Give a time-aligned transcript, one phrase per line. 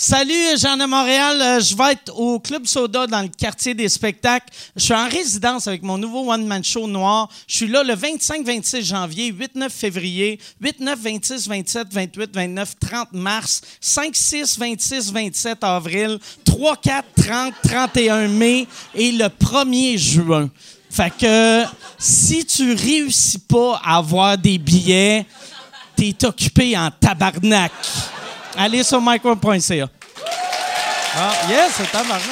[0.00, 1.42] Salut, Jean de Montréal.
[1.42, 4.46] Euh, je vais être au Club Soda dans le quartier des spectacles.
[4.76, 7.28] Je suis en résidence avec mon nouveau one-man show noir.
[7.48, 13.60] Je suis là le 25-26 janvier, 8-9 février, 8-9, 26, 27, 28, 29, 30 mars,
[13.82, 20.48] 5-6, 26, 27 avril, 3, 4, 30, 31 mai et le 1er juin.
[20.90, 21.64] Fait que
[21.98, 25.26] si tu réussis pas à avoir des billets,
[25.96, 27.72] t'es occupé en tabarnak.
[28.60, 29.88] Allez sur micro.ca.
[31.16, 32.22] Ah, yes, c'est tabarnak.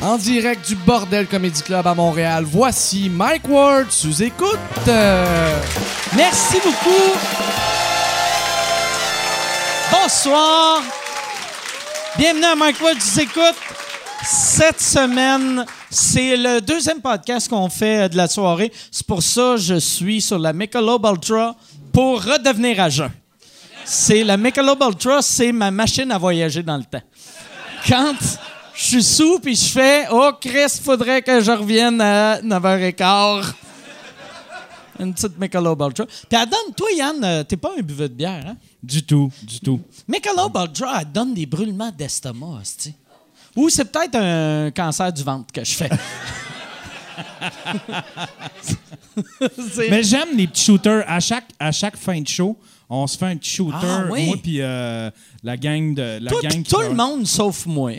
[0.00, 4.58] En direct du Bordel Comedy Club à Montréal, voici Mike Ward sous écoute.
[4.86, 5.58] Euh,
[6.14, 7.18] Merci beaucoup.
[9.90, 10.82] Bonsoir.
[12.16, 13.56] Bienvenue à Mike Ward, tu écoutes.
[14.24, 18.72] Cette semaine, c'est le deuxième podcast qu'on fait euh, de la soirée.
[18.90, 21.54] C'est pour ça que je suis sur la Michelob Ultra
[21.92, 23.10] pour redevenir à jeun.
[23.84, 27.02] C'est la Michelob Ultra, c'est ma machine à voyager dans le temps.
[27.86, 28.14] Quand
[28.74, 33.52] je suis sous puis je fais Oh Chris, faudrait que je revienne à 9h15.
[34.98, 36.06] Une petite Michelob Ultra.
[36.06, 38.56] Puis elle donne, toi Yann, euh, t'es pas un buveur de bière, hein?
[38.82, 39.80] Du tout, du tout.
[40.08, 42.90] Michelob Ultra, elle donne des brûlements d'estomac, tu
[43.56, 45.90] Ou c'est peut-être un cancer du ventre que je fais.
[49.90, 51.04] Mais j'aime les petits shooters.
[51.06, 52.56] À chaque, à chaque fin de show,
[52.88, 53.76] on se fait un petit shooter.
[53.82, 54.26] Ah, oui.
[54.26, 55.10] Moi puis euh,
[55.42, 57.92] la gang de la Toi, gang tout le monde sauf moi.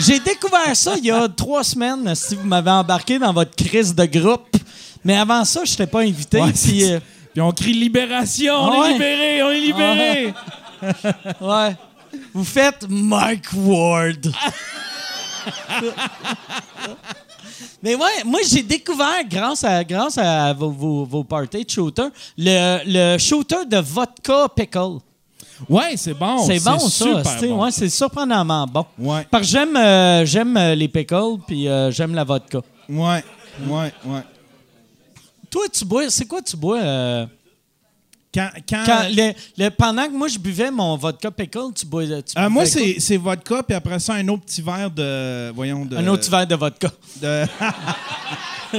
[0.00, 2.14] J'ai découvert ça il y a trois semaines.
[2.14, 4.56] Si vous m'avez embarqué dans votre crise de groupe,
[5.04, 6.40] mais avant ça, je n'étais pas invité.
[6.52, 6.98] Puis, euh,
[7.32, 8.90] Puis on crie libération, on Ah ouais.
[8.90, 10.34] est libéré, on est libéré.
[11.40, 11.76] ouais.
[12.32, 14.32] Vous faites Mike Ward.
[17.82, 22.06] Mais ouais, moi j'ai découvert grâce à grâce à vos, vos, vos parties de shooter
[22.38, 24.98] le, le shooter de vodka pickle.
[25.68, 26.38] Ouais, c'est bon.
[26.46, 27.62] c'est bon ça, super c'est bon.
[27.62, 28.86] ouais, c'est surprenamment bon.
[28.98, 29.26] Ouais.
[29.30, 32.60] Parce que j'aime euh, j'aime euh, les pickles puis euh, j'aime la vodka.
[32.88, 33.22] Ouais,
[33.66, 34.22] ouais, ouais.
[35.50, 37.26] Toi tu bois, c'est quoi tu bois euh,
[38.34, 42.04] Quand, quand, quand le- le- pendant que moi je buvais mon vodka pickle, tu bois
[42.04, 45.52] tu Euh, moi, c'est c'est vodka, puis après ça, un autre petit verre de.
[45.54, 45.96] Voyons, de.
[45.96, 46.90] un autre verre de vodka.
[47.22, 47.44] de-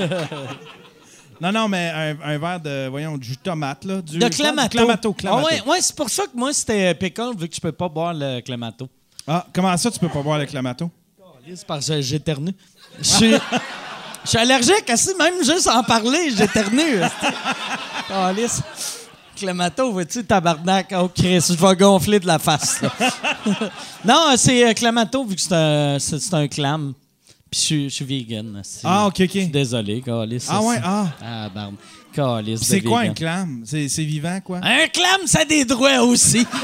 [1.42, 1.90] non, non, mais
[2.24, 2.88] un, un verre de.
[2.90, 4.02] Voyons, du tomate, là.
[4.02, 4.70] Du, De Clamato.
[4.70, 5.48] Du Clamato, Clamato.
[5.48, 7.88] Ah ouais, ouais, c'est pour ça que moi, c'était pickle, vu que je peux pas
[7.90, 8.90] boire le Clamato.
[9.28, 10.90] Ah, comment ça, tu peux pas boire le Clamato?
[11.56, 12.52] C'est parce que j'éternue.
[13.00, 13.32] Je suis...
[14.24, 17.00] Je suis allergique, assis, même juste en parler, j'éternue.
[19.36, 19.40] Calice.
[19.40, 20.94] Clamato, vois-tu, tabarnak?
[20.98, 22.82] Oh, Chris, je vais gonfler de la face.
[22.82, 22.92] là.
[24.06, 26.94] non, c'est euh, Clamato, vu que c'est un, c'est, c'est un clam.
[27.52, 28.62] Puis je suis- je suis vegan.
[28.84, 29.52] Ah, OK, Je suis OK.
[29.52, 30.48] désolé, Calice.
[30.50, 31.08] Ah, ouais, ah.
[31.24, 31.76] Ah, barbe.
[32.14, 33.12] Puis de c'est quoi vegan.
[33.12, 33.64] un clam?
[33.66, 34.60] C'est c'est vivant, quoi?
[34.64, 36.46] Un clam, ça a des droits aussi.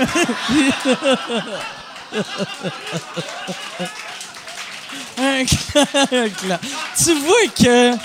[5.17, 6.59] un clam.
[6.97, 7.95] Tu vois que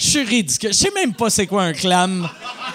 [0.00, 0.72] je suis ridicule.
[0.72, 2.28] Je sais même pas c'est quoi un clam.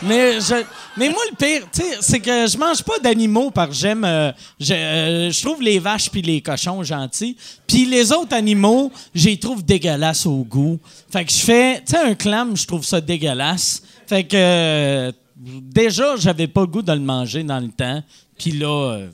[0.03, 0.63] Mais je,
[0.95, 1.67] mais moi le pire,
[1.99, 5.79] c'est que je mange pas d'animaux parce que j'aime euh, je, euh, je trouve les
[5.79, 7.35] vaches puis les cochons gentils.
[7.65, 10.79] Puis les autres animaux, je les trouve dégueulasses au goût.
[11.11, 13.81] Fait que je fais, tu sais un clam, je trouve ça dégueulasse.
[14.05, 18.03] Fait que euh, déjà, j'avais pas le goût de le manger dans le temps.
[18.37, 19.09] Puis là, euh,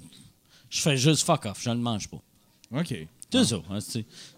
[0.70, 2.22] je fais juste fuck off, je le mange pas.
[2.78, 2.94] OK.
[3.32, 3.62] C'est ça.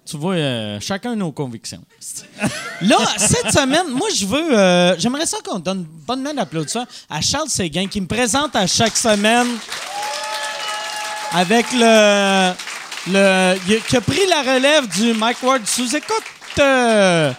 [0.06, 1.82] Tu vois, euh, chacun nos convictions.
[2.82, 4.58] Là, cette semaine, moi, je veux.
[4.58, 8.56] euh, J'aimerais ça qu'on donne une bonne main d'applaudissement à Charles Séguin qui me présente
[8.56, 9.48] à chaque semaine
[11.32, 12.54] avec le.
[13.08, 16.24] le il a- qui a pris la relève du Mike Ward sous-écoute.
[16.60, 17.32] Euh,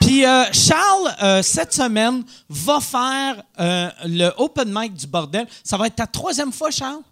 [0.00, 5.46] Puis euh, Charles, euh, cette semaine, va faire euh, le open mic du bordel.
[5.62, 7.02] Ça va être ta troisième fois, Charles?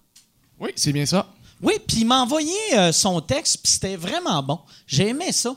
[0.59, 1.27] Oui, c'est bien ça.
[1.61, 4.61] Oui, puis il m'a envoyé euh, son texte, puis c'était vraiment bon.
[4.87, 5.55] J'ai aimé ça.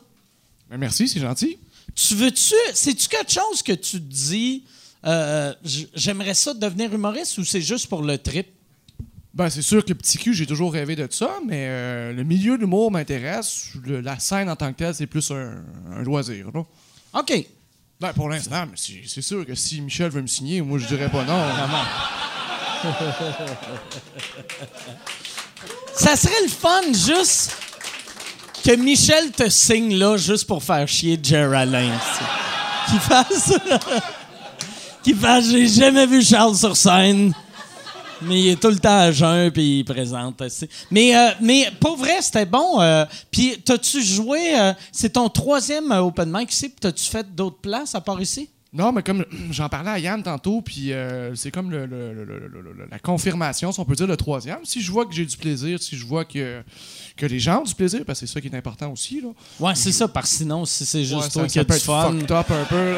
[0.70, 1.58] Ben, merci, c'est gentil.
[1.94, 2.56] Tu veux-tu.
[2.74, 4.64] C'est-tu quelque chose que tu te dis.
[5.06, 8.48] euh, j- J'aimerais ça devenir humoriste ou c'est juste pour le trip?
[9.34, 12.56] Ben, c'est sûr que petit cul, j'ai toujours rêvé de ça, mais euh, le milieu
[12.58, 13.68] de l'humour m'intéresse.
[13.86, 16.48] La scène en tant que telle, c'est plus un, un loisir.
[16.54, 16.66] Là.
[17.20, 17.46] OK.
[18.00, 18.78] Ben, pour l'instant, mais
[19.08, 21.46] c'est sûr que si Michel veut me signer, moi, je dirais pas non.
[25.96, 27.52] Ça serait le fun juste
[28.64, 31.98] que Michel te signe là juste pour faire chier Geraldine.
[32.90, 33.54] Qu'il fasse.
[35.04, 37.34] Qu'il fasse J'ai jamais vu Charles sur scène.
[38.24, 40.40] Mais il est tout le temps à jeun, puis il présente.
[40.92, 42.80] Mais, euh, mais pour vrai, c'était bon.
[42.80, 44.60] euh, puis, t'as-tu joué...
[44.60, 48.48] euh, c'est ton troisième open mic ici, puis t'as-tu fait d'autres places à part ici?
[48.74, 53.72] Non, mais comme j'en parlais à Yann tantôt, puis euh, c'est comme le- la confirmation,
[53.74, 54.60] si on peut dire, le troisième.
[54.64, 56.64] Si je vois que j'ai du plaisir, si je vois que,
[57.18, 59.20] que les gens ont du plaisir, parce que c'est ça qui est important aussi.
[59.22, 59.28] Là.
[59.60, 61.80] Ouais, c'est ça, parce que sinon, si c'est juste Ouais, toi ça, qui as du
[61.80, 62.12] fun...
[62.14, 62.96] fucked up un peu.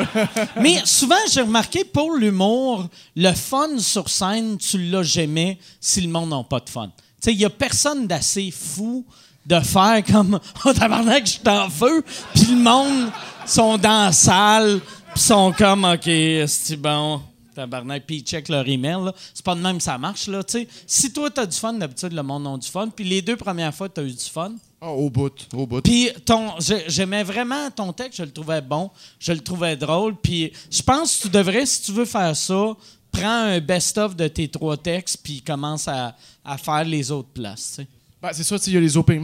[0.62, 6.10] Mais souvent, j'ai remarqué, pour l'humour, le fun sur scène, tu l'as jamais si le
[6.10, 6.88] monde n'a pas de fun.
[6.88, 9.06] Tu sais, il y a personne d'assez fou
[9.48, 12.04] de faire comme «Oh, tabarnak, je suis en feu!»
[12.36, 13.10] Puis le monde
[13.46, 14.80] sont dans la salle,
[15.13, 16.10] puis sont comme «OK,
[16.48, 17.21] c'est bon...»
[17.54, 19.12] Tabarnak, puis ils checkent leur email.
[19.33, 20.68] C'est pas de même que ça marche, là, tu sais.
[20.88, 22.89] Si toi, t'as du fun, d'habitude, le monde a du fun.
[22.89, 24.54] Puis les deux premières fois, t'as eu du fun.
[24.81, 25.81] Ah, au bout, au bout.
[25.81, 26.54] Puis ton,
[26.88, 28.89] j'aimais vraiment ton texte, je le trouvais bon,
[29.19, 30.15] je le trouvais drôle.
[30.15, 32.74] Puis je pense que tu devrais, si tu veux faire ça,
[33.12, 37.75] prends un best-of de tes trois textes, puis commence à, à faire les autres places.
[37.75, 37.88] tu sais.
[38.24, 39.22] Ben, c'est sais, il y a les open,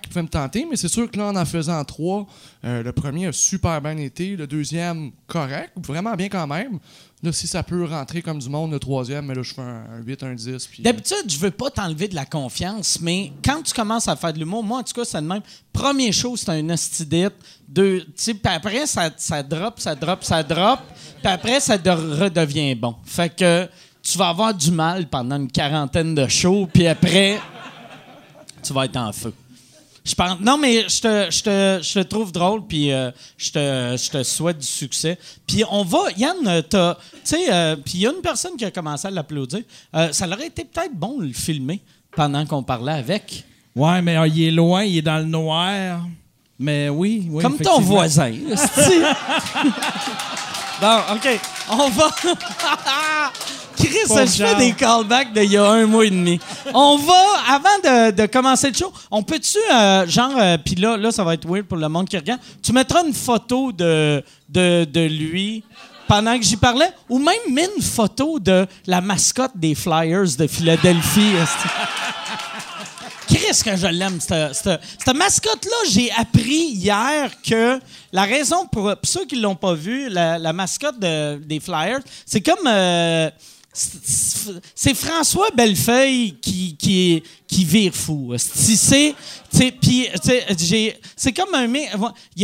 [0.00, 2.24] qui pouvaient me tenter, mais c'est sûr que là, en en faisant trois,
[2.64, 6.78] euh, le premier a super bien été, le deuxième, correct, vraiment bien quand même.
[7.20, 9.86] Là, si ça peut rentrer comme du monde, le troisième, mais là, je fais un,
[9.98, 10.66] un 8, un 10.
[10.68, 14.14] Puis, euh, D'habitude, je veux pas t'enlever de la confiance, mais quand tu commences à
[14.14, 15.42] faire de l'humour, moi, en tout cas, c'est le même.
[15.72, 17.34] Premier show, c'est un hostidite.
[17.68, 20.78] Deux, puis après, ça, ça drop, ça drop, ça drop.
[21.20, 22.94] Puis après, ça de- redevient bon.
[23.04, 23.68] Fait que
[24.00, 27.40] tu vas avoir du mal pendant une quarantaine de shows, puis après,
[28.62, 29.32] tu vas être en feu.
[30.04, 33.52] Je pense, non, mais je te, je te, je te trouve drôle, puis euh, je,
[33.52, 35.16] te, je te souhaite du succès.
[35.46, 38.56] Puis on va, Yann, euh, t'as- tu sais, euh, puis il y a une personne
[38.56, 39.60] qui a commencé à l'applaudir.
[39.94, 41.80] Euh, ça aurait été peut-être bon de le filmer
[42.16, 43.44] pendant qu'on parlait avec.
[43.76, 46.00] Ouais, mais euh, il est loin, il est dans le noir.
[46.58, 47.42] Mais oui, oui.
[47.42, 48.32] Comme ton voisin.
[50.80, 51.40] bon, OK.
[51.70, 52.08] On va.
[53.86, 56.38] Chris, Pauvre je fais des callbacks d'il y a un mois et demi.
[56.74, 60.96] On va, avant de, de commencer le show, on peut-tu, euh, genre, euh, puis là,
[60.96, 64.22] là, ça va être weird pour le monde qui regarde, tu mettras une photo de,
[64.48, 65.64] de, de lui
[66.08, 70.46] pendant que j'y parlais, ou même mets une photo de la mascotte des Flyers de
[70.46, 71.32] Philadelphie.
[73.28, 75.76] Qu'est-ce que je l'aime, cette, cette- cette mascotte-là.
[75.90, 77.80] J'ai appris hier que
[78.12, 81.60] la raison pour, pour ceux qui ne l'ont pas vu, la, la mascotte de- des
[81.60, 82.66] Flyers, c'est comme.
[82.66, 83.30] euh,
[83.72, 88.34] c'est- François Bellefeuille qui, qui, vire fou.
[88.36, 89.14] C'est.
[91.32, 91.68] comme un.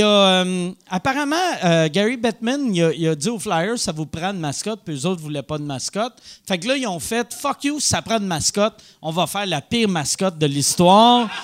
[0.04, 4.80] euh, apparemment, euh, Gary Bettman, il a, dit aux Flyers ça vous prend une mascotte,
[4.84, 6.14] puis eux autres ne voulaient pas de mascotte.
[6.46, 9.46] Fait que là, ils ont fait fuck you, ça prend une mascotte, on va faire
[9.46, 11.28] la pire mascotte de l'histoire.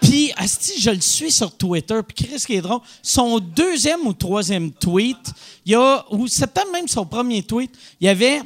[0.00, 2.00] Puis, Asti, je le suis sur Twitter.
[2.06, 2.60] Puis, Chris, qui
[3.02, 5.18] son deuxième ou troisième tweet,
[5.66, 8.40] il y a, ou c'est peut-être même son premier tweet, il y avait,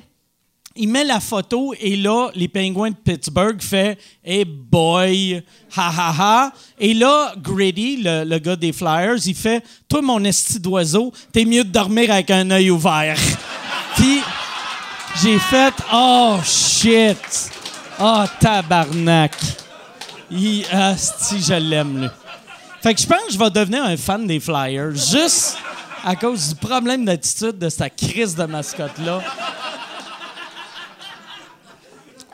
[0.77, 5.43] il met la photo et là, les Penguins de Pittsburgh fait Hey boy,
[5.77, 6.53] ha ha ha.
[6.79, 11.65] Et là, Grady, le, gars des Flyers, il fait Toi, mon esti d'oiseau, t'es mieux
[11.65, 13.17] de dormir avec un œil ouvert.
[13.97, 14.21] Puis,
[15.23, 17.19] j'ai fait Oh shit.
[18.01, 19.37] Oh tabarnak.
[20.31, 22.09] Il, asti, je l'aime, lui.
[22.83, 25.57] Fait que je pense que je vais devenir un fan des Flyers juste
[26.05, 29.23] à cause du problème d'attitude de cette crise de mascotte-là.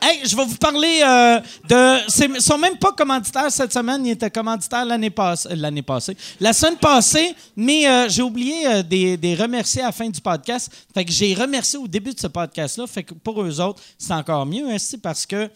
[0.03, 1.39] Hey, je vais vous parler euh,
[1.69, 2.35] de.
[2.35, 4.03] Ils sont même pas commanditaires cette semaine.
[4.03, 5.49] Ils étaient commanditaires l'année passée.
[5.51, 6.17] euh, passée.
[6.39, 10.71] La semaine passée, mais euh, j'ai oublié euh, des, remercier à la fin du podcast.
[10.91, 12.87] Fait que j'ai remercié au début de ce podcast-là.
[12.87, 15.47] Fait que pour eux autres, c'est encore mieux, hein, parce que.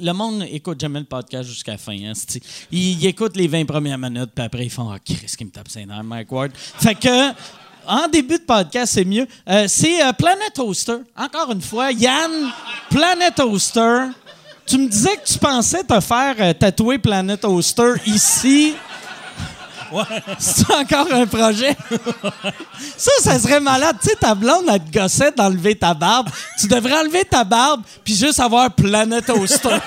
[0.00, 1.92] Le monde écoute jamais le podcast jusqu'à la fin.
[1.92, 2.12] Hein,
[2.70, 5.68] ils, écoutent les 20 premières minutes, puis après, ils font Ah, Chris, qui me tape
[5.68, 6.52] ses nerfs, Mike Ward.
[6.54, 7.32] Fait que,
[7.88, 9.26] en début de podcast, c'est mieux.
[9.48, 10.98] Euh, c'est euh, Planet Toaster.
[11.16, 12.30] Encore une fois, Yann,
[12.90, 14.08] Planet Toaster.
[14.66, 18.74] Tu me disais que tu pensais te faire euh, tatouer Planet Toaster ici.
[20.38, 21.74] C'est encore un projet.
[22.94, 23.96] Ça, ça serait malade.
[24.02, 26.28] Tu sais, ta blonde, elle te gossait d'enlever ta barbe.
[26.60, 29.78] Tu devrais enlever ta barbe puis juste avoir Planet Toaster.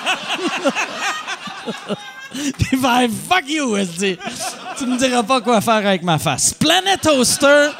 [2.58, 4.18] Puis fuck you, elle dit.
[4.78, 6.54] Tu me diras pas quoi faire avec ma face.
[6.54, 7.70] Planet Toaster.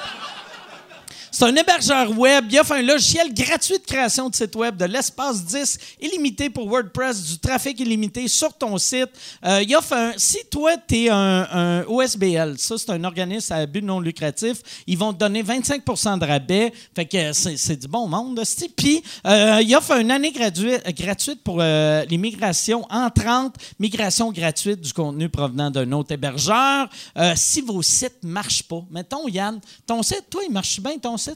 [1.35, 2.45] C'est un hébergeur web.
[2.51, 6.69] Il offre un logiciel gratuit de création de site web, de l'espace 10 illimité pour
[6.69, 9.09] WordPress, du trafic illimité sur ton site.
[9.43, 10.13] Euh, il offre un.
[10.19, 14.99] Si toi, tu es un, OSBL, ça, c'est un organisme à but non lucratif, ils
[14.99, 16.71] vont te donner 25% de rabais.
[16.95, 18.69] Fait que c'est du bon monde, c'ti.
[18.69, 24.93] Puis, euh, il offre une année gratuite, pour euh, les migrations entrantes, migration gratuite du
[24.93, 26.91] contenu provenant d'un autre hébergeur.
[27.17, 30.99] Euh, si vos sites ne marchent pas, mettons, Yann, ton site, toi, il marche bien,
[30.99, 31.32] ton site?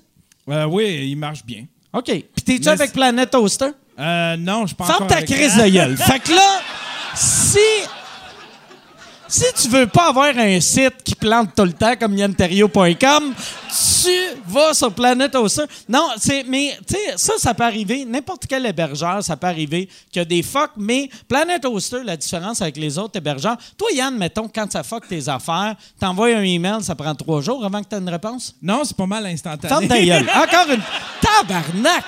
[0.48, 1.64] Euh, oui, il marche bien.
[1.92, 2.04] OK.
[2.04, 3.70] Puis t'es-tu Mais avec Planet Toaster?
[3.98, 5.96] Euh, non, je pense Ferme ta crise de gueule.
[5.96, 6.60] fait que là,
[7.14, 7.58] si.
[9.28, 13.34] Si tu veux pas avoir un site qui plante tout le temps comme yanterio.com,
[14.04, 14.10] tu
[14.46, 15.64] vas sur Planet Hoster.
[15.88, 19.88] Non, c'est mais tu sais ça ça peut arriver n'importe quel hébergeur, ça peut arriver
[20.12, 23.56] qu'il y a des fuck mais Planet Hoster la différence avec les autres hébergeurs.
[23.76, 27.64] Toi Yann, mettons quand ça fuck tes affaires, t'envoies un email, ça prend trois jours
[27.64, 28.54] avant que tu aies une réponse?
[28.62, 29.68] Non, c'est pas mal instantané.
[29.68, 30.30] Ferme ta gueule.
[30.36, 30.82] Encore une
[31.20, 32.04] tabarnak.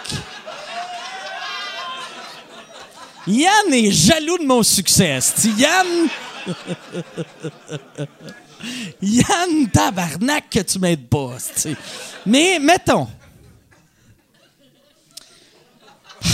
[3.27, 5.19] Yann est jaloux de mon succès.
[5.59, 6.09] Yann.
[9.03, 11.39] Yann, tabarnak, que tu m'aides pas.
[11.39, 11.77] c'ti.
[12.27, 13.07] Mais mettons.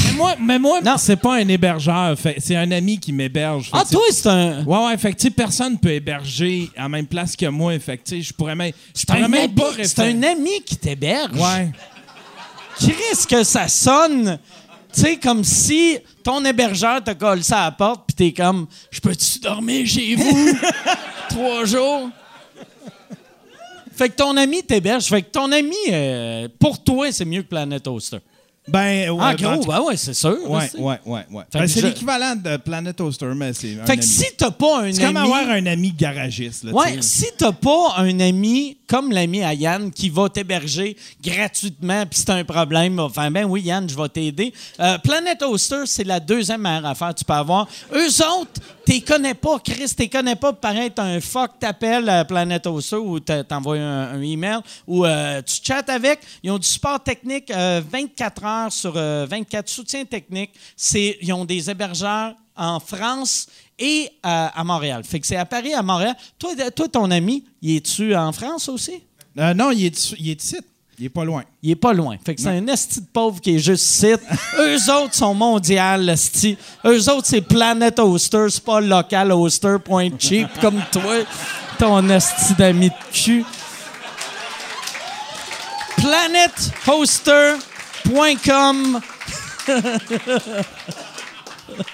[0.06, 0.96] Mais moi, mais moi Non.
[0.96, 2.16] c'est pas un hébergeur.
[2.38, 3.68] C'est un ami qui m'héberge.
[3.72, 4.64] Ah, toi, c'est un.
[4.64, 7.78] Ouais, ouais, fait que, personne peut héberger à la même place que moi.
[7.78, 8.72] Fait que, je pourrais même.
[8.94, 11.38] C'est un, ami, pas un ami qui t'héberge.
[11.38, 11.72] Ouais.
[12.78, 14.38] Chris, que ça sonne,
[14.94, 18.66] tu sais, comme si ton hébergeur te colle ça à la porte, puis t'es comme,
[18.90, 20.56] je peux-tu dormir chez vous
[21.28, 22.10] trois jours?
[23.96, 25.04] Fait que ton ami t'héberge.
[25.04, 28.18] Fait que ton ami, euh, pour toi, c'est mieux que Planet Hoster.
[28.66, 29.22] Ben, ouais.
[29.22, 30.38] en en gros, ben ouais, c'est sûr.
[30.50, 31.42] Ouais, ouais, ouais, ouais.
[31.52, 33.78] Ben, c'est je- l'équivalent de Planet Toaster, mais c'est.
[33.78, 34.08] un Fait que ami.
[34.10, 35.26] si t'as pas un C'est comme ami...
[35.26, 37.02] avoir un ami garagiste, là, Ouais, sais.
[37.02, 42.30] si t'as pas un ami comme l'ami à Yann qui va t'héberger gratuitement, puis c'est
[42.30, 44.52] un problème, enfin ben oui Yann, je vais t'aider.
[44.80, 47.66] Euh, Planet Hoster, c'est la deuxième meilleure affaire que tu peux avoir.
[47.92, 52.24] Eux autres, t'es connais pas, Chris, t'es connais pas, pareil, t'as un fuck, t'appelles à
[52.24, 56.20] Planet Hoster ou t'envoies un, un email ou euh, tu chattes avec.
[56.42, 60.50] Ils ont du support technique euh, 24 heures sur euh, 24, soutien technique.
[60.76, 63.46] C'est, ils ont des hébergeurs en France
[63.78, 65.02] et euh, à Montréal.
[65.04, 66.14] Fait que c'est à Paris, à Montréal.
[66.38, 69.02] Toi, toi ton ami, il est-tu en France aussi?
[69.38, 70.56] Euh, non, il est, il est ici.
[70.96, 71.42] Il est pas loin.
[71.60, 72.16] Il est pas loin.
[72.24, 74.20] Fait que c'est un esti de pauvre qui est juste site.
[74.58, 76.56] Eux autres sont mondial, esti.
[76.84, 81.16] Eux autres, c'est Planet Hoster, c'est pas local hoster, point cheap, comme toi,
[81.78, 83.44] ton esti d'ami de cul.
[88.04, 89.00] PlanetHoster.com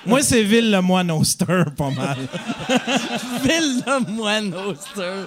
[0.07, 2.17] Moi, c'est Ville le Moine Oster, pas mal.
[3.45, 5.27] Villemoine-Hoster.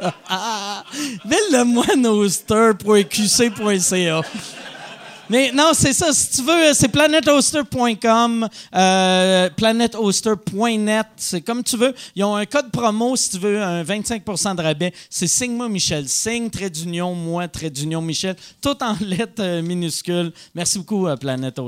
[1.24, 4.22] Villemoine-Hoster.qc.ca.
[5.34, 6.12] Mais non, c'est ça.
[6.12, 9.48] Si tu veux, c'est planethoster.com, euh,
[11.16, 11.92] c'est comme tu veux.
[12.14, 14.92] Ils ont un code promo si tu veux un 25% de rabais.
[15.10, 16.08] C'est Signe-moi Michel.
[16.08, 18.36] Signe, trait d'union, moi, trait d'union Michel.
[18.62, 20.32] Tout en lettres euh, minuscules.
[20.54, 21.58] Merci beaucoup, euh, Planet.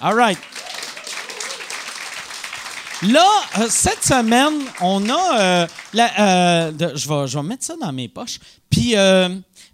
[0.00, 0.38] All right.
[3.02, 3.26] Là,
[3.58, 5.40] euh, cette semaine, on a.
[5.40, 8.38] euh, je, vais, je vais mettre ça dans mes poches.
[8.70, 8.94] Puis,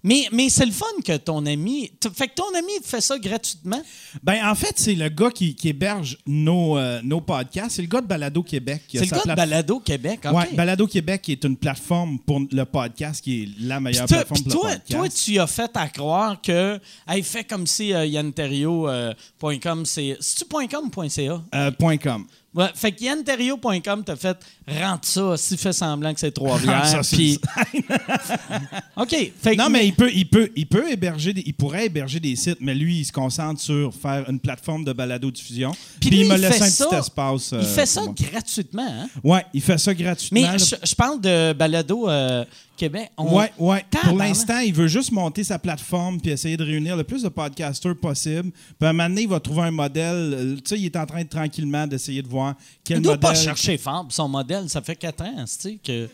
[0.06, 1.90] mais, mais c'est le fun que ton ami.
[2.14, 3.82] Fait que ton ami fait ça gratuitement?
[4.22, 7.72] Ben, en fait, c'est le gars qui, qui héberge nos, euh, nos podcasts.
[7.72, 8.82] C'est le gars de Balado Québec.
[8.88, 10.20] C'est le gars de Balado Québec.
[10.24, 10.32] OK.
[10.32, 14.42] Ouais, Balado Québec est une plateforme pour le podcast, qui est la meilleure toi, plateforme
[14.44, 14.96] pour toi, le podcast.
[14.96, 16.78] toi, tu as fait à croire que.
[17.08, 20.16] Hey, fait comme si euh, yanterio.com, c'est.
[20.20, 21.42] C'est-tu .com ou .ca?
[21.52, 22.24] Euh, point .com.
[22.56, 24.36] Ouais, fait que t'a fait
[24.66, 26.86] rentre ça, si fait semblant que c'est trois bières.
[26.86, 27.38] Ça, c'est puis-
[28.96, 29.32] OK.
[29.40, 32.34] Fait Non, mais il peut, il peut, il peut héberger, des- il pourrait héberger des
[32.36, 35.72] sites, mais lui, il se concentre sur faire une plateforme de balado diffusion.
[36.00, 37.50] Puis, il me il laisse un ça- petit espace.
[37.52, 38.30] Il euh, fait ça pour moi.
[38.32, 39.08] gratuitement, hein?
[39.22, 40.40] Ouais, il fait ça gratuitement.
[40.52, 42.44] Mais je, je parle de Balado euh,
[42.76, 43.10] Québec.
[43.16, 43.84] On- Ouais, ouais.
[44.02, 47.28] Pour l'instant, il veut juste monter sa plateforme puis essayer de réunir le plus de
[47.28, 48.50] podcasters possible.
[48.78, 50.14] Puis à un moment donné, il va trouver un modèle.
[50.34, 52.45] euh, Tu sais, il est en train de tranquillement d'essayer de voir
[52.84, 53.30] quel Il doit modèle.
[53.30, 54.68] pas chercher pour son modèle.
[54.68, 56.08] Ça fait quatre ans, tu sais, que...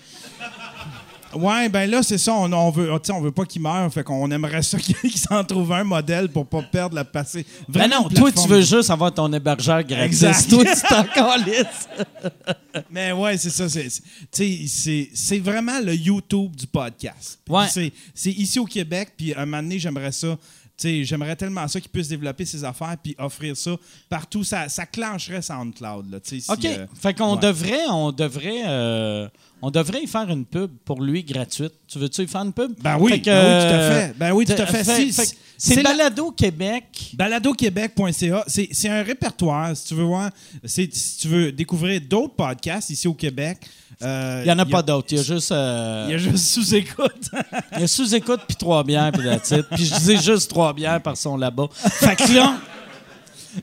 [1.35, 2.35] Ouais, ben là, c'est ça.
[2.35, 3.91] On, on veut, on veut pas qu'il meure.
[3.91, 7.47] Fait qu'on aimerait ça qu'il s'en trouve un modèle pour pas perdre la passée.
[7.71, 10.05] Ben non, toi, tu veux juste avoir ton hébergeur gratuit.
[10.05, 10.51] Exact.
[10.51, 11.89] Toi, tu t'en calisses.
[12.91, 13.67] Mais ouais, c'est ça.
[13.67, 17.39] c'est- vraiment le YouTube du podcast.
[17.49, 17.67] Ouais.
[17.71, 19.13] C'est c'est ici au Québec.
[19.17, 20.37] Puis un moment donné, j'aimerais ça.
[20.81, 23.77] J'aimerais tellement ça qu'il puisse développer ses affaires puis offrir ça
[24.09, 24.43] partout.
[24.43, 26.11] Ça, ça clencherait SoundCloud.
[26.11, 26.65] Là, si, OK.
[26.65, 27.41] euh, fait qu'on ouais.
[27.41, 29.29] devrait, on devrait, euh,
[29.61, 31.73] on devrait y faire une pub pour lui gratuite.
[31.87, 32.73] Tu veux-tu y faire une pub?
[32.81, 34.15] Ben oui, Fait que, ben oui, tout à euh, fait.
[34.19, 34.85] Ben oui, tout à fait.
[34.85, 37.13] Si- fait que si- c'est c'est la- Balado Québec.
[37.15, 40.31] baladoquebec.ca, c'est un répertoire, si tu veux voir,
[40.65, 40.89] si
[41.21, 43.59] tu veux découvrir d'autres podcasts ici au Québec.
[44.03, 45.09] euh, Il n'y en a pas d'autres.
[45.13, 45.53] Il y a juste...
[45.53, 47.31] euh, Il y a juste sous-écoute.
[47.77, 49.69] Il y a sous-écoute puis trois bières puis la titre.
[49.75, 51.69] Puis je disais juste trois bières par son là-bas.
[51.73, 52.57] Fait que là,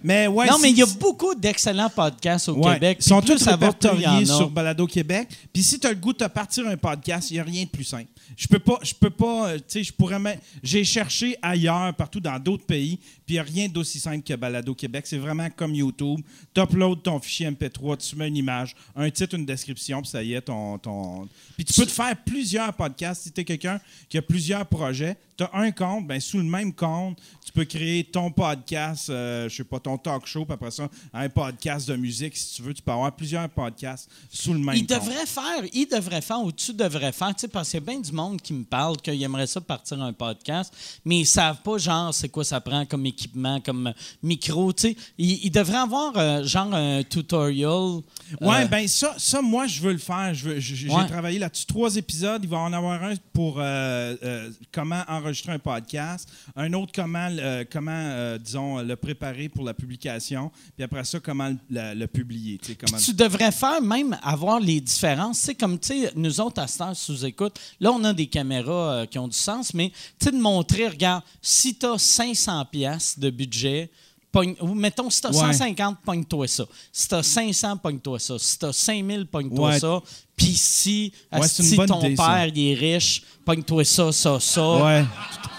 [0.03, 2.97] Mais ouais, non, mais il y a beaucoup d'excellents podcasts au Ouais, Québec.
[3.01, 5.29] Ils sont tous répertoriés sur Balado Québec.
[5.51, 7.69] Puis si tu as le goût de partir un podcast, il n'y a rien de
[7.69, 8.07] plus simple.
[8.35, 10.19] Je peux pas, je peux pas, euh, tu sais, je pourrais
[10.61, 14.33] J'ai cherché ailleurs, partout dans d'autres pays, puis il n'y a rien d'aussi simple que
[14.33, 15.05] Balado Québec.
[15.05, 16.19] C'est vraiment comme YouTube.
[16.51, 20.23] Tu uploads ton fichier MP3, tu mets une image, un titre, une description, puis ça
[20.23, 20.79] y est, ton.
[20.79, 21.29] ton...
[21.55, 23.21] Puis tu peux te faire plusieurs podcasts.
[23.21, 26.43] Si tu es quelqu'un qui a plusieurs projets, tu as un compte, ben, sous le
[26.43, 30.53] même compte, tu peux créer ton podcast, euh, je sais pas, ton talk show, puis
[30.53, 32.73] après ça, un podcast de musique, si tu veux.
[32.73, 34.99] Tu peux avoir plusieurs podcasts sous le même Il compte.
[34.99, 37.85] devrait faire, il devrait faire, ou tu devrais faire, tu sais, parce qu'il y a
[37.85, 40.73] bien du monde qui me parle qu'il aimerait ça partir un podcast,
[41.05, 44.95] mais ils savent pas, genre, c'est quoi ça prend comme équipement, comme micro, tu sais.
[45.17, 48.01] Il, il devrait avoir, euh, genre, un tutorial.
[48.41, 50.33] Ouais, euh, ben ça, ça, moi, je veux le faire.
[50.33, 51.07] Je- J'ai Ouais.
[51.07, 51.65] travaillé là-dessus.
[51.65, 52.41] Trois épisodes.
[52.43, 57.29] Il va en avoir un pour euh, comment enregistrer un podcast, un autre comment,
[57.71, 62.57] comment disons, le préparer pour la publication, puis après ça, comment le, publier.
[62.57, 62.97] tu sais, Comment...
[62.97, 65.39] Tu devrais faire même avoir les différences.
[65.39, 68.93] C'est comme, tu sais, nous autres, à cette heure, sous-écoute, là, on a des caméras
[68.93, 72.65] euh, qui ont du sens, mais tu sais, de montrer, regarde, si tu as 500
[72.65, 73.89] pièces de budget,
[74.31, 75.53] pogne- mettons, si tu as Ouais.
[75.53, 76.65] 150, pogne-toi ça.
[76.91, 78.37] Si tu as 500, pogne-toi ça.
[78.37, 79.79] Si tu as 5000, pogne-toi Ouais.
[79.79, 80.01] ça.
[80.35, 84.75] Puis si, Ouais, si ton idée, père, il est riche, pogne-toi ça, ça, ça.
[84.83, 85.05] Ouais.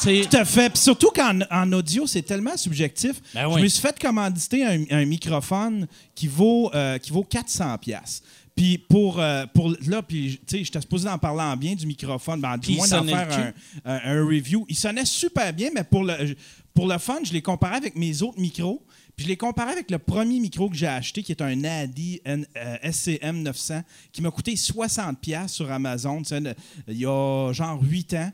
[0.02, 0.70] Tout à fait.
[0.70, 3.20] Puis surtout qu'en en audio, c'est tellement subjectif.
[3.34, 7.76] Ben Je me suis fait commanditer un, un microphone qui vaut, euh, qui vaut 400
[7.78, 8.22] pièces.
[8.56, 11.86] Puis pour, euh, pour là, puis tu sais, j'étais supposé en parler en bien du
[11.86, 13.52] microphone, ben, du moins d'en faire
[13.84, 14.66] un- un review.
[14.68, 16.34] Il sonnait super bien, mais pour le,
[16.74, 18.82] pour le fun, je l'ai comparé avec mes autres micros.
[19.16, 22.20] Puis je l'ai comparé avec le premier micro que j'ai acheté, qui est un ADI
[22.24, 26.22] N- euh, SCM 900, qui m'a coûté 60$ piastres sur Amazon,
[26.88, 28.32] il y a genre 8 ans.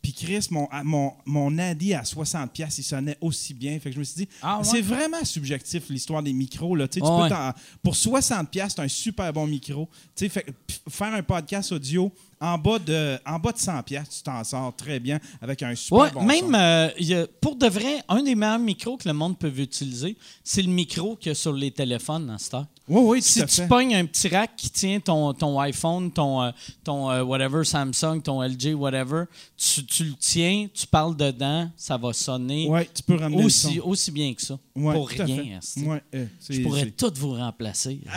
[0.00, 3.78] Puis Chris, mon, à- mon, mon Adi à 60$, piastres, il sonnait aussi bien.
[3.78, 4.64] Fait que je me suis dit, Ah ouais?
[4.64, 6.74] c'est vraiment subjectif l'histoire des micros.
[6.74, 6.88] Là.
[6.88, 7.28] Tu sais, tu Ah peux ouais.
[7.28, 9.88] t'en- pour 60$, piastres, c'est un super bon micro.
[10.16, 10.46] Tu sais, fait-
[10.88, 12.10] faire un podcast audio
[12.42, 15.74] en bas de, en bas de 100$, piastres, tu t'en sors très bien avec un
[15.76, 16.54] super Ouais, bon même son.
[16.54, 19.52] euh, il y a- pour de vrai, un des meilleurs micros que le monde peut
[19.56, 22.66] utiliser, c'est le micro qu'il y a sur les téléphones dans ce temps.
[22.88, 26.42] Oui, oui, Si à tu pognes un petit rack qui tient ton, ton iPhone, ton,
[26.42, 26.50] euh,
[26.82, 29.24] ton euh, whatever, Samsung, ton LG, whatever,
[29.56, 33.74] tu, tu le tiens, tu parles dedans, ça va sonner Ouais, tu peux ramener aussi,
[33.76, 33.88] le son.
[33.88, 34.58] aussi bien que ça.
[34.74, 35.44] Ouais, pour tout à rien.
[35.44, 35.54] fait.
[35.54, 35.84] asti.
[35.86, 36.02] Ouais,
[36.50, 38.00] Je pourrais tout vous remplacer.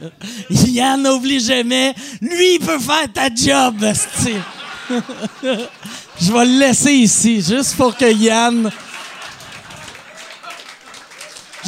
[0.50, 3.76] Yann, n'oublie jamais, lui, il peut faire ta job.
[6.20, 8.70] Je vais le laisser ici, juste pour que Yann...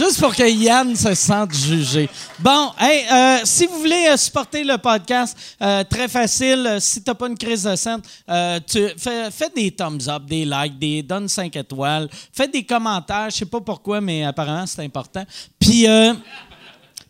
[0.01, 2.09] Juste pour que Yann se sente jugé.
[2.39, 6.79] Bon, hey, euh, si vous voulez euh, supporter le podcast, euh, très facile.
[6.81, 8.01] Si t'as pas une crise de scène,
[8.67, 13.29] tu fais, des thumbs up, des likes, des donne 5 étoiles, fais des commentaires.
[13.31, 15.25] Je sais pas pourquoi, mais apparemment c'est important.
[15.59, 15.87] Puis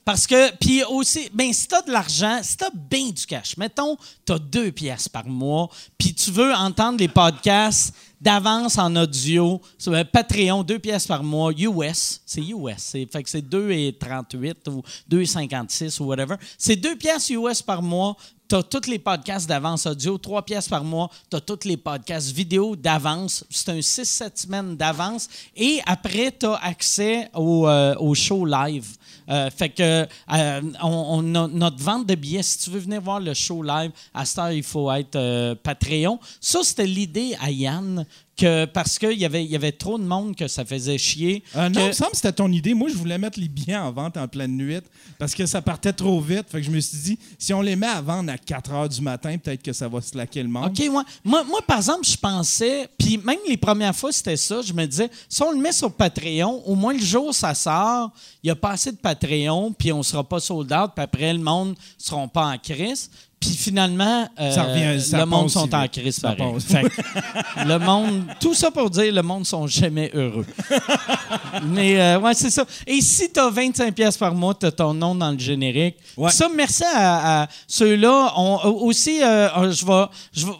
[0.05, 3.97] parce que, puis aussi, ben, si t'as de l'argent, si t'as bien du cash, mettons,
[4.25, 9.93] t'as deux pièces par mois, puis tu veux entendre les podcasts d'avance en audio, sur
[9.93, 14.83] euh, Patreon, deux pièces par mois, US, c'est US, c'est, fait que c'est 2,38 ou
[15.11, 16.37] 2,56 ou whatever.
[16.59, 18.17] C'est deux pièces US par mois,
[18.51, 21.09] T'as tous les podcasts d'avance audio, trois pièces par mois.
[21.31, 23.45] T'as tous les podcasts vidéo d'avance.
[23.49, 25.29] C'est un 6-7 semaines d'avance.
[25.55, 28.89] Et après, t'as accès au, euh, au show live.
[29.31, 33.21] Euh, fait que euh, on, a notre vente de billets, si tu veux venir voir
[33.21, 36.19] le show live, à cette heure, il faut être euh, Patreon.
[36.41, 38.05] Ça, c'était l'idée à Yann,
[38.41, 41.43] que parce qu'il y avait, il y avait trop de monde que ça faisait chier.
[41.57, 42.75] Euh, non, que- il me semble que c'était ton idée.
[42.75, 44.81] Moi, je voulais mettre les billets en vente en pleine nuit
[45.19, 46.45] parce que ça partait trop vite.
[46.51, 48.89] Fait que je me suis dit, si on les met à vendre à 4 heures
[48.89, 50.67] du matin, peut-être que ça va slacker le monde.
[50.71, 50.89] OK, ouais.
[51.25, 54.87] moi, moi, par exemple, je pensais, puis même les premières fois, c'était ça, je me
[54.87, 58.11] disais, si on le met sur Patreon, au moins le jour où ça sort,
[58.43, 61.33] il n'y a pas assez de Patreon, puis on sera pas sold out, puis après,
[61.33, 63.11] le monde ne seront pas en crise.
[63.41, 66.39] Puis finalement, euh, Ça revient- ça le monde sont en crise pareil.
[67.67, 70.45] le monde, tout ça pour dire, le monde sont jamais heureux.
[71.65, 72.65] Mais euh, ouais, c'est ça.
[72.87, 75.97] Et si tu as 25 pièces par mois, tu as ton nom dans le générique.
[76.19, 76.31] Ouais.
[76.31, 78.35] Ça, merci à, à ceux-là.
[78.37, 80.05] Euh, aussi, euh, je vais.
[80.35, 80.53] Je vais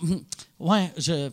[0.59, 1.29] ouais, je.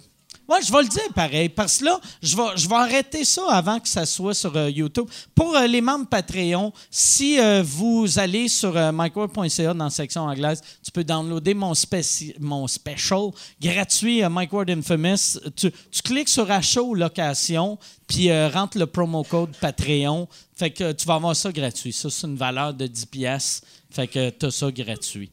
[0.47, 3.89] Ouais, je vais le dire pareil, parce que là, je vais, arrêter ça avant que
[3.89, 5.09] ça soit sur euh, YouTube.
[5.35, 10.61] Pour euh, les membres Patreon, si euh, vous allez sur micword.ca dans la section anglaise,
[10.81, 12.33] tu peux downloader mon, spéci-
[12.67, 13.31] special
[13.61, 15.37] gratuit euh, Mike Ward Infamous.
[15.53, 15.69] Tu,
[16.01, 20.29] cliques sur achat ou location, puis rentre le promo code Patreon.
[20.55, 21.91] Fait que tu vas avoir ça gratuit.
[21.91, 23.61] Ça, c'est une valeur de 10 pièces.
[23.89, 25.29] Fait que tu as ça gratuit.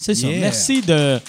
[0.00, 0.28] C'est ça.
[0.28, 0.40] Yeah.
[0.40, 1.20] Merci de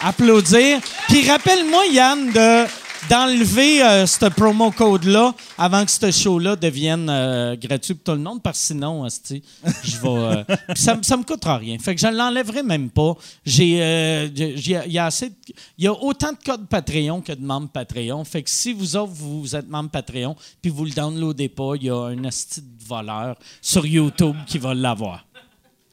[0.00, 0.80] applaudir.
[1.08, 2.66] Puis rappelle-moi, Yann, de
[3.08, 8.18] d'enlever euh, ce promo code-là avant que ce show-là devienne euh, gratuit pour tout le
[8.22, 9.42] monde, parce que sinon, asti,
[9.82, 10.08] je vais.
[10.08, 10.44] euh,
[10.76, 11.78] ça, ça me coûtera rien.
[11.78, 13.14] Fait que je ne l'enlèverai même pas.
[13.46, 15.34] J'ai, euh, j'ai- il y a assez de-
[15.78, 18.22] il y a autant de codes Patreon que de membres Patreon.
[18.24, 21.84] Fait que si vous autres, vous êtes membre Patreon, puis vous le downloadez pas, il
[21.84, 25.24] y a un asti de voleur sur YouTube qui va l'avoir.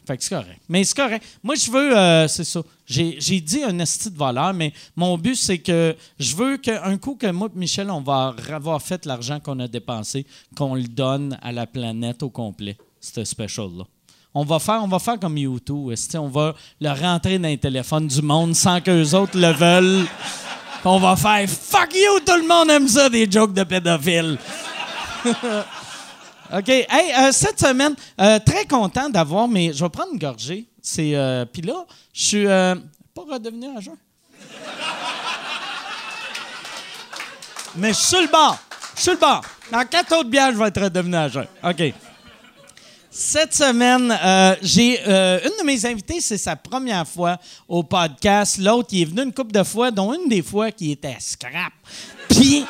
[0.07, 0.61] Fait que c'est correct.
[0.69, 1.25] Mais c'est correct.
[1.43, 2.61] Moi, je veux, euh, c'est ça.
[2.85, 7.15] J'ai, dit un esti de voleur, mais mon but, c'est que je veux qu'un coup
[7.15, 11.37] que moi et Michel, on va avoir fait l'argent qu'on a dépensé, qu'on le donne
[11.41, 13.83] à la planète au complet, ce special-là.
[14.33, 15.93] On va faire, on va faire comme YouTube.
[16.13, 20.05] On va le rentrer dans les téléphones du monde sans qu'eux autres le veulent.
[20.85, 24.37] On va faire fuck you, tout le monde aime ça, des jokes de pédophiles.
[26.53, 26.69] OK.
[26.69, 30.65] Hey, euh, cette semaine, euh, très content d'avoir, mais je vais prendre une gorgée.
[30.81, 32.75] C'est, euh, Puis là, je suis euh,
[33.13, 33.95] pas redevenu à jeun.
[37.75, 38.57] mais je suis le bord.
[38.95, 39.41] Je suis le bord.
[39.71, 41.27] Dans quatre autres bières, je vais être redevenu à.
[41.69, 41.93] OK.
[43.09, 44.15] Cette semaine,
[44.61, 48.59] j'ai une de mes invités, c'est sa première fois au podcast.
[48.59, 51.73] L'autre, il est venu une couple de fois, dont une des fois qui était scrap.
[52.29, 52.63] Puis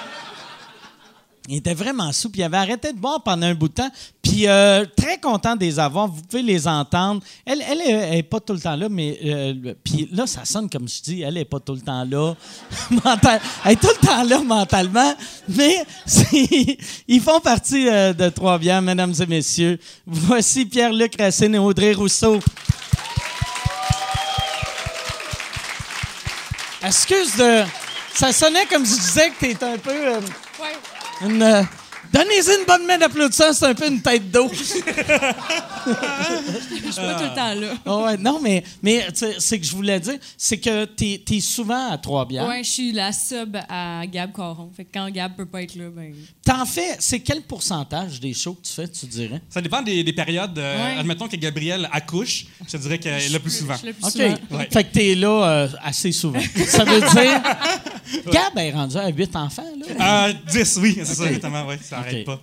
[1.48, 3.90] il était vraiment sous, puis il avait arrêté de boire pendant un bout de temps.
[4.22, 6.08] Puis euh, très content de les avoir.
[6.08, 7.22] Vous pouvez les entendre.
[7.46, 7.82] Elle, elle,
[8.16, 11.22] est- pas tout le temps là, mais euh, puis là, ça sonne comme je dis,
[11.22, 12.34] elle est pas tout le temps là.
[13.66, 15.14] Elle est tout le temps là mentalement,
[15.48, 15.86] mais
[17.08, 19.80] ils font partie euh, de Trois-Bières, mesdames et messieurs.
[20.06, 22.40] Voici Pierre-Luc Racine et Audrey Rousseau.
[26.84, 27.64] Excuse de...
[28.14, 29.92] Ça sonnait comme je disais que t'es un peu...
[31.22, 31.64] une, euh,
[32.14, 34.50] Donnez-y une bonne main d'applaudissement, c'est un peu une tête d'eau.
[35.88, 37.68] Je suis pas tout le temps là.
[37.86, 39.08] Ah ouais, non, mais, mais
[39.40, 42.48] c'est que je voulais dire, c'est que t'es es souvent à Trois-Bières.
[42.48, 44.70] Ouais, je suis la sub à Gab Caron.
[44.76, 46.14] Fait que quand Gab peut pas être là, ben.
[46.44, 49.42] T'en fais, c'est quel pourcentage des shows que tu fais, tu dirais?
[49.50, 50.58] Ça dépend des, des périodes.
[50.58, 50.98] Euh, Ouais.
[51.00, 53.74] Admettons que Gabriel accouche, je te dirais qu'elle est là plus souvent.
[53.74, 54.12] Je suis là plus OK.
[54.12, 54.58] souvent.
[54.60, 54.68] Ouais.
[54.72, 56.40] Fait que t'es là euh, assez souvent.
[56.68, 57.42] Ça veut dire.
[58.32, 59.64] Gab est rendu à 8 enfants,
[60.00, 60.28] là?
[60.30, 61.66] Euh, 10, oui, c'est ça, exactement.
[61.66, 62.26] Ouais, ça n'arrête Ok.
[62.26, 62.42] pas.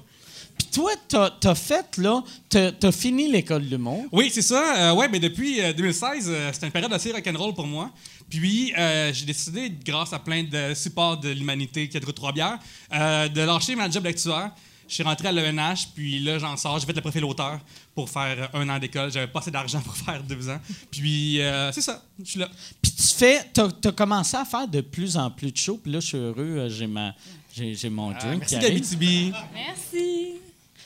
[0.56, 4.04] Puis toi, t'as as fait, là, t'as as fini l'école d'humour.
[4.12, 4.90] Oui, c'est ça.
[4.90, 7.90] Euh, ouais, mais depuis euh, 2016, euh, c'était une période assez rock'n'roll pour moi.
[8.30, 12.58] Puis, euh, j'ai décidé, grâce à plein de supports de l'humanité qui a de Trois-Bières,
[12.92, 14.50] euh, de lâcher ma job d'actuaire.
[14.86, 16.78] Je suis rentré à l'ENH, puis là, j'en sors.
[16.78, 17.58] J'ai fait le profil auteur
[17.94, 19.10] pour faire euh, un an d'école.
[19.10, 20.60] J'avais pas assez d'argent pour faire deux ans.
[20.90, 22.02] Puis, euh, c'est ça.
[22.22, 22.48] Je suis là.
[22.80, 25.80] Puis tu fais, t'as as commencé à faire de plus en plus de shows.
[25.82, 27.14] Puis là, je suis heureux, euh, j'ai ma,
[27.56, 28.68] j'ai mon drink Euh, qui merci.
[28.68, 29.32] Gabitibi.
[29.54, 30.32] Merci.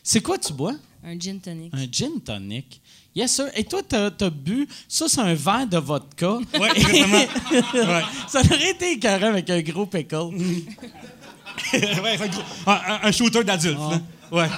[0.03, 0.75] C'est quoi tu bois?
[1.05, 1.73] Un gin tonic.
[1.75, 2.81] Un gin tonic.
[3.15, 3.47] Yes, sir.
[3.57, 6.37] Et toi, t'as as bu, ça, c'est un verre de vodka.
[6.55, 7.19] Oui, exactement.
[7.75, 8.03] ouais.
[8.29, 10.17] Ça aurait été écœurant avec un gros pickle.
[11.73, 12.43] ouais, un, gros-
[13.03, 13.79] un- shooter d'adulte.
[13.79, 14.01] là.
[14.31, 14.49] Ouais.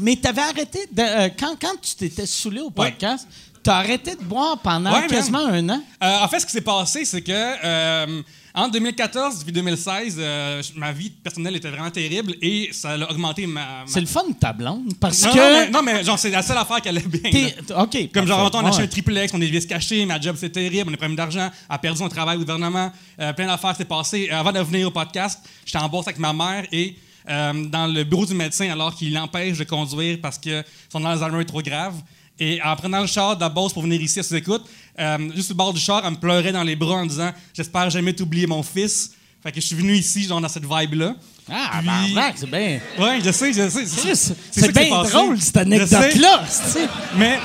[0.00, 3.26] Mais t'avais arrêté, de, euh, quand, quand tu t'étais saoulé au podcast,
[3.62, 5.82] t'as arrêté de boire pendant Ouais, quasiment un an?
[6.02, 8.22] Euh, en fait, ce qui s'est passé, c'est que euh,
[8.54, 13.46] en 2014 puis 2016, euh, ma vie personnelle était vraiment terrible et ça a augmenté
[13.46, 13.60] ma.
[13.60, 15.36] ma- C'est le fun de ta blonde, parce non, que...
[15.38, 17.30] non, mais, non, mais genre, c'est la seule affaire qui allait bien.
[17.68, 17.82] là.
[17.82, 18.10] OK.
[18.12, 18.56] Comme genre, parfait.
[18.64, 18.84] on a acheté Ouais.
[18.88, 21.50] un triplex, on est vis caché, ma job c'est terrible, on a des problèmes d'argent,
[21.68, 24.28] a perdu son travail au gouvernement, euh, plein d'affaires s'est passé.
[24.32, 26.96] Euh, avant de venir au podcast, j'étais en bourse avec ma mère et
[27.30, 31.40] euh, dans le bureau du médecin alors qu'il l'empêche de conduire parce que son Alzheimer
[31.42, 31.94] est trop grave.
[32.40, 34.64] Et en prenant le char de la Beauce pour venir ici à sous-écoute,
[34.98, 37.90] euh, juste au bord du char, elle me pleurait dans les bras en disant J'espère
[37.90, 39.12] jamais t'oublier mon fils.
[39.42, 41.14] Fait que je suis venu ici, genre dans cette vibe-là.
[41.50, 42.80] Ah, Puis- barnac, c'est bien...
[42.98, 44.34] Ouais, je sais, je sais.
[44.50, 46.44] C'est bien drôle, cette anecdote-là.
[47.16, 47.38] Mais,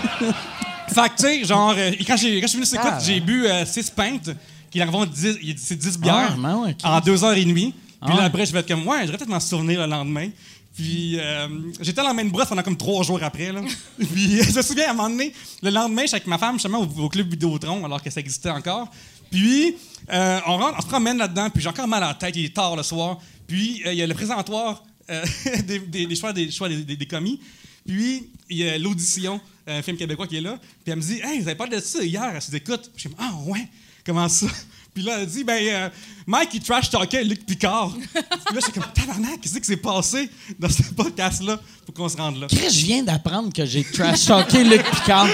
[0.87, 2.97] fait que, tu sais, genre, euh, quand, j'ai- quand je suis venu sur Ah.
[2.99, 4.31] j'ai bu 6 pintes,
[4.71, 7.45] qui en vont 10, il- c'est 10 bières, Ah, ben ouais, en 2 heures et
[7.45, 7.73] demie.
[8.01, 8.17] Puis Ah.
[8.17, 10.29] là, après, je vais être comme, ouais, je vais peut-être m'en souvenir le lendemain.
[10.75, 11.47] Puis, euh,
[11.79, 13.51] j'étais dans la main de brosse pendant comme trois jours après.
[13.51, 13.61] Là.
[13.97, 16.55] Puis, je me souviens, à un moment donné, le lendemain, je suis avec ma femme,
[16.55, 18.89] justement, au, au club Vidéotron, alors que ça existait encore.
[19.33, 19.75] Puis,
[20.11, 22.45] euh, on, rentre, on se promène là-dedans, puis j'ai encore mal à la tête, il
[22.45, 23.19] est tard le soir.
[23.47, 25.25] Puis, euh, il y a le présentoir euh,
[25.63, 27.39] des, choix, des, choix des, commis.
[27.83, 30.59] Puis, il y a l'audition, un film québécois qui est là.
[30.83, 32.91] Puis, elle me dit, Hey, vous avez parlé de ça hier, elle se dit, écoute.
[32.95, 33.67] Je comme, Ah, ouais,
[34.05, 34.45] comment ça?
[34.93, 35.89] Puis là, elle dit, ben, euh,
[36.27, 37.93] Mike, il trash talkait Luc Picard.
[38.13, 40.29] Puis là, j'étais comme, tabarnak, qu'est-ce qui s'est passé
[40.59, 41.59] dans ce podcast-là?
[41.85, 42.47] Pour qu'on se rende là?
[42.47, 45.27] Chris, je viens d'apprendre que j'ai trash talké Luc Picard.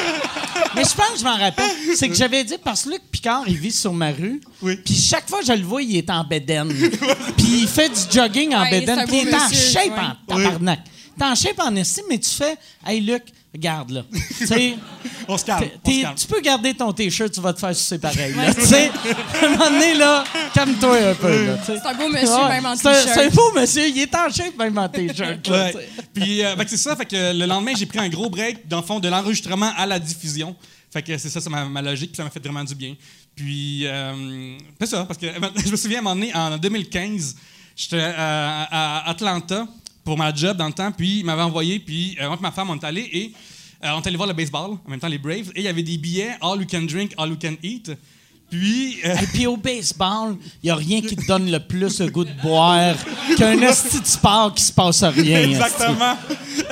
[0.76, 1.70] Mais je pense que je m'en rappelle.
[1.96, 4.40] C'est que j'avais dit parce que Luc Picard, il vit sur ma rue.
[4.62, 4.78] Oui.
[4.78, 6.70] Puis chaque fois que je le vois, il est en bédaine.
[7.38, 9.06] Puis il fait du jogging en Ouais, bédaine.
[9.08, 10.34] Puis il est en shape ouais.
[10.34, 10.80] en tabarnak.
[11.18, 14.04] T'es en shape en estime, mais tu fais Hey Luc, Regarde, là.
[15.28, 15.70] On se calme.
[15.84, 18.34] tu peux garder ton T-shirt, tu vas te faire sucer pareil.
[18.36, 18.54] là.
[18.54, 18.92] Tu sais,
[19.42, 21.58] à un moment donné, là, calme-toi un peu, là.
[21.66, 23.10] C'est un beau monsieur, Ouais, même en t-shirt.
[23.14, 25.48] C'est un beau monsieur, il est en shape même en T-shirt.
[25.48, 25.88] Ouais.
[26.14, 28.86] Puis euh, c'est ça, fait que le lendemain, j'ai pris un gros break dans le
[28.86, 30.56] fond de l'enregistrement à la diffusion.
[30.92, 32.96] Fait que c'est ça, c'est ma, ma logique, puis ça m'a fait vraiment du bien.
[33.36, 35.28] Puis euh, c'est ça, parce que
[35.66, 37.36] je me souviens à un moment donné, en 2015,
[37.76, 38.64] j'étais à,
[39.06, 39.68] à Atlanta
[40.10, 42.52] pour ma job dans le temps, puis il m'avait envoyé, puis euh, moi et ma
[42.52, 43.32] femme, on est allés et
[43.86, 45.68] euh, on est allé voir le baseball, en même temps les Braves, et il y
[45.68, 47.92] avait des billets All You Can Drink, All You Can Eat.
[48.50, 52.00] Puis euh, Et puis au baseball, il n'y a rien qui te donne le plus
[52.00, 52.96] le goût de boire
[53.38, 55.44] qu'un esti de sport qui se passe à rien.
[55.48, 56.18] Exactement.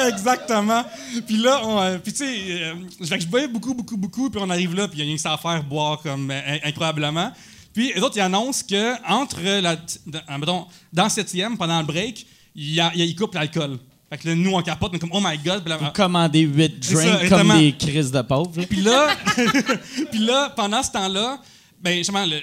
[0.08, 0.84] Exactement.
[1.28, 2.74] Puis là, on, euh, puis tu sais, euh,
[3.20, 5.22] je boyais beaucoup, beaucoup, beaucoup, puis on arrive là, puis il y a rien que
[5.22, 7.32] ça à faire, boire comme in- incroyablement.
[7.74, 9.76] Puis les autres, ils annoncent que entre la,
[10.08, 12.26] dans, mettons, dans le septième, pendant le break,
[12.58, 13.78] il a- il coupent l'alcool.
[14.10, 15.62] Fait que là, nous, on capote, on est comme, oh my god.
[15.64, 18.52] Puis là, Commander 8 C'est ça, drinks comme des crises de pauvres.
[18.66, 19.10] puis là,
[20.12, 21.40] puis là, pendant ce temps-là,
[21.80, 22.40] ben justement, euh,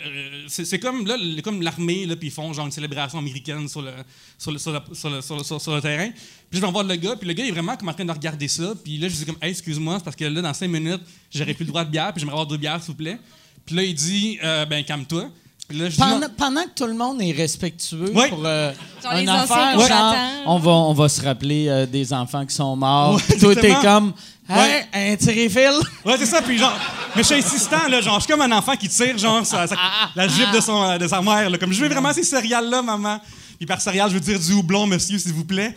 [0.47, 3.83] c'est comme là, le- comme l'armée là, puis ils font genre une célébration américaine sur
[3.83, 3.91] le
[4.39, 6.11] sur le, sur le, sur le, sur le- sur- sur le terrain.
[6.51, 8.13] Puis je vais voir le gars, puis le gars est vraiment comme en train de
[8.13, 8.75] regarder ça.
[8.85, 11.01] Puis là, je dis comme, hey, excuse-moi, c'est parce que là, dans cinq minutes,
[11.33, 13.19] j'aurais plus le droit de bière, puis j'aimerais avoir deux bières, s'il vous plaît.
[13.67, 15.31] Puis là, il dit, euh, ben calme-toi.
[15.71, 18.71] Là, dis, Pendant, que tout le monde est respectueux pour euh,
[19.05, 20.15] un genre, combattants.
[20.47, 23.19] on va, on va se rappeler euh, des enfants qui sont morts.
[23.41, 23.81] Toi, t'es exactement.
[23.83, 24.13] comme,
[24.51, 24.57] hey,
[24.93, 25.13] Ouais.
[25.13, 25.71] un tiré-fil.
[26.05, 26.43] Ouais, c'est ça.
[26.43, 26.77] Puis genre,
[27.17, 29.67] mais je suis insistant, là, genre, je suis comme un enfant qui tire, genre, sa-
[29.67, 29.77] sa-
[30.15, 31.57] la jupe de, son, euh, de sa mère, là.
[31.57, 33.19] Comme, je veux vraiment ces céréales-là, maman.
[33.57, 35.75] Puis par céréales, je veux dire du houblon, monsieur, s'il vous plaît.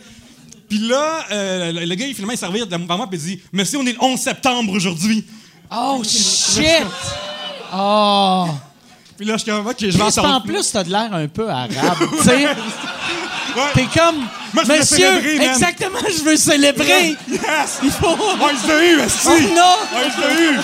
[0.68, 3.78] Puis là, euh, le, gars, il finalement, il servir devant moi, puis il dit, monsieur,
[3.78, 5.24] on est le 11 septembre aujourd'hui.
[5.74, 6.84] Oh, shit!
[7.74, 8.48] Oh!
[9.18, 11.26] Puis là, je suis comme, ok, je vais en en plus, t'as de l'air un
[11.26, 11.68] peu arabe.
[12.18, 12.46] tu sais,
[13.56, 13.62] Ouais.
[13.74, 14.18] t'es comme,
[14.54, 15.48] Moi, je veux monsieur, célébrer, man.
[15.48, 17.16] exactement, je veux célébrer.
[17.28, 17.78] Yes!
[17.82, 18.16] Il faut.
[18.16, 19.28] Je l'ai eu, esti!
[19.28, 20.58] Je l'ai eu!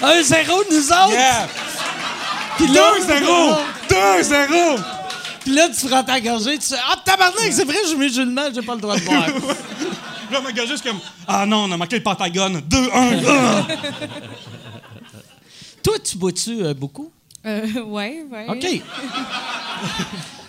[0.02, 1.10] Un zéro, nous autres!
[1.12, 1.48] Yeah!
[2.56, 3.58] Puis là, 2-0!
[3.90, 4.82] 2-0!
[5.40, 8.44] Puis là, tu prends ta gorgée, tu fais Ah, tabarnak, c'est vrai, je suis musulman,
[8.54, 9.26] j'ai pas le droit de boire.
[10.32, 12.62] Là, ma gars, juste comme, ah non, on a manqué le Pentagone.
[12.70, 12.90] 2-1!
[13.28, 13.66] ah!
[15.84, 17.12] Toi, tu bois-tu euh, beaucoup?
[17.46, 18.46] Euh, ouais, ouais.
[18.48, 18.82] OK.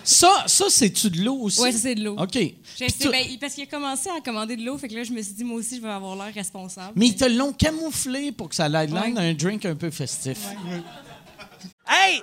[0.02, 1.60] ça, ça c'est-tu de l'eau aussi?
[1.60, 2.16] Ouais, ça, c'est de l'eau.
[2.18, 2.32] OK.
[2.80, 5.34] Ben, parce qu'il a commencé à commander de l'eau, fait que là, je me suis
[5.34, 6.92] dit, moi aussi, je vais avoir l'air responsable.
[6.96, 9.12] Mais ils te l'ont camouflé pour que ça ait l'air Ouais.
[9.12, 10.38] d'un drink un peu festif.
[11.88, 12.22] Hey,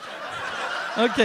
[1.03, 1.21] OK.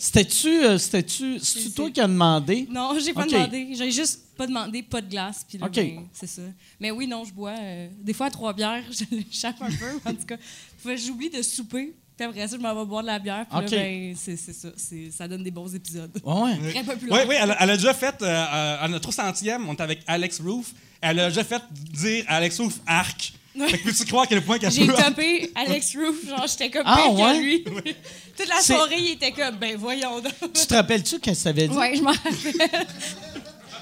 [0.00, 2.68] C'était-tu, euh, c'était-tu, c'est-tu C'est- toi qui as demandé?
[2.70, 3.30] Non, j'ai pas OK.
[3.32, 3.68] demandé.
[3.74, 5.44] J'ai juste pas demandé, pas de glace.
[5.48, 5.74] Puis là, OK.
[5.74, 6.42] ben, c'est ça.
[6.78, 7.54] Mais oui, non, je bois.
[7.58, 9.98] euh, des fois, à trois bières, je l'échappe un peu.
[10.08, 10.36] En tout cas,
[10.78, 11.96] Fait que j'oublie de souper.
[12.16, 13.44] Puis après ça, je m'en vais boire de la bière.
[13.50, 13.70] Puis OK.
[13.72, 14.68] là, ben, c'est c'est ça.
[14.76, 16.16] C'est- Ça donne des bons épisodes.
[16.24, 16.70] Ouais, ouais.
[16.72, 17.18] Très populaire.
[17.18, 19.82] Oui, oui, elle, a- elle a déjà fait, euh, euh, à notre centième, on était
[19.82, 23.32] avec Alex Roof, elle a déjà fait dire à Alex Roof arc.
[23.66, 24.94] Fait que peux-tu croire à quel point qu'elle J'ai peut...
[24.94, 27.32] topé Alex Roof, genre j'étais comme Ah, pire ouais?
[27.34, 27.64] que lui.
[28.36, 30.32] Toute la C'est- soirée, il était comme, ben voyons donc.
[30.54, 31.76] Tu te rappelles-tu qu'est-ce que ça veut dire?
[31.76, 32.86] Ouais, je m'en rappelle.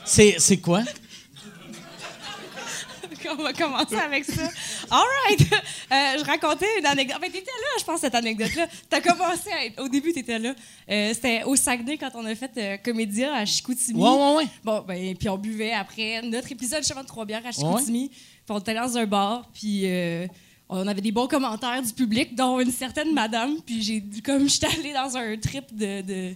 [0.05, 0.83] C'est, c'est quoi?
[3.29, 4.49] On va commencer avec ça.
[4.91, 5.47] All right.
[5.93, 7.17] Euh, je racontais une anecdote.
[7.17, 8.67] En fait, t'étais là, je pense, cette anecdote-là.
[8.91, 9.81] T'as commencé à être...
[9.81, 10.53] Au début, t'étais là.
[10.91, 14.01] Euh, C'était au Saguenay quand on a fait euh, Comédia à Chicoutimi.
[14.01, 14.47] Ouais, ouais, ouais.
[14.65, 18.09] Bon, ben, puis on buvait après notre épisode Chemin de Trois Bières à Chicoutimi.
[18.09, 19.87] Puis on était dans un bar, puis
[20.69, 23.61] on avait des bons commentaires du public, dont une certaine madame.
[23.65, 26.03] Puis j'ai, comme j'étais allée dans un trip de...
[26.03, 26.35] de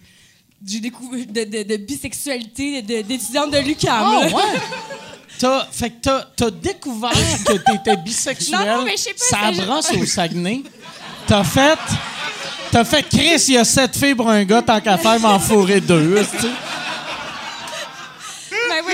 [0.67, 4.01] j'ai découvert de, de, de bisexualité de- d'étudiante de l'UQAM.
[4.13, 4.21] Là.
[4.27, 4.31] ouais!
[5.39, 7.13] T'as, fait que t'as, t'as découvert
[7.47, 8.59] que t'étais bisexuel.
[8.61, 10.63] Non, non, mais je sais pas, Ça brosse au Saguenay.
[11.27, 11.79] T'as fait...
[12.71, 15.39] T'as fait Chris, il y a sept filles pour un gars, tant qu'à faire m'en
[15.41, 16.23] fourrer deux.
[16.31, 16.47] tu sais.
[16.47, 16.51] Oui,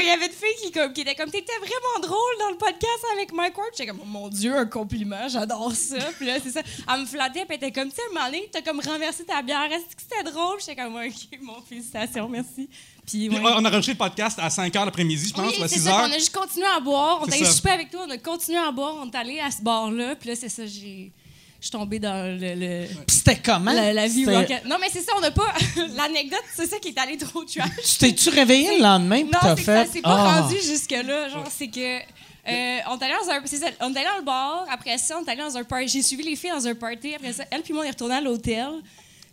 [0.06, 2.56] il y avait une fille qui, comme, qui était comme, t'étais vraiment drôle dans le
[2.56, 3.70] podcast avec Mike Ward.
[3.72, 5.98] J'étais comme, oh mon Dieu, un compliment, j'adore ça.
[6.16, 6.62] Puis là, c'est ça.
[6.92, 9.70] Elle me flattait, puis elle était comme, tu sais, donné, t'as comme renversé ta bière.
[9.72, 10.60] Est-ce que c'était drôle?
[10.60, 12.68] J'étais comme, ok, mon félicitations, merci.
[13.06, 13.40] Puis, ouais.
[13.40, 15.78] On a enregistré le podcast à 5 h l'après-midi, je pense, Oui, ou à c'est
[15.78, 16.08] 6 ça, h.
[16.08, 17.20] on a juste continué à boire.
[17.22, 17.44] On ça.
[17.44, 20.16] souper avec toi, on a continué à boire, on est allé à ce bar-là.
[20.16, 21.12] Puis là, c'est ça, j'ai.
[21.60, 23.72] Je suis tombée dans le, le- Puis c'était comment?
[23.72, 24.64] la, la vie rocket.
[24.66, 25.52] Non, mais c'est ça, on n'a pas.
[25.96, 27.68] L'anecdote, c'est ça qui est allé trop trash.
[27.84, 29.84] Tu t'es-tu réveillé le lendemain Non, c'est fait...
[29.86, 30.40] ça s'est pas Ah.
[30.42, 31.28] rendu jusque-là.
[31.28, 31.98] Genre, c'est que.
[31.98, 33.40] euh, on est allé dans un.
[33.46, 34.66] c'est ça, on est allé dans le bar.
[34.70, 35.88] Après ça, on est allé dans un party.
[35.88, 37.14] J'ai suivi les filles dans un party.
[37.14, 38.68] Après ça, elle puis moi, on est retourné à l'hôtel.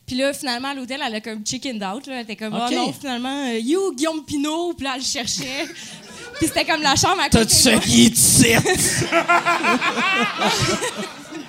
[0.05, 2.07] Puis là, finalement, à l'hôtel, elle a comme chicken out.
[2.07, 2.15] Là.
[2.15, 4.73] Elle était comme, oh non, finalement, euh, you, Guillaume Pinot.
[4.73, 5.65] Puis là, elle le cherchait.
[6.39, 7.45] puis c'était comme la chambre à côté.
[7.45, 7.79] de moi.
[7.79, 8.47] qui ici?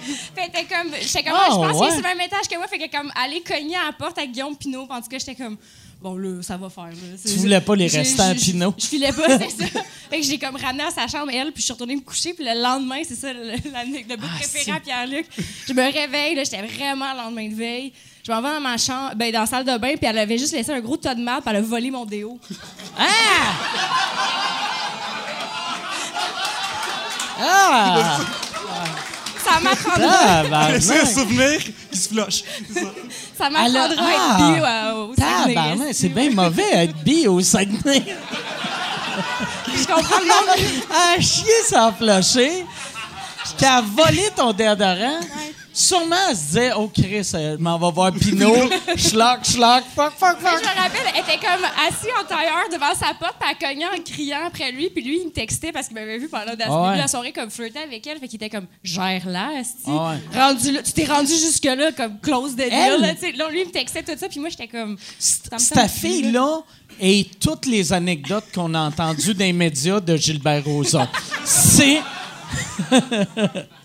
[0.35, 0.91] Fait était comme.
[1.01, 1.73] J'étais comme, Ah, ah, je pense ouais.
[1.73, 2.67] qu'il est sur le même étage que moi.
[2.69, 4.87] Fait que comme, aller cogner à la porte avec Guillaume Pinot.
[4.91, 5.57] En tout cas, j'étais comme.
[6.03, 6.85] Bon, là, ça va faire.
[6.85, 6.93] là.
[7.17, 8.75] C'est- Tu voulais pas les restants à Pinot.
[8.77, 9.81] Je filais pas, c'est ça.
[10.11, 12.35] Fait que j'ai comme ramené à sa chambre, elle, puis je suis retournée me coucher.
[12.35, 15.27] Puis le lendemain, c'est ça, le, le bout Ah, préféré c'est- à Pierre-Luc.
[15.67, 17.93] Je me réveille, là, j'étais vraiment le lendemain de veille.
[18.27, 20.37] Je m'en vais dans ma chambre, ben, dans la salle de bain, puis elle avait
[20.39, 22.39] juste laissé un gros tas de marde, puis elle a volé mon déo.
[27.39, 28.21] Ah!
[29.45, 30.83] Ça m'apprendra, Tabarnak!
[30.83, 32.09] C'est un souvenir qui se.
[32.09, 32.81] C'est ça.
[33.39, 34.37] ça Elle a- m'apprendra à être ah!
[34.39, 38.03] bio euh, au Saguenay, Tabarnak, c'est bien mauvais être bi au Saguenay.
[39.77, 40.83] Je comprends le monde.
[40.91, 42.65] Ah, chier sans flusher.
[43.59, 45.21] Qu'elle a volé ton déodorant.
[45.77, 48.55] Sûrement, elle se disait, oh Chris, euh, je m'en va voir Pinot.
[48.97, 50.61] Schlock, schlock, fuck, fuck, Mais fuck.
[50.63, 53.87] je me rappelle, elle était comme assise en tailleur devant sa porte, puis elle cognait
[53.87, 56.67] en criant après lui, puis lui, il me textait parce qu'il m'avait vu pendant la,
[56.69, 56.97] Ah ouais.
[56.99, 59.83] la soirée comme flirter avec elle, fait qu'il était comme gère-la, esti.
[59.89, 60.39] Ah ouais.
[60.41, 63.01] Rendu là, tu t'es rendu jusque-là comme close de deal, Elle?
[63.01, 63.33] là, tu.
[63.33, 64.97] Là, lui, il me textait tout ça, puis moi, j'étais comme.
[64.97, 66.61] plus, fille-là
[67.01, 71.09] et toutes les anecdotes qu'on a entendues dans les médias de Gilbert Rozon.
[71.45, 72.01] C'est.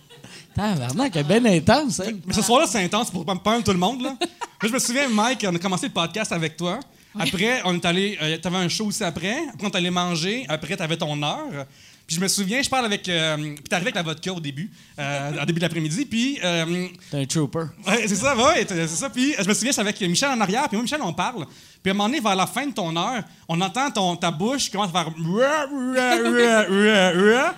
[0.60, 2.17] Tabarnak, elle est bien intense, elle.
[2.26, 4.02] Mais ce soir-là, c'est intense pour pas me tout le monde.
[4.02, 4.10] Là.
[4.19, 4.28] Moi,
[4.63, 6.80] je me souviens, Mike, on a commencé le podcast avec toi.
[7.17, 8.17] Après, on est allé.
[8.22, 9.38] euh, t'avais un show aussi après.
[9.54, 10.45] Après, on est allé manger.
[10.50, 11.65] Après, t'avais ton heure.
[12.06, 13.08] Puis je me souviens, je parle avec.
[13.08, 16.06] Euh, puis t'es arrivé avec la vodka au début, euh, au début de l'après-midi.
[16.06, 16.39] Puis.
[16.43, 17.65] euh, T'es un trooper.
[17.88, 19.10] Ouais, c'est ça, ouais, c'est ça.
[19.10, 21.45] Puis je me souviens, c'est avec Michel en arrière, puis moi, Michel, on parle.
[21.82, 24.32] Puis à un moment donné, vers la fin de ton heure, on entend ton, ta
[24.32, 25.13] bouche qui commence à faire.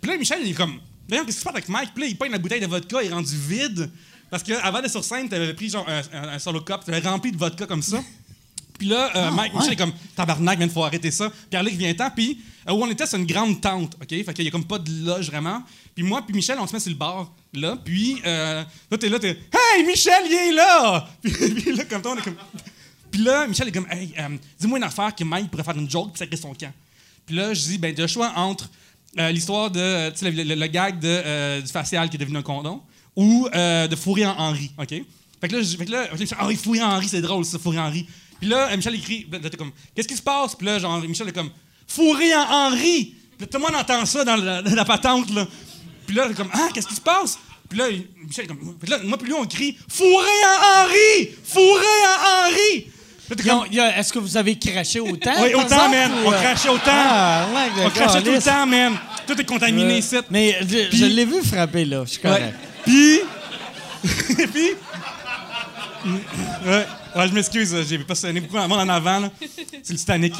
[0.00, 0.78] Puis là, Michel, il est comme.
[1.08, 1.90] D'ailleurs, qu'est-ce qui se passe avec Mike?
[1.94, 3.90] Puis là, il pogne la bouteille de vodka, il est rendu vide.
[4.30, 7.30] Parce qu'avant d'être sur scène, t'avais pris genre un, un- un solo cup, t'avais rempli
[7.32, 8.02] de vodka comme ça.
[8.78, 11.32] Puis là, euh, Mike, Michel est comme tabarnak, il faut arrêter ça.
[11.48, 12.38] Pierre-Luc vient temps, puis
[12.68, 14.08] euh, où on était, c'est une grande tente, OK?
[14.08, 15.62] Fait qu'il y a comme pas de loge vraiment.
[15.94, 19.08] Puis moi, puis Michel, on se met sur le bar, là, puis euh, là, t'es
[19.08, 21.08] là, t'es Hey, Michel, il est là!
[21.22, 22.36] Puis, puis là, comme toi, on est comme.
[23.10, 25.88] Puis là, Michel est comme Hey, euh, dis-moi une affaire que Mike pourrait faire une
[25.88, 26.72] joke, puis ça crée son camp.
[27.24, 28.68] Puis là, je dis Ben, de choix entre
[29.18, 32.42] euh, l'histoire de, euh, tu sais, le, gag euh, du facial qui est devenu un
[32.42, 32.82] condom
[33.14, 34.90] ou de fourrer en Henri, OK?
[35.40, 37.58] Fait que là, fait que là, dis, ah oui, fourrer en Henri, c'est drôle, ça,
[37.58, 38.06] fourrer en Henri.
[38.40, 39.26] Puis là, Michel écrit,
[39.56, 40.54] comme, qu'est-ce qui se passe?
[40.54, 41.50] Puis là, genre, Michel est comme,
[41.86, 43.14] fourrer en Henri.
[43.38, 45.46] Puis tout le monde entend ça dans la, patente, là.
[46.06, 47.38] Puis là, comme, ah, qu'est-ce qui se passe?
[47.68, 47.86] Puis là,
[48.26, 51.30] Michel est comme, là, moi, puis lui, on crie, fourrer en Henri!
[51.44, 52.86] Fourrer en Henri!
[53.28, 55.32] Comme, Est-ce que vous avez craché autant?
[55.42, 56.12] oui, autant, exemple, man.
[56.12, 56.82] ou, On euh, crachait autant.
[56.86, 58.92] Ah, ouais, on crachait tout le temps, man.
[59.26, 60.16] Tout est contaminé Euh, ici.
[60.30, 60.58] Mais
[60.92, 62.04] je, l'ai vu frapper, là.
[62.04, 62.54] Je suis correct.
[62.84, 63.20] Puis.
[64.52, 64.70] puis.
[66.64, 66.86] Ouais.
[67.16, 69.30] Ouais, je m'excuse, j'ai pas sonné beaucoup de monde en avant, là.
[69.82, 70.34] C'est le Titanic.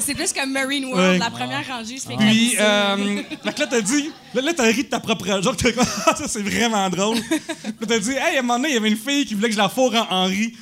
[0.00, 1.18] C'est plus comme Marine World, Ouais.
[1.18, 4.84] la première rangée, c'est Puis, euh, fait que là, t'as dit, là, là, t'as ri
[4.84, 5.70] de ta propre joke, t'as
[6.06, 7.16] ah, ça, c'est vraiment drôle.
[7.16, 9.48] Là, t'as dit, hey, à un moment donné, il y avait une fille qui voulait
[9.48, 10.54] que je la fourre en Henri.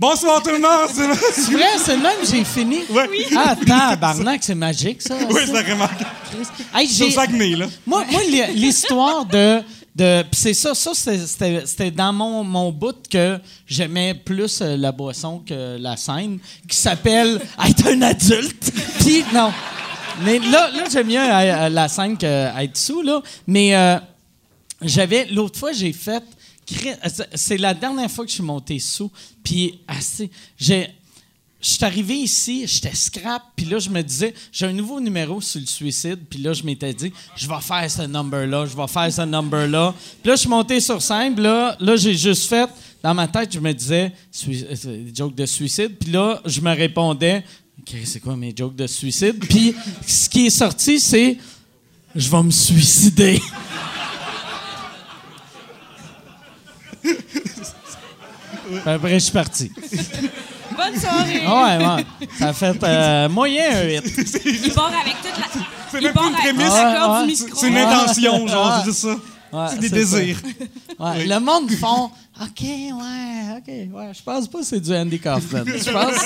[0.00, 2.78] Bonsoir tout le monde, c'est vrai, c'est le même que j'ai fini?
[2.88, 3.06] Ouais.
[3.10, 3.26] Oui.
[3.36, 5.14] Ah, tabarnak, c'est magique, ça.
[5.28, 5.40] Oui, ça.
[5.44, 5.88] c'est vraiment.
[6.74, 7.10] Hey, j'ai-
[7.56, 7.66] là.
[7.86, 8.20] Moi, moi
[8.54, 9.60] l'histoire de.
[9.94, 14.62] de pis c'est ça, ça c'était- c'était c'était dans mon, mon bout que j'aimais plus
[14.62, 18.72] euh, la boisson que la scène, qui s'appelle être un adulte.
[19.00, 19.52] Puis non.
[20.24, 23.20] Mais là, là j'aime mieux euh, la scène qu'être sous, là.
[23.46, 23.98] Mais euh,
[24.80, 25.26] j'avais.
[25.26, 26.22] L'autre fois, j'ai fait.
[26.72, 26.96] Chri-
[27.34, 29.10] c'est- la dernière fois que je suis monté sous.
[29.42, 30.30] Puis, assez.
[30.58, 30.86] Je
[31.60, 35.60] suis arrivé ici, j'étais scrap, puis là, je me disais, j'ai un nouveau numéro sur
[35.60, 39.12] le suicide, puis là, je m'étais dit, je vais faire ce number-là, je vais faire
[39.12, 39.94] ce number-là.
[40.22, 42.70] Puis là, je suis monté sur scène, là, là j'ai juste fait,
[43.02, 44.10] dans ma tête, je me disais,
[44.48, 47.44] euh, jokes de suicide, puis là, je me répondais,
[47.80, 49.38] OK, c'est quoi mes jokes de suicide?
[49.46, 49.74] Puis
[50.06, 51.36] ce qui est sorti, c'est,
[52.14, 53.38] je vais me suicider.
[56.99, 56.99] Puis
[58.86, 59.70] Après, je suis parti.
[60.76, 61.42] Bonne soirée!
[61.46, 62.28] Ah ouais, ouais.
[62.38, 64.04] Ça a fait euh, moyen un hit.
[64.44, 65.46] Il part avec toute la.
[65.90, 66.68] C'est même pas une avec prémisse.
[66.74, 67.36] la corde Ah, du ouais.
[67.44, 67.58] micro.
[67.60, 69.16] C'est une intention, genre, c'est juste ça.
[69.52, 70.38] Ouais, c'est des désirs.
[70.98, 74.12] Ouais, Le monde font OK, ouais, OK, ouais.
[74.16, 75.64] Je pense pas que c'est du Andy Kaufman.
[75.66, 76.24] Je pense.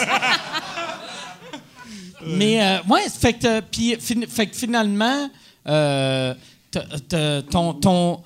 [2.27, 5.28] Mais, euh, ouais, fait que, puis, fin- fait que finalement,
[5.66, 6.35] euh,
[6.70, 8.22] t'as- t'as- ton, ton,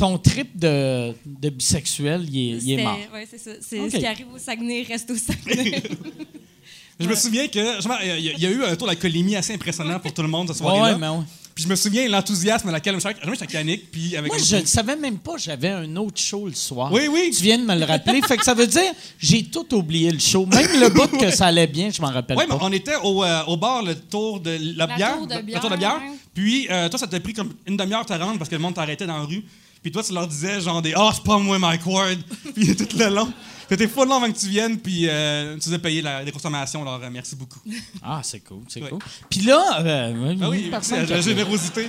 [0.00, 2.98] ton trip de, de bisexuel, il est, il est C'était- mort.
[3.14, 3.50] ouais, c'est ça.
[3.60, 5.82] C'est ce qui arrive au Saguenay, reste au Saguenay.
[6.98, 7.58] Je me souviens que
[8.02, 10.28] il y, a- il y a eu un tour d'alcoolémie assez impressionnant pour tout le
[10.28, 10.98] monde ce Ouais, soir-là.
[10.98, 11.24] mais ouais.
[11.54, 14.64] Puis je me souviens l'enthousiasme à laquelle jamais j'étais canique, puis avec Moi, je ne
[14.66, 16.90] savais même pas que j'avais un autre show le soir.
[16.92, 17.30] Oui, oui.
[17.36, 18.20] Tu viens de me le rappeler.
[18.22, 20.46] fait que ça veut dire j'ai tout oublié le show.
[20.46, 22.64] Même le bout que ça allait bien, je m'en rappelle Oui, mais pas.
[22.64, 25.16] on était au, euh, au bar, le tour de la, La bière.
[25.18, 26.00] tour de le tour de bière.
[26.34, 28.62] Puis euh, toi, ça t'a pris comme une demi-heure de te rendre parce que le
[28.62, 29.42] monde t'arrêtait dans la rue.
[29.82, 32.18] Puis toi, tu leur disais genre des Ah, c'est pas moi, Mike Ward.
[32.54, 33.32] puis tout le long.
[33.68, 36.32] T'étais full long avant que tu viennes, puis euh, tu nous as payé la, les
[36.32, 37.60] consommations, alors euh, merci beaucoup.
[38.02, 38.88] Ah, c'est cool, c'est Ouais.
[38.90, 38.98] cool.
[39.28, 41.88] Puis là, euh, Ah oui, qui la a- générosité.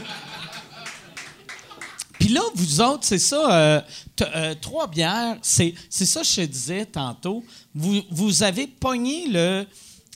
[2.20, 3.82] Puis là, vous autres, c'est ça, euh,
[4.36, 7.44] euh, trois bières, c'est, c'est ça que je te disais tantôt.
[7.74, 9.66] Vous, vous avez pogné le,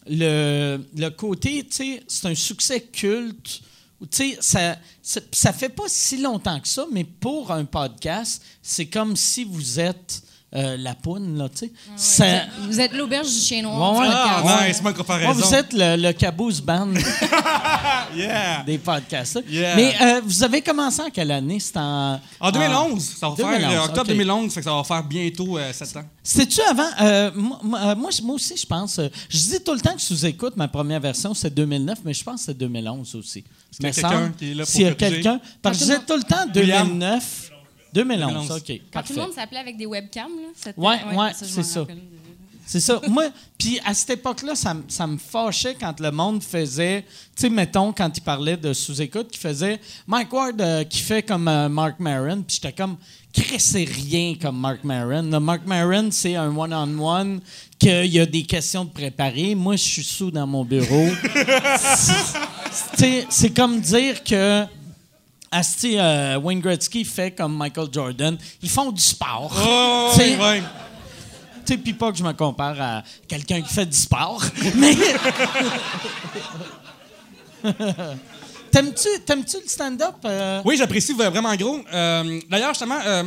[0.07, 3.61] le, le côté, tu sais, c'est un succès culte.
[4.02, 8.43] Tu sais, ça, ça, ça fait pas si longtemps que ça, mais pour un podcast,
[8.62, 10.22] c'est comme si vous êtes
[10.56, 11.72] euh, la poune, là, tu sais.
[11.95, 13.93] Ça- Vous êtes l'auberge du chien noir.
[13.93, 14.08] Ouais, ouais.
[14.10, 14.62] Ah, podcast.
[14.62, 15.32] ouais, c'est moi une Ouais, comparaison.
[15.34, 16.93] vous êtes le, le caboose band
[18.16, 18.64] Yeah!
[18.66, 19.43] des podcasts.
[19.49, 19.76] Yeah.
[19.76, 21.60] Mais euh, vous avez commencé en quelle année?
[21.60, 22.20] C'était en...
[22.39, 24.08] En 2011, ça va 2011, faire euh, octobre ok.
[24.08, 26.03] 2011, fait que ça va faire bientôt 7 ans.
[26.24, 26.84] C'était-tu avant?
[27.01, 28.99] euh, moi, moi, euh, moi, je- moi aussi, je pense.
[28.99, 32.24] euh, je dis tout le temps que sous-écoute, ma première version, c'est 2009, mais je
[32.24, 33.39] pense que c'est 2011 aussi.
[33.39, 34.36] Est-ce qu'il y a Me quelqu'un semble.
[34.36, 35.39] qui est là pour S'il y a quelqu'un.
[35.62, 36.88] Parce que je disais tout le temps William.
[36.88, 37.51] 2009.
[37.96, 38.52] 2011, 2011.
[38.52, 38.82] OK.
[38.93, 40.50] Quand tout le monde s'appelait avec des webcams, là.
[40.56, 41.86] c'était- Ouais, ouais, c'est ça.
[42.68, 43.00] C'est ça.
[43.08, 43.26] Moi,
[43.60, 47.04] puis à cette époque-là, ça, me- ça me fâchait quand le monde faisait,
[47.36, 51.22] tu sais, mettons, quand il parlait de sous-écoute, qui faisait Mike Ward euh, qui fait
[51.22, 52.98] comme euh, Mark Maron, puis j'étais comme,
[53.60, 55.22] c'est rien comme Mark Maron.
[55.32, 57.39] Le Mark Maron, c'est un one-on-one,
[57.78, 59.54] qu'il y a des questions de préparer.
[59.54, 61.10] Moi, je suis sous dans mon bureau.
[63.30, 64.66] C'est comme dire que.
[65.56, 68.38] Asti, euh, Wayne Gretzky fait comme Michael Jordan.
[68.62, 69.56] Ils font du sport.
[69.66, 70.22] Oh, tu
[71.66, 74.43] sais, puis pas que je me compare à quelqu'un qui fait du sport,
[74.76, 74.95] mais...
[78.72, 80.16] T'aimes-tu, t'aimes-tu le stand-up?
[80.26, 80.62] euh?
[80.66, 81.80] Oui, j'apprécie vraiment gros.
[81.93, 83.24] Euh, D'ailleurs, justement, euh,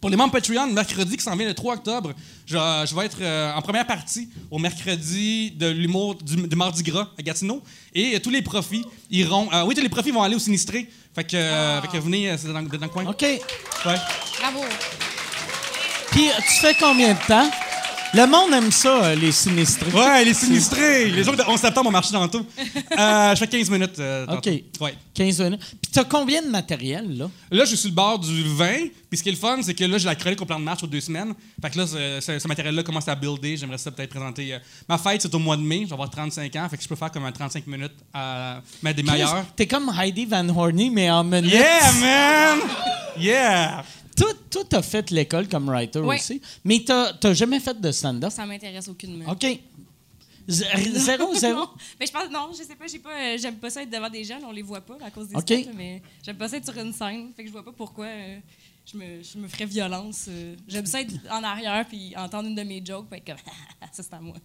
[0.00, 2.12] pour les membres Patreon, mercredi qui s'en vient le 3 octobre,
[2.46, 6.82] je, je vais être euh, en première partie au mercredi de l'humour du, du Mardi
[6.82, 7.62] Gras à Gatineau.
[7.94, 9.48] Et euh, tous les profits iront.
[9.52, 10.88] euh, oui, tous les profits vont aller au sinistré.
[11.14, 13.06] Fait que, euh, fait que venez, c'est dans, dans le coin.
[13.06, 13.22] OK.
[13.22, 13.40] Ouais.
[14.38, 14.60] Bravo.
[16.10, 17.50] Puis tu fais combien de temps?
[18.14, 19.90] Le monde aime ça, euh, les sinistrés.
[19.92, 21.10] Ouais, les sinistrés!
[21.10, 22.44] Les jours de 11 septembre ont marché dans tout.
[22.98, 23.98] Euh, je fais 15 minutes.
[23.98, 24.50] euh, tantôt.
[24.50, 24.62] OK.
[24.80, 24.94] Ouais.
[25.12, 25.60] 15 minutes.
[25.82, 27.30] Puis t'as combien de matériel, là?
[27.50, 28.86] Là, je suis sur le bord du vin.
[29.10, 30.64] Puis ce qui est le fun, c'est que là, j'ai la chronique au plan de
[30.64, 31.34] marche aux deux semaines.
[31.60, 33.56] Fait que là, ce, ce- ce matériel-là commence à builder.
[33.58, 34.54] J'aimerais ça peut-être présenter.
[34.54, 35.80] euh, ma fête, c'est au mois de mai.
[35.82, 36.66] Je vais avoir 35 ans.
[36.70, 39.44] Fait que je peux faire comme un 35 minutes à mettre des meilleurs.
[39.54, 41.52] T'es comme Heidi Van Horney, mais en minutes.
[41.52, 42.58] Yeah, man!
[43.18, 43.84] Yeah!
[44.18, 46.16] Toi, toi, t'as fait l'école comme writer Ouais.
[46.16, 48.30] aussi, mais t'as, t'as jamais fait de stand-up?
[48.32, 49.30] Ça m'intéresse aucunement.
[49.30, 49.46] OK.
[50.46, 51.66] Zéro, zéro.
[52.00, 54.08] Mais je pense non, je sais pas, j'ai pas euh, j'aime pas ça être devant
[54.08, 55.42] des gens, là, on les voit pas à cause des OK.
[55.42, 57.72] spots, là, mais j'aime pas ça être sur une scène, fait que je vois pas
[57.72, 58.38] pourquoi euh,
[58.90, 60.26] je me, je me ferais violence.
[60.28, 60.56] euh.
[60.66, 63.36] j'aime ça être en arrière puis entendre une de mes jokes puis être comme
[63.92, 64.36] ça c'est à moi.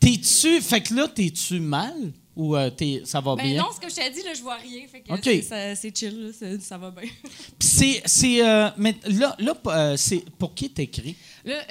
[0.00, 0.60] T'es-tu.
[0.60, 3.62] Fait que là, t'es-tu mal ou euh, t'es, ça va Ben bien?
[3.62, 6.30] non, ce que je t'ai dit là, je vois rien, fait que c'est, chill, là,
[6.38, 7.02] c'est- ça va bien.
[7.58, 8.02] Puis c'est.
[8.06, 11.14] c'est euh, mais là, là euh, c'est pour qui t'écris?
[11.44, 11.66] Là, Pour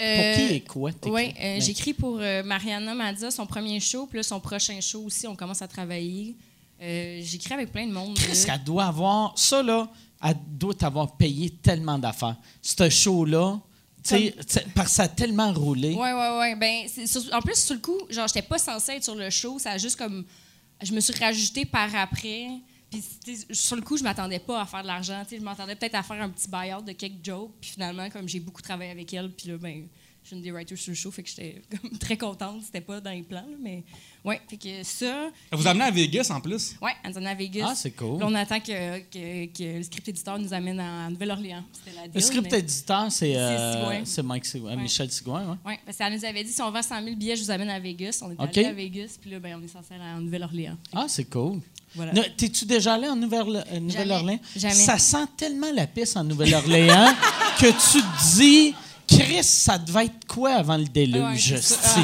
[0.48, 1.12] qui et quoi t'écris?
[1.12, 5.26] Oui, Ben, j'écris pour Mariana Mazza, son premier show, puis là, son prochain show aussi,
[5.26, 6.36] on commence à travailler.
[6.80, 8.16] J'écris avec plein de monde.
[8.18, 8.56] Chris, là.
[8.56, 9.38] elle doit avoir.
[9.38, 9.90] Ça, là,
[10.24, 12.38] elle doit t'avoir payé tellement d'affaires.
[12.62, 13.60] Ce show-là,
[14.04, 15.94] tu sais, tu- parce que ça a tellement roulé.
[15.94, 16.56] Ouais, ouais, ouais.
[16.56, 19.60] Ben, sur- en plus, sur le coup, genre, j'étais pas censée être sur le show.
[19.60, 20.26] Ça a juste comme.
[20.82, 22.48] Je me suis rajoutée par après.
[22.90, 23.04] Puis,
[23.52, 25.22] sur le coup, je m'attendais pas à faire de l'argent.
[25.24, 27.52] Tu sais, Je m'attendais peut-être à faire un petit buy-out de quelques jokes.
[27.62, 29.88] Puis finalement, comme j'ai beaucoup travaillé avec elle, puis là, ben,
[30.24, 32.62] je suis une des writers sur le show, fait que j'étais comme très contente.
[32.64, 33.84] C'était pas dans les plans, là, mais
[34.24, 35.30] ouais, fait que ça.
[35.52, 36.76] Elle vous amenez à Vegas en plus?
[36.82, 37.68] Ouais, on est à Vegas.
[37.72, 38.20] Ah, c'est cool.
[38.20, 41.64] Là, on attend que, que, que le script éditeur nous amène à Nouvelle-Orléans.
[42.14, 44.82] Le script mais- éditeur, c'est, euh, Mike Sigouin, Ouais.
[44.84, 45.46] Michel Sigouin.
[45.52, 45.58] Ouais.
[45.66, 47.70] Oui, parce qu'elle nous avait dit si on vend 100 000 billets, je vous amène
[47.70, 48.20] à Vegas.
[48.24, 48.58] On est OK.
[48.58, 50.78] allé à Vegas, puis là, ben, on est censé aller en Nouvelle-Orléans.
[50.94, 51.60] Ah, c'est cool.
[51.96, 52.14] Voilà.
[52.38, 54.40] T'es-tu déjà allé en Nouvelle- euh, Nouvelle-Orléans?
[54.56, 54.74] Jamais.
[54.76, 57.08] Ça sent tellement la pisse en Nouvelle-Orléans
[57.60, 58.74] que tu te dis,
[59.20, 61.52] Chris, ça devait être quoi avant le Ouais, déluge?
[61.52, 62.00] esti?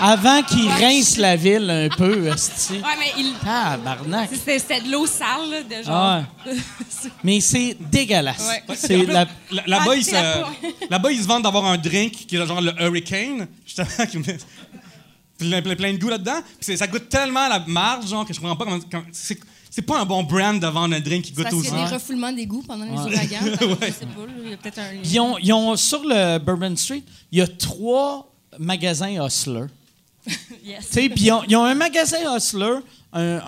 [0.00, 2.74] Avant qu'il rince la ville un peu, esti.
[2.74, 3.32] Ouais, mais il...
[3.46, 4.28] Ah, barnac.
[4.32, 5.94] c'était de l'eau sale, là, de genre.
[5.94, 6.22] Ah
[7.24, 8.46] Mais c'est dégueulasse.
[8.68, 8.76] Ouais.
[8.76, 9.24] C'est la...
[9.50, 10.44] Là- Là-bas, Ah, ils, se- la-
[10.90, 14.36] là-bas, ils se vendent d'avoir un drink qui est genre le Hurricane, justement, qui met
[15.38, 16.40] plein, plein- plein de goût là-dedans.
[16.60, 18.80] Puis ça goûte tellement la marge, genre, que je comprends pas comment.
[18.90, 19.04] comment-
[19.74, 21.88] c'est pas un bon brand de vendre un drink qui goûte parce qu'il y a
[21.88, 23.38] des refoulements d'égout pendant les ouragans.
[23.80, 25.00] Je sais pas, là, il y a peut-être un lien.
[25.02, 27.02] Ils ont, ils ont- sur le Bourbon Street,
[27.32, 29.66] il y a trois magasins Hustler.
[30.64, 30.86] Yes.
[30.92, 32.76] Puis ils ont, ils ont un magasin Hustler,
[33.12, 33.40] un,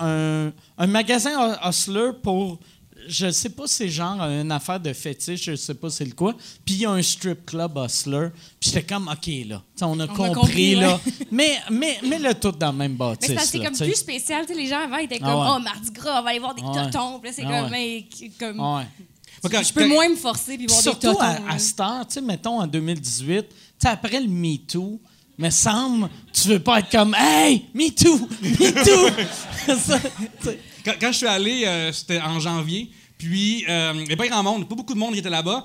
[0.47, 2.59] un- un magasin Hustler pour,
[3.07, 6.33] je sais pas, c'est genre une affaire de fétiche, je sais pas c'est le quoi.
[6.65, 8.29] Puis il y a un strip club Hustler.
[8.59, 10.99] Puis j'étais comme, OK, là, on a compris, là.
[11.31, 13.33] mais, mais, mais le tout dans le même Mais bâtisse.
[13.35, 14.45] que c'est comme plus spécial.
[14.45, 15.55] Tu sais, les gens avant étaient comme, Ah ouais.
[15.57, 16.91] oh, Mardi Gras, on va aller voir des Ah ouais.
[16.91, 17.19] totons.
[17.19, 18.07] Puis là, c'est Ah comme, ouais.
[18.19, 18.57] mais, comme
[19.51, 21.19] quand- je peux quand- moins me forcer puis voir des Surtout totons.
[21.21, 21.41] à, là.
[21.49, 24.99] à cette heure, tu sais, mettons en 2018, tu sais, après le Me Too,
[25.37, 29.75] me semble, tu veux pas être comme Hey, Me Too, Me Too.
[29.77, 29.99] Ça,
[30.99, 34.43] quand je suis allé, euh, c'était en janvier, puis euh, il n'y avait pas grand
[34.43, 35.63] monde, pas beaucoup de monde qui était là-bas.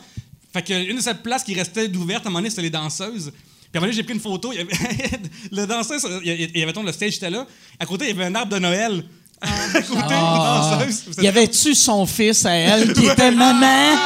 [0.52, 2.70] Fait que une de ces places qui restait d'ouverte, à un moment donné, c'était les
[2.70, 3.30] danseuses.
[3.30, 3.40] Puis
[3.74, 4.72] à un moment donné, j'ai pris une photo, il y avait
[5.50, 7.46] le danseuse, il y avait, il mettons, le stage était là.
[7.80, 9.04] À côté, il y avait un arbre de Noël.
[9.40, 11.04] à côté, une danseuse.
[11.20, 13.96] Y avait-tu son fils à elle qui était maman?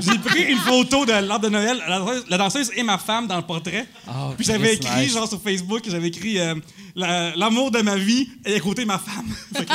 [0.00, 3.26] J'ai pris une photo de l'arbre de Noël, la danseuse, la danseuse et ma femme
[3.26, 3.86] dans le portrait.
[4.08, 5.12] Oh, puis j'avais écrit, nice.
[5.12, 6.54] genre sur Facebook, j'avais écrit euh,
[6.94, 9.34] la- l'amour de ma vie et à côté ma femme.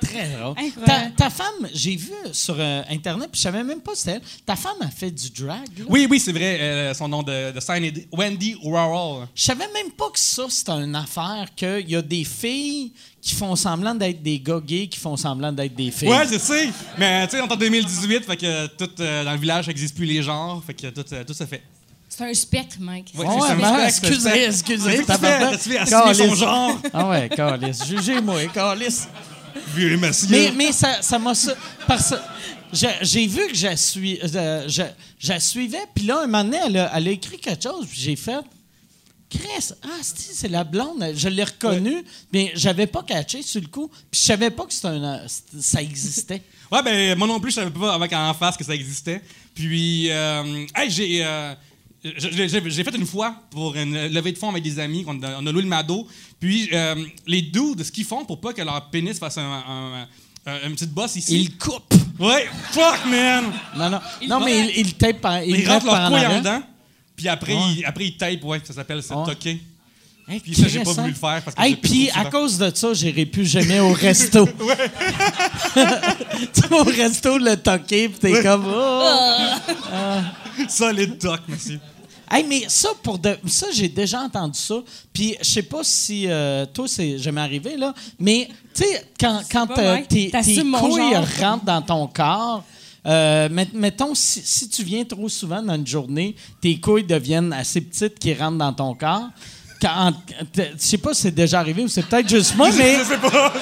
[0.00, 0.56] Très drôle.
[0.84, 4.22] Ta, ta femme, j'ai vu sur euh, Internet, puis je savais même pas c'était elle.
[4.44, 5.60] Ta femme a fait du drag.
[5.78, 5.84] là?
[5.88, 9.28] oui, oui, c'est vrai, euh, son nom de, de scène est Wendy Warhol.
[9.34, 12.92] Je savais même pas que ça, c'était une affaire, qu'il y a des filles
[13.22, 16.08] qui font semblant d'être des gars gays qui font semblant d'être des filles.
[16.08, 16.68] Ouais, je sais.
[16.98, 19.94] Mais tu sais, on est en 2018, fait que tout euh, dans le village, n'existe
[19.94, 21.62] plus les genres, fait que tout, euh, tout se fait.
[22.08, 23.12] C'est un spectre, Mike.
[23.16, 25.04] Ouais, Ouais, c'est un man, spectre, excusez, excusez.
[25.04, 26.78] T'as-tu fait assumer son genre?
[26.92, 27.86] Ah ouais, calice.
[27.86, 28.40] Jugez-moi.
[29.74, 30.28] Vieux monsieur.
[30.30, 31.34] Mais, mais ça ça m'a...
[31.34, 31.54] ça-
[31.86, 32.14] parce
[32.72, 34.82] j'ai j'ai vu que je la suis, euh, je,
[35.18, 37.86] je la suivais, puis là, un moment donné, elle a, elle a écrit quelque chose,
[37.88, 38.40] puis j'ai fait...
[39.32, 41.04] Chris, ah, c'est c'est la blonde.
[41.14, 43.88] Je l'ai reconnue, mais j'avais pas catché sur le coup.
[44.10, 45.22] Puis je savais pas que c'était un,
[45.60, 46.42] ça existait.
[46.72, 49.20] Ouais, ben moi non plus, je savais pas avec en face que ça existait.
[49.54, 51.52] Puis, euh, hey, j'ai, euh,
[52.02, 55.46] j'ai, fait une fois pour une levée de fonds avec des amis, on a, on
[55.46, 56.08] a loué le Mado.
[56.40, 56.94] Puis, euh,
[57.26, 60.08] les dudes, ce qu'ils font pour pas que leur pénis fasse un, un-
[60.46, 61.42] un- une petite bosse ici.
[61.42, 61.92] Il coupe.
[62.18, 63.44] Ouais, fuck, man!
[63.76, 64.00] Non, non.
[64.26, 66.62] non, mais il, il tape par, il Ils rentrent leur couille en dedans.
[67.22, 69.26] Puis après, ils, après, ils tapent, ouais, ça s'appelle Ouais.
[69.26, 69.60] toquer.
[70.28, 71.06] Hey, Puis ça, j'ai pas voulu hein?
[71.08, 74.46] le faire parce que Hey, puis à cause de ça, j'irai plus jamais au resto.
[75.76, 78.64] tu vas au resto, le toquer, puis t'es comme.
[78.66, 80.20] Oh.
[80.68, 81.78] Solide toc, merci.
[82.28, 84.82] Hey, mais ça, pour de, ça, j'ai déjà entendu ça.
[85.12, 87.94] Puis je sais pas si euh, toi, c'est jamais arrivé, là.
[88.18, 92.64] Mais tu sais, quand, quand euh, tes, tes couilles rentrent dans ton corps.
[93.06, 97.52] Euh, met- mettons, si, si tu viens trop souvent dans une journée, tes couilles deviennent
[97.52, 99.28] assez petites qui rentrent dans ton corps.
[99.82, 103.18] Je sais pas si c'est déjà arrivé ou c'est peut-être juste moi, mais Je sais
[103.18, 103.52] pas.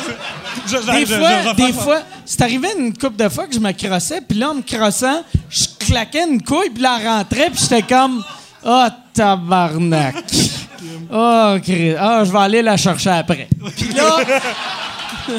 [0.67, 3.59] Je- je- des je- fois, des fois, c'est arrivé une couple de fois que je
[3.59, 7.49] me crossais, puis là, en me crossant, je claquais une couille, puis là, elle rentrait,
[7.51, 8.23] puis j'étais comme,
[8.67, 10.17] oh, tabarnak.
[11.11, 11.97] Oh, Christ.
[11.99, 13.49] Je vais aller la chercher après.
[13.77, 14.17] Puis là,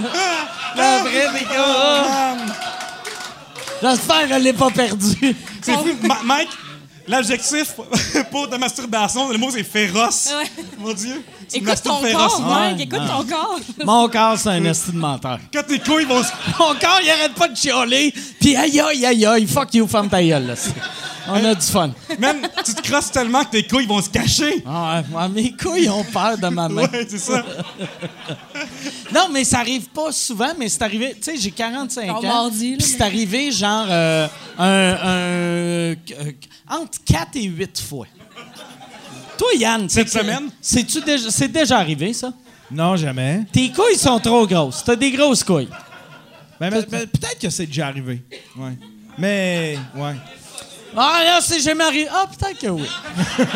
[0.75, 2.01] après, oh.
[3.81, 5.35] J'espère qu'elle l'ait pas perdue.
[5.61, 5.87] C'est fou.
[6.03, 6.49] Ma- Mike,
[7.07, 7.73] l'adjectif
[8.31, 10.29] pour ta masturbation, le mot c'est féroce.
[10.37, 10.49] Ouais.
[10.79, 11.23] Mon Dieu.
[11.49, 12.41] Tu Écoute ton corps.
[12.41, 12.79] Mike.
[12.81, 13.59] Écoute ton corps.
[13.83, 15.39] Mon corps, c'est un esti de menteur.
[15.53, 16.29] Quand tes couilles vont se.
[16.59, 20.09] Mon corps, il arrête pas de chialer, puis aïe, aïe, aïe, aïe, fuck you, ferme
[20.09, 20.53] ta gueule, là.
[21.33, 21.91] On a du fun.
[22.19, 24.63] Même, tu te crosses tellement que tes couilles vont se cacher.
[24.67, 26.83] Ah ouais, mes couilles ont peur de ma main.
[26.83, 27.43] Ouais, c'est ça.
[29.13, 31.13] Non, mais ça arrive pas souvent, mais c'est arrivé.
[31.15, 32.49] Tu sais, j'ai 45 Ton ans.
[32.49, 34.27] puis c'est arrivé genre euh,
[34.57, 35.95] un, un- euh,
[36.69, 38.05] entre 4 et 8 fois.
[39.37, 40.49] Toi, Yann, Cette c'est- semaine?
[40.61, 42.31] C'est-tu déjà, c'est déjà arrivé, ça?
[42.71, 43.41] Non, jamais.
[43.51, 44.81] Tes couilles sont trop grosses.
[44.85, 45.67] T'as des grosses couilles.
[46.59, 48.21] Ben, mais- mais peut-être que c'est déjà arrivé.
[48.55, 48.77] Ouais.
[49.17, 50.13] Mais, ouais.
[50.95, 52.07] Ah, là, c'est jamais arrivé.
[52.11, 52.87] Ah, peut-être que oui.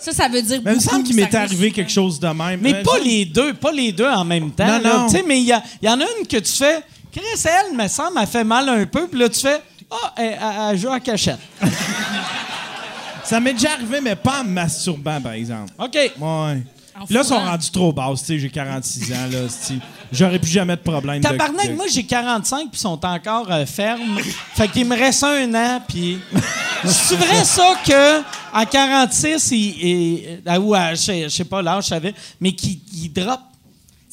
[0.00, 1.34] Ça, ça veut dire Mais il me beaucoup semble qu'il ça risque.
[1.34, 2.60] arrivé quelque chose de même.
[2.62, 4.64] Mais Euh, pas les deux, pas les deux en même temps.
[4.66, 4.92] Non, là.
[4.98, 5.06] non.
[5.08, 6.82] Tu sais, mais il y, a- il y en a une que tu fais.
[7.12, 9.08] Chris, elle, me semble, elle fait mal un peu.
[9.08, 9.60] Puis là, tu fais.
[9.90, 10.38] Ah, elle, elle-
[10.70, 11.38] elle joue à cachette.
[13.24, 15.72] Ça m'est déjà arrivé, mais pas en masturbant, par exemple.
[15.78, 15.94] OK.
[15.94, 16.62] Ouais.
[17.10, 17.92] Là, ils sont rendus trop
[18.24, 19.38] sais, j'ai 46 ans, là.
[20.10, 21.20] J'aurais plus jamais de problème.
[21.22, 24.18] Tabarnak, de- moi, j'ai 45 puis sont encore euh, fermes.
[24.54, 26.18] fait qu'il me reste un an, puis...
[26.84, 28.22] C'est vrai, ça, que
[28.52, 32.78] à 46, il, il- ah, ou à, je sais- pas l'âge, je savais, mais qu'il
[32.94, 33.40] il drop.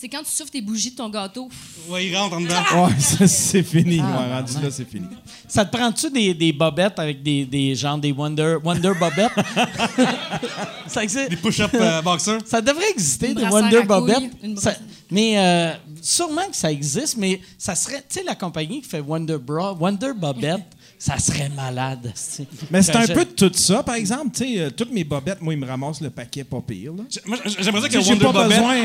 [0.05, 1.49] C'est quand tu souffles tes bougies de ton gâteau.
[1.89, 2.61] Ouais, il rentre en dedans.
[2.75, 3.99] Ouais, ça, c'est fini.
[4.03, 5.07] Ah, ouais, rendu là, c'est fini.
[5.47, 9.31] Ça te prend-tu des, des bobettes avec des, des genre des Wonder, Wonder bobettes?
[10.87, 11.31] ça existe?
[11.31, 12.37] Des push-up euh, boxers.
[12.45, 14.29] Ça devrait exister, Une des Wonder Bobettes.
[14.59, 14.75] Ça-
[15.09, 18.99] mais euh, sûrement que ça existe, mais ça serait, tu sais, la compagnie qui fait
[18.99, 20.61] Wonder Bra, Wonder Bobette,
[21.05, 22.11] ça serait malade.
[22.15, 24.29] c'est- Mais c'est un je- peu de tout ça, par exemple.
[24.35, 26.93] Tu sais, euh, toutes mes bobettes, moi, ils me ramassent le paquet pas pire.
[26.93, 27.03] là.
[27.25, 28.49] Moi, j'aimerais ça que Wonder pas, Bobette.
[28.57, 28.75] besoin,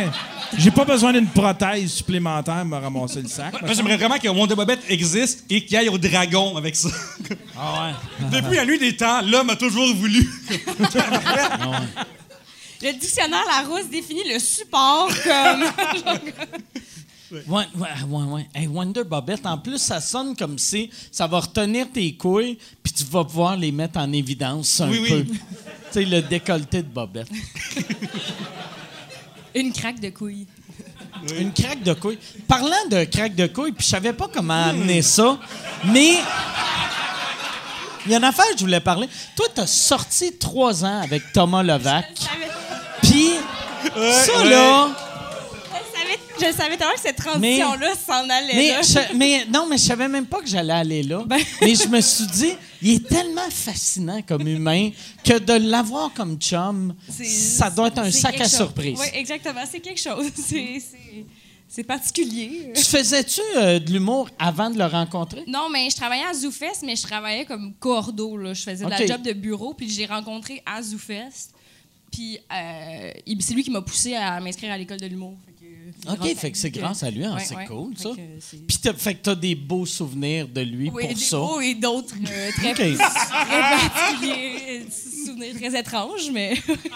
[0.59, 3.59] j'ai pas besoin d'une prothèse supplémentaire pour me ramasser le sac.
[3.62, 6.91] Moi, j'aimerais vraiment que Wonder Bobette existe et qu'il aille au dragon avec ça.
[7.59, 7.95] Ah ouais.
[8.43, 10.29] Depuis la nuit des temps, l'homme a toujours voulu.
[12.83, 15.64] Le dictionnaire Larousse définit le support comme.
[17.33, 17.66] Ouais, ouais,
[18.09, 18.49] ouais, ouais.
[18.55, 22.93] Hey, Wonder Bobette, en plus, ça sonne comme si ça va retenir tes couilles, puis
[22.93, 25.24] tu vas pouvoir les mettre en évidence un Oui, oui.
[25.24, 25.35] peu.
[25.35, 25.39] tu
[25.93, 27.28] sais, le décolleté de Bobette.
[29.55, 30.47] Une craque de couilles.
[31.39, 32.18] Une craque de couilles.
[32.49, 35.39] Parlant de craque de couilles, puis je savais pas comment amener ça,
[35.85, 36.14] mais
[38.07, 39.09] il y a une affaire que je voulais parler.
[39.37, 42.07] Toi, t'as sorti trois ans avec Thomas Levac,
[43.03, 43.31] puis
[43.95, 44.51] ça, ouais.
[44.51, 44.89] là...
[46.41, 48.82] je savais, tellement que cette transition-là s'en allait Mais, là.
[48.82, 51.22] je- mais non, mais je savais même pas que j'allais aller là.
[51.26, 54.91] Ben- Mais je me suis dit, il est tellement fascinant comme humain
[55.24, 58.57] que de l'avoir comme chum, ça doit être un sac à chose.
[58.57, 58.99] surprise.
[59.01, 59.61] Oui, exactement.
[59.70, 60.26] C'est quelque chose.
[61.68, 62.72] C'est- particulier.
[62.74, 65.45] Tu faisais-tu euh, de l'humour avant de le rencontrer?
[65.47, 68.36] Non, mais je travaillais à ZooFest, mais je travaillais comme cordeau.
[68.36, 68.55] Là.
[68.55, 71.51] Je faisais de la job de bureau, puis j'ai rencontré à ZooFest.
[72.11, 75.36] Puis euh, c'est lui qui m'a poussé à m'inscrire à l'école de l'humour.
[76.09, 77.66] OK, grâce à fait que c'est lui grâce à lui, hein, Ouais, c'est ouais.
[77.66, 78.11] cool, ça.
[78.68, 81.36] Puis t'as, fait que t'as des beaux souvenirs de lui Oui, pour des ça.
[81.38, 82.76] beaux et d'autres euh, très, OK.
[82.76, 82.97] très
[83.61, 86.55] particuliers, euh, souvenirs très étranges, mais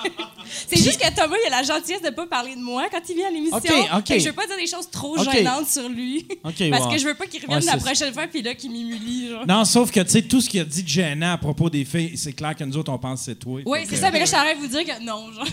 [0.68, 3.16] c'est juste que Thomas, il a la gentillesse de pas parler de moi quand il
[3.16, 3.57] vient à l'émission.
[3.59, 4.07] OK, OK.
[4.09, 6.92] Fait que Je veux pas dire des choses trop gênantes sur lui, OK, parce ouais.
[6.95, 9.30] que je veux pas qu'il revienne Ouais, la prochaine fois puis là qu'il m'humilie.
[9.49, 11.84] Non, sauf que, tu sais, tout ce qu'il a dit de gênant à propos des
[11.84, 13.61] filles, c'est clair que nous autres, on pense que c'est toi.
[13.66, 15.47] Oui, c'est ça, mais là, je suis en train de vous dire que non, genre,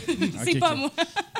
[0.46, 0.78] c'est pas OK.
[0.78, 0.92] moi.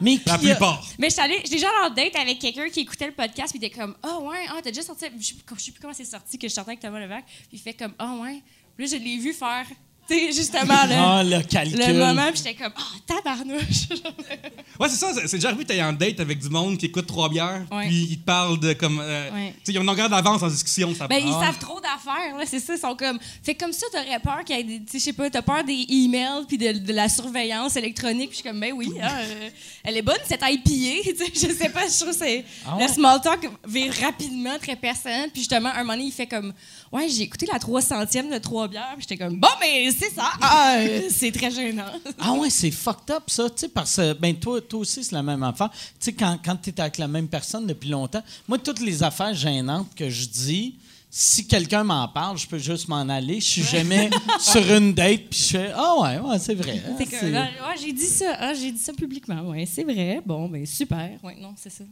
[0.02, 0.84] Mais La plupart.
[0.98, 3.60] Mais je suis allée- j'étais genre en date avec quelqu'un qui écoutait le podcast, puis
[3.62, 6.38] il était comme, ah ouais, ah, t'as déjà sorti, je sais plus comment c'est sorti,
[6.38, 8.42] que je sortais avec Thomas Levac, puis il fait comme, ah ouais.
[8.76, 9.68] Puis là, je l'ai vu faire,
[10.08, 11.80] sais, justement, le, Ah, le calcul.
[11.80, 13.88] le moment, puis j'étais comme, ah, tabarnouche.
[14.80, 15.14] Ouais, c'est ça.
[15.14, 17.66] c'est- C'est déjà arrivé que t'es en date avec du monde qui écoute trois bières,
[17.72, 17.88] Ouais.
[17.88, 19.00] puis ils te parlent de comme.
[19.00, 19.54] euh, Ouais.
[19.58, 20.96] Tu sais, ils ont une longueur d'avance en discussion.
[20.96, 21.46] Ça Ben, ils Ah.
[21.46, 22.74] savent trop d'affaires, là, c'est ça.
[22.74, 23.20] Ils sont comme.
[23.44, 24.80] Fait que comme ça, t'aurais peur qu'il y ait des.
[24.80, 28.30] Tu sais, je sais pas, t'as peur des emails puis de, de la surveillance électronique.
[28.30, 29.50] Puis je suis comme, ben oui, hein, euh,
[29.84, 31.02] elle est bonne, cette IPA.
[31.12, 32.44] Tu sais, je sais pas, je trouve que c'est.
[32.66, 32.88] Ah ouais?
[32.88, 35.30] Le small talk vire rapidement, très personnel.
[35.32, 36.54] Puis justement, un moment donné, il fait comme,
[36.92, 38.94] ouais, j'ai écouté la 300e de trois bières.
[38.98, 40.30] Puis j'étais comme, bon, mais c'est ça.
[40.42, 41.86] Ah, euh, c'est très gênant.
[42.20, 45.14] Ah ouais, c'est fucked up ça, tu sais, parce que ben toi, toi aussi c'est
[45.16, 45.70] la même affaire.
[45.72, 49.04] Tu sais, quand, quand tu es avec la même personne depuis longtemps, moi toutes les
[49.04, 50.76] affaires gênantes que je dis,
[51.14, 53.42] si quelqu'un m'en parle, je peux juste m'en aller.
[53.42, 56.82] Je suis jamais sur une date puis je fais ah ouais, ouais, c'est vrai.
[56.88, 58.36] hein, C'est que, là, ouais, j'ai dit ça.
[58.40, 59.42] Ah, j'ai dit ça publiquement.
[59.50, 60.22] Ouais, c'est vrai.
[60.26, 61.12] Bon, ben super.
[61.22, 61.84] Ouais, non, c'est ça.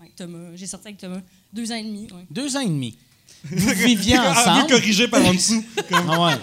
[0.00, 1.20] Ouais, Thomas, j'ai sorti avec Thomas
[1.52, 2.02] deux ans et demi.
[2.12, 2.26] Ouais.
[2.30, 2.96] Deux ans et demi.
[3.50, 4.70] Vous viviez Ah, ensemble.
[4.70, 5.64] corrigé par en dessous.
[5.88, 6.34] Comme- Ah ouais.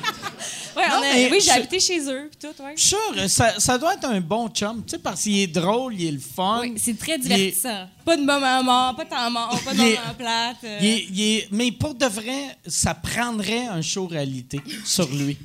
[0.76, 2.74] Ouais, Non, on a- mais oui, j'ai je- habité chez eux, puis tout, ouais.
[2.76, 5.48] Je suis sûr, ça, ça doit être un bon chum, tu sais, parce qu'il est
[5.48, 6.60] drôle, il est le fun.
[6.62, 7.88] Oui, c'est très Il est- divertissant.
[8.06, 10.58] Pas de moment mort, pas de temps mort, pas de moment plate.
[10.64, 10.78] euh.
[10.80, 15.36] il est- il est- mais pour de vrai, ça prendrait un show réalité sur lui.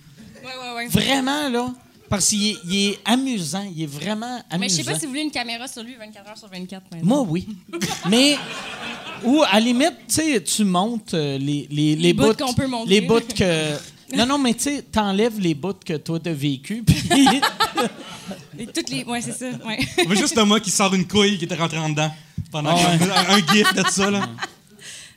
[0.45, 0.88] Ouais, ouais, ouais.
[0.88, 1.72] Vraiment, là.
[2.13, 3.67] Parce qu'il est, il est amusant.
[3.75, 4.59] Il est vraiment amusant.
[4.61, 6.83] Mais je sais pas si vous voulez une caméra sur lui 24 heures sur 24.
[6.93, 7.09] maintenant.
[7.09, 7.49] Moi, oui.
[8.11, 8.37] Mais,
[9.25, 12.67] ou à la limite, tu sais, tu montes euh, les, les, les, bouts qu'on peut
[12.67, 12.91] montrer.
[12.95, 13.79] Les bouts que.
[14.15, 17.03] Non, non, mais tu sais, t'enlèves les bouts que toi t'as vécu, puis.
[18.59, 19.05] Et toutes les...
[19.05, 19.47] Ouais, c'est ça.
[19.67, 19.79] Ouais.
[20.05, 22.11] On veut juste Thomas qui sort une couille qui était rentrée en dedans.
[22.51, 24.29] Pendant Ah un, un gif de ça, là.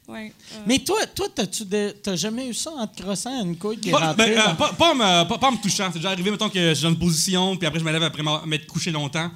[0.07, 0.33] Ouais.
[0.53, 3.77] euh, mais toi, toi t'as-tu de- t'as jamais eu ça en te crossant une couille
[3.77, 4.31] qui est Pas, rentrée?
[4.33, 5.89] ben, euh, dans- pas, pas en me, pas- pas en me touchant.
[5.91, 8.03] C'est déjà arrivé, mettons, que je suis dans une position, puis après, je me lève
[8.03, 9.29] après m'être couché longtemps.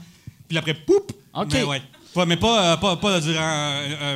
[0.47, 1.11] Puis après, poup!
[1.34, 1.47] OK.
[1.53, 1.82] Mais ouais.
[2.13, 3.39] Pas- mais pas, euh, pas, pas durant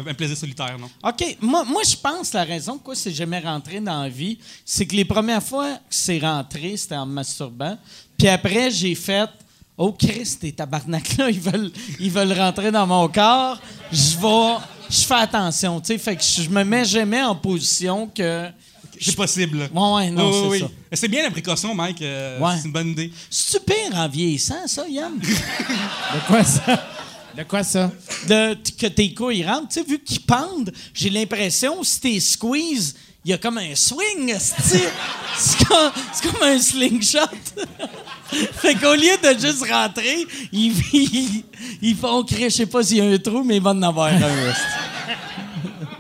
[0.07, 0.89] un, plaisir solitaire, non.
[1.07, 1.37] OK.
[1.41, 4.87] Moi, moi je pense que la raison pourquoi c'est jamais rentré dans la vie, c'est
[4.87, 7.77] que les premières fois que c'est rentré, c'était en me masturbant.
[8.17, 9.29] Puis après, j'ai fait
[9.77, 13.59] Oh Christ, tes tabarnak-là, ils veulent, ils veulent rentrer dans mon corps.
[13.91, 14.57] Je vais.
[14.89, 15.97] Je fais attention, tu sais.
[15.97, 18.47] Fait que je me mets jamais en position que.
[19.01, 19.69] C'est possible.
[19.73, 20.67] Ouais, ouais, non, Oui, c'est oui, ça.
[20.93, 22.01] C'est bien la précaution, Mike.
[22.03, 22.55] euh, Ouais.
[22.57, 23.11] C'est une bonne idée.
[23.29, 25.17] C'est-tu pire en vieillissant, ça, Yann?
[25.19, 26.87] De quoi ça?
[27.35, 27.91] De quoi ça?
[28.27, 29.69] De, que tes couilles rentrent.
[29.69, 32.95] Tu sais, vu qu'ils pendent, j'ai l'impression, si t'es squeeze,
[33.25, 37.19] il y a comme un swing, c'est comme, un slingshot.
[38.53, 41.43] fait qu'au lieu de juste rentrer, ils, ils,
[41.81, 43.81] ils font crier, je sais pas s'il y a un trou, mais il va en
[43.81, 44.19] avoir un.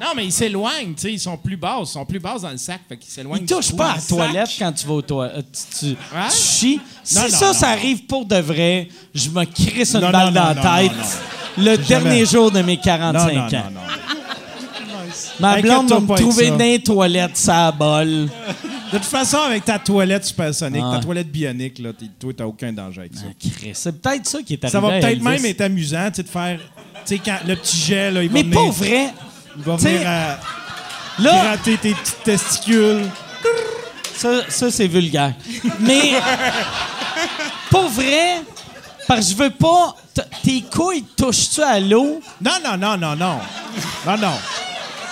[0.01, 2.49] Non, mais ils s'éloignent, tu sais, ils sont plus bas, ils sont plus bas dans
[2.49, 3.43] le sac, fait qu'ils s'éloignent.
[3.43, 5.45] Ils touchent pas à la le toilette quand tu vas aux toilettes.
[5.79, 6.27] Tu, tu- Hein?
[6.29, 6.81] tu chies.
[7.05, 10.33] Si Non, non, ça, non, ça arrive pour de vrai, je me crisse une balle
[10.33, 10.91] dans la tête
[11.57, 11.77] le Jamais.
[11.87, 13.39] dernier jour de mes 45 Non,
[13.71, 13.83] non, ans.
[15.39, 18.29] Ma blonde va me trouver dans les toilettes, ça bol.
[18.91, 20.97] De toute façon, avec ta toilette supersonique, Ah.
[20.97, 23.23] ta toilette bionique, là, toi, t'as aucun danger avec ça.
[23.27, 24.71] Ah, C'est peut-être ça qui est arrivé.
[24.71, 26.59] Ça va peut-être même être amusant, tu sais, de faire.
[27.05, 29.09] Tu sais, quand le petit jet, là, il va Mais venir, pas vrai.
[29.57, 30.37] il va venir à
[31.19, 33.01] Là, gratter tes petits testicules.
[34.15, 35.33] ça, ça c'est vulgaire.
[35.79, 36.13] Mais,
[37.71, 38.41] pas vrai,
[39.07, 39.95] parce que je veux pas.
[40.43, 42.19] Tes couilles touchent-tu à l'eau?
[42.41, 43.37] Non, non, non, non, non.
[44.05, 44.33] Non, non.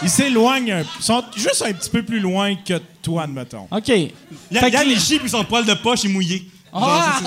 [0.04, 3.68] Ils s'éloignent, un- ils sont juste un petit peu plus loin que toi, admettons.
[3.72, 3.86] OK.
[3.86, 6.48] Que- Yann, il chie, puis son poil de poche est mouillé.
[6.74, 7.20] Ah,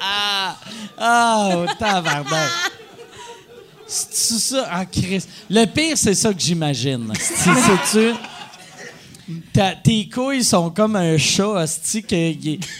[0.00, 2.50] ah, oh, tabarnak.
[3.86, 4.68] C'est ça?
[4.70, 5.28] Ah, Christ.
[5.48, 7.12] Le pire, c'est ça que j'imagine.
[7.18, 7.50] C'est
[7.92, 8.14] tu
[9.84, 11.64] Tes couilles sont comme un chat,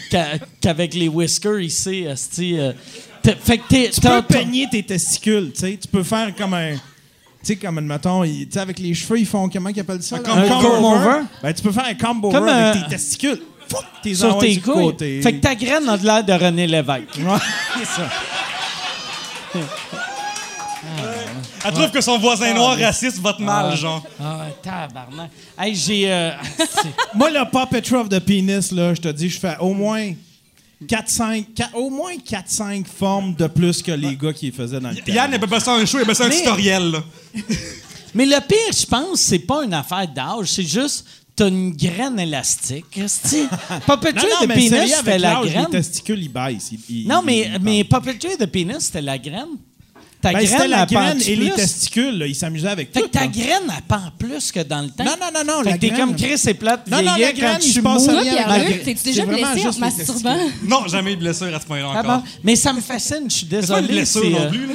[0.09, 2.59] qu'a- qu'avec les whiskers ici, hostie.
[2.59, 2.73] euh,
[3.23, 5.77] fait que t'es- Tu peux peigner tes testicules, tu sais.
[5.81, 6.75] Tu peux faire comme un.
[7.41, 10.03] Tu sais, comme, admettons, ils- tu sais, avec les cheveux, ils font, comment ils appellent
[10.03, 10.17] ça?
[10.17, 10.23] là?
[10.23, 11.21] comb- un comb over?
[11.41, 13.41] Ben, tu peux faire un comb over Comme avec un- tes testicules.
[13.69, 14.73] Foup, tes sur tes du couilles.
[14.73, 15.21] côté.
[15.21, 17.15] Fait que ta graine a de l'air de René Lévesque.
[17.19, 17.37] Ouais,
[17.77, 18.09] c'est ça.
[21.65, 24.01] Elle trouve que son voisin noir raciste vote mal, genre.
[24.19, 25.29] Ah, tabarnak.
[25.57, 26.11] Hey, j'ai.
[26.11, 26.31] euh,
[27.15, 30.11] Moi, le Patrol of the Penis, là, je te dis, je fais au moins
[30.85, 34.95] 4-5 au moins 4-5 formes de plus que les gars qui les faisaient dans le
[34.95, 35.11] temps.
[35.11, 37.03] Yann, il a pas ça un show, il pas ça un Mais- tutoriel, là.
[38.15, 41.05] Mais le pire, je pense, c'est pas une affaire d'âge, c'est juste
[41.35, 42.97] t'as une graine élastique.
[42.97, 43.47] esti.
[43.87, 45.69] Non, mais Penis, sérieux, c'était avec la l'âge, les graine.
[45.69, 46.71] testicules, ils baissent.
[46.71, 47.83] ils- ils- Non, mais, ils mais
[48.37, 49.47] de Penis, c'était la graine.
[50.21, 51.55] Ta Ben, c'était graine, la pend graine et les plus.
[51.55, 53.07] testicules, là, ils s'amusaient avec Fait tout.
[53.07, 53.27] que ta là.
[53.27, 55.05] graine, elle pend plus que dans le temps.
[55.05, 57.31] Non, non, non, non, Fait la que t'es comme Chris, c'est plate, Non, non, la
[57.31, 58.17] graine, quand il tu se passe mous.
[58.19, 58.45] rien.
[58.83, 60.37] T'es-tu déjà blessé en les masturbant?
[60.63, 62.23] Non, jamais eu de blessure à ce point-là Ah encore.
[62.43, 63.87] Mais ça me fascine, je suis C'est pas une désolé.
[63.87, 64.73] blessure non euh, plus, là.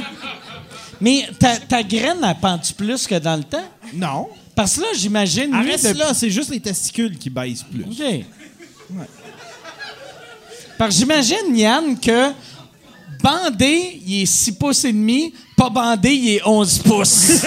[1.02, 3.64] Mais ta, ta graine, elle pend-tu plus que dans le temps?
[3.92, 4.28] Non.
[4.56, 5.52] Parce que là, j'imagine...
[5.52, 7.82] Arrête de- là, c'est juste les testicules qui baissent plus.
[7.84, 8.24] OK.
[10.78, 12.30] Parce que j'imagine, Yann, que
[13.24, 17.46] bandé, il est 6 pouces et demi, pas bandé, il est 11 pouces.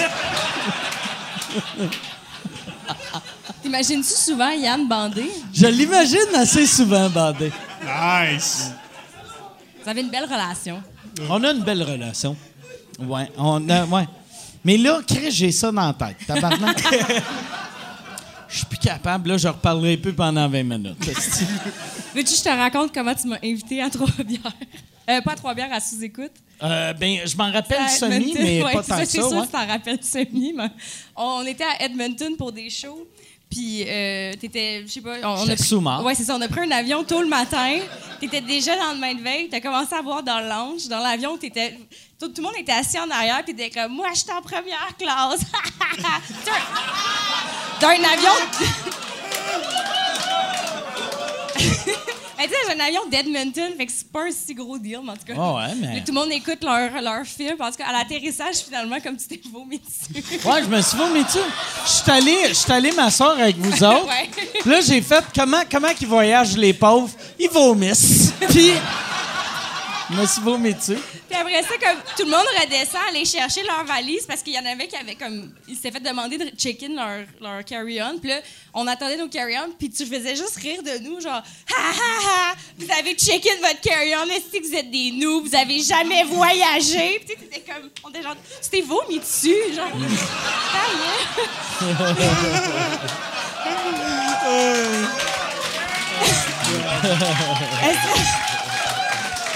[3.62, 5.30] T'imagines-tu souvent Yann bandé?
[5.54, 7.52] Je l'imagine assez souvent bandé.
[7.82, 8.72] Nice.
[9.82, 10.82] Vous avez une belle relation.
[11.28, 12.36] On a une belle relation.
[12.98, 14.08] Ouais, on a, ouais.
[14.64, 16.16] Mais là, Chris, j'ai ça dans la tête.
[16.26, 16.82] Tabarnak.
[18.48, 19.28] Je suis plus capable.
[19.28, 20.96] Là, je reparlerai plus pendant 20 minutes.
[22.14, 24.40] Veux-tu que je te raconte comment tu m'as invité à Trois-Bières?
[25.08, 26.32] Euh, pas Trois-Bières, à sous-écoute.
[26.62, 29.28] Euh, ben, je m'en rappelle semi, mais Ouais, pas c'est tant ça, que C'est ça.
[29.28, 29.40] sûr ouais.
[29.42, 30.52] que tu t'en rappelles semi.
[30.54, 30.68] mais
[31.16, 33.06] on était à Edmonton pour des shows.
[33.50, 35.74] Puis, euh, t'étais, je sais pas, on, on J'étais a pris-.
[36.04, 36.36] Ouais, c'est ça.
[36.36, 37.78] On a pris un avion tôt le matin.
[38.20, 39.48] T'étais déjà dans le main de veille.
[39.48, 40.86] T'as commencé à boire dans le lounge.
[40.88, 41.78] Dans l'avion, t'étais.
[42.20, 43.42] Tout, tout le monde était assis en arrière.
[43.46, 45.40] Puis t'étais comme, moi, je suis en première classe.
[47.80, 48.32] D'un avion.
[52.38, 55.00] Mais tu sais, j'ai un avion d'Edmonton, fait que c'est pas un si gros deal,
[55.02, 55.34] mais en tout cas.
[55.36, 57.56] Ah ouais, mais- Tout le monde écoute leur, leur film.
[57.60, 60.22] En tout cas, à l'atterrissage, finalement, comme tu t'es vomi dessus.
[60.46, 61.38] Ouais, je me suis vomi dessus.
[61.84, 64.06] Je suis allé, m'asseoir avec vous autres.
[64.06, 64.28] Ouais.
[64.60, 67.10] Puis Là, j'ai fait comment, comment qu'ils voyagent les pauvres?
[67.38, 68.32] Ils vomissent.
[68.48, 68.72] Puis,
[70.10, 70.96] je me suis vomi dessus.
[71.28, 74.58] Puis après ça, comme tout le monde redescend aller chercher leur valise parce qu'il y
[74.58, 75.52] en avait qui avaient comme.
[75.68, 78.18] Ils s'étaient fait demander de check-in leur, leur carry-on.
[78.18, 78.40] Puis là,
[78.72, 79.70] on attendait nos carry-on.
[79.78, 83.80] Puis tu faisais juste rire de nous, genre, ha ha ha, vous avez check-in votre
[83.80, 84.24] carry-on.
[84.30, 85.46] Est-ce que vous êtes des noobs?
[85.46, 87.20] Vous avez jamais voyagé?
[87.20, 87.90] Puis tu sais, t'étais comme.
[88.04, 88.36] On était genre,
[88.70, 89.92] t'es vomi dessus, genre.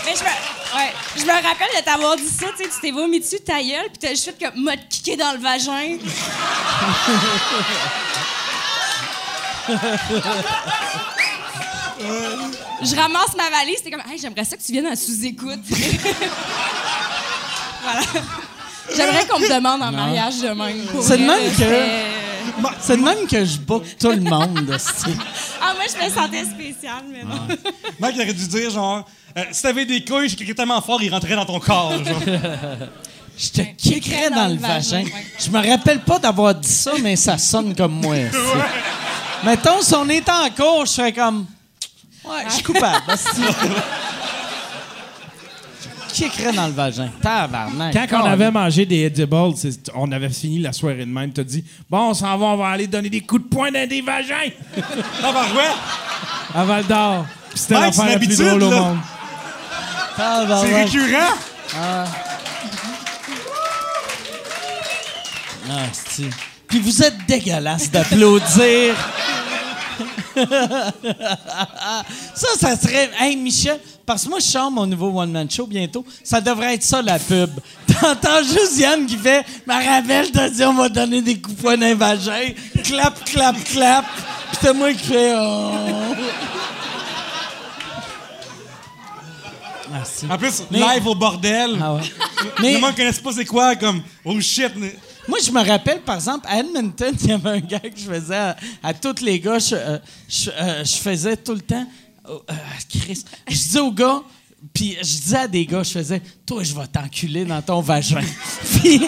[0.04, 2.90] Mais je me, ouais, je me rappelle de t'avoir dit ça, tu sais, tu t'es
[2.90, 5.98] vomi dessus ta gueule, puis t'as juste fait comme m'a kické dans le vagin.
[12.82, 15.60] je ramasse ma valise, c'était comme, hey, j'aimerais ça que tu viennes à sous-écoute.
[17.82, 18.00] voilà.
[18.94, 20.84] J'aimerais qu'on me demande en mariage de même.
[21.00, 22.12] C'est de même que-
[22.80, 24.76] C'est de même que je book tout le monde.
[25.64, 27.38] Ah, moi, je me sentais spéciale, mais non.
[28.00, 29.04] Mec, il aurait dû dire, genre,
[29.36, 32.20] euh, si t'avais des couilles, je cliquais tellement fort, ils rentraient dans ton corps, genre.
[33.38, 35.04] Je te kickerais dans, le vagin.
[35.38, 38.14] Je me rappelle pas d'avoir dit ça, mais ça sonne comme moi.
[39.42, 41.46] Mettons, si on est en cours, je serais comme.
[42.24, 43.02] Ouais, Ouais, je suis coupable.
[46.12, 47.08] Qui écrit dans le vagin?
[47.22, 47.94] Tabarnak.
[48.10, 51.32] Quand on avait mangé des edibles, c'est- on avait fini la soirée de même.
[51.32, 53.88] T'as dit, bon, on s'en va, on va aller donner des coups de poing dans
[53.88, 55.70] des vagins ouais!
[56.54, 57.24] à Val d'Or.
[57.50, 58.80] Puis C'était Mike, l'affaire c'est la plus l'habitude, drôle au là.
[58.80, 58.98] monde.
[60.16, 61.34] C'est récurrent!
[65.70, 66.30] Ah, c'est-
[66.68, 68.94] Puis vous êtes dégueulasse d'applaudir.
[72.34, 73.10] ça, ça serait.
[73.18, 76.04] Hey, Michel, parce que moi, je chante mon nouveau One-Man Show bientôt.
[76.24, 77.50] Ça devrait être ça, la pub.
[78.00, 81.76] T'entends juste Yann qui fait Marabelle t'a dit on va donner des coups de poing.
[82.82, 84.04] Clap, clap, clap.
[84.50, 85.70] Puis t'as moi qui fait Oh.
[90.30, 91.76] En plus, Mais- live au bordel.
[91.80, 92.00] Ah ouais.
[92.44, 92.50] Mais...
[92.62, 94.72] Mais- Le monde ne connaisse pas c'est quoi, comme, oh shit.
[95.28, 98.04] Moi, je me rappelle, par exemple, à Edmonton, il y avait un gars que je
[98.10, 101.86] faisais à, à tous les gars, je, euh, je, euh, je faisais tout le temps.
[102.28, 102.54] oh, euh,
[102.90, 104.20] Chris, je disais aux gars,
[104.74, 108.20] puis je disais à des gars, je faisais, toi, je vais t'enculer dans ton vagin.
[108.80, 109.02] puis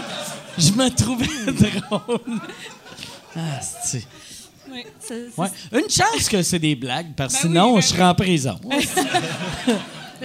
[0.56, 2.20] je me trouvais drôle.
[3.36, 4.06] Ah, c'est.
[4.70, 5.48] Ouais, ça- ça- Ouais.
[5.72, 8.14] Une chance que c'est des blagues, parce que Ben oui, sinon, ben je serais en
[8.14, 8.60] prison.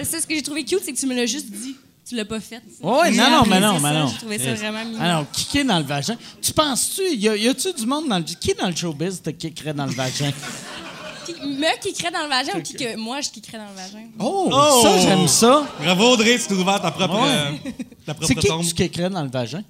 [0.02, 1.76] C'est ce que j'ai trouvé cute, c'est que tu me l'as juste dit.
[2.08, 2.60] Tu l'as pas fait.
[2.80, 2.86] ça.
[2.86, 4.06] Ouais, non, non, mais non, mais non.
[4.08, 5.00] J'ai trouvé ça vraiment mignon.
[5.00, 6.16] Alors, kicker dans le vagin.
[6.42, 8.24] Tu penses-tu, y, a- y a-tu du monde dans le.
[8.24, 10.32] Qui dans le showbiz te kickerait dans le vagin?
[11.26, 14.06] Qui, me kickerait dans le vagin ou qui que moi je kickerais dans le vagin?
[14.18, 14.80] Oh, Oh!
[14.82, 15.68] ça, j'aime ça.
[15.78, 17.28] Bravo, Audrey, tu t'es ouvert ta propre, Ouais.
[17.28, 17.70] euh,
[18.06, 18.62] ta propre C'est qui tombe.
[18.62, 19.62] que tu kickerais dans le vagin?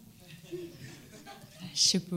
[1.75, 2.17] Je sais pas.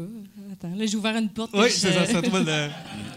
[0.54, 1.52] Attends, là, j'ai ouvert une porte.
[1.56, 2.46] Oui, c'est je- ça, c'est toi de.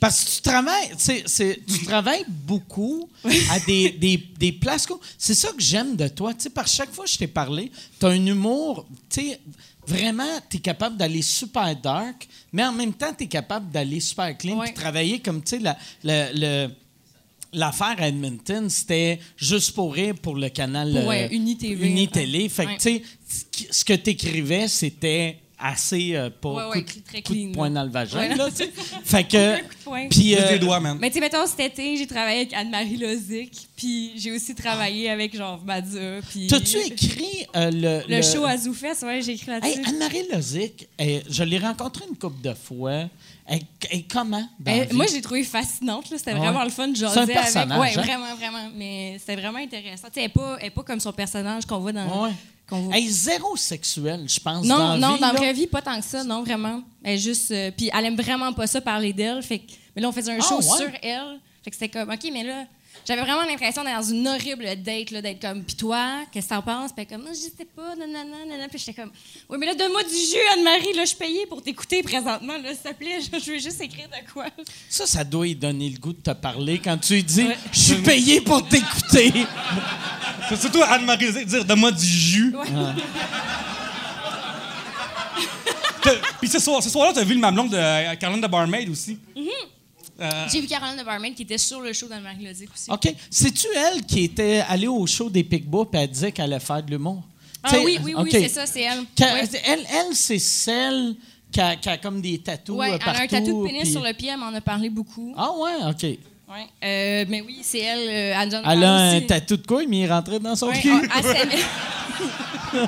[0.00, 3.08] Parce que tu travailles, c'est, c'est- tu travailles beaucoup
[3.50, 4.88] à des, des, des places.
[5.18, 6.32] C'est ça que j'aime de toi.
[6.34, 9.40] Tu sais, par chaque fois que je t'ai parlé, tu as un humour, tu sais,
[9.86, 14.00] vraiment, tu es capable d'aller super dark, mais en même temps, tu es capable d'aller
[14.00, 14.66] super clean Ouais.
[14.66, 16.68] puis travailler comme, tu sais, la- le-
[17.52, 21.34] L'affaire à Edmonton, c'était juste pour rire pour le canal ouais, euh.
[21.34, 22.48] Uni-Télé.
[22.48, 23.02] Fait que, tu sais,
[23.72, 27.84] ce que tu écrivais, c'était assez euh, pas Ouais, ouais, très coup de poing dans
[27.84, 28.18] le vagin.
[28.18, 28.34] Ouais.
[28.34, 28.70] là, tu sais.
[29.04, 29.54] fait que.
[29.54, 30.08] Un coup de poing.
[30.08, 30.98] Puis, euh, doigts, man.
[31.00, 35.10] Mais tu sais, mettons, cet été, j'ai travaillé avec Anne-Marie Lozic, puis j'ai aussi travaillé
[35.10, 35.98] avec, genre, Madza,
[36.30, 36.46] puis...
[36.46, 39.78] T'as-tu écrit euh, le, Le, show à Zoufest, ouais, j'ai écrit là-dessus.
[39.80, 43.04] Hey, Anne-Marie Lozic, elle- je l'ai rencontrée une couple de fois.
[44.10, 44.48] Comment?
[44.60, 44.96] dans Euh, la vie?
[44.96, 46.10] moi, je l'ai trouvée fascinante.
[46.10, 46.18] là.
[46.18, 46.38] C'était Ouais?
[46.38, 47.78] vraiment le fun de jaser un avec.
[47.80, 48.02] Ouais, hein?
[48.02, 48.70] vraiment, vraiment.
[48.76, 50.08] Mais c'était vraiment intéressant.
[50.14, 50.30] Elle
[50.62, 52.24] n'est pas, comme son personnage qu'on voit dans.
[52.24, 52.30] Ouais.
[52.92, 54.64] Elle est zéro sexuelle, je pense.
[54.66, 56.82] Non, dans non, vie, dans la vraie vie, pas tant que ça, non, vraiment.
[57.02, 57.50] Elle est juste.
[57.50, 59.42] euh, puis elle aime vraiment pas ça parler d'elle.
[59.42, 60.62] Fait que- mais là, on faisait un Ah, show ouais?
[60.78, 61.40] sur elle.
[61.62, 62.64] Fait que c'était comme, OK, mais là,
[63.06, 66.54] j'avais vraiment l'impression d'être dans une horrible date, là, d'être comme, puis toi, qu'est-ce que
[66.54, 66.92] t'en penses?
[66.92, 68.68] Puis elle comme, non, je sais pas, nanana, nanana.
[68.68, 69.10] Puis j'étais comme,
[69.48, 72.70] oui, mais là, donne-moi du jus, Anne-Marie, là, je suis payée pour t'écouter présentement, là,
[72.74, 74.46] s'il te plaît, je veux juste écrire de quoi.
[74.88, 77.56] Ça, ça doit lui donner le goût de te parler quand tu lui dis Ouais.
[77.72, 79.32] Je suis payé pour t'écouter.
[80.48, 82.54] C'est surtout Anne-Marie dire donne-moi du jus.
[82.56, 82.66] Ouais.
[86.40, 89.18] Puis ce soir- ce soir-là, t'as vu le mamelon de euh, Caroline de Barmaid aussi.
[90.20, 92.90] Euh, J'ai vu Caroline de Barman qui était sur le show d'Anne-Marie Lozic aussi.
[92.90, 93.14] OK.
[93.30, 96.82] C'est-tu elle qui était allée au show des Picbois et elle disait qu'elle allait faire
[96.82, 97.22] de l'humour?
[97.62, 99.00] Ah T'sais, oui, oui, oui, c'est ça, c'est elle.
[99.00, 99.48] Ouais.
[99.64, 101.14] Elle, elle c'est celle
[101.52, 104.02] qui a, qui a comme des tatous Ouais, elle a un tatou de pénis sur
[104.02, 105.34] le pied, elle m'en a parlé beaucoup.
[105.36, 106.18] Ah ouais, OK.
[106.50, 106.66] Ouais.
[106.82, 108.08] Euh, mais oui, c'est elle.
[108.08, 109.26] euh, elle donne Elle a un aussi.
[109.26, 110.90] tatou de quoi, mais il est rentré dans son Ouais, cul.
[111.10, 111.64] ah, elle s'est-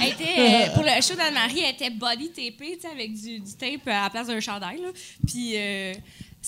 [0.00, 3.40] elle était, euh, pour le show d'Anne-Marie, elle était body tapée, tu sais, avec du,
[3.40, 4.80] du tape à la place d'un chandail.
[4.80, 4.88] là.
[5.26, 5.92] Puis euh,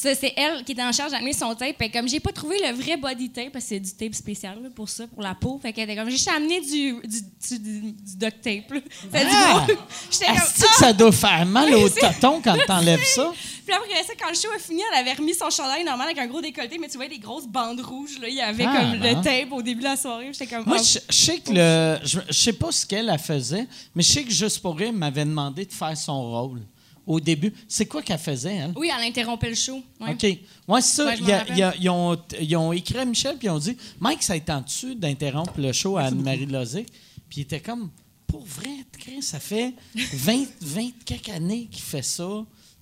[0.01, 1.83] ça, c'est elle qui était en charge d'amener son tape.
[1.83, 4.63] Et comme j'ai pas trouvé le vrai body tape, parce que c'est du tape spécial
[4.63, 7.21] là, pour ça, pour la peau, fait qu'elle était comme, j'ai juste amené du, du,
[7.49, 8.71] du, du- du duct tape.
[8.73, 8.81] là.
[9.03, 9.65] Du Ah!
[9.67, 9.77] gros.
[10.11, 13.33] J'étais comme, Est-ce que ça doit faire mal au tonton quand t'enlèves ça?
[13.67, 16.19] Puis après ça, quand le show a fini, elle avait remis son chandail normal avec
[16.19, 18.19] un gros décolleté, mais tu vois des grosses bandes rouges.
[18.21, 18.29] Là.
[18.29, 20.31] Il y avait Ah, comme le tape au début de la soirée.
[20.33, 20.65] J'étais comme.
[20.65, 20.83] Moi, oh.
[20.85, 21.99] je, je sais que le.
[22.05, 24.93] Je, je sais pas ce qu'elle elle faisait, mais je sais que Juste pour rire
[24.93, 26.61] m'avait demandé de faire son rôle
[27.09, 27.53] au début.
[27.67, 28.73] C'est quoi qu'elle faisait, elle?
[28.77, 29.83] Oui, elle interrompait le show.
[30.01, 30.13] Ouais.
[30.13, 30.23] OK.
[30.69, 31.07] Ouais, c'est ça.
[31.07, 33.59] Ouais, y a- y a- ils, ont, ils ont écrit à Michel puis ils ont
[33.59, 36.87] dit Mike, ça est en dessus d'interrompre le show à Anne-Marie Lozic.
[37.29, 37.91] Puis il était comme
[38.27, 42.29] Pour vrai, Chris, ça fait 20, 20 quelques années qu'il fait ça.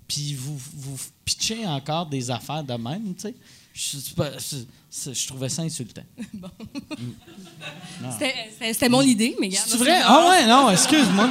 [0.08, 3.34] Puis vous, vous pitchez encore des affaires de même, tu sais.
[3.74, 6.02] Je, trouvais ça insultant.
[8.12, 9.50] C'était- C'était c'était mon idée, mais.
[9.50, 10.00] C'est vrai?
[10.04, 11.30] Ah ouais, non, excuse-moi.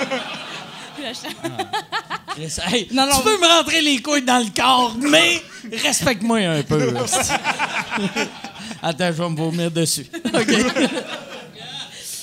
[0.99, 2.47] Ouais?
[2.71, 3.17] Hey, Non, non.
[3.17, 5.41] Tu peux me rentrer les couilles dans le corps, mais
[5.83, 6.93] respecte-moi un peu.
[8.81, 10.05] Attends, je vais me vomir dessus.
[10.25, 10.47] OK.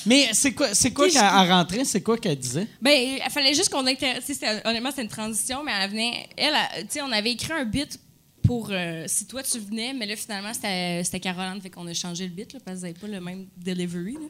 [0.07, 1.85] mais c'est quoi, c'est quoi qu'elle rentrait?
[1.85, 2.66] C'est quoi qu'elle disait?
[2.81, 4.14] Ben, il fallait juste qu'on inter...
[4.64, 6.29] Honnêtement, c'était une transition, mais elle venait.
[6.37, 7.99] Elle, tu sais, on avait écrit un bit
[8.43, 12.24] pour euh, si toi tu venais, mais là finalement c'était Caroline, fait qu'on a changé
[12.26, 14.14] le beat là, parce que vous n'avez pas le même delivery.
[14.14, 14.28] là.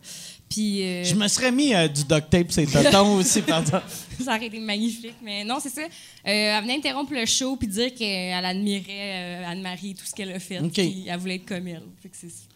[0.48, 3.80] Puis euh, Je me serais mis euh, du duct tape, c'est tonton aussi, pardon.
[4.22, 5.82] ça aurait été magnifique, mais non c'est ça.
[6.24, 10.38] Elle venait interrompre le show puis dire qu'elle admirait Anne-Marie et tout ce qu'elle a
[10.38, 10.72] fait, OK.
[10.72, 11.82] puis elle voulait être comme elle.
[12.02, 12.48] Fait que c'est-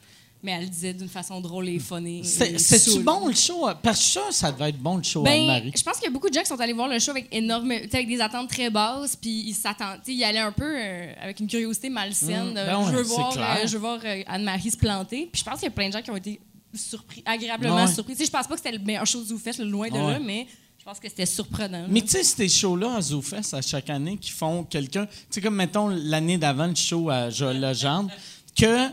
[0.47, 2.25] mais elle le disait d'une façon drôle et funny.
[2.25, 3.67] C'est-tu bon le show?
[3.83, 5.73] Parce que ça, ça devait être bon le show, Ben, Anne-Marie.
[5.77, 7.27] je pense qu'il y a beaucoup de gens qui sont allés voir le show avec
[7.33, 9.69] énorme, avec des attentes très basses, puis ils sais,
[10.07, 12.51] ils allaient un peu euh, avec une curiosité malsaine.
[12.51, 13.59] Mm, ben ouais, je veux voir, clair.
[13.63, 15.29] euh, je veux voir euh, Anne-Marie se planter.
[15.33, 16.41] Puis je pense qu'il y a plein de gens qui ont été
[16.73, 17.93] surpris, agréablement Ouais.
[17.93, 18.13] surpris.
[18.15, 19.95] Tu sais, je pense pas que c'était le meilleur show que vous faites, loin de
[19.95, 20.13] Ouais.
[20.13, 20.47] là, mais
[20.79, 21.87] je pense que c'était surprenant.
[21.89, 25.07] Mais tu sais, ces shows-là à ZooFest, à chaque année, qui font quelqu'un...
[25.07, 28.11] Tu sais, comme, mettons, l'année d'avant, le show à Joël Legendre,
[28.57, 28.89] que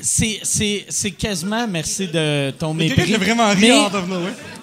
[0.00, 3.14] c'est- c'est c'est quasiment, merci de ton mépris.
[3.14, 3.70] a vraiment ri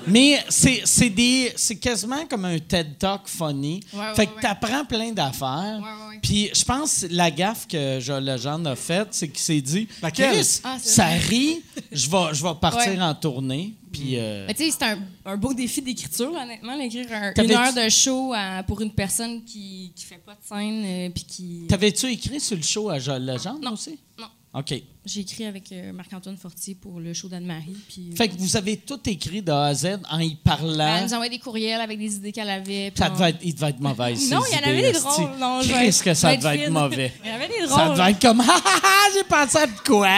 [0.07, 3.81] mais, c'est c'est des- c'est quasiment comme un TED Talk funny.
[3.93, 4.41] Ouais, ouais, fait que ouais.
[4.41, 5.79] t'apprends plein d'affaires.
[5.79, 6.19] Ouais, ouais, ouais.
[6.23, 10.33] Puis je pense la gaffe que Joël Legendre a faite, c'est qu'il s'est dit Laquelle?
[10.33, 13.01] Chris, Ah, ça rit, je vais, je vais partir Ouais.
[13.01, 13.73] en tournée.
[13.91, 17.51] Puis euh, Mais tu sais, c'est un, un beau défi d'écriture, honnêtement, d'écrire un- une
[17.51, 21.25] heure de show à- pour une personne qui qui fait pas de scène, euh, puis
[21.25, 21.65] qui...
[21.67, 23.73] t'avais-tu écrit sur le show à Joël Legendre Non.
[23.73, 23.99] aussi?
[24.17, 24.27] Non.
[24.53, 24.73] OK.
[25.05, 28.09] J'ai écrit avec euh, Marc-Antoine Fortier pour le show d'Anne-Marie, puis...
[28.11, 30.97] euh, Fait que vous avez tout écrit de A à Z en y parlant.
[30.97, 32.91] Elle nous envoyait des courriels avec des idées qu'elle avait.
[32.97, 34.13] Ça on- devait être, il devait être mauvais.
[34.29, 35.29] Non, il y en avait des drôles.
[35.39, 37.13] Non, je Qu'est-ce que ça être devait être mauvais?
[37.23, 37.79] Il y en avait des drôles.
[37.79, 40.09] Ça devait être comme Ah, ah, ah, j'ai pensé à de quoi?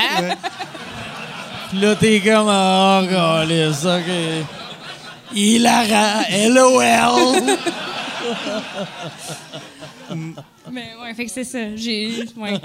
[1.69, 4.41] Puis là, t'es comme Oh, God, ça que.
[5.36, 7.57] Hilarant, LOL!
[10.72, 11.76] Mais ouais, fait que c'est ça.
[11.76, 12.60] J'ai ouais.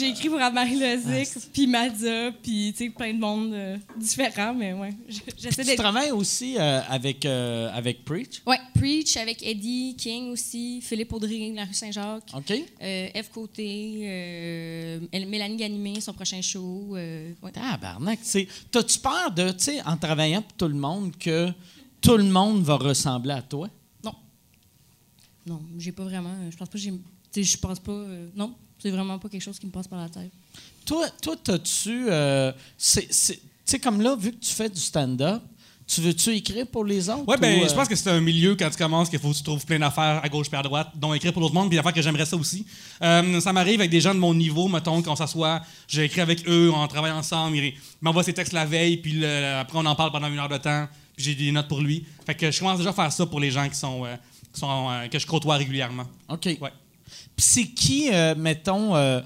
[0.00, 4.72] Écrit pour Anne-Marie Lozic, puis Madza, puis tu sais, plein de monde euh, différent, mais
[4.72, 4.90] ouais.
[5.36, 10.80] J'essaie tu travailles aussi euh, avec, euh, avec Preach, Ouais, Preach avec Eddie King aussi,
[10.82, 12.30] Philippe Audrey, la rue Saint-Jacques.
[12.34, 12.52] OK?
[12.80, 16.88] Eve Côté, Mélanie Ganimé, son prochain show.
[16.90, 17.34] ouais.
[17.52, 18.48] Tabarnak, tu sais.
[18.70, 21.50] T'as-tu peur de, tu sais, en travaillant pour tout le monde, que
[22.00, 23.68] tout le monde va ressembler à toi?
[25.46, 26.34] Non, j'ai pas vraiment.
[26.50, 27.42] Je pense pas que j'ai.
[27.42, 27.92] Je pense pas.
[27.92, 30.30] euh, non, c'est vraiment pas quelque chose qui me passe par la tête.
[30.86, 32.06] Toi, toi t'as-tu.
[32.08, 35.42] euh, c'est- c'est- tu sais, comme là, vu que tu fais du stand-up,
[35.86, 37.26] tu veux-tu écrire pour les autres?
[37.28, 39.36] Ouais, ben, euh, je pense que c'est un milieu quand tu commences qu'il faut que
[39.36, 41.78] tu trouves plein d'affaires à gauche et à droite, dont écrire pour l'autre monde, puis
[41.78, 42.64] affaires que j'aimerais ça aussi.
[43.02, 46.48] Euh, ça m'arrive avec des gens de mon niveau, mettons, qu'on s'assoit, j'ai écrit avec
[46.48, 49.94] eux, on travaille ensemble, ils m'envoient ses textes la veille, puis le- après on en
[49.94, 52.06] parle pendant une heure de temps, puis j'ai des notes pour lui.
[52.24, 54.16] Fait que je commence déjà à faire ça pour les gens qui sont, euh,
[54.54, 56.04] qui sont euh, que je côtoie régulièrement.
[56.28, 56.46] OK.
[56.60, 56.72] Ouais.
[57.36, 58.94] Puis c'est qui, euh, mettons.
[58.94, 59.20] euh,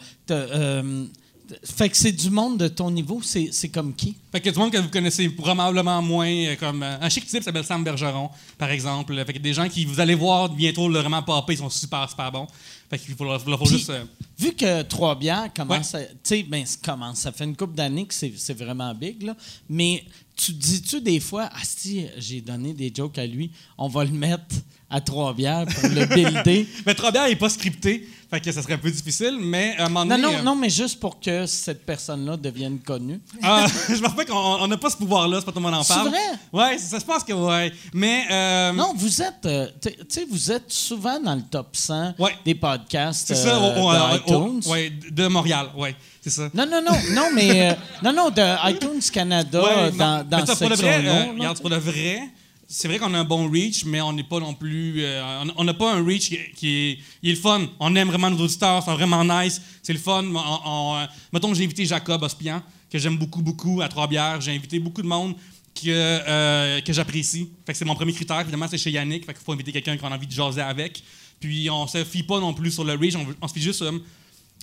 [1.65, 4.17] fait que c'est du monde de ton niveau, c'est c'est comme qui?
[4.31, 7.43] Fait que du monde que vous connaissez probablement moins, euh, comme euh, un chic type
[7.43, 9.15] s'appelle Sam Bergeron, par exemple.
[9.25, 12.09] Fait que des gens qui vous allez voir bientôt le vraiment popper, ils sont super
[12.11, 12.47] super bons.
[12.91, 13.91] Fait qu'il faut, faut juste.
[13.91, 14.05] euh,
[14.39, 16.01] Vu que Trois-Bières commence à.
[16.05, 17.19] Tu sais, ben, ça commence.
[17.19, 19.35] Ça fait une couple d'années que c'est c'est vraiment big, là.
[19.69, 20.05] Mais
[20.37, 24.13] tu dis-tu des fois, ah, si, j'ai donné des jokes à lui, on va le
[24.13, 24.55] mettre
[24.89, 26.67] à Trois-Bières pour le builder?
[26.87, 29.87] Mais bien, il n'est pas scripté, fait que ça serait un peu difficile, mais à
[29.87, 30.23] un moment Non, donné.
[30.23, 33.21] non, euh, non, mais juste pour que cette personne-là devienne connue.
[33.43, 35.83] ah, je pas qu'on on n'a pas ce pouvoir-là, c'est pas tout le monde en
[35.83, 36.09] C'est parle.
[36.09, 36.19] vrai?
[36.53, 37.73] Ouais, ça, je pense que ouais.
[37.93, 38.25] Mais.
[38.31, 42.37] euh, Non, vous êtes, euh, tu sais, vous êtes souvent dans le top 100 Ouais.
[42.45, 44.61] des podcasts C'est ça, euh, de iTunes.
[44.71, 46.49] ouais, de Montréal, ouais, c'est ça.
[46.55, 49.97] Non, non, non, non, mais euh, non, non, de iTunes Canada Ouais, euh, non.
[49.97, 51.27] dans, dans ça, pour le vrai, là.
[51.37, 52.23] regarde, pour le vrai,
[52.71, 54.97] c'est vrai qu'on a un bon reach, mais on n'est pas non plus.
[55.03, 57.63] euh, on- n'a pas un reach qui, qui est, il est le fun.
[57.81, 59.59] On aime vraiment nos auditeurs, sont vraiment nice.
[59.83, 60.23] C'est le fun.
[60.23, 62.61] On- on, mettons, j'ai invité Jacob Ospian,
[62.91, 64.41] que j'aime beaucoup, beaucoup, à Trois-Bières.
[64.41, 65.35] J'ai invité beaucoup de monde
[65.75, 67.49] que, euh, que j'apprécie.
[67.67, 68.41] Fait que c'est mon premier critère.
[68.41, 69.27] Évidemment, c'est chez Yannick.
[69.27, 71.03] Fait qu'il faut inviter quelqu'un qu'on a envie de jaser avec.
[71.41, 73.15] Puis on se fie pas non plus sur le reach.
[73.17, 73.93] On, on se fie juste sur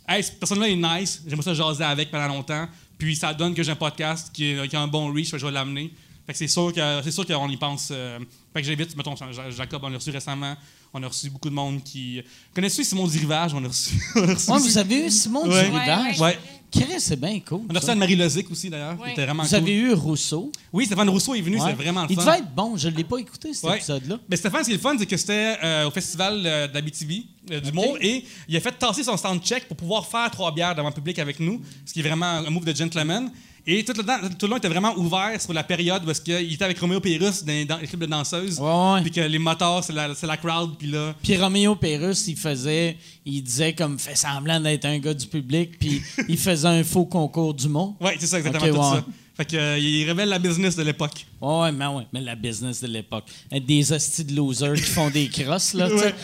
[0.10, 2.68] hey, cette personne-là est nice, j'aimerais ça jaser avec pendant longtemps.
[2.98, 5.32] Puis ça donne que j'ai un podcast qui, est- qui a un bon reach, fait
[5.34, 5.92] que je vais l'amener.
[6.26, 7.90] Fait que c'est sûr que c'est sûr qu'on y pense.
[7.92, 8.20] euh,
[8.54, 10.56] fait que j'invite, mettons, Ja- Jacob, on l'a reçu récemment.
[10.94, 12.22] On a reçu beaucoup de monde qui.
[12.54, 13.54] Connaissez-vous Simon Dirivage?
[13.54, 13.92] On a reçu.
[14.16, 15.66] on a reçu Ouais, vous avez eu Simon Ouais.
[15.70, 16.20] du Rivage.
[16.22, 16.40] Ouais.
[16.80, 17.62] Chris, c'est bien cool.
[17.70, 17.90] On a reçu.
[17.92, 19.00] Anne-Marie Lozic aussi, d'ailleurs.
[19.00, 19.08] Ouais.
[19.08, 19.58] qui était vraiment Vous cool.
[19.58, 20.52] avez eu Rousseau.
[20.74, 21.70] Oui, Stéphane Rousseau est venu, Ouais.
[21.70, 22.26] c'est vraiment le Il fun.
[22.26, 22.76] devait être bon.
[22.76, 23.78] Je ne l'ai pas écouté, cet Ouais.
[23.78, 24.20] épisode-là.
[24.30, 27.28] Mais Stéphane, ce qui est le fun, c'est que c'était euh, au festival euh, d'Abitibi,
[27.52, 27.98] euh, du Ok.
[28.02, 31.18] et il a fait tasser son soundcheck pour pouvoir faire trois bières devant le public
[31.20, 33.32] avec nous, ce qui est vraiment un move de gentleman.
[33.68, 36.20] Et tout le, temps, tout le long, il était vraiment ouvert sur la période parce
[36.20, 38.60] qu'il était avec Roméo Pérus dans, dans l'équipe de danseuses.
[38.60, 39.02] Ouais.
[39.02, 40.78] Puis que les moteurs, c'est la, c'est la crowd.
[40.78, 42.96] Puis là, Puis Roméo Pérus, il faisait,
[43.26, 46.00] il disait comme fait semblant d'être un gars du public, puis
[46.30, 47.96] il faisait un faux concours du mot.
[48.02, 49.00] ouais, c'est ça, exactement Ok, tout ouais.
[49.00, 49.06] ça.
[49.36, 51.26] Fait que, euh, il révèle la business de l'époque.
[51.42, 53.26] Ouais, ouais, mais ouais, mais la business de l'époque.
[53.52, 56.16] Des hosties de losers qui font des crosses, là, tu sais.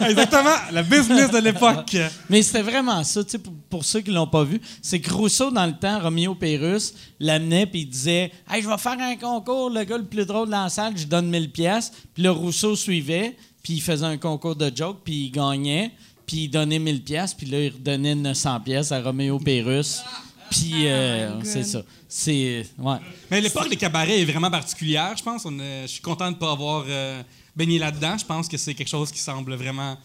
[0.08, 1.96] Exactement, la business de l'époque.
[2.30, 4.60] Mais c'était vraiment ça, tu sais, pour, pour ceux qui l'ont pas vu.
[4.82, 8.78] C'est que Rousseau, dans le temps, Roméo Pérus, l'amenait puis il disait Hey, je vais
[8.78, 11.92] faire un concours, le gars le plus drôle dans la salle, je donne 1000 pièces.
[12.14, 15.90] Puis le Rousseau suivait, puis il faisait un concours de joke, puis il gagnait,
[16.26, 20.02] puis il donnait 1000 pièces, puis là, il redonnait 900 pièces à Roméo Pérus.
[20.50, 21.46] Puis euh, Oh my God.
[21.46, 21.82] c'est ça.
[22.08, 22.66] C'est.
[22.78, 22.96] Ouais.
[23.30, 25.44] Mais l'époque des cabarets est vraiment particulière, je pense.
[25.44, 27.22] On est- je suis content de ne pas avoir euh,
[27.56, 28.16] baigné là-dedans.
[28.18, 29.96] Je pense que c'est quelque chose qui semble vraiment.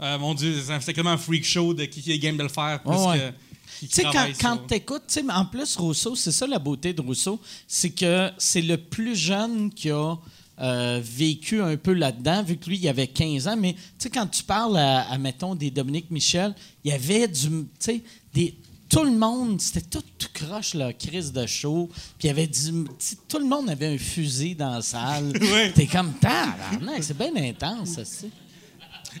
[0.00, 2.80] euh, mon Dieu, c'est comme un freak show de qui, est game de le faire
[2.82, 3.18] plus Ouais, ouais.
[3.18, 3.32] que.
[3.80, 7.40] Tu sais, quand, quand tu sais, en plus, Rousseau, c'est ça la beauté de Rousseau,
[7.66, 10.14] c'est que c'est le plus jeune qui a
[10.60, 13.56] euh, vécu un peu là-dedans, vu que lui, il avait 15 ans.
[13.56, 16.54] Mais tu sais, quand tu parles à, à, mettons, des Dominique Michel,
[16.84, 17.48] il y avait du.
[17.48, 18.54] Tu sais, des.
[18.94, 21.90] Tout le monde, c'était tout, tout croche, la crise de show.
[22.18, 22.84] Puis il y avait du.
[23.28, 25.32] Tout le monde avait un fusil dans la salle.
[25.40, 25.72] Ouais.
[25.72, 28.26] T'es comme, tabarnak, c'est bien intense, ça.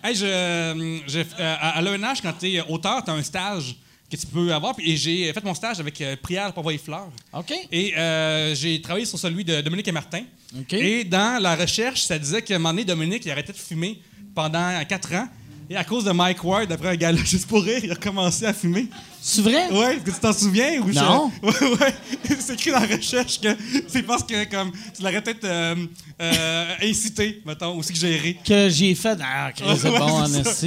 [0.02, 3.76] Hey, je, euh, je- euh, à l'ENH, quand tu es auteur, tu as un stage
[4.10, 4.74] que tu peux avoir.
[4.76, 7.10] Puis- Et j'ai fait mon stage avec euh, Prière pour envoyer fleurs.
[7.32, 7.52] OK?
[7.70, 10.22] Et euh, j'ai travaillé sur celui de Dominique et Martin.
[10.56, 10.72] OK.
[10.74, 14.00] Et dans la recherche, ça disait qu'à un moment donné, Dominique, il arrêtait de fumer
[14.34, 15.28] pendant quatre ans.
[15.70, 18.44] Et à cause de Mike Ward, après un gala juste pour rire, il a commencé
[18.44, 18.86] à fumer.
[19.20, 19.70] C'est vrai?
[19.70, 20.80] Ouais, est-ce que tu t'en souviens?
[20.82, 21.32] Ou je- Non.
[21.42, 21.50] Ouais,
[21.80, 21.94] ouais.
[22.38, 23.48] C'est écrit dans la recherche que
[23.88, 25.74] c'est parce que comme tu l'aurais peut-être euh,
[26.20, 28.38] euh, incité, mettons, ou suggéré.
[28.44, 29.18] Que j'ai fait.
[29.22, 30.24] Ah, OK, c'est Ouais, bon, en.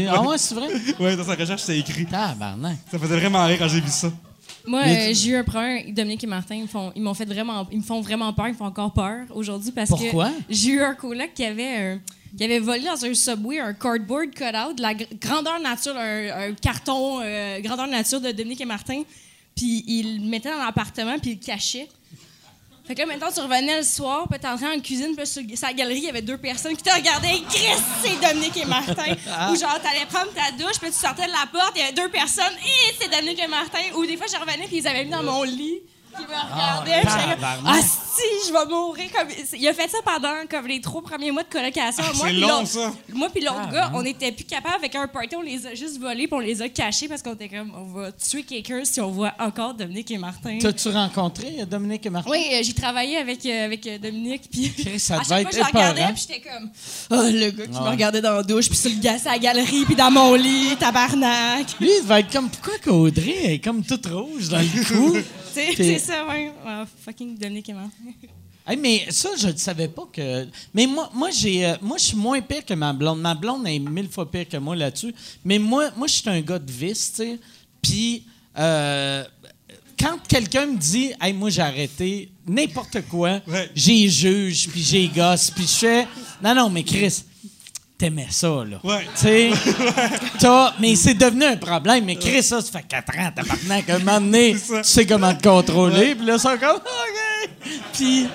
[0.10, 0.68] Ah, ouais, c'est vrai?
[1.00, 2.06] Ouais, dans sa recherche, c'est écrit.
[2.08, 2.78] Tabarnak.
[2.92, 4.12] Ça faisait vraiment rire quand j'ai vu ça.
[4.68, 5.92] Moi, euh, j'ai eu un problème.
[5.94, 8.48] Dominique et Martin, ils me font, ils m'ont fait vraiment, ils me font vraiment peur.
[8.48, 10.28] Ils me font encore peur aujourd'hui parce Pourquoi?
[10.30, 12.00] que j'ai eu un coloc qui avait un-
[12.38, 16.50] qui avait volé dans un subway un cardboard cut-out de la gr- grandeur nature, un,
[16.50, 19.04] un carton euh, grandeur nature de Dominique et Martin.
[19.56, 21.88] Puis il le mettait dans l'appartement puis il le cachait.
[22.88, 25.74] Fait que là, maintenant, tu revenais le soir, puis t'entrais en cuisine, puis sur sa
[25.74, 27.42] galerie, il y avait deux personnes qui te regardaient.
[27.50, 29.12] Chris, c'est Dominique et Martin.
[29.52, 31.92] Ou genre, t'allais prendre ta douche, puis tu sortais de la porte, il y avait
[31.92, 33.80] deux personnes, et c'est Dominique et Martin.
[33.98, 35.82] Ou des fois, je revenais, puis ils avaient mis dans mon lit.
[36.22, 37.64] Me comme, tabarnak.
[37.66, 39.06] ah si, je vais mourir.
[39.16, 39.28] Comme...
[39.60, 42.04] Il a fait ça pendant comme les trois premiers mois de colocation.
[42.08, 42.94] Ah, Moi, c'est puis long, l'autre- ça.
[43.14, 46.00] Moi puis l'autre gars, on était plus capables avec un party, on les a juste
[46.00, 49.00] volés, puis on les a cachés parce qu'on était comme, on va tuer quelqu'un si
[49.02, 50.58] on voit encore Dominique et Martin.
[50.62, 52.30] T'as-tu rencontré euh, Dominique et Martin?
[52.32, 54.44] Oui, euh, j'ai travaillé avec, euh, avec Dominique.
[54.52, 56.70] Puis Chris, ça à devait chaque être fois, je le regardais, puis j'étais comme,
[57.12, 57.84] oh, le gars qui Ouais.
[57.86, 60.34] me regardait dans la douche, puis sur le gars, à la galerie, puis dans mon
[60.34, 61.68] lit, tabarnak.
[61.80, 62.50] Lui, il devait être comme.
[62.50, 65.18] Pourquoi qu'Audrey est comme toute rouge dans le cou?
[65.76, 66.52] C'est ça, ouais.
[66.66, 67.74] Ah, fucking Dominique et.
[68.70, 70.46] Hey, mais ça, je ne savais pas que.
[70.74, 73.22] Mais moi, moi, j'ai, euh, moi, je suis moins pire que ma blonde.
[73.22, 75.14] Ma blonde est mille fois pire que moi là-dessus.
[75.46, 77.40] Mais moi, moi, je suis un gars de vice, tu sais.
[77.82, 78.24] Puis,
[78.58, 79.24] euh,
[79.98, 83.70] quand quelqu'un me dit, hey, moi, j'ai arrêté n'importe quoi, Ouais.
[83.74, 86.08] j'ai juge, puis j'ai gosse, puis je fais,
[86.44, 87.24] non, non, mais Chris,
[87.98, 88.80] t'aimais ça, là.
[88.84, 89.06] Ouais.
[89.16, 89.52] Tu sais,
[90.80, 92.06] mais c'est devenu un problème.
[92.06, 95.06] Mais Chris, ça, ça fait quatre ans, t'as qu'à un moment donné, tu C'est sais
[95.06, 97.50] comment te contrôler, puis là, ça comme, OK.
[97.94, 98.28] Puis,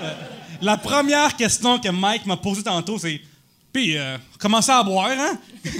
[0.60, 3.20] La première question que Mike m'a posée tantôt, c'est
[3.72, 5.38] Puis, euh, commencez à boire, hein?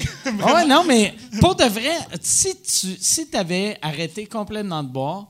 [0.40, 5.26] Ah ouais, non, mais pour de vrai, si tu si avais arrêté complètement de boire,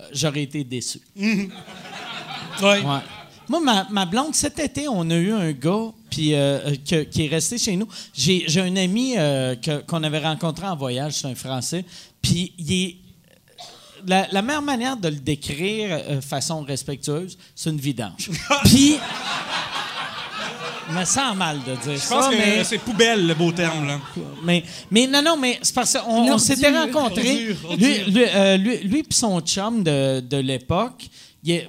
[0.00, 1.00] euh, j'aurais été déçu.
[1.16, 1.50] Oui.
[2.62, 2.82] Ouais.
[3.48, 7.02] Moi, ma, ma blonde, cet été, on a eu un gars puis, euh, euh, que-
[7.04, 7.88] qui est resté chez nous.
[8.14, 11.84] J'ai j'ai un ami euh, que- qu'on avait rencontré en voyage, c'est un Français,
[12.22, 12.96] puis il est.
[14.06, 18.28] La, la meilleure manière de le décrire de façon respectueuse, c'est une vidange.
[18.64, 18.96] Puis.
[20.90, 22.62] Me sens mal de dire Je ça, pense que mais.
[22.64, 23.98] c'est poubelle, le beau terme, là.
[24.42, 27.54] Mais, mais non, non, mais c'est parce qu'on s'était rencontrés.
[27.64, 28.08] Ordure, Lui, ordure.
[28.08, 31.08] lui, euh, lui, lui puis son chum de, de l'époque.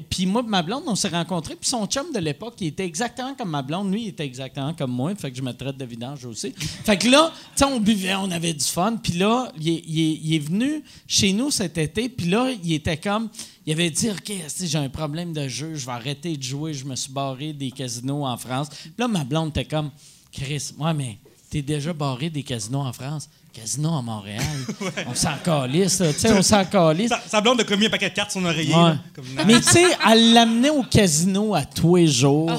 [0.09, 1.55] Puis moi, ma blonde, on s'est rencontrés.
[1.55, 3.91] Puis son chum de l'époque, il était exactement comme ma blonde.
[3.91, 5.13] Lui, il était exactement comme moi.
[5.15, 6.53] Fait que je me traite de vidange aussi.
[6.53, 8.95] Fait que là, tu sais, on buvait, on avait du fun.
[8.95, 12.07] Puis là, il est, venu chez nous cet été.
[12.07, 13.29] Puis là, il était comme.
[13.65, 15.75] Il avait dit OK, j'ai un problème de jeu.
[15.75, 16.73] Je vais arrêter de jouer.
[16.73, 18.69] Je me suis barré des casinos en France.
[18.69, 19.91] Puis là, ma blonde était comme
[20.31, 21.17] Chris, ouais, mais
[21.49, 23.29] t'es déjà barré des casinos en France.
[23.55, 24.43] Casino à Montréal.
[25.07, 26.11] On s'en calisse, là.
[26.13, 27.09] Tu sais, on s'en calisse.
[27.09, 28.73] Sa, sa blonde a commis un paquet de cartes sur son oreiller.
[28.75, 28.81] Ouais.
[28.81, 32.51] là, comme- Mais tu sais, elle l'amenait au casino à tous les jours.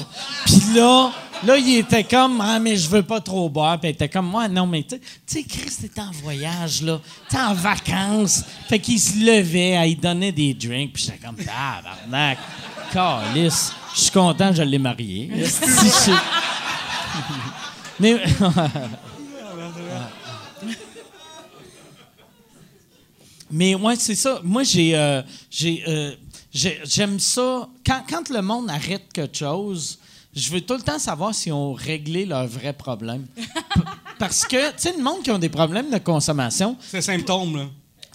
[0.45, 1.11] Puis là,
[1.45, 3.79] Là, il était comme, ah, mais je veux pas trop boire.
[3.79, 6.99] Puis il était comme, moi, non, mais tu sais- Chris était en voyage, là.
[7.29, 8.43] Sais, en vacances.
[8.67, 10.93] Fait qu'il se levait, y donner des drinks.
[10.93, 12.39] Puis j'étais comme, tabarnak,
[12.91, 13.71] calice.
[13.93, 15.29] Je suis content, je l'ai marié.
[17.99, 18.19] Mais.
[23.51, 24.41] Mais ouais, c'est ça.
[24.43, 26.11] Moi, j'ai, euh, j'ai, euh,
[26.53, 27.67] j'ai- j'aime ça.
[27.85, 29.97] Quand, quand le monde arrête quelque chose,
[30.35, 33.25] je veux tout le temps savoir s'ils ont réglé leurs vrais problèmes.
[33.35, 33.43] P-
[34.19, 37.65] Parce que, tu sais, le monde qui ont des problèmes de consommation, C'est symptôme, là.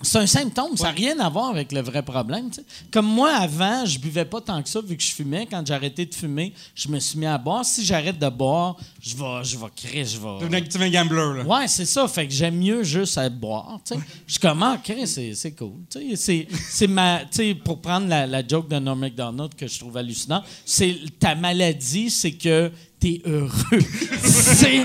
[0.02, 2.50] C'est un symptôme, ça n'a rien à voir avec le vrai problème.
[2.90, 5.46] Comme moi, avant, je buvais pas tant que ça vu que je fumais.
[5.50, 7.64] Quand j'ai arrêté de fumer, je me suis mis à boire.
[7.64, 10.40] Si j'arrête de boire, je vais, je vais créer, je vais.
[10.40, 11.44] Devenir tu un gambler, là.
[11.44, 12.06] Ouais, c'est ça.
[12.08, 13.80] Fait que j'aime mieux juste à boire.
[14.26, 15.80] Je suis comme, ah, Chris, c'est, c'est cool.
[16.16, 17.20] C'est, ma.
[17.64, 22.10] pour prendre la, la joke de Norm MacDonald que je trouve hallucinant, c'est ta maladie,
[22.10, 23.50] c'est que t'es heureux.
[24.22, 24.84] c'est.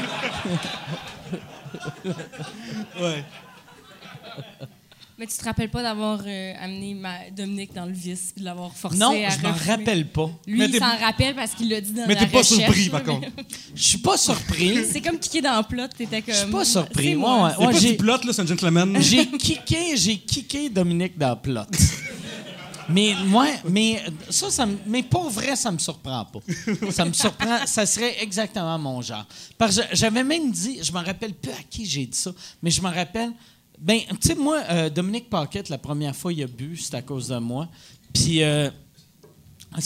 [2.99, 3.23] Ouais.
[5.19, 8.45] Mais tu te rappelles pas d'avoir euh, amené ma- Dominique dans le vice puis de
[8.45, 9.75] l'avoir forcé Non, à je m'en refumer?
[9.75, 10.29] rappelle pas.
[10.45, 12.37] Lui, Mais il t'es- s'en rappelle parce qu'il l'a dit dans Mais la t'es pas
[12.37, 13.27] recherche, surpris, là, par mais- contre.
[13.73, 14.85] Je suis pas surpris.
[14.91, 16.33] C'est comme kicker dans le plot, t'étais comme...
[16.35, 17.03] Je suis pas surpris.
[17.09, 17.45] C'est moi.
[17.47, 17.53] ouais.
[17.57, 18.97] C'est pas j'ai- du plot, là, c'est un gentleman.
[19.01, 21.61] J'ai kické, j'ai kické Dominique dans le plot.
[22.89, 26.39] Mais moi, mais ça, ça me- mais pour vrai, ça me surprend pas.
[26.89, 29.25] Ça me surprend, ça serait exactement mon genre.
[29.57, 32.31] Parce que j'avais même dit, je me rappelle plus à qui j'ai dit ça,
[32.63, 33.31] mais je me rappelle,
[33.79, 37.01] ben, tu sais, moi, euh, Dominique Paquette, la première fois, il a bu, c'est à
[37.01, 37.67] cause de moi.
[38.13, 38.69] Puis, euh,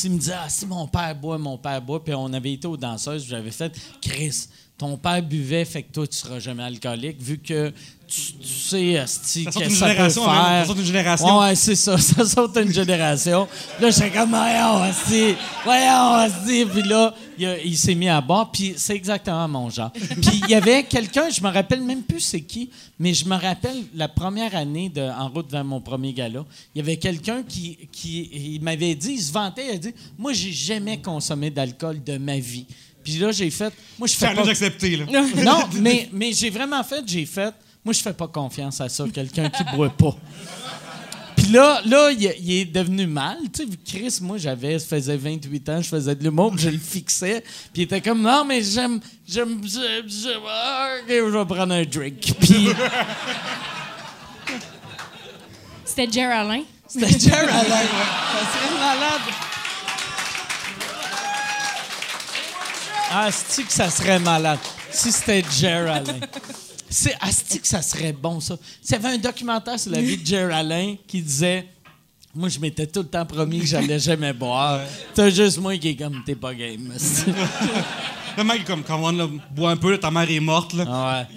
[0.03, 2.03] il me disait, ah, si mon père boit, mon père boit.
[2.03, 4.47] Puis on avait été aux danseuses, j'avais fait, Chris,
[4.77, 7.71] ton père buvait, fait que toi, tu seras jamais alcoolique, vu que
[8.07, 10.33] tu, tu sais, asti, que ça peut génération, faire.
[10.33, 11.39] Ça saute une génération.
[11.39, 13.47] Ouais, ouais, c'est ça, ça saute une génération.
[13.79, 16.65] Là, j'étais comme, voyons, asti, voyons, asti.
[16.65, 19.91] Puis là, il, s'est mis à boire, puis c'est exactement mon genre.
[19.91, 23.35] Puis il y avait quelqu'un, je me rappelle même plus c'est qui, mais je me
[23.35, 27.43] rappelle la première année de En route vers mon premier gala, il y avait quelqu'un
[27.43, 31.49] qui, qui il m'avait dit, il se vantait, il a dit, moi, j'ai jamais consommé
[31.49, 32.65] d'alcool de ma vie.
[33.03, 34.47] Puis là, j'ai fait, moi, je fais pas...
[34.47, 35.05] accepté, là.
[35.43, 37.53] Non, mais, mais j'ai vraiment fait, j'ai fait,
[37.83, 40.15] moi, je fais pas confiance à ça, quelqu'un qui boit pas.
[41.51, 43.37] Puis là, là il, il est devenu mal.
[43.53, 46.77] Tu sais, Chris, moi, j'avais, ça faisait 28 ans, je faisais de l'humour, je le
[46.77, 47.41] fixais.
[47.73, 51.73] Puis il était comme, non, mais j'aime, j'aime, j'aime, j'aime- ah, ok, je vais prendre
[51.73, 52.15] un drink.
[52.39, 52.69] Puis
[55.83, 56.61] C'était Jer Alain.
[56.87, 57.83] c'était Jer Alain.
[58.31, 59.21] Ça serait malade.
[63.11, 64.59] Ah, asti que ça serait malade?
[64.89, 66.19] Si c'était Jer Alain.
[66.91, 68.57] C'est asti que ça serait bon, ça.
[68.81, 71.65] S'il y avait un documentaire sur la vie de Jer Alain qui disait
[72.35, 74.81] Moi, je m'étais tout le temps promis que j'allais jamais boire.
[75.15, 76.93] T'as juste moi qui est comme T'es pas game.
[78.37, 80.85] Le mec est comme, comment, là, bois un peu, ta mère est morte, là.
[80.87, 81.27] Ah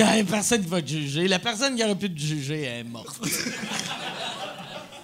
[0.00, 0.24] ouais.
[0.30, 1.28] personne ne va te juger.
[1.28, 3.20] La personne qui aurait pu te juger elle est morte.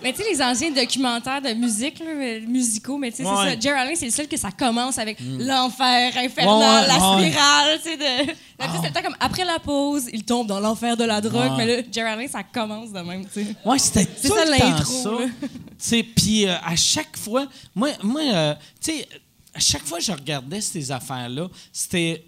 [0.03, 3.35] Mais tu sais, les anciens documentaires de musique, là, euh, musicaux, mais tu sais, Ouais.
[3.45, 3.61] c'est ça.
[3.61, 7.79] Jer Alain, c'est le seul que ça commence avec l'enfer infernal, Ouais, ouais, la spirale,
[7.83, 7.97] tu sais.
[7.97, 8.33] De...
[8.61, 11.53] Sais, C'est le temps comme après la pause, il tombe dans l'enfer de la drogue,
[11.57, 13.55] mais là, Jer Alain, ça commence de même, tu sais.
[13.65, 15.11] Ouais, c'était tout ça, le temps l'intro, ça.
[15.11, 15.27] là.
[15.41, 15.49] Tu
[15.79, 19.09] sais, puis euh, à chaque fois, moi, moi euh, tu sais,
[19.55, 22.25] à chaque fois que je regardais ces affaires-là, c'était.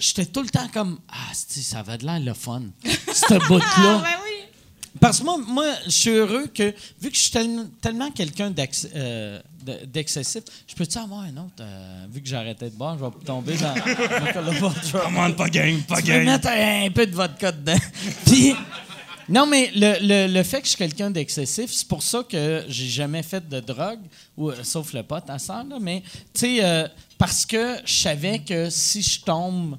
[0.00, 2.62] J'étais tout le temps comme Ah, ça va de l'air le fun.
[2.84, 3.64] Ce bout-là.
[3.76, 4.27] Ah, ben oui!
[5.00, 8.52] Parce que moi, moi, je suis heureux que, vu que je suis tellement, tellement quelqu'un
[8.94, 13.04] euh, de- d'excessif, je peux-tu avoir un autre, euh, vu que arrêté de boire, je
[13.04, 13.74] vais tomber dans
[14.32, 15.02] collaborateur.
[15.04, 16.24] Comment, pas gang, pas Tu peux gang.
[16.24, 17.76] mettre un peu de vodka dedans.
[18.26, 18.54] Puis,
[19.28, 22.64] non, mais le, le- le fait que je suis quelqu'un d'excessif, c'est pour ça que
[22.68, 24.00] j'ai jamais fait de drogue,
[24.36, 26.02] ou, euh, sauf le pot à ça, là, mais,
[26.34, 26.84] tu sais,
[27.18, 29.76] parce que je savais que si je tombe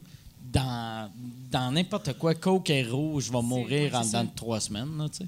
[0.52, 1.12] dans,
[1.52, 5.06] dans n'importe quoi, coke et rouge, je vais mourir en dedans de trois semaines, là,
[5.10, 5.26] tu sais.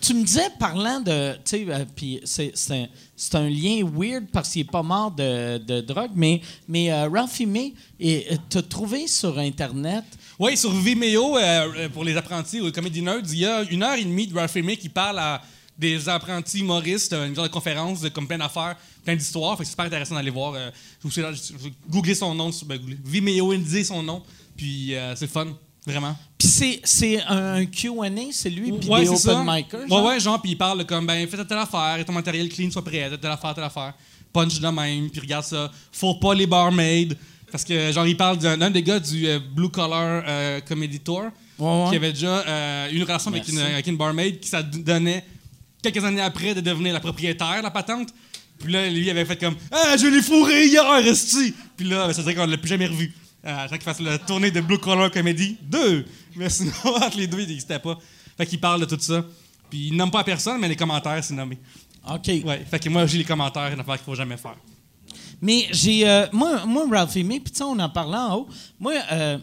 [0.00, 1.34] Tu me disais, parlant de.
[1.34, 4.82] Tu sais, euh, puis c'est, c'est un, c'est un lien weird parce qu'il n'est pas
[4.82, 10.04] mort de, de drogue, mais, mais euh, Ralphie May, et, euh, t'as trouvé sur Internet?
[10.38, 13.96] Oui, sur Vimeo, euh, pour les apprentis ou Comedy Nerds, il y a une heure
[13.96, 15.42] et demie de Ralph May qui parle à
[15.80, 19.56] des apprentis humoristes, euh, une genre de conférence, de, comme plein d'affaires, plein d'histoires.
[19.56, 20.52] Fait que c'est super intéressant d'aller voir.
[20.54, 20.70] Euh,
[21.04, 21.08] je
[21.56, 22.78] vous googlez son nom, ben.
[23.04, 24.22] Vimeo, indiquez son nom,
[24.56, 25.46] puis euh, c'est le fun,
[25.86, 26.16] vraiment.
[26.36, 29.80] Puis c'est, un QA, c'est lui, puis Ouais, des open micers.
[29.80, 30.04] Ouais, genre?
[30.04, 32.84] ouais, genre, puis il parle comme, ben, fais telle affaire, et ton matériel clean soit
[32.84, 33.94] prêt, telle affaire, telle affaire.
[34.32, 35.72] Punch de même, puis regarde ça.
[35.90, 37.08] Faut pas les barmaids.
[37.50, 41.24] Parce que, genre, il parle d'un des gars du euh, Blue Collar euh, Comedy Tour,
[41.58, 41.90] Ouais, ouais.
[41.90, 45.24] qui avait déjà euh, une relation avec une, avec une barmaid, qui ça donnait
[45.82, 48.08] quelques années après de devenir la propriétaire, la patente.
[48.58, 51.54] Puis là, lui, il avait fait comme Ah, je l'ai fourré hier, esti!
[51.76, 53.12] Puis là, ben, ça veut dire qu'on l'a plus jamais revu.
[53.46, 56.04] Euh, chaque qu'il fasse la tournée de Blue Collar Comedy, deux!
[56.36, 57.98] Mais sinon, entre les deux, il n'existait pas.
[58.36, 59.24] Fait qu'il parle de tout ça.
[59.70, 61.58] Puis il nomme pas personne, mais les commentaires, c'est nommé.
[62.08, 62.26] OK.
[62.44, 64.56] Ouais, fait que moi, j'ai les commentaires, une affaire qu'il faut jamais faire.
[65.40, 66.06] Mais j'ai.
[66.08, 68.48] euh, moi, moi, Ralphie May, puis tu sais, on en parlait en haut.
[68.78, 69.38] Moi, euh,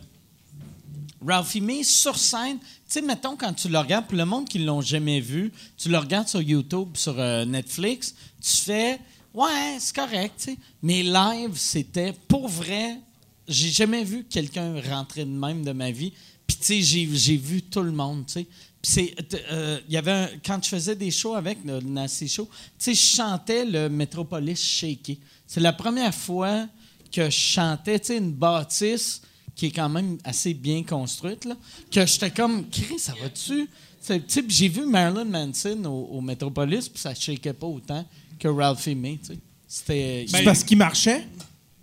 [1.25, 4.59] Ralphie May, sur scène, tu sais, mettons, quand tu le regardes, pour le monde qui
[4.59, 8.99] ne l'ont jamais vu, tu le regardes sur YouTube, sur euh, Netflix, tu fais.
[9.33, 10.57] Ouais, c'est correct, tu sais.
[10.81, 12.99] Mais live, c'était pour vrai.
[13.47, 16.13] J'ai jamais vu quelqu'un rentrer de même de ma vie.
[16.45, 18.47] Puis, tu sais, j'ai, vu tout le monde, tu sais.
[18.81, 19.13] Puis,
[19.51, 22.47] euh, il y avait quand je faisais des shows avec le Nasty Show,
[22.79, 25.19] tu sais, je chantais le Metropolis Shaky.
[25.45, 26.67] C'est la première fois
[27.11, 29.21] que je chantais, tu sais, une bâtisse
[29.57, 31.55] qui est quand même assez bien construite, là,
[31.91, 33.67] que j'étais comme, Chris, ça va-tu?
[33.99, 37.51] C'est- tu sais, puis J'ai vu Marilyn Manson au, au Metropolis, puis ça ne shakeait
[37.53, 38.05] pas autant
[38.39, 39.39] que Ralphie May, tu sais.
[39.67, 40.25] C'était.
[40.29, 41.27] C'est parce qu'il marchait?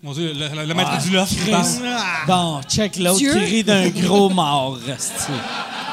[0.02, 1.34] Mon Dieu, le, le- le maître du loft.
[2.26, 4.78] Bon, check l'autre qui rit d'un gros mort.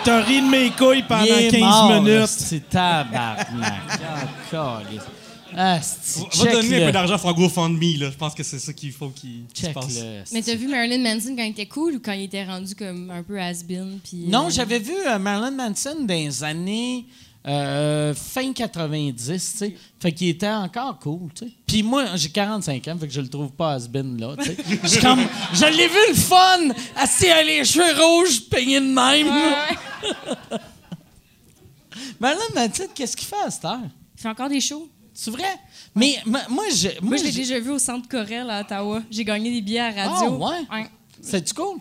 [0.04, 2.24] T'as ri de mes couilles pendant Il est 15 mort, minutes.
[2.24, 3.90] esti, tabarnak.
[5.56, 5.80] Ah,
[6.36, 8.12] Va donner un peu d'argent pour un GoFundMe, là.
[8.12, 10.32] Je pense que c'est ça qu'il faut qu'il qu'il se Check passe.
[10.32, 13.10] Mais t'as vu Marilyn Manson quand il était cool ou quand il était rendu comme
[13.12, 14.00] un peu has-been?
[14.04, 17.06] puis, Non, euh, j'avais vu euh, Marilyn Manson dans les années
[17.48, 19.76] euh, fin 90, tu sais.
[20.00, 21.52] Fait qu'il était encore cool, tu sais.
[21.66, 24.58] Puis moi, j'ai 45 ans, fait que je le trouve pas has-been, là, tu sais.
[24.84, 25.22] Je suis comme,
[25.54, 29.28] je l'ai vu le fun, assis à les cheveux rouges, peigné de même.
[29.28, 29.68] Ouais, là.
[30.52, 30.58] ouais.
[32.20, 33.80] Marilyn Manson, qu'est-ce qu'il fait à cette heure?
[34.16, 34.88] Il fait encore des shows.
[35.24, 35.44] C'est vrai?
[35.94, 38.62] Mais ma- moi, je, moi, Moi, je l'ai j'ai- déjà vu au Centre Corel à
[38.62, 39.04] Ottawa.
[39.12, 40.36] J'ai gagné des billets à la Ah, radio.
[40.38, 40.88] ouais?
[41.22, 41.78] C'est-tu cool?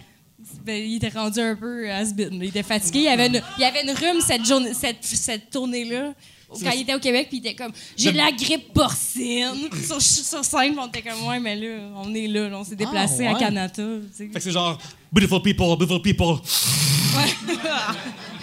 [0.62, 2.34] Ben, il était rendu un peu has-been.
[2.34, 2.98] Il était fatigué.
[2.98, 6.12] Il y avait une, il y avait une rhume cette, journée, cette, cette tournée-là.
[6.50, 9.54] Quand il était au Québec, puis il était comme J'ai de la grippe porcine.
[9.86, 12.48] sur, sur scène, on était comme Ouais, mais là, on est là.
[12.50, 12.58] là.
[12.58, 13.38] on s'est déplacé Ah, à ouais?
[13.40, 13.84] Canada.
[14.18, 14.76] Fait que c'est genre,
[15.10, 16.36] beautiful people, beautiful people.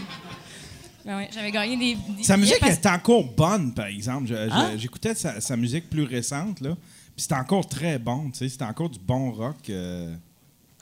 [1.08, 1.98] Ben ouais, J'avais gagné des.
[2.18, 4.32] des Sa musique parce- est encore bonne, par exemple.
[4.52, 4.72] Hein?
[4.78, 6.72] J'écoutais sa, sa musique plus récente, là.
[7.16, 8.50] Puis c'était encore très bon, tu sais.
[8.50, 9.56] C'était encore du bon rock.
[9.70, 10.14] euh,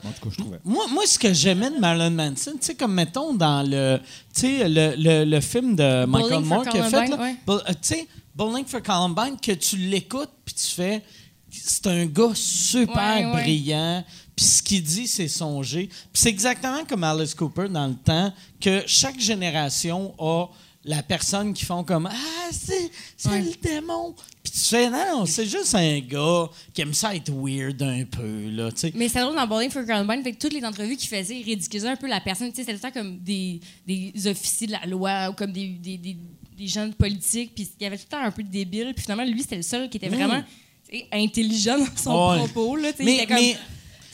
[0.04, 0.58] En tout cas, je trouvais.
[0.64, 3.98] Moi, moi, ce que j'aimais de Marilyn Manson, tu sais, comme mettons dans le,
[4.34, 7.12] tu sais, le, le, le film de Michael Bowling for Moore qu'il a fait,
[7.48, 11.02] euh, tu sais, Bowling for Columbine, que tu l'écoutes puis tu fais,
[11.50, 13.32] c'est un gars super Ouais, ouais.
[13.42, 14.04] brillant,
[14.36, 15.86] puis ce qu'il dit, c'est songer.
[15.88, 20.46] Puis c'est exactement comme Alice Cooper dans le temps, que chaque génération a
[20.84, 23.40] la personne qui font comme Ah, c'est c'est Ouais.
[23.42, 24.14] le démon.
[24.44, 28.50] Puis tu fais Non, c'est juste un gars qui aime ça être weird un peu,
[28.50, 28.68] là.
[28.94, 31.42] Mais c'est drôle dans Bowling for Columbine, fait que toutes les entrevues qu'il faisait, il
[31.44, 32.50] ridiculisait un peu la personne.
[32.50, 35.70] Tu sais, c'était le temps comme des, des officiers de la loi ou comme des,
[35.70, 36.16] des, des,
[36.56, 37.52] des gens de politique.
[37.56, 38.92] Puis il y avait tout le temps un peu de débile.
[38.94, 40.40] Puis finalement, lui, c'était le seul qui était vraiment
[40.88, 42.76] tu sais, intelligent dans son propos.
[42.76, 43.56] Là, tu sais, il Mais, était comme- mais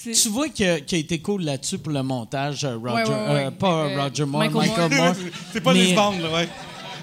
[0.02, 3.02] tu vois qu'il a, qu'il a été cool là-dessus pour le montage, euh, Roger, Ouais,
[3.04, 3.44] ouais, ouais.
[3.46, 5.04] euh, pas Euh, Roger Moore, Michael Michael, Moore.
[5.06, 5.14] Moore.
[5.52, 6.48] C'est pas Mais- James Bond, là, ouais.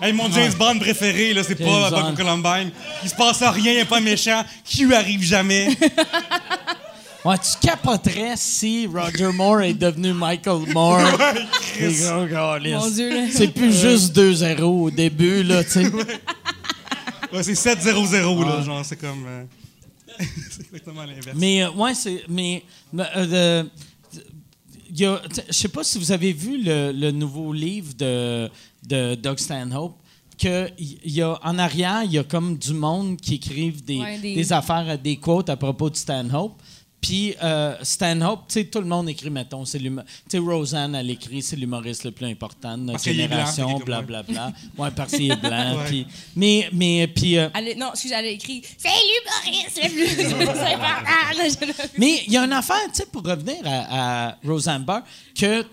[0.02, 1.90] Hey, mon James Bond préféré, là, c'est pas.
[1.90, 2.72] Buck Columbine.
[3.04, 4.44] Il se passe rien, il est pas méchant.
[4.64, 5.70] Q arrive jamais?
[7.26, 11.02] Ouais, tu capoterais si Roger Moore est devenu Michael Moore.
[11.76, 11.94] Chris.
[11.96, 12.76] C'est gros, câlisse.
[12.76, 13.28] Mon Dieu, là.
[13.30, 15.86] C'est plus juste 2-0 au début, là, tu sais.
[17.34, 19.26] Ouais, c'est 7-0-0, là, genre, c'est comme.
[19.28, 19.44] euh,
[20.52, 21.36] c'est exactement l'inverse.
[21.36, 22.24] Mais, euh, ouais, c'est.
[22.28, 22.64] Mais.
[22.98, 23.64] euh, euh,
[24.92, 25.18] Je
[25.52, 28.50] sais pas si vous avez vu le, le nouveau livre de,
[28.88, 29.96] de Doug Stanhope.
[30.42, 33.98] Que il y a, en arrière, il y a comme du monde qui écrivent des,
[34.00, 36.54] Ouais, des- des affaires, des quotes à propos de Stanhope.
[37.02, 39.90] Puis euh, Stanhope, tu sais, tout le monde écrit, mettons, c'est Tu
[40.28, 43.70] sais, Roseanne, elle écrit, c'est l'humoriste le plus important de notre Parce génération, fait qu'il
[43.72, 44.54] est comme blablabla.
[44.78, 45.78] Ouais, parce qu'il est blanc.
[45.78, 46.06] Ouais.
[46.36, 47.38] mais, mais, puis...
[47.38, 50.26] euh, non, excusez, elle a écrit C'est l'humoriste le plus
[50.74, 51.88] important.
[51.98, 55.04] Mais il y a une affaire, tu sais, pour revenir à, à Roseanne Barr,
[55.40, 55.66] que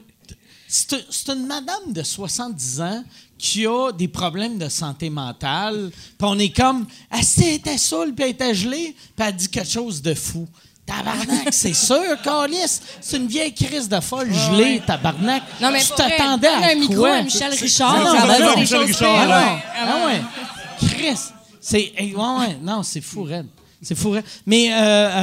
[0.68, 3.04] c'est une madame de 70 ans
[3.38, 5.90] qui a des problèmes de santé mentale.
[5.92, 9.70] Puis on est comme, elle était saoule, puis elle était gelée, puis elle dit quelque
[9.70, 10.46] chose de fou.
[10.86, 12.80] Tabarnak, c'est sûr, Calis.
[13.00, 15.42] C'est une vieille crise de folle gelée, tabarnak.
[15.60, 18.56] Non, mais tu t'attendais à un micro à Michel Richard, Non.
[18.60, 20.86] Michel Richard, Ah ouais, ah.
[20.88, 21.18] Chris,
[21.60, 23.46] c'est eh, ouais, non, c'est fou raide.
[23.82, 24.14] C'est fou.
[24.46, 24.76] Mais euh,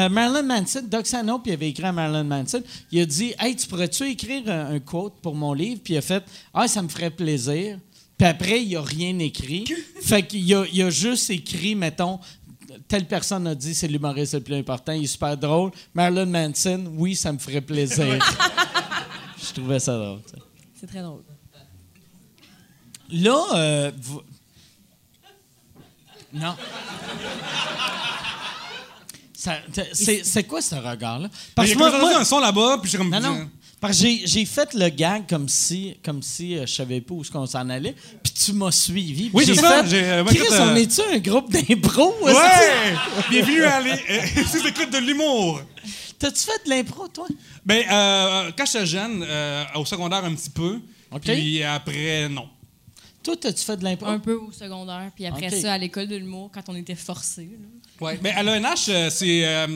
[0.06, 2.62] euh, Marilyn Manson, Doug Stanhope, il avait écrit à Marilyn Manson,
[2.92, 5.82] il a dit "Hey, tu pourrais-tu écrire un, un quote pour mon livre?
[5.84, 6.24] Puis il a fait
[6.54, 7.80] "Ah, ça me ferait plaisir."
[8.18, 9.66] Puis après, il a rien écrit.
[10.02, 12.20] fait qu'il a, il a juste écrit mettons
[12.88, 15.72] Telle personne a dit c'est l'humoriste le plus important, il est super drôle.
[15.94, 18.06] Marilyn Manson, oui, ça me ferait plaisir.
[19.38, 20.20] Je trouvais ça drôle.
[20.80, 21.22] C'est très drôle.
[23.10, 24.22] Là, euh, vous-
[26.34, 26.56] non.
[29.94, 31.30] C'est quoi ce regard-là?
[31.56, 33.10] Parce que moi- un son là-bas, puis j'ai comme.
[33.10, 33.50] non, non.
[33.84, 37.16] Parce que j'ai, j'ai fait le gag comme si, comme si euh, je savais pas
[37.16, 37.94] où est-ce qu'on s'en allait,
[38.24, 39.24] puis tu m'as suivi.
[39.26, 41.52] puis Oui, j'ai c'est ça, fait, euh, moi, Chris, écoute, euh, on est-tu un groupe
[41.52, 42.16] d'impro?
[42.22, 42.34] Ouais!
[43.30, 43.92] Bienvenue à les.
[43.92, 45.62] euh, C'est écoute de l'humour.
[46.18, 47.28] T'as-tu fait de l'impro, toi?
[47.66, 50.80] Ben, euh, quand j'étais jeune, euh, au secondaire un petit peu.
[51.22, 52.48] Puis après, non.
[53.22, 54.06] Toi, t'as-tu fait de l'impro?
[54.08, 57.50] Un peu au secondaire, puis après ça, à l'école de l'humour, quand on était forcés.
[57.52, 57.68] là.
[58.08, 58.18] Ouais.
[58.22, 59.68] Ben, à l'ENH, euh, c'est.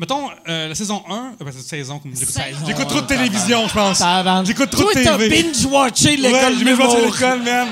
[0.00, 1.12] Mettons, euh, la saison 1.
[1.14, 2.34] euh, ben, c'est saison, comme j'écoute.
[2.34, 3.98] Saison J'écoute trop de télévision, je pense.
[3.98, 4.46] Tabarnak.
[4.46, 5.42] J'écoute trop Toi, de t'as TV.
[5.42, 6.96] binge-watché l'école de j'ai mis le à l'humour.
[7.12, 7.68] l'école, man.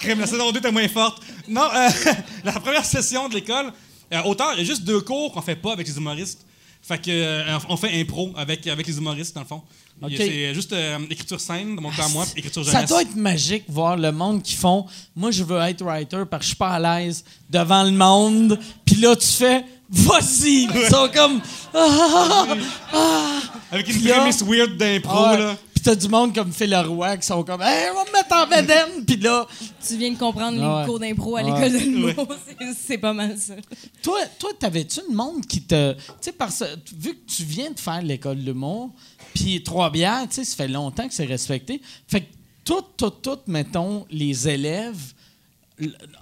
[0.00, 1.22] Crème, la saison 2 était moins forte.
[1.48, 1.88] Non, euh,
[2.44, 3.72] la première session de l'école,
[4.12, 6.44] euh, autant, il y a juste deux cours qu'on fait pas avec les humoristes.
[6.82, 9.62] Fait que, euh, on fait impro avec, avec les humoristes, dans le fond.
[10.02, 10.12] Ok.
[10.16, 12.88] C'est juste euh, écriture scène, de mon cas à moi, puis écriture Ça jeunesse.
[12.90, 16.44] doit être magique voir le monde qui font Moi, je veux être writer parce que
[16.44, 18.58] je suis pas à l'aise devant le monde.
[18.84, 20.68] Puis là, tu fais Vas-y!
[20.74, 21.40] Ils sont comme
[21.74, 22.46] Ah!
[22.92, 23.40] Ah!
[23.70, 25.56] Avec une prémisse weird d'impro, Ah, là.
[25.74, 28.34] Puis t'as du monde comme Phil Leroy qui sont comme Hey, on va me mettre
[28.34, 29.04] en bedaine!
[29.06, 29.46] Puis là,
[29.86, 30.80] Tu viens de comprendre Ah ouais.
[30.82, 32.26] les cours d'impro à Ah l'école de l'humour.
[32.46, 33.54] C'est- C'est pas mal ça.
[34.02, 35.92] toi, toi t'avais-tu le monde qui te.
[35.92, 36.62] Tu sais, parce
[36.98, 38.90] vu que tu viens de faire l'école de l'humour,
[39.34, 41.80] puis Trois-Bières, tu sais, ça fait longtemps que c'est respecté.
[42.08, 42.26] Fait que
[42.64, 45.12] tout, tout, tout, mettons, les élèves,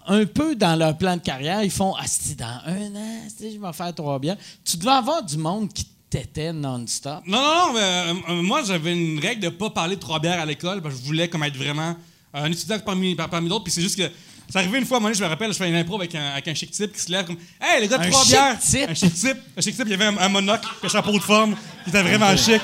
[0.09, 3.59] un peu dans leur plan de carrière, ils font Ah, c'est dans un an, je
[3.59, 4.36] vais faire Trois-Bières.
[4.64, 7.20] Tu devais avoir du monde qui t'était non-stop.
[7.26, 10.18] Non, non, non, mais, euh, euh, moi, j'avais une règle de pas parler de trois
[10.20, 11.97] bières à l'école, parce que je voulais comme être vraiment
[12.32, 14.10] un étudiant parmi, par- parmi d'autres, puis c'est juste que.
[14.51, 16.47] C'est arrivé une fois, donné, je me rappelle, je fais une impro avec un, avec
[16.48, 18.59] un chic type qui se lève comme Hey, les gars de trois bières!
[18.60, 18.90] type?
[18.90, 19.39] Un chic type!
[19.56, 21.56] Un chic type, il y avait un, un monocle, un chapeau de forme,
[21.86, 22.60] il était vraiment chic.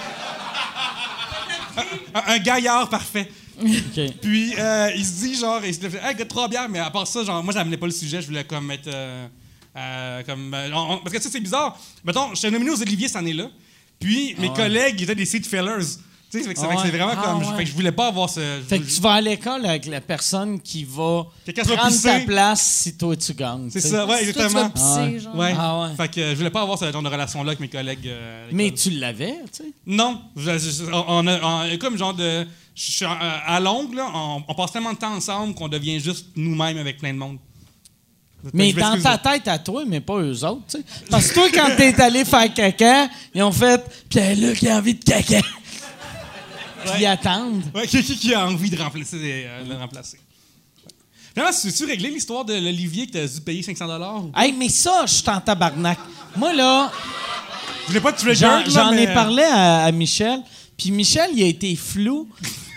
[2.26, 3.30] Un gaillard parfait.
[4.22, 7.06] Puis euh, il se dit genre, il se lève, hey, trois bières, mais à part
[7.06, 8.88] ça, genre, moi, j'amenais pas le sujet, je voulais comme être.
[8.88, 9.26] euh,
[9.76, 11.78] euh, comme, euh, on- on- parce que tu sais, c'est bizarre.
[12.04, 13.46] Mettons, j'étais nominé aux Olivier cette année-là,
[14.00, 15.86] puis mes collègues ils étaient des seat fillers.
[16.32, 16.98] Tu sais, fait que c'est Ah fait que c'est ouais.
[16.98, 17.38] vraiment Ah comme.
[17.40, 17.56] ouais.
[17.56, 18.60] Fait que je voulais pas avoir ce.
[18.68, 21.26] Fait que tu vas à l'école avec la personne qui va
[21.74, 23.68] prendre ta place si toi tu gagnes.
[23.70, 24.62] C'est ça, ouais, Toi, tu exactement.
[24.62, 25.36] vas pisser, genre.
[25.36, 25.54] Ouais.
[25.58, 25.96] Ah ouais.
[25.96, 28.06] Fait que euh, je voulais pas avoir ce genre de relation-là avec mes collègues.
[28.06, 29.72] euh, Mais tu l'avais, tu sais.
[29.86, 30.20] Non.
[30.36, 31.40] Je- je- on, on a,
[31.72, 32.46] on- comme genre de.
[32.74, 33.16] Je en-
[33.46, 36.98] à longue, là, on, on passe tellement de temps ensemble qu'on devient juste nous-mêmes avec
[36.98, 37.38] plein de monde.
[38.54, 40.84] Mais dans ta tête à toi, mais pas eux autres, tu sais.
[41.10, 45.04] Parce que toi, quand t'es allé faire caca, ils ont fait Pierre-Luc a envie de
[45.04, 45.40] caca.
[46.84, 47.62] Puis ils attendent.
[47.74, 50.18] Ouais, qui, qui- qui a envie de remplacer, euh, le remplacer?
[51.34, 53.86] Finalement, tu réglé l'histoire de l'Olivier que t'as dû payer 500
[54.24, 54.32] ou...
[54.34, 55.98] Hey, mais ça, je suis en tabarnak.
[56.34, 56.90] Moi, là,
[57.82, 58.18] Je voulais pas te
[58.70, 60.40] j'en ai mais- parlé à, à Michel.
[60.80, 62.26] Puis Michel, il a été flou.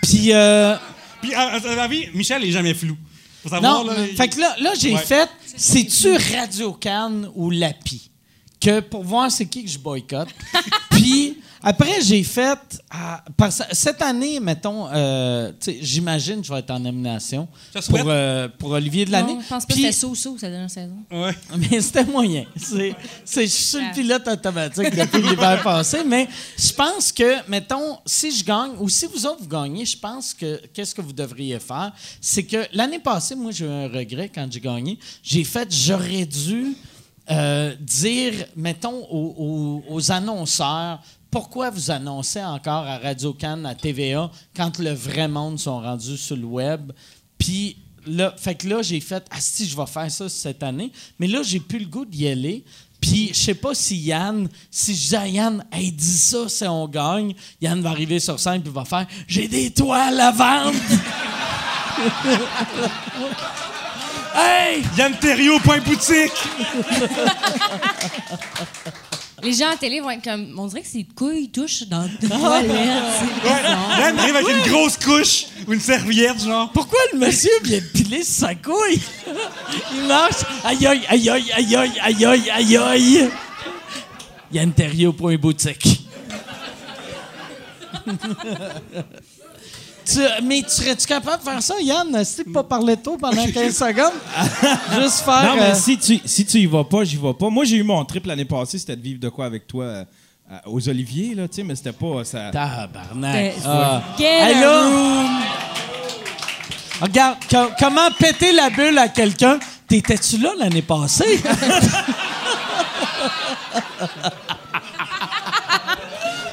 [0.02, 0.76] Puis, euh,
[1.22, 2.98] Puis, à, à ton avis, Michel est jamais flou.
[3.42, 3.90] Faut savoir, non.
[3.90, 5.00] là, il- Fait que là, là j'ai Ouais.
[5.00, 8.10] fait c'est-tu Radio Cannes ou Lapi?
[8.60, 10.28] Que pour voir c'est qui que je boycotte.
[10.90, 12.58] Puis après, j'ai fait.
[12.90, 17.48] ah, parce- cette année, mettons, euh, j'imagine que je vais être en nomination
[17.88, 19.36] pour, euh, pour Olivier de l'année.
[19.42, 20.96] Je pense pas que Puis- c'était so-so, cette dernière saison.
[21.10, 21.32] Ouais.
[21.56, 22.44] mais c'était moyen.
[22.56, 23.94] C'est, c'est, je suis le Ah.
[23.94, 25.98] pilote automatique depuis l'hiver passé.
[26.06, 26.28] Mais
[26.58, 30.34] je pense que, mettons, si je gagne ou si vous autres vous gagnez, je pense
[30.34, 34.30] que qu'est-ce que vous devriez faire, c'est que l'année passée, moi, j'ai eu un regret
[34.34, 34.98] quand j'ai gagné.
[35.22, 36.76] J'ai fait, j'aurais dû
[37.30, 41.00] euh, dire, mettons, aux, aux- aux annonceurs.
[41.34, 46.16] Pourquoi vous annoncez encore à Radio Cannes, à TVA, quand le vrai monde sont rendus
[46.16, 46.92] sur le web?
[47.38, 50.92] Puis là, fait que là, j'ai fait, ah si, je vais faire ça cette année.
[51.18, 52.64] Mais là, j'ai plus le goût d'y aller.
[53.00, 56.68] Puis je sais pas si Yann, si je dis à Yann, hey, dis ça si
[56.68, 60.78] on gagne, Yann va arriver sur scène puis va faire, j'ai des toiles à vendre.
[64.36, 64.84] hey!
[64.96, 66.30] Yann Terriot, point boutique!
[69.44, 70.54] Les gens à télé vont être comme.
[70.58, 72.70] On dirait que ses couilles touchent dans ta toilette.
[72.70, 73.52] c'est Ouais.
[73.60, 73.98] bizarre.
[74.00, 76.70] Yann arrive avec une grosse couche ou une serviette, genre.
[76.72, 79.00] Pourquoi le monsieur vient de piler sur sa couille?
[79.94, 80.42] Il marche.
[80.64, 83.30] Aïe aïe, aïe aïe, aïe aïe, aïe aïe, aïe aïe.
[84.52, 86.00] Yann Terriot, point boutique.
[90.06, 92.24] Tu- mais tu serais-tu capable de faire ça, Yann?
[92.24, 94.12] Si tu pas parler toi pendant 15 secondes?
[95.00, 95.42] Juste faire.
[95.44, 97.48] Non, mais euh, si tu, si tu y vas pas, j'y vais pas.
[97.50, 100.04] Moi, j'ai eu mon trip l'année passée, c'était de vivre de quoi avec toi euh,
[100.52, 102.24] euh, aux Oliviers, là, tu sais, mais c'était pas.
[102.24, 102.50] Ça...
[102.50, 103.54] Tabarnak.
[103.64, 104.02] Ah.
[104.18, 104.90] Hey, là.
[107.00, 109.58] Regarde, co- comment péter la bulle à quelqu'un?
[109.88, 111.42] T'étais-tu là l'année passée?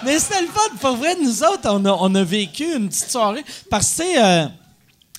[0.06, 0.76] Mais c'était le fun.
[0.80, 3.44] Pour vrai, nous autres, on a, on a vécu une petite soirée.
[3.70, 4.04] Parce que,
[4.46, 4.48] euh,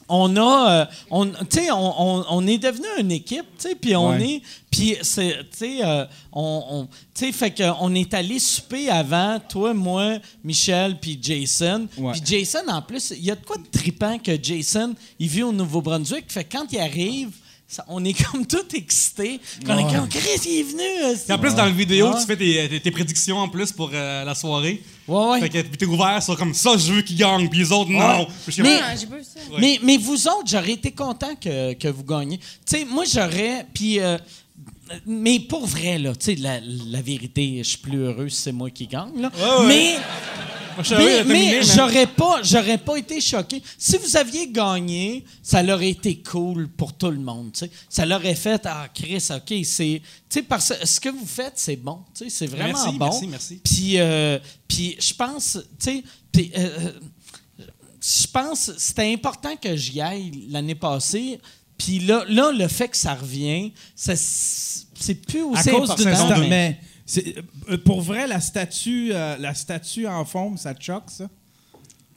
[0.08, 3.74] on a, euh, on, tu sais, on, on- on est devenu une équipe, tu sais,
[3.74, 4.22] puis on Ouais.
[4.36, 9.72] est, puis c'est, tu sais, euh, on, on- fait qu'on est allé souper avant, toi,
[9.72, 11.86] moi, Michel, puis Jason.
[12.12, 15.44] Puis Jason, en plus, il y a de quoi de trippant que Jason, il vit
[15.44, 17.30] au Nouveau-Brunswick, fait que quand il arrive,
[17.72, 19.40] ça- on est comme tout excités.
[19.66, 20.82] On est comme, Chris, il est venu.
[21.04, 22.20] euh, Puis en plus, dans la vidéo, Ouais.
[22.20, 24.82] tu fais tes, tes- tes prédictions en plus pour euh, la soirée.
[25.08, 25.40] Ouais, ouais.
[25.40, 28.26] Fait que t'es ouvert sur comme ça, je veux qu'ils gagnent, puis les autres, non.
[28.58, 28.80] Mais-.
[29.58, 32.38] Mais, mais vous autres, j'aurais été content que, que vous gagniez.
[32.38, 33.66] Tu sais, moi, j'aurais.
[33.74, 33.98] Puis.
[34.00, 34.18] euh,
[35.06, 38.52] mais pour vrai, là, tu sais, la, la vérité, je suis plus heureux si c'est
[38.52, 39.30] moi qui gagne, là.
[39.60, 39.66] ouais.
[39.66, 39.96] Mais.
[40.96, 43.62] Mais, mais j'aurais pas, j'aurais pas été choqué.
[43.76, 47.52] Si vous aviez gagné, ça aurait été cool pour tout le monde.
[47.52, 47.70] tu sais.
[47.90, 50.00] Ça l'aurait fait, ah Chris, ok, c'est,
[50.30, 51.98] tu sais, parce que ce que vous faites, c'est bon.
[52.16, 53.04] tu sais, C'est vraiment Merci, bon.
[53.04, 53.60] merci, merci.
[53.62, 56.02] Puis, euh, puis je pense, tu
[56.36, 56.92] sais, euh, euh,
[58.00, 61.38] je pense c'était important que j'y aille l'année passée.
[61.78, 65.94] Puis là, là, le fait que ça revient, ça, c'est plus À aussi cause important.
[65.96, 66.80] d'une sta- mais-
[67.70, 71.28] euh, pour vrai, la statue, euh, la statue en forme, ça te choque, ça?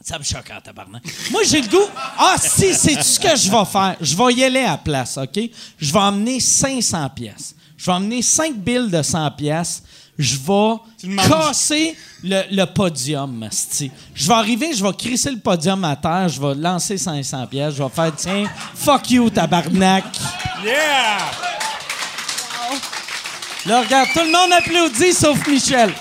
[0.01, 1.01] Ça me choque en tabarnak.
[1.31, 1.89] Moi, j'ai le goût.
[1.95, 3.97] Ah, si, c'est ce que je vais faire.
[3.99, 5.39] Je vais y aller à la place, OK?
[5.79, 7.55] Je vais emmener 500 pièces.
[7.77, 9.83] Je vais emmener 5 billes de 100 pièces.
[10.17, 13.91] Je vais casser le, le podium, asti.
[14.13, 17.75] Je vais arriver, je vais crisser le podium à terre, je vais lancer 500 pièces,
[17.75, 20.05] je vais faire, tiens, fuck you, tabarnak.
[20.63, 21.17] Yeah!
[23.65, 25.91] Là, regarde, tout le monde applaudit sauf Michel.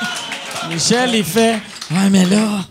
[0.68, 1.60] Michel, il fait
[1.90, 2.64] Ouais, mais là.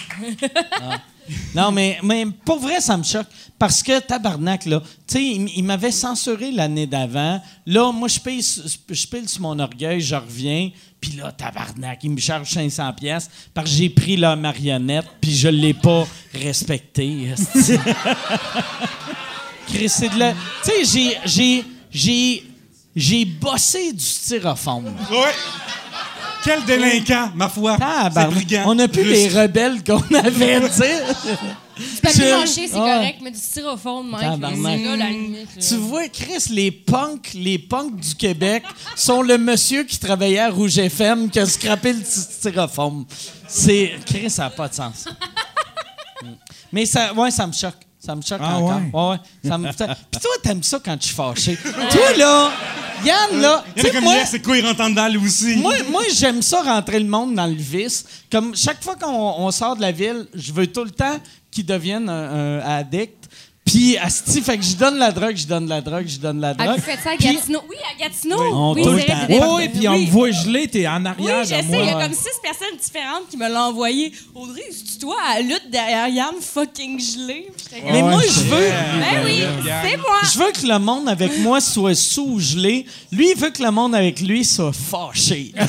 [0.81, 0.97] Ah.
[1.55, 3.27] Non, mais, mais pour vrai, ça me choque.
[3.59, 7.41] Parce que, tabarnak, là, tu sais, il, m'avait censuré l'année d'avant.
[7.65, 8.43] Là, moi, je pile,
[8.89, 10.71] je pile sur mon orgueil, je reviens.
[10.99, 15.35] Puis là, tabarnak, il me charge 500 pièces parce que j'ai pris leur marionnette, puis
[15.35, 17.29] je l'ai pas respecté.
[17.29, 17.73] esti.
[19.67, 20.33] Chris, c'est de la...
[20.63, 22.43] Tu sais, j'ai...
[22.95, 23.25] j'ai...
[23.25, 24.85] bossé du styrofoam.
[24.85, 25.33] Ouais!
[26.43, 27.77] Quel délinquant, ma foi!
[28.13, 28.63] C'est brigand.
[28.67, 29.11] On a plus Russe.
[29.11, 31.03] les rebelles qu'on avait, tu sais.
[31.77, 32.97] Du papier mâché, c'est Ah.
[32.97, 34.77] correct, mais du styrofoam, Tabarnak.
[34.77, 35.47] c'est là la limite.
[35.59, 38.63] Tu vois, Chris, les punks, les punks du Québec
[38.95, 43.05] sont le monsieur qui travaillait à Rouge FM qui a scrappé le styrofoam.
[43.47, 43.93] C'est...
[44.05, 45.05] Chris, ça n'a pas de sens.
[46.71, 47.75] Mais ça, ouais, ça me choque.
[48.05, 48.81] Ça me choque Ah encore.
[49.11, 49.11] ouais?
[49.11, 49.49] Ouais.
[49.49, 49.67] Ça me...
[49.69, 49.75] Puis
[50.21, 51.55] toi, t'aimes ça quand je suis fâché.
[51.57, 52.51] toi, là,
[53.05, 55.07] Yann, là, Il y tu en a sais, comme moi, c'est quoi, il rentre en
[55.07, 55.55] lui aussi?
[55.55, 58.05] moi, moi j'aime ça rentrer le monde dans le vice.
[58.31, 61.17] Comme chaque fois qu'on on sort de la ville, je veux tout le temps
[61.49, 63.22] qu'ils deviennent un, un addict.
[63.65, 66.49] Puis, asti, fait que je donne la drogue, je donne la drogue, je donne la
[66.49, 66.76] Ah, drogue.
[66.76, 67.61] vous faites ça à Puis- Gatineau?
[67.69, 68.38] Oui, à Gatineau.
[68.53, 69.14] On Oui, vrai, temps.
[69.22, 71.64] c'est des- Oui, puis on me voit gelé, t'es en Oui, arrière je de sais,
[71.64, 71.77] moi.
[71.81, 74.11] il y a comme six personnes différentes qui me l'ont envoyé.
[74.35, 77.48] Audrey, c'est toi à la lutte derrière Yann fucking gelé?
[77.85, 80.19] Mais moi, je veux, Ben oui, c'est moi.
[80.31, 82.85] je veux que le monde avec moi soit sous gelé.
[83.14, 85.53] Lui, il veut que le monde avec lui soit fâché.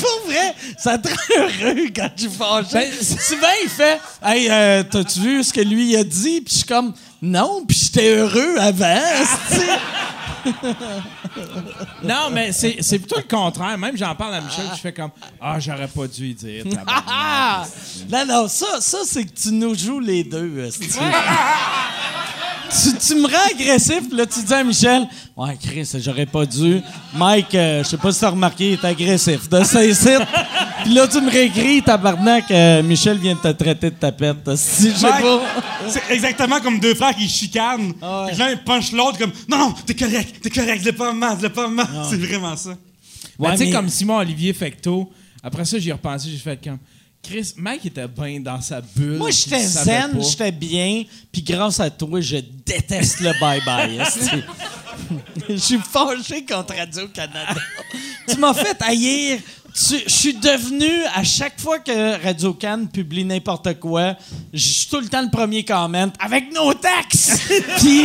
[0.00, 2.90] Pour vrai, ça te rend heureux quand tu es fâché.
[3.02, 6.11] Souvent, il fait Hey, euh, t'as-tu vu ce que lui a dit?
[6.12, 9.00] Puis je suis comme Non, puis j'étais heureux avant.
[12.02, 13.76] Non, mais c'est plutôt le contraire.
[13.78, 15.10] Même j'en parle à Michel, je fais comme
[15.40, 16.64] Ah, j'aurais pas dû y dire.
[16.86, 17.64] Ah!
[18.10, 20.68] Non, non, ça, ça c'est que tu nous joues les deux.
[20.78, 20.88] tu,
[22.98, 26.82] tu me rends agressif, là, tu dis à Michel, Ouais, Chris, j'aurais pas dû.
[27.14, 29.48] Mike, euh, je sais pas si t'as remarqué, il est agressif.
[29.48, 30.10] De sites.
[30.84, 34.54] Puis là, tu me réécris, tabarnak, euh, Michel vient de te traiter de tapette.
[34.56, 35.40] Si je sais Mike, pas.
[35.88, 37.94] C'est exactement comme deux frères qui chicanent.
[38.02, 38.32] Ah ouais.
[38.32, 41.48] Puis L'un punch l'autre comme Non, non, t'es correct, t'es correct, dis pas mal, dis
[41.48, 41.86] pas mal.
[42.08, 42.70] C'est vraiment ça.
[43.38, 45.10] Ben, Ouais, tu sais, mais- comme Simon Olivier Fecto,
[45.42, 46.78] après ça, j'y ai repensé, j'ai fait comme
[47.22, 49.16] Chris, Mike était bien dans sa bulle.
[49.18, 54.42] Moi, j'étais zen, j'étais bien, puis grâce à toi, je déteste le bye-bye.
[55.48, 57.54] Je suis fâché contre Radio-Canada.
[58.28, 59.38] tu m'as fait haïr.
[59.74, 64.16] Je suis devenu, à chaque fois que Radio-Can publie n'importe quoi,
[64.52, 67.40] je suis tout le temps le premier comment avec nos taxes.
[67.78, 68.04] Puis.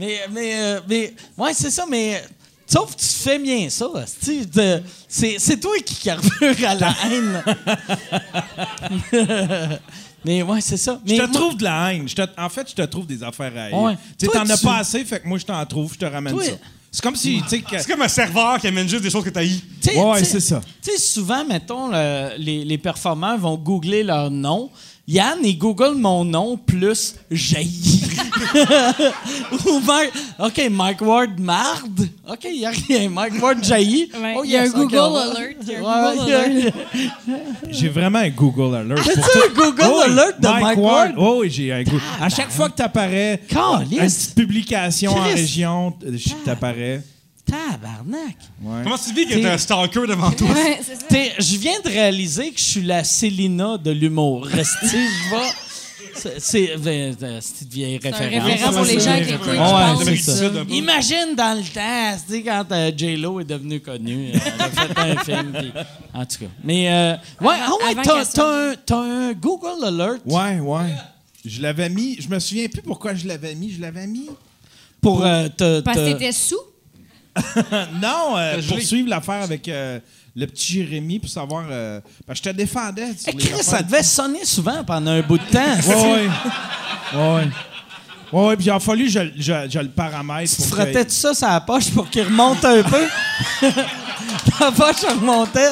[0.00, 2.22] Mais, mais, euh, mais, ouais, c'est ça, mais.
[2.66, 3.88] Sauf que tu fais bien ça.
[5.08, 7.42] C'est c'est toi qui carbure à la haine.
[10.24, 11.00] mais ouais, c'est ça.
[11.04, 12.08] Je te moi- trouve de la haine.
[12.08, 13.76] Je te- en fait, je te trouve des affaires à haïr.
[13.78, 13.96] Ouais.
[14.18, 16.44] Tu t'en as pas assez, fait que moi, je t'en trouve, je te ramène Toi-
[16.44, 16.52] ça.
[16.92, 19.44] C'est comme si, que- C'est comme un serveur qui amène juste des choses que t'as
[19.44, 19.50] eu.
[19.96, 20.60] Ouais, c'est ça.
[20.82, 24.70] Tu sais, souvent, mettons, le- les, les performeurs vont googler leur nom.
[25.10, 28.02] Yann, il google mon nom plus jaillit.
[29.66, 30.12] Ou Mike...
[30.38, 32.08] OK, Mike Ward marde.
[32.28, 33.10] OK, il n'y a rien.
[33.10, 34.08] Mike Ward jaillit.
[34.14, 35.56] Ouais, Oh, il y a un Google Alert.
[37.70, 39.02] J'ai vraiment un Google Alert.
[39.02, 39.20] Ça.
[39.20, 41.14] un Google Oh Alert de Mike, Ward?
[41.16, 42.02] Oh oui, j'ai un Google.
[42.20, 47.02] À chaque fois que tu apparais, une petite publication en région, euh, t'apparais.
[47.50, 48.36] Tabarnak.
[48.62, 48.80] Ouais.
[48.84, 50.48] Comment tu dis qu'il y a un stalker devant toi?
[50.48, 51.06] Ouais, c'est ça.
[51.08, 54.46] T'sais, je viens de réaliser que je suis la Célina de l'humour.
[54.46, 55.50] Restez, je vais.
[56.14, 58.50] C'est- C'est ben, euh, c'est une vieille C'est un référence.
[58.50, 59.32] référent pour les gens qui
[60.10, 60.46] Ouais, ça.
[60.46, 60.72] Un peu.
[60.72, 65.00] Imagine dans le temps, tu sais, quand euh, J-Lo est devenue connue, elle a fait
[65.00, 65.52] un film.
[65.58, 65.72] puis-
[66.12, 66.46] en tout cas.
[66.64, 70.94] Mais, euh, ouais, ah ouais, t'as, un, t'as un Google Alert Ouais, ouais.
[71.44, 72.16] Je l'avais mis.
[72.20, 73.72] Je me souviens plus pourquoi je l'avais mis.
[73.72, 74.26] Je l'avais mis.
[75.00, 75.80] pour euh, te.
[75.80, 76.56] Parce que t'étais sous?
[78.02, 78.84] non, euh, Je pour l'ai.
[78.84, 79.98] suivre l'affaire avec euh,
[80.34, 81.64] le petit Jérémy, pour savoir.
[81.70, 83.06] euh, parce que je te défendais.
[83.16, 83.64] sur Eh, les Chris, affaires.
[83.64, 85.88] ça devait sonner souvent pendant un bout de temps.
[85.88, 86.28] Ouais.
[88.32, 90.50] Ouais, ouais, puis il a fallu que je, je, je le paramètre.
[90.50, 93.06] Tu pour que- frottais tout ça sur la poche pour qu'il remonte un peu?
[94.58, 95.70] Ta poche remontait.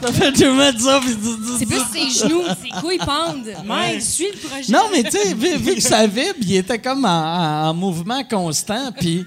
[0.00, 1.00] T'as fait tu mettre ça.
[1.00, 3.52] puis tu- tu- C'est plus ses genoux, ses couilles pendent.
[3.64, 4.72] Mike, suis le projet.
[4.72, 7.74] Non, mais tu sais, vu, vu que ça vibre, il était comme en, en- en
[7.74, 8.90] mouvement constant.
[8.92, 9.24] Puis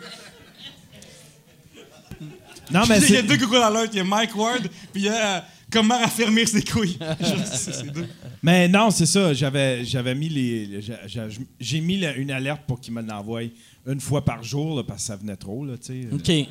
[2.72, 3.90] Non, mais Il y a deux Google Alert.
[3.94, 4.62] Il y a Mike Ward,
[4.92, 5.40] puis il y a euh,
[5.72, 6.98] comment raffermir ses couilles.
[7.54, 8.08] C'est deux.
[8.44, 9.34] Mais non, c'est ça.
[9.34, 10.82] J'avais, j'avais mis les.
[10.82, 11.28] j'ai- j'ai-
[11.60, 13.42] J'ai mis la- une alerte pour qu'il me l'envoie
[13.88, 16.08] une fois par jour, là, parce que ça venait trop, là, tu sais.
[16.12, 16.22] OK.
[16.24, 16.50] Puis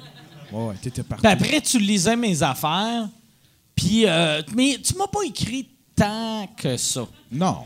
[0.53, 1.27] Ouais, ouais, t'étais partout.
[1.27, 3.09] après, tu lisais mes affaires.
[3.75, 5.67] Puis, euh, mais tu m'as pas écrit
[5.97, 7.07] tant que ça.
[7.33, 7.59] Non.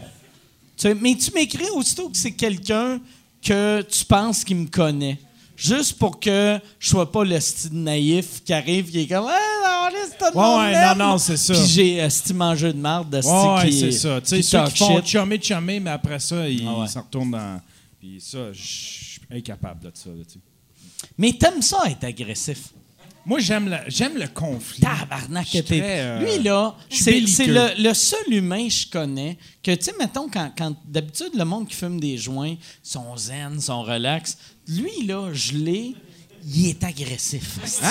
[0.76, 3.00] Tu sais, mais tu m'écris aussitôt que c'est quelqu'un
[3.42, 5.18] que tu penses qui me connaît.
[5.59, 9.32] Juste pour que je sois pas le style naïf qui arrive qui est comme hey,
[9.64, 11.52] non, tout Ouais, ouais, non, non, c'est ça.
[11.52, 14.20] Puis j'ai un style mangeur de marde de style Ouais, ouais, c'est ça.
[14.20, 17.60] Tu sais, ceux qui font chummer, chummer, mais après ça, ils Ah s'en retournent dans.
[17.98, 20.24] Puis ça, je suis incapable de ça, là.
[21.16, 22.68] Mais t'aimes ça être agressif?
[23.26, 24.80] Moi, j'aime le, j'aime le conflit.
[24.80, 29.85] Tabarnak, euh, Lui, là, c'est c'est le, le seul humain que je connais que, tu
[29.85, 34.39] sais, mettons, quand, quand d'habitude, le monde qui fume des joints sont zen, sont relax.
[34.68, 35.94] Lui, là, je l'ai,
[36.46, 37.58] il est agressif.
[37.82, 37.88] Ah!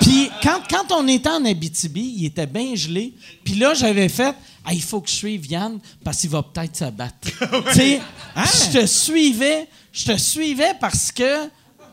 [0.00, 3.12] Puis quand, quand on était en Abitibi, il était bien gelé.
[3.44, 4.34] Puis là, j'avais fait,
[4.64, 7.28] Ah, il faut que je suive Yann parce qu'il va peut-être se battre.
[7.72, 8.00] tu sais,
[8.36, 8.44] Ah!
[8.44, 11.48] je te suivais, je te suivais parce que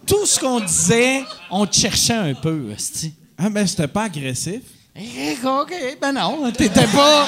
[0.05, 2.73] tout ce qu'on disait, on te cherchait un peu.
[3.37, 4.61] Ah, mais c'était pas agressif.
[4.95, 7.27] Eh, OK, ben non, t'étais pas.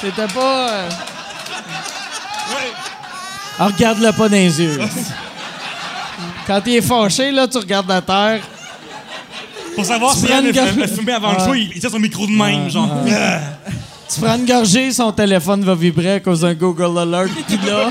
[0.00, 0.70] T'étais pas.
[0.72, 0.88] euh,
[3.58, 4.80] Ah, regarde-le pas dans les yeux.
[6.46, 8.40] Quand il est fâché, là, tu regardes la terre.
[9.74, 12.32] Pour savoir Tu si elle a fumé avant le show, il tient son micro de
[12.32, 12.88] même, genre.
[14.12, 17.90] Tu prends une gorgée, son téléphone va vibrer à cause d'un Google Alert, puis là,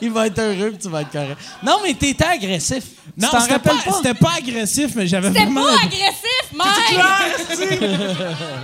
[0.00, 1.36] il va être heureux, puis tu vas être correct.
[1.62, 2.84] Non, mais t'étais agressif.
[3.18, 3.96] Non, tu t'en c'était rappelles pas, pas?
[3.96, 7.80] c'était pas agressif, mais j'avais C'était vraiment, pas agressif, Mike!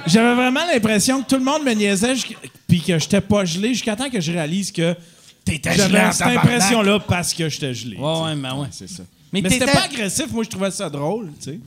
[0.06, 2.36] j'avais vraiment l'impression que tout le monde me niaisait jusqu'-
[2.66, 4.94] puis que j'étais pas gelé jusqu'à temps que je réalise que
[5.48, 7.96] T'étais j'avais cette impression-là parce que j'étais gelé.
[7.96, 8.20] Ouais, sais.
[8.22, 8.66] ouais, mais ouais.
[8.70, 9.02] C'est ça.
[9.32, 11.58] Mais, Mais c'était t'étais- pas agressif, moi je trouvais ça drôle, tu sais.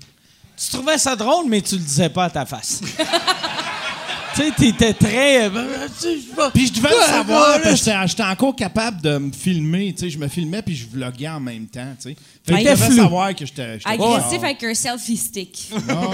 [0.57, 2.81] Tu trouvais ça drôle, mais tu le disais pas à ta face.
[4.35, 5.45] tu sais, t'étais très.
[5.49, 5.87] euh,
[6.53, 10.01] Puis je devais le savoir, parce que j'étais j'étais encore capable de me filmer, tu
[10.01, 12.15] sais, je me filmais puis je vloguais en même temps, tu sais.
[12.45, 12.95] Fait que je T'étais devais flou.
[12.97, 15.69] savoir que j'étais j'étais Agressif avec un selfie stick.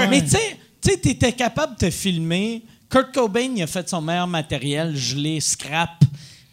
[0.10, 2.64] Mais tu sais, tu sais, t'étais capable de te filmer.
[2.90, 5.90] Kurt Cobain, il a fait son meilleur matériel, gelé, scrap.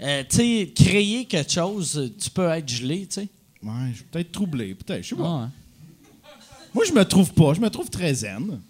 [0.04, 3.28] Euh, tu sais, créer quelque chose, tu peux être gelé, tu sais.
[3.62, 5.22] Ouais, je suis peut-être troublé, peut-être, je sais pas.
[5.22, 5.46] Ouais.
[6.74, 8.60] Moi je me trouve pas, je me trouve très zen.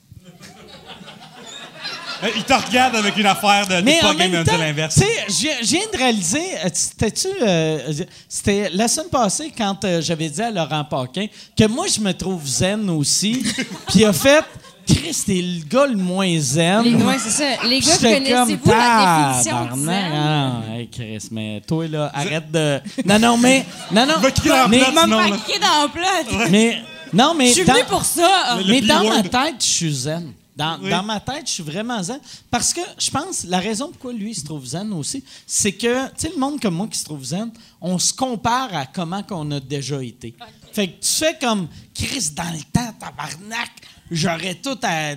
[2.23, 4.95] Euh, Il te regarde avec une affaire de Mais pas game temps, l'inverse.
[4.95, 7.93] tu sais, je viens- de réaliser, euh, c'était-tu, euh,
[8.29, 12.13] c'était la semaine passée quand euh, j'avais dit à Laurent Paquin que moi je me
[12.13, 13.43] trouve zen aussi,
[13.89, 14.45] puis il a fait,
[14.87, 16.83] Chris, t'es le gars le moins zen.
[16.85, 17.65] Les, ouais, c'est ça.
[17.69, 19.79] Les gars, connaissez-vous la définition de tabarnak.
[19.79, 20.13] zen?
[20.15, 22.81] Ah non, hey, Chris, mais toi, là, arrête de...
[23.05, 23.65] Non, non, mais...
[23.91, 24.29] Non, non, Va
[24.65, 24.91] en mais, là.
[24.93, 26.49] dans le plat.
[26.51, 26.83] mais...
[27.13, 27.49] Non, mais...
[27.49, 28.59] Je suis dans- venu pour ça.
[28.59, 30.33] Le mais dans ma tête, je suis zen.
[30.57, 30.89] Dans, Oui.
[30.89, 32.21] dans ma tête, je suis vraiment zen.
[32.51, 36.05] Parce que je pense, la raison pourquoi lui il se trouve zen aussi, c'est que,
[36.07, 37.51] tu sais, le monde comme moi qui se trouve zen,
[37.81, 40.37] on se compare à comment qu'on a déjà été.
[40.73, 43.71] Fait que tu fais comme, Chris, dans le temps, tabarnak,
[44.15, 45.15] j'aurais tout à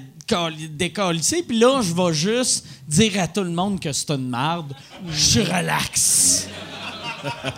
[0.72, 4.74] décalisser, puis là, je vais juste dire à tout le monde que c'est une marde.
[5.10, 6.48] Je relaxe.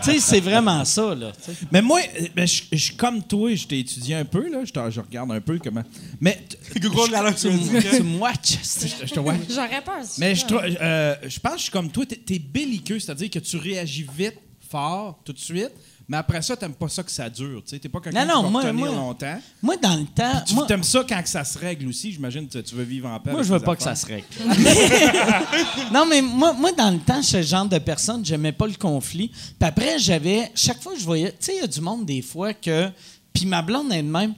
[0.03, 1.31] tu sais, c'est vraiment ça, là.
[1.71, 1.99] Mais moi,
[2.35, 4.99] ben, je je suis comme toi, je t'ai étudié un peu, là, je, te- je
[5.01, 5.83] regarde un peu comment.
[6.21, 6.39] Mais
[6.79, 8.57] Google la Tu tu me me dis que- tu me watches.
[9.05, 9.35] je te vois.
[9.49, 9.95] J'aurais peur.
[10.17, 13.39] Mais je, euh, je pense que je suis comme toi, t'es, t'es belliqueux, c'est-à-dire que
[13.39, 14.35] tu réagis vite
[14.69, 15.71] fort tout de suite,
[16.09, 17.61] mais après ça, t'aimes pas ça que ça dure.
[17.63, 19.41] Tu sais, t'es pas quelqu'un Non, non, qui va moi- retenir moi- longtemps.
[19.61, 20.41] Moi, dans le temps.
[20.45, 22.47] Tu moi, aimes ça quand que ça se règle aussi, j'imagine.
[22.47, 23.31] Tu, tu veux vivre en paix.
[23.31, 24.25] Moi, je veux pas que ça se règle.
[25.93, 28.67] non, mais moi, moi, dans le temps, je suis le genre de personne, j'aimais pas
[28.67, 29.27] le conflit.
[29.29, 30.51] Puis après, j'avais.
[30.55, 31.31] Chaque fois que je voyais.
[31.31, 32.89] Tu sais, il y a du monde, des fois, que.
[33.31, 34.33] Puis ma blonde elle-même,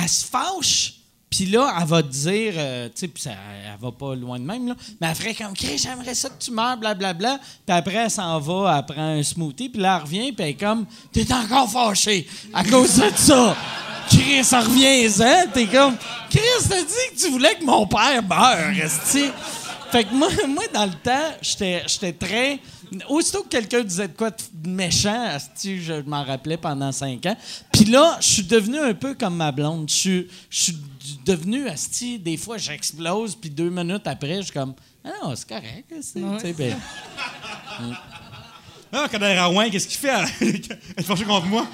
[0.00, 0.94] elle se fâche.
[1.32, 4.44] Puis là, elle va te dire, euh, tu sais, puis elle va pas loin de
[4.44, 7.38] même, là, mais elle ferait comme, Chris, j'aimerais ça que tu meurs, blablabla.
[7.66, 10.50] Puis après, elle s'en va, elle prend un smoothie, puis là, elle revient, puis elle
[10.50, 13.56] est comme, t'es encore fâché à cause de ça.
[14.10, 15.46] Chris, revient, hein?
[15.54, 15.96] T'es comme,
[16.28, 18.74] Chris, t'as dit que tu voulais que mon père meure.
[19.90, 22.58] Fait que moi, moi dans le temps, j'étais très.
[23.08, 27.36] Aussitôt que quelqu'un disait de quoi de méchant, esti, je m'en rappelais pendant cinq ans.
[27.72, 29.88] Puis là, je suis devenu un peu comme ma blonde.
[29.88, 30.76] Je suis
[31.24, 34.74] devenu, esti, des fois, j'explose, puis deux minutes après, je suis comme,
[35.04, 35.90] ah non, c'est correct.
[35.92, 36.20] esti.
[36.20, 36.76] Tu sais, ben,
[38.92, 40.08] Ah, Kader Aouin, qu'est-ce qu'il fait?
[40.40, 40.48] Elle?
[40.98, 41.66] Est fâchée contre moi.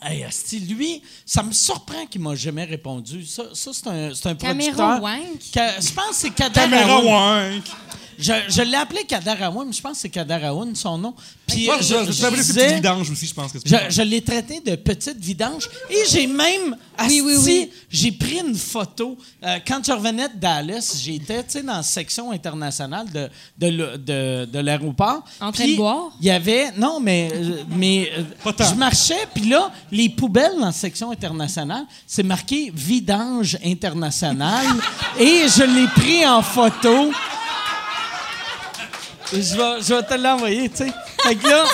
[0.00, 3.24] Hey, asti, lui, ça me surprend qu'il m'a jamais répondu.
[3.24, 5.02] Ça, ça c'est un, c'est un Caméra producteur.
[5.02, 5.40] wank?
[5.52, 7.62] Ca- je pense que c'est Kader Caméra wank.
[8.18, 11.14] Je, je l'ai appelé Kader Aoun, mais je pense que c'est Kader Aoun, son nom.
[11.46, 14.02] Puis Moi, je, je, je, disais- petits vidanges aussi, je pense que c'est je, je
[14.02, 15.68] l'ai traité de petite vidange.
[15.88, 17.70] Et j'ai même asti, Oui, oui, oui.
[17.90, 19.16] j'ai pris une photo.
[19.44, 23.28] Euh, quand je revenais de Dallas j'étais tu sais dans la section internationale de
[23.58, 25.22] de, le- de, de l'aéroport.
[25.40, 26.10] En train Puis, de boire?
[26.20, 30.66] il y avait non mais euh, mais euh, je marchais puis là les poubelles dans
[30.66, 34.66] la section internationale c'est marqué vidange international
[35.20, 37.10] et je l'ai pris en photo
[39.32, 40.92] je vais, je vais te l'envoyer, tu sais.
[41.22, 41.64] Fait que là,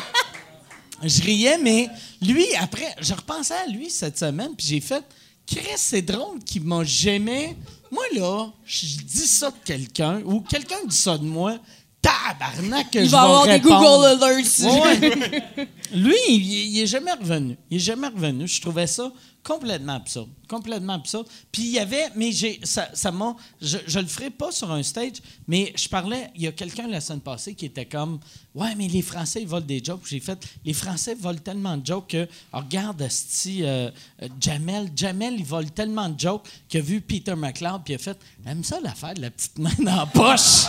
[1.02, 1.88] je riais, mais
[2.20, 5.04] lui, après, je repensais à lui cette semaine, puis j'ai fait,
[5.46, 7.56] Chris, c'est drôle qu'il m'a jamais.
[7.90, 11.58] Moi, là, je dis ça de quelqu'un, ou quelqu'un dit ça de moi,
[12.04, 13.60] tabarnak, que Il je va vais avoir des.
[13.60, 14.64] Google Alerts.
[14.64, 15.68] Ouais.
[15.94, 17.56] Lui, il, il est jamais revenu.
[17.70, 18.46] Il est jamais revenu.
[18.46, 19.10] Je trouvais ça
[19.44, 20.30] complètement absurde.
[20.48, 21.28] Complètement absurde.
[21.52, 24.72] Puis il y avait, mais j'ai, ça, ça m'a, je, je le ferai pas sur
[24.72, 28.18] un stage, mais je parlais, il y a quelqu'un la semaine passée qui était comme,
[28.54, 30.02] ouais, mais les Français, ils volent des jokes.
[30.08, 33.90] J'ai fait, les Français volent tellement de jokes que, oh, regarde, esti, euh,
[34.22, 37.96] euh, Jamel, Jamel, il vole tellement de jokes qu'il a vu Peter McLeod, puis il
[37.96, 40.64] a fait, aime ça l'affaire de la petite main dans la poche.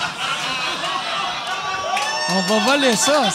[2.30, 3.30] On va voler ça.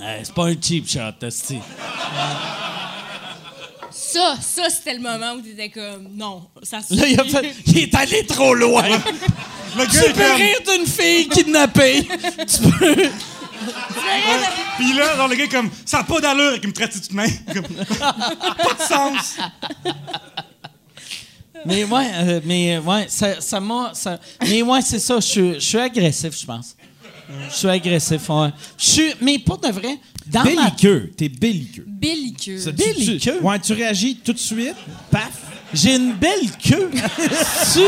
[0.00, 1.58] Hey, c'est pas un cheap shot, esti.
[3.90, 7.24] Ça, ça, c'était le moment où tu étais comme, non, ça se Là, il, a
[7.24, 8.82] fait, il est allé trop loin.
[9.76, 12.02] Le gars tu est peux comme- rire d'une fille kidnappée.
[12.04, 12.96] tu peux...
[14.76, 17.14] Puis là, genre, le gars est comme, ça n'a pas d'allure, qu'il me traite de
[17.14, 17.28] main?
[17.52, 17.64] Comme,
[18.56, 19.36] pas de sens.
[21.64, 23.92] Mais ouais, euh, mais ouais, ça, ça m'a.
[23.94, 25.16] ça- Mais ouais, c'est ça.
[25.16, 26.76] Je suis- je suis agressif, je pense.
[27.50, 28.48] Je suis agressif, ouais.
[28.78, 31.10] Je suis, mais pour de vrai, dans ma Belliqueux.
[31.16, 31.84] T'es belliqueux.
[31.86, 32.58] belliqueux.
[32.58, 33.40] Ça, tu- tu- Belliqueux?
[33.42, 34.74] Ouais, tu réagis tout de suite.
[35.10, 35.30] Paf.
[35.72, 36.90] J'ai une belle queue.
[37.72, 37.80] Tu-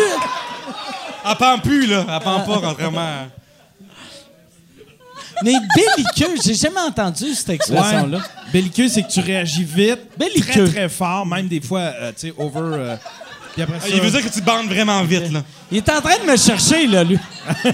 [1.26, 2.06] Elle pend plus, là.
[2.08, 3.26] Elle pend pas, contrairement à...
[5.42, 8.20] Mais belliqueux, j'ai jamais entendu cette expression-là.
[8.52, 9.98] Belliqueux, c'est que tu réagis vite.
[10.16, 10.64] Belliqueux.
[10.66, 11.26] Très, très fort.
[11.26, 12.60] Même des fois, euh, tu sais, over.
[12.60, 12.96] euh,
[13.54, 13.86] puis après ça.
[13.86, 15.42] Ah, Il veut dire que tu bandes vraiment vite, là.
[15.70, 17.18] Il est en train de me chercher, là, lui.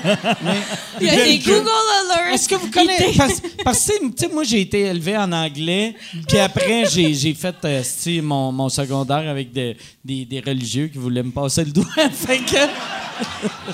[1.01, 1.39] Il y a des.
[1.39, 2.35] Google Alerts.
[2.35, 3.17] Est-ce que vous connaissez.
[3.17, 5.95] Parce, parce que, tu sais, moi, j'ai été élevé en anglais,
[6.29, 7.83] puis après, j'ai j'ai fait euh,
[8.23, 11.87] mon, mon secondaire avec des, des, des religieux qui voulaient me passer le doigt.
[12.13, 12.57] fait que.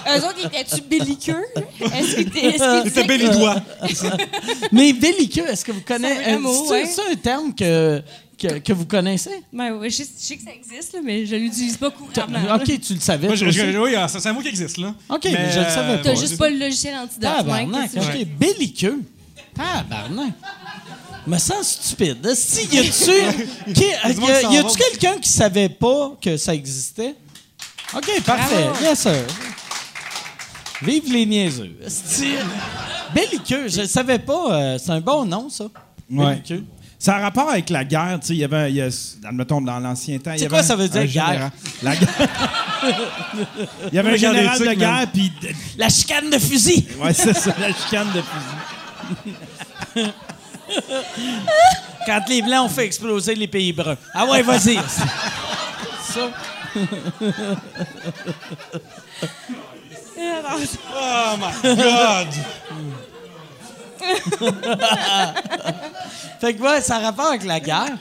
[0.09, 1.45] Eux autres, étaient-tu belliqueux?
[1.81, 2.47] Est-ce que t'es.
[2.47, 3.57] est-ce que C'était tu- bel doigt.
[4.73, 6.15] Mais belliqueux, est-ce que vous connaissez.
[6.25, 6.87] C'est un vrai mot, c'est- ouais.
[6.87, 8.03] c'est un terme que,
[8.39, 9.43] que, que vous connaissez?
[9.53, 12.55] Ben ouais, je, sais- je sais que ça existe, là, mais je l'utilise pas couramment.
[12.57, 13.27] Ok, tu le savais.
[13.29, 13.77] Moi, toi je, je- aussi?
[13.79, 14.95] oui, ah, c'est un mot qui existe, là.
[15.09, 16.21] Ok, mais je le savais T'as pas.
[16.21, 17.23] juste pas le logiciel antidote.
[17.37, 18.27] Tabarnak, ok.
[18.39, 19.01] Belliqueux.
[19.55, 20.33] Tabarnak.
[21.27, 22.35] Me sens stupide.
[22.35, 23.73] Si, y a-tu.
[23.75, 27.15] Qui- y a-tu quelqu'un qui savait pas que ça existait?
[27.97, 28.67] OK, parfait.
[28.81, 29.25] Bien sûr.
[30.83, 31.71] Vive les niaiseux.
[33.15, 34.53] Belliqueux, je le savais pas.
[34.55, 35.65] euh, c'est un bon nom, ça.
[36.11, 36.35] Ouais.
[36.37, 36.65] Belliqueux.
[36.99, 38.89] Ça a rapport avec la guerre, tu sais, il y avait, il y a,
[39.29, 41.27] admettons, dans l'ancien temps, il y C'est avait quoi ça un- veut dire, guerre?
[41.27, 41.51] général-
[41.83, 42.09] La guerre.
[43.93, 45.33] il y avait un général de guerre, puis...
[45.77, 46.89] La chicane de fusil.
[46.99, 48.23] Ouais, c'est ça, la chicane de
[49.95, 50.11] fusil.
[52.07, 53.97] Quand les Blancs ont fait exploser les pays bruns.
[54.15, 54.77] Ah ouais, vas-y.
[56.03, 56.31] ça.
[60.95, 62.29] Oh my God!
[66.41, 67.97] Fait que ouais, ça a rapport avec la guerre.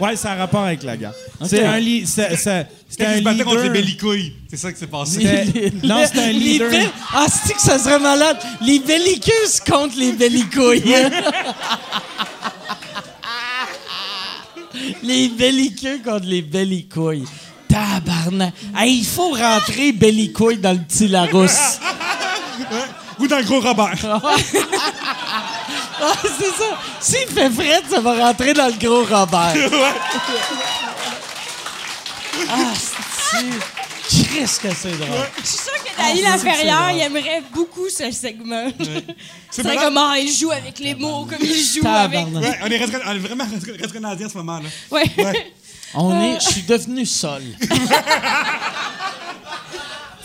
[0.00, 1.12] Ouais, ça a rapport avec la guerre.
[1.44, 3.72] C'est un li- c'est- c'est- C'était un battaient contre les leader.
[3.82, 4.32] bellicouilles.
[4.50, 5.20] C'est ça qui s'est passé.
[5.20, 6.70] C'était- Non, c'est un Les leader.
[6.70, 8.38] be- Ah, c'est que ça serait malade?
[8.62, 10.82] Les bellicus contre les bellicouilles.
[15.02, 17.24] les bellicus contre les bellicouilles.
[17.68, 18.52] Tabarnak.
[18.76, 21.78] Hey, il faut rentrer bellicouille dans le petit Larousse.
[23.22, 23.94] Ou dans le gros Robert.
[26.04, 26.76] Ah, c'est ça.
[27.00, 29.54] S'il fait frais, ça va rentrer dans le gros Robert.
[32.48, 33.44] Ah, c'est...
[34.34, 35.08] Qu'est-ce que c'est drôle.
[35.40, 38.66] Je suis sûre que Dany Laferrière, il aimerait beaucoup ce segment.
[39.50, 39.80] C'est marrant.
[39.80, 42.26] comment il joue avec les mots, comme il joue avec...
[42.26, 44.58] Ouais, on est, resté- on est vraiment resté canadien en ce moment.
[44.58, 44.68] là.
[44.90, 45.52] Ouais.
[45.94, 46.40] On est...
[46.40, 47.42] Je suis devenu sol.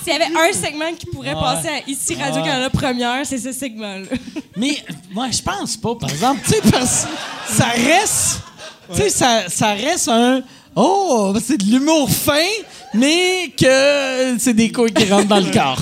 [0.07, 3.51] S'il y avait un segment qui pourrait passer à ici Radio Canada Première, c'est ce
[3.51, 4.05] segment-là.
[4.55, 4.81] Mais
[5.11, 6.39] moi, je pense pas, par exemple.
[6.45, 8.39] Tu sais, parce que ça reste.
[8.95, 10.43] Tu sais, ça, ça reste un.
[10.77, 12.47] Oh, c'est de l'humour fin,
[12.93, 15.81] mais que c'est des couilles qui rentrent dans le corps.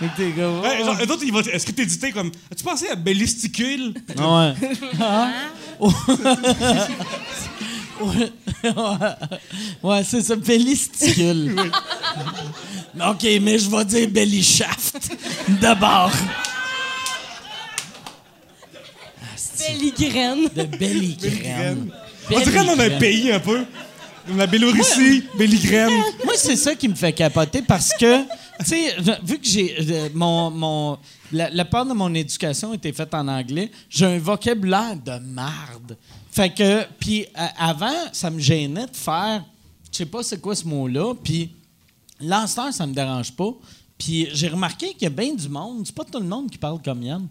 [0.16, 2.30] T'es comme, Ouais, genre, vont est-ce que t'hésitais comme.
[2.52, 3.94] As-tu pensé à Bellisticule?
[4.16, 4.54] Ouais.
[5.00, 5.30] Ah.
[8.00, 8.32] Ouais.
[9.82, 11.56] Ouais, c'est ça, bellisticule.
[13.08, 15.10] OK, mais je vais dire belly-shaft
[15.60, 16.10] d'abord.
[19.58, 20.48] Belligraine.
[20.54, 21.90] De belly-graine.
[22.32, 23.64] On dirait dans un pays un peu.
[24.36, 25.90] La Biélorussie, Belligraine.
[26.24, 28.94] Moi, c'est ça qui me fait capoter parce que, tu sais,
[29.24, 29.74] vu que j'ai.
[29.90, 30.98] euh, mon, mon,
[31.32, 35.96] la, la part de mon éducation était faite en anglais, j'ai un vocabulaire de marde.
[36.32, 39.44] Fait que, puis à- avant, ça me gênait de faire,
[39.92, 41.50] je sais pas c'est quoi ce mot-là, puis
[42.20, 43.50] l'instant, ça me dérange pas.
[43.98, 46.58] Puis j'ai remarqué qu'il y a bien du monde, c'est pas tout le monde qui
[46.58, 47.26] parle comme Yann.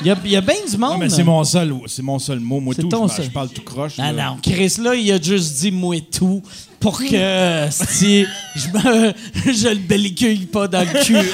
[0.00, 0.92] Il y a, il y a bien du monde.
[0.92, 2.58] Ouais, mais c'est mon seul, c'est mon seul mot.
[2.60, 3.24] Moi, C'est tout, ton je, seul.
[3.26, 3.96] je parle tout croche.
[3.98, 4.30] Non, là.
[4.30, 6.42] non, Chris, là, il a juste dit moi tout
[6.80, 7.06] pour que
[7.70, 8.24] si
[8.56, 9.12] je me
[9.52, 11.16] je le bellicule pas dans le cul.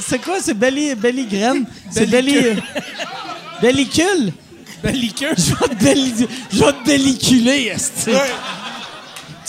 [0.00, 1.66] c'est quoi, c'est belly, belly graine?
[1.90, 2.36] C'est belly.
[3.62, 4.32] Bellicule?
[4.82, 5.34] Bellicule.
[5.36, 8.10] Je vais te, belli- je vais te belliculer, esti.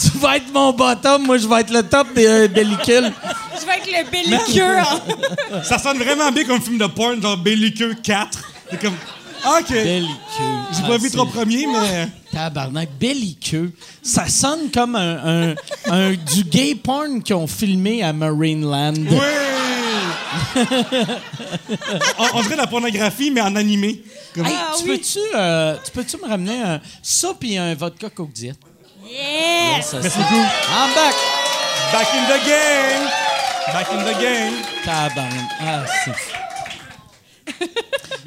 [0.00, 3.12] Tu vas être mon bottom, moi je vais être le top des euh, bellicules.
[3.60, 4.78] Je vais être le belliqueux.
[4.78, 8.38] en- Ça sonne vraiment bien comme film de porn, genre Bellicule 4.
[8.70, 8.94] C'est comme.
[9.44, 9.68] ah, OK.
[9.70, 10.08] Bellicule.
[10.72, 12.08] J'ai Ah, pas vu c'est- trois premiers, mais.
[12.32, 13.72] Tabarnak, belliqueux.
[14.02, 15.54] Ça sonne comme un, un-
[15.92, 18.94] un- du gay porn qu'ils ont filmé à Marineland.
[18.96, 19.16] Oui!
[22.18, 24.02] On, on dirait de la pornographie, mais en animé.
[24.34, 24.96] Comme- Hey, Ah tu, oui.
[24.98, 28.54] peux-tu, euh, tu peux-tu me ramener un, ça puis un vodka Coke Diet?
[29.04, 29.86] Yes!
[29.86, 30.36] Ça, Merci c'est- beaucoup.
[30.36, 31.14] I'm back!
[31.92, 33.08] Back in the game!
[33.72, 34.54] Back in the game!
[34.84, 35.50] Tabarnak.
[35.60, 36.12] Ah, c'est-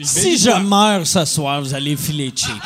[0.03, 2.61] si je meurs ce soir, vous allez filer cheap.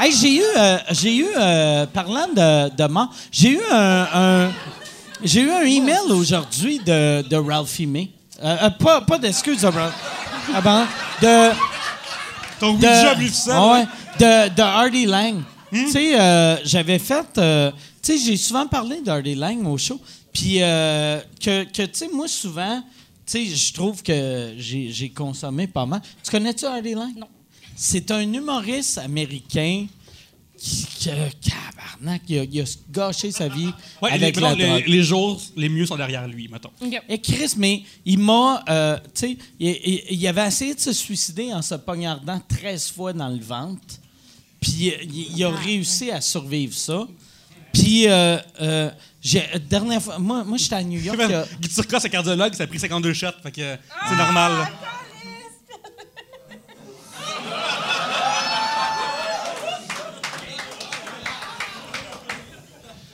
[0.00, 4.50] Hey, j'ai eu, euh, j'ai eu euh, parlant de, de mort, j'ai eu un, un-
[5.22, 8.10] j'ai eu un email aujourd'hui de, de Ralphie May.
[8.42, 9.94] Euh, euh, pas, pas d'excuses de Ralph.
[10.54, 10.86] Ah ben,
[11.20, 11.50] de,
[12.60, 13.66] Ton de, Ouija ça.
[13.72, 13.84] Ouais,
[14.18, 15.42] de, de Hardy Lang.
[15.72, 17.26] Tu sais, euh, j'avais fait.
[17.38, 17.70] euh,
[18.02, 20.00] tu sais, j'ai souvent parlé d'Hardy Lang au show.
[20.32, 22.80] Puis euh, que, que tu sais, moi, souvent,
[23.26, 26.00] tu sais, je trouve que j'ai j'ai consommé pas mal.
[26.24, 27.12] Tu connais-tu Hardy Lang?
[27.18, 27.28] Non.
[27.76, 29.86] C'est un humoriste américain
[30.58, 30.86] qui,
[31.40, 33.70] cabarnak, il a, il a gâché sa vie
[34.02, 34.84] Ouais, avec les, la mettons, les, drogue.
[34.88, 36.70] les jours les mieux sont derrière lui, mettons.
[37.08, 38.64] Et Chris, mais il m'a.
[38.68, 42.90] euh, tu sais, il, il- il avait essayé de se suicider en se poignardant 13
[42.90, 43.80] fois dans le ventre.
[44.60, 47.06] Puis il, il a réussi à survivre ça.
[47.72, 48.90] Puis, euh, euh,
[49.22, 50.18] j'ai- dernière fois.
[50.18, 51.18] Moi, moi j'étais à New York.
[51.60, 53.76] Guy Turcos, c'est cardiologue, ça a pris 52 shots, fait que
[54.08, 54.52] c'est normal.
[54.52, 54.70] là.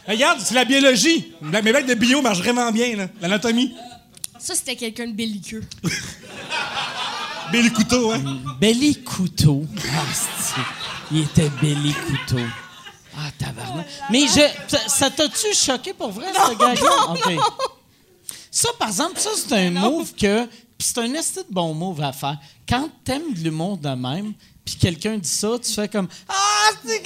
[0.08, 1.32] Regarde, c'est la biologie.
[1.40, 3.08] Mes mecs de bio marchent vraiment bien, là.
[3.20, 3.74] L'anatomie.
[4.38, 5.62] Ça, c'était quelqu'un de belliqueux.
[7.52, 8.22] Billy Couteau, hein?
[8.60, 9.64] Belly Couteau.
[9.94, 10.60] Ah, c'est-
[11.12, 12.42] il était Belly Couteau.
[13.16, 13.86] Ah, tabarnak.
[14.10, 17.10] Mais je, ça- t'a-tu choqué pour vrai, ce gars-là?
[17.12, 17.38] OK.
[18.50, 20.46] Ça, par exemple, ça, c'est un move que.
[20.46, 22.38] Puis c'est un esti de bon move à faire.
[22.68, 24.32] Quand t'aimes de l'humour de même,
[24.64, 27.02] puis quelqu'un dit ça, tu fais comme Ah, c'est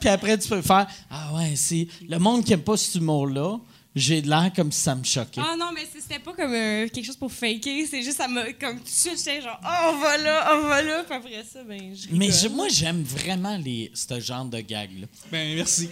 [0.00, 1.86] Puis après, tu peux faire Ah, ouais, c'est.
[2.08, 3.58] Le monde qui aime pas cet humour-là,
[3.94, 5.40] j'ai de l'air comme si ça me choquait.
[5.44, 7.84] Ah non, mais c'était pas comme euh, quelque chose pour faker.
[7.90, 10.68] C'est juste, ça m'a comme tout de suite, j'étais genre, oh, on va là, on
[10.68, 11.04] va là.
[11.04, 15.06] Puis après ça, ben, je Mais je- moi, j'aime vraiment les, ce genre de gag-là.
[15.30, 15.90] Ben, merci.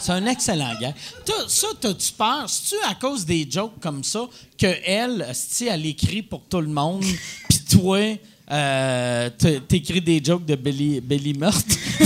[0.00, 0.74] C'est un excellent.
[1.24, 2.44] Toi, ça, t'as-tu peur?
[2.48, 4.26] C'est-tu à cause des jokes comme ça
[4.58, 7.04] que elle, si elle écrit pour tout le monde,
[7.48, 8.00] puis toi,
[8.50, 9.30] euh,
[9.68, 11.64] t'écris des jokes de Belly, Belly meurtre.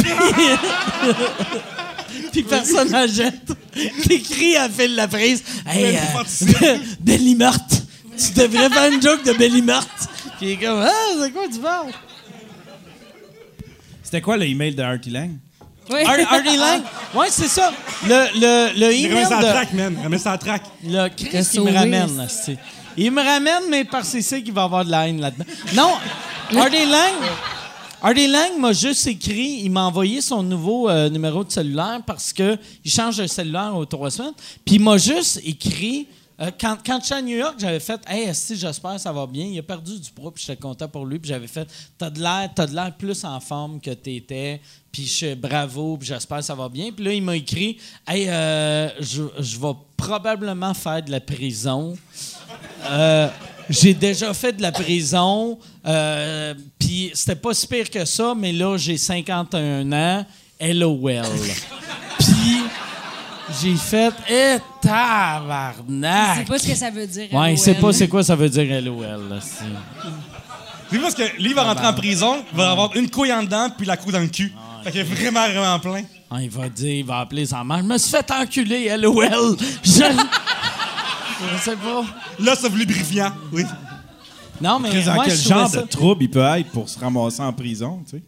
[2.33, 3.53] Puis personne n'en jette.
[4.07, 5.43] T'écris à Phil la prise.
[5.67, 7.77] Hey, euh, Belly meurtre.
[8.17, 10.09] Tu devrais faire une joke de Belly meurtre.
[10.39, 11.91] Puis il est comme, ah, c'est quoi tu parles?
[14.03, 15.31] C'était quoi l'email de Artie Lang?
[15.91, 16.01] Oui.
[16.05, 16.83] Ar- Artie Lang?
[17.15, 17.73] Ouais, c'est ça.
[18.07, 19.53] Le, le, le email ça à la de.
[19.53, 19.97] track, man.
[20.03, 20.63] Remets ça à la track.
[20.85, 22.59] Le Christ, T'as il me ramène, là, c'est-
[23.01, 25.45] Il me ramène, mais que c'est qu'il va avoir de la haine là-dedans.
[25.77, 25.93] Non,
[26.59, 27.15] Artie Lang,
[28.03, 32.33] Artie Lang m'a juste écrit, il m'a envoyé son nouveau euh, numéro de cellulaire parce
[32.33, 34.35] que il change de cellulaire aux trois semaines.
[34.65, 36.09] Puis il m'a juste écrit.
[36.41, 39.45] euh, quand, quand j'étais à New York, j'avais fait Hey, si j'espère ça va bien.
[39.47, 41.21] Il a perdu du poids, puis j'étais content pour lui.
[41.21, 44.61] Puis j'avais fait T'as de l'air, t'as de l'air plus en forme que t'étais.
[44.91, 46.91] Puis je bravo, puis j'espère ça va bien.
[46.91, 51.97] Puis là, il m'a écrit Hey, euh, je, je vais probablement faire de la prison.
[52.91, 53.29] Euh,
[53.69, 58.53] j'ai déjà fait de la prison, euh, puis c'était pas si pire que ça, mais
[58.53, 60.25] là, j'ai 51 ans,
[60.61, 61.23] LOL.
[62.19, 62.63] puis
[63.61, 66.39] j'ai fait, eh, Je tabarnak!
[66.39, 67.29] sais pas ce que ça veut dire.
[67.33, 69.29] Ouais, il sait pas c'est quoi ça veut dire LOL.
[69.31, 69.65] là, c'est-
[70.91, 73.43] Lui, parce que lui, il va rentrer en prison, il va avoir une couille en
[73.43, 74.53] dedans, puis la couille dans le cul.
[74.85, 76.03] Fait qu'il est vraiment, vraiment plein.
[76.31, 79.57] Ah, il va dire, il va appeler sa mère, je me suis fait enculer, LOL!
[79.83, 80.03] Je...
[81.41, 82.05] Je sais pas.
[82.41, 83.33] Là, c'est lubrifiant.
[83.53, 83.63] Oui.
[84.61, 86.99] Non, mais Dans moi, quel je genre ça- de trouble il peut être pour se
[86.99, 88.23] ramasser en prison, tu sais?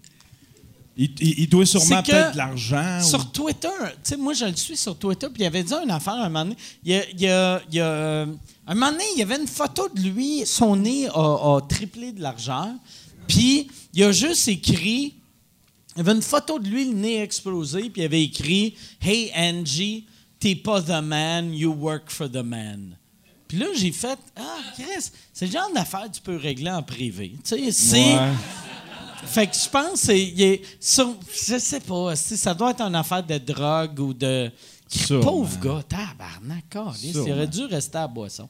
[0.96, 2.98] Il, il- il doit sûrement peut-être de l'argent.
[3.00, 3.68] ou- Sur Twitter,
[4.04, 6.28] tu sais, moi, je le suis sur Twitter, puis il avait dit une affaire un
[6.28, 6.56] moment donné.
[6.84, 8.22] Il y a, il y a- il y a,
[8.66, 11.12] un moment donné, il y avait une photo de lui, son nez a,
[11.56, 12.68] a triplé de largeur,
[13.26, 15.14] puis il a juste écrit.
[15.96, 19.32] Il y avait une photo de lui, le nez explosé, puis il avait écrit Hey
[19.34, 20.06] Angie,
[20.38, 22.96] t'es pas the man, you work for the man.
[23.50, 26.84] Puis là, j'ai fait Ah, Chris, c'est le genre d'affaire que tu peux régler en
[26.84, 27.32] privé.
[27.42, 28.14] Tu sais, c'est.
[28.14, 28.30] Ouais.
[29.26, 32.94] Fait que je pense que est sur- je sais pas, si ça doit être une
[32.94, 34.52] affaire de drogue ou de
[34.88, 35.24] Sûrement.
[35.24, 36.64] pauvre gars, tabarnak,
[37.02, 38.48] il aurait dû rester à la boisson.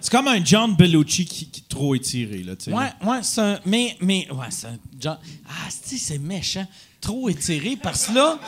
[0.00, 2.72] C'est comme un John Bellucci qui, qui est trop étiré, là, tu sais.
[2.72, 5.18] Ouais, ouais, c'est un mais mais ouais, c'est un genre
[5.48, 6.66] ah, c'est c'est méchant,
[7.00, 8.38] trop étiré parce que là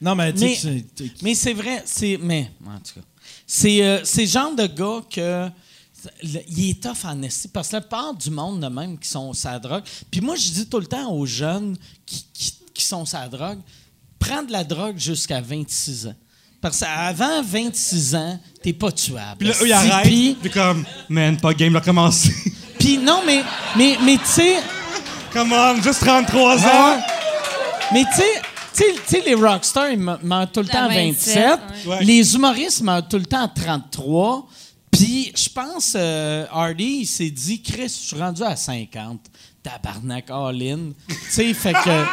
[0.00, 2.18] Non, mais tu sais Mais- Mais c'est vrai, c'est.
[2.20, 3.06] Mais, en tout cas.
[3.46, 5.48] C'est euh, le genre de gars que.
[6.22, 9.08] le- il est tough en esti parce que la part du monde de même qui
[9.08, 9.82] sont sa drogue.
[10.10, 13.58] Puis moi, je dis tout le temps aux jeunes qui, qui, qui sont sa drogue,
[14.18, 16.14] prends de la drogue jusqu'à 26 ans.
[16.60, 19.36] Parce qu'avant 26 ans, t'es pas tuable.
[19.38, 20.04] Puis là, eux, ils arrêtent.
[20.40, 22.32] Puis- comme, man, pas game, là, commencer.
[22.78, 23.42] Puis non, mais,
[23.76, 24.56] mais, mais tu sais.
[25.32, 27.02] Come on, juste 33 Ah ans.
[27.92, 28.42] Mais tu sais,
[28.76, 31.60] tu sais- les rockstars, ils me- meurent tout le temps à 27.
[31.60, 32.04] 27, ouais.
[32.04, 34.46] Les humoristes meurent tout le temps à 33.
[34.90, 39.20] Puis je pense, euh, Hardy, il s'est dit, Chris, je suis rendu à 50.
[39.62, 40.92] Tabarnak, all-in.
[41.08, 42.04] tu sais, fait que.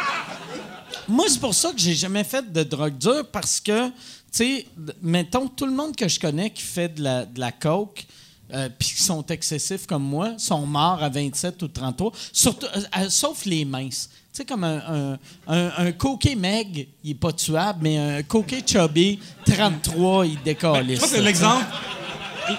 [1.08, 3.92] Moi, c'est pour ça que j'ai jamais fait de drogue dure parce que, tu
[4.32, 4.66] sais,
[5.02, 8.06] mettons, tout le monde que je connais qui fait de la, de la coke,
[8.52, 12.80] euh, puis qui sont excessifs comme moi, sont morts à 27 ou 33, surtout, euh,
[12.98, 14.08] euh, sauf les minces.
[14.34, 18.22] Tu sais, comme un, un, un, un coquet meg, il est pas tuable, mais un
[18.24, 20.86] coquet chubby, 33, il décolle.
[20.90, 21.64] Je pense que l'exemple.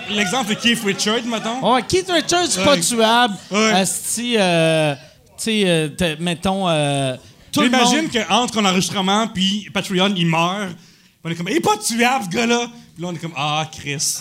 [0.10, 1.60] L'exemple de Keith Richards, mettons.
[1.62, 3.36] Oh, Keith Richards, c'est pas tuable.
[3.52, 3.72] Ouais.
[3.74, 4.96] Asti, euh,
[5.38, 7.18] tu sais, euh, mettons, euh,
[7.52, 8.12] J'imagine monde...
[8.26, 10.78] qu'entre un enregistrement puis Patreon, il meurt.
[11.26, 12.68] On est comme, il est pas tuable, ce gars-là.
[12.94, 14.20] Puis là, on est comme, ah, Chris.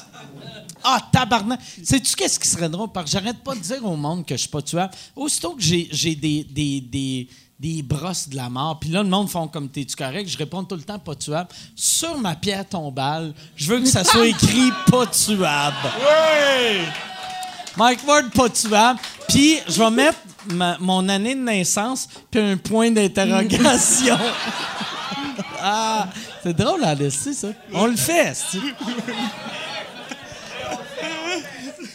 [0.82, 1.60] Ah, tabarnak!
[1.82, 2.90] Sais-tu qu'est-ce qui serait drôle?
[2.92, 4.92] Parce que j'arrête pas de dire au monde que je suis pas tuable.
[5.16, 7.28] Aussitôt que j'ai, j'ai des, des, des,
[7.60, 10.28] des brosses de la mort, puis là, le monde font comme t'es-tu correct?
[10.28, 11.48] Je réponds tout le temps pas tuable.
[11.76, 15.76] Sur ma pierre tombale, je veux que ça soit écrit pas tuable.
[16.00, 16.80] Ouais!
[17.76, 18.98] Mike Ward, pas tuable.
[19.28, 24.18] Puis je vais mettre ma- mon année de naissance, puis un point d'interrogation.
[25.60, 26.08] ah,
[26.42, 27.48] c'est drôle à laisser, ça.
[27.72, 28.36] On le fait.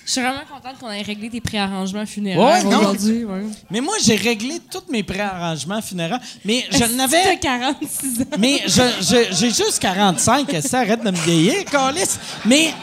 [0.10, 2.80] Je suis vraiment contente qu'on ait réglé tes préarrangements funéraires Ouais, non.
[2.80, 3.26] aujourd'hui.
[3.26, 3.44] Ouais.
[3.70, 6.20] Mais moi, j'ai réglé tous mes préarrangements funéraires.
[6.44, 7.38] Mais je n'avais.
[7.38, 8.26] 46 ans?
[8.40, 10.50] Mais j'ai juste 45.
[10.64, 12.18] Ça arrête de me vieillir, Carlis.
[12.44, 12.74] Mais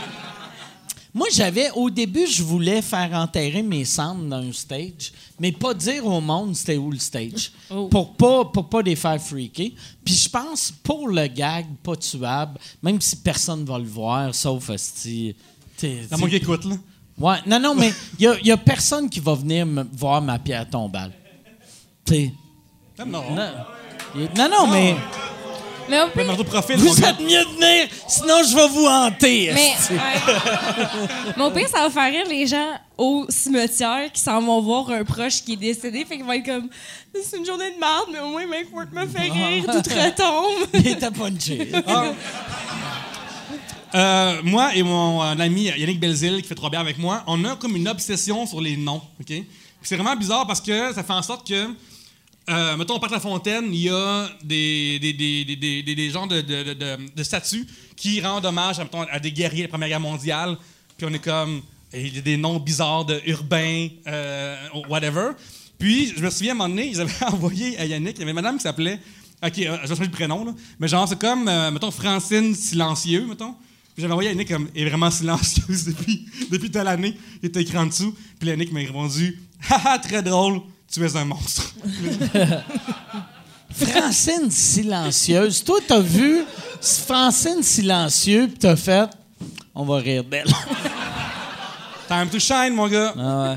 [1.13, 1.69] moi, j'avais.
[1.73, 6.21] Au début, je voulais faire enterrer mes cendres dans un stage, mais pas dire au
[6.21, 7.51] monde c'était où le stage.
[7.71, 7.89] Oh.
[7.89, 9.71] Pour pas, pour pas les faire freaker.
[10.05, 14.71] Puis je pense, pour le gag pas tuable, même si personne va le voir, sauf
[14.77, 15.35] si.
[15.77, 16.77] C'est moi qui écoute, là.
[17.19, 20.69] Ouais, non, non, mais il n'y a, personne qui va venir me voir ma pierre
[20.69, 21.13] tombale.
[22.05, 22.33] Tu sais.
[23.07, 23.23] Non.
[23.35, 23.51] Non,
[24.15, 24.97] non, non, mais.
[25.89, 29.53] Mais au pire, profil, Vous êtes mieux de venir, sinon je vais vous hanter.
[29.55, 31.07] mais, ouais.
[31.37, 34.91] Mais au pire, ça va faire rire les gens au cimetière qui s'en vont voir
[34.91, 36.05] un proche qui est décédé.
[36.05, 36.69] Fait qu'ils vont être comme
[37.15, 40.69] C'est une journée de merde, mais au moins Mike Ward me fait rire, tout retombe.
[40.75, 41.71] Il était punché.
[43.97, 47.43] Euh, moi et mon euh, ami Yannick Belzil, qui fait trois bières avec moi, on
[47.47, 49.01] a comme une obsession sur les noms.
[49.83, 51.69] C'est vraiment bizarre parce que ça fait en sorte que,
[52.51, 56.41] euh, mettons, au Parc La Fontaine, il y a des, des, des, des, des, de,
[56.43, 57.67] de, de- de- statues
[57.97, 60.57] qui rendent hommage mettons, à des guerriers de la Première Guerre mondiale.
[60.99, 61.63] Puis on est comme.
[61.95, 64.57] Il y a des noms bizarres de urbains, euh,
[64.91, 65.31] whatever.
[65.79, 68.23] Puis je me souviens, à un moment donné, ils avaient envoyé à Yannick, il y
[68.23, 68.99] avait une madame qui s'appelait.
[69.43, 70.53] Ok, euh, je vais changer le prénom, là.
[70.81, 73.55] Mais genre, c'est comme, euh, mettons, Francine Silencieux, mettons.
[73.97, 77.17] Puis j'avais envoyé à Yannick comme, elle est vraiment silencieuse depuis, depuis telle année.
[77.43, 78.15] Il était écrit en dessous.
[78.39, 79.41] Puis Yannick m'a répondu,
[79.71, 80.61] haha, très drôle,
[80.93, 81.75] tu es un monstre.
[83.71, 85.65] Francine silencieuse.
[85.65, 86.43] Toi, t'as vu
[86.83, 89.09] Francine silencieux, puis t'as fait.
[89.75, 90.53] On va rire d'elle.
[92.07, 93.15] Time to shine, mon gars.
[93.17, 93.57] Ah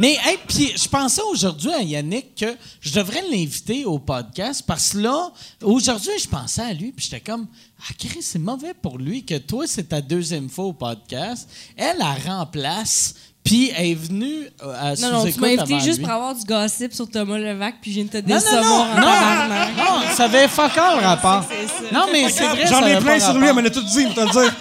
[0.00, 4.92] Mais, hey, puis je pensais aujourd'hui à Yannick que je devrais l'inviter au podcast parce
[4.92, 5.30] que là,
[5.62, 7.46] aujourd'hui, je pensais à lui, puis j'étais comme,
[7.82, 11.46] ah, Chris, c'est mauvais pour lui que toi, c'est ta deuxième fois au podcast.
[11.76, 13.14] Elle, elle remplace,
[13.44, 16.04] puis elle est venue euh, à Non, non, tu sous-écoute m'as invité avant juste lui.
[16.06, 18.64] pour avoir du gossip sur Thomas Levac, puis je viens de te Non, non, décevoir
[18.64, 19.76] non, en non, tabarnak.
[19.76, 21.44] non, ça avait fuck all rapport.
[21.46, 21.92] C'est ça.
[21.92, 23.56] Non, mais c'est vrai, J'en ça ai avait plein pas sur lui, elle rapport.
[23.56, 24.54] me l'a tout dit, pour te le dire.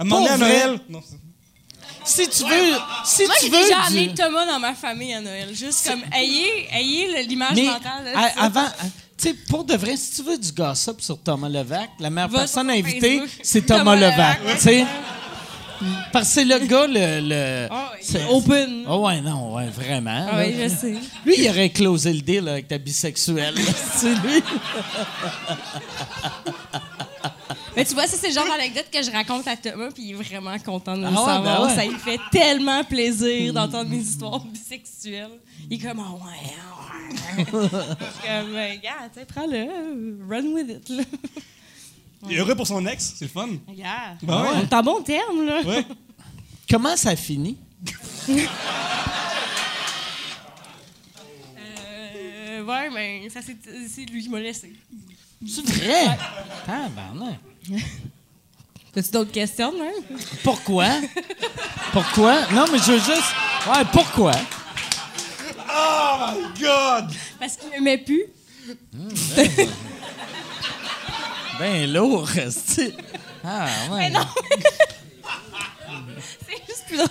[0.00, 0.66] Elle m'a demandé à Pour vrai?
[0.66, 0.80] Noël.
[0.88, 1.19] Non, c'est-
[2.04, 2.74] Si tu veux,
[3.04, 5.48] si Moi, tu j'ai veux déjà du- amené Thomas dans ma famille à Noël.
[5.54, 8.04] Juste comme, ayez, ayez l'image mentale.
[8.04, 8.72] de à- avant, à-
[9.16, 12.30] tu sais, pour de vrai, si tu veux du gossip sur Thomas Levac, la meilleure
[12.30, 13.40] Va personne invitée, Facebook.
[13.42, 14.40] c'est Thomas, Thomas Levac.
[14.42, 14.56] Levac.
[14.56, 14.86] Tu sais,
[16.12, 17.20] parce que c'est le gars le.
[17.28, 18.84] le Ah c'est- open.
[18.88, 20.26] Oh ouais, non, ouais, vraiment.
[20.30, 20.68] Ah oui, là.
[20.68, 20.94] je sais.
[21.24, 23.54] Lui, il aurait closé le deal avec ta bisexuelle.
[23.54, 23.60] là.
[23.96, 24.42] c'est lui.
[27.76, 30.10] Mais tu vois, ça, c'est le genre d'anecdote que je raconte à Thomas, puis il
[30.10, 31.42] est vraiment content de le Ah ouais, savoir.
[31.42, 31.74] ben ouais.
[31.74, 35.38] Ça lui fait tellement plaisir d'entendre mes histoires bisexuelles.
[35.70, 37.44] Il est comme, ah ouais, ah ouais.
[37.44, 41.02] Je suis comme, ben, gars, tu sais, prends-le, run with it, là.
[42.28, 43.48] Il est heureux pour son ex, c'est le fun.
[43.66, 44.18] Regarde.
[44.22, 44.48] Ben ouais.
[44.56, 45.62] On est en bon terme, là.
[45.62, 45.86] Ouais.
[46.68, 47.56] Comment ça finit?
[51.58, 54.72] Euh, ouais, mais ça, c'est lui qui m'a laissé.
[55.46, 56.18] C'est vrai?
[56.66, 57.38] Tabarnak.
[58.96, 60.18] As-tu d'autres questions, même?
[60.42, 60.86] Pourquoi?
[61.92, 62.46] Pourquoi?
[62.52, 63.34] Non, mais je veux juste.
[63.66, 64.32] Ouais, pourquoi?
[65.72, 67.12] Oh my God!
[67.38, 68.24] Parce qu'il m'aimait plus.
[71.58, 72.92] Ben lourd, resti.
[73.44, 73.98] Ah, ouais.
[73.98, 74.26] Mais non!
[76.48, 77.08] c'est juste plus drôle.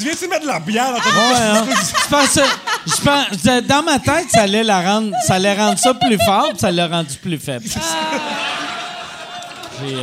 [0.00, 1.66] Tu viens-tu mettre de la bière dans ton Ouais, hein.
[1.70, 2.44] je pensais,
[2.86, 6.48] je pense, dans ma tête, ça allait la rendre, ça allait rendre ça plus fort,
[6.50, 7.66] puis ça l'a rendu plus faible.
[9.82, 9.94] J'ai,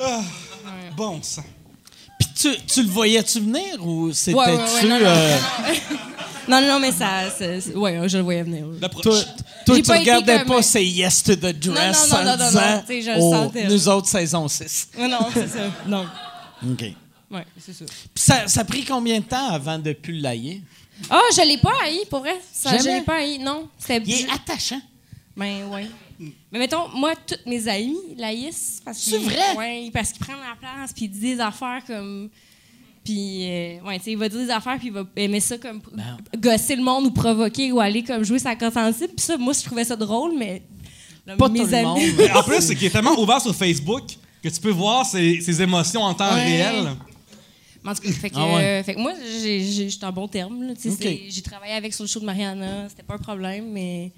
[0.00, 0.18] euh,
[0.96, 1.42] Bon sang.
[2.18, 4.36] Puis tu, tu le voyais-tu venir ou c'était-tu...
[4.38, 5.06] Ouais, ouais, ouais, non, non.
[5.06, 5.36] euh,
[6.48, 7.06] Non, non, non, mais ça.
[7.36, 8.64] c'est- c'est- ouais, je le voyais venir.
[8.80, 9.14] La pro- toi,
[9.66, 12.24] toi J'ai tu pas été regardais comme- pas ces Yes to the Dress Non, non,
[12.24, 13.68] non, en non, non, disant non, tu sais, je le oh, sentais, là.
[13.68, 14.88] nous autres, saison 6.
[14.98, 15.58] Non, non, c'est ça.
[15.86, 16.06] Non.
[16.72, 16.84] OK.
[17.30, 17.84] Ouais, c'est ça.
[17.86, 20.62] Puis ça, ça a pris combien de temps avant de plus l'ailler?
[21.10, 22.36] Ah, je l'ai pas haï, pour vrai.
[22.52, 22.98] Ça, je Jamais?
[23.00, 23.68] l'ai pas haï, non.
[23.78, 24.80] C'était Il est attachant.
[25.36, 25.86] Ben, ouais.
[26.50, 28.80] Mais mettons, moi, toutes mes amis l'haïssent.
[28.84, 29.54] parce C'est vrai?
[29.56, 32.28] Ouais, parce qu'ils prennent la place, puis ils disent des affaires comme.
[33.04, 35.56] Puis, euh, ouais, tu sais, il va dire des affaires, puis il va aimer ça
[35.56, 36.18] comme Ben.
[36.36, 39.12] gosser le monde ou provoquer ou aller comme jouer sa sensible.
[39.16, 40.62] Puis ça, moi, je trouvais ça drôle, mais.
[41.24, 41.86] là, Pas mes tout le amis.
[41.86, 42.00] monde.
[42.18, 44.04] Mais en plus, c'est qu'il est tellement ouvert sur Facebook
[44.42, 46.44] que tu peux voir ses, ses émotions en temps Ouais.
[46.44, 46.88] réel.
[47.84, 48.64] Mais en tout cas, fait que, Ah ouais.
[48.64, 50.74] euh, fait que moi, j'étais en bon terme.
[51.28, 54.12] J'ai travaillé avec sur le show de Mariana, c'était pas un problème, mais.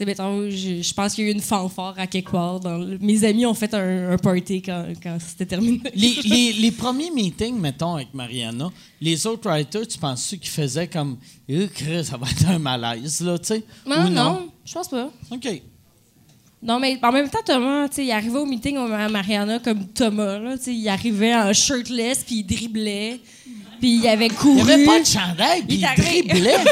[0.00, 2.58] mettons, je, je pense qu'il y a eu une fanfare à quelque part.
[2.60, 5.80] Dans le- mes amis ont fait un, un party quand, quand c'était terminé.
[5.94, 8.70] Les, les, les premiers meetings, mettons, avec Mariana,
[9.00, 11.18] les autres writers, tu penses-tu qu'ils faisaient comme
[12.04, 13.64] ça va être un malaise, là, tu sais?
[13.86, 15.10] Non, Ou non, je pense pas.
[15.30, 15.62] OK.
[16.62, 19.86] Non, mais en même temps, Thomas, tu sais, il arrivait au meeting à Mariana comme
[19.88, 20.38] Thomas.
[20.38, 23.18] Là, tu sais, il arrivait en shirtless, puis il driblait,
[23.80, 24.60] puis il avait couru.
[24.60, 26.56] Il avait pas de chandail, puis Il driblait.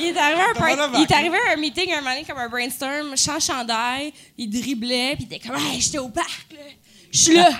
[0.00, 2.38] Il est arrivé à un, il est arrivé à un meeting un moment donné, comme
[2.38, 6.60] un brainstorm, sans chandail, il driblait, puis il était comme hey, j'étais au parc, là.
[7.12, 7.48] Je suis là.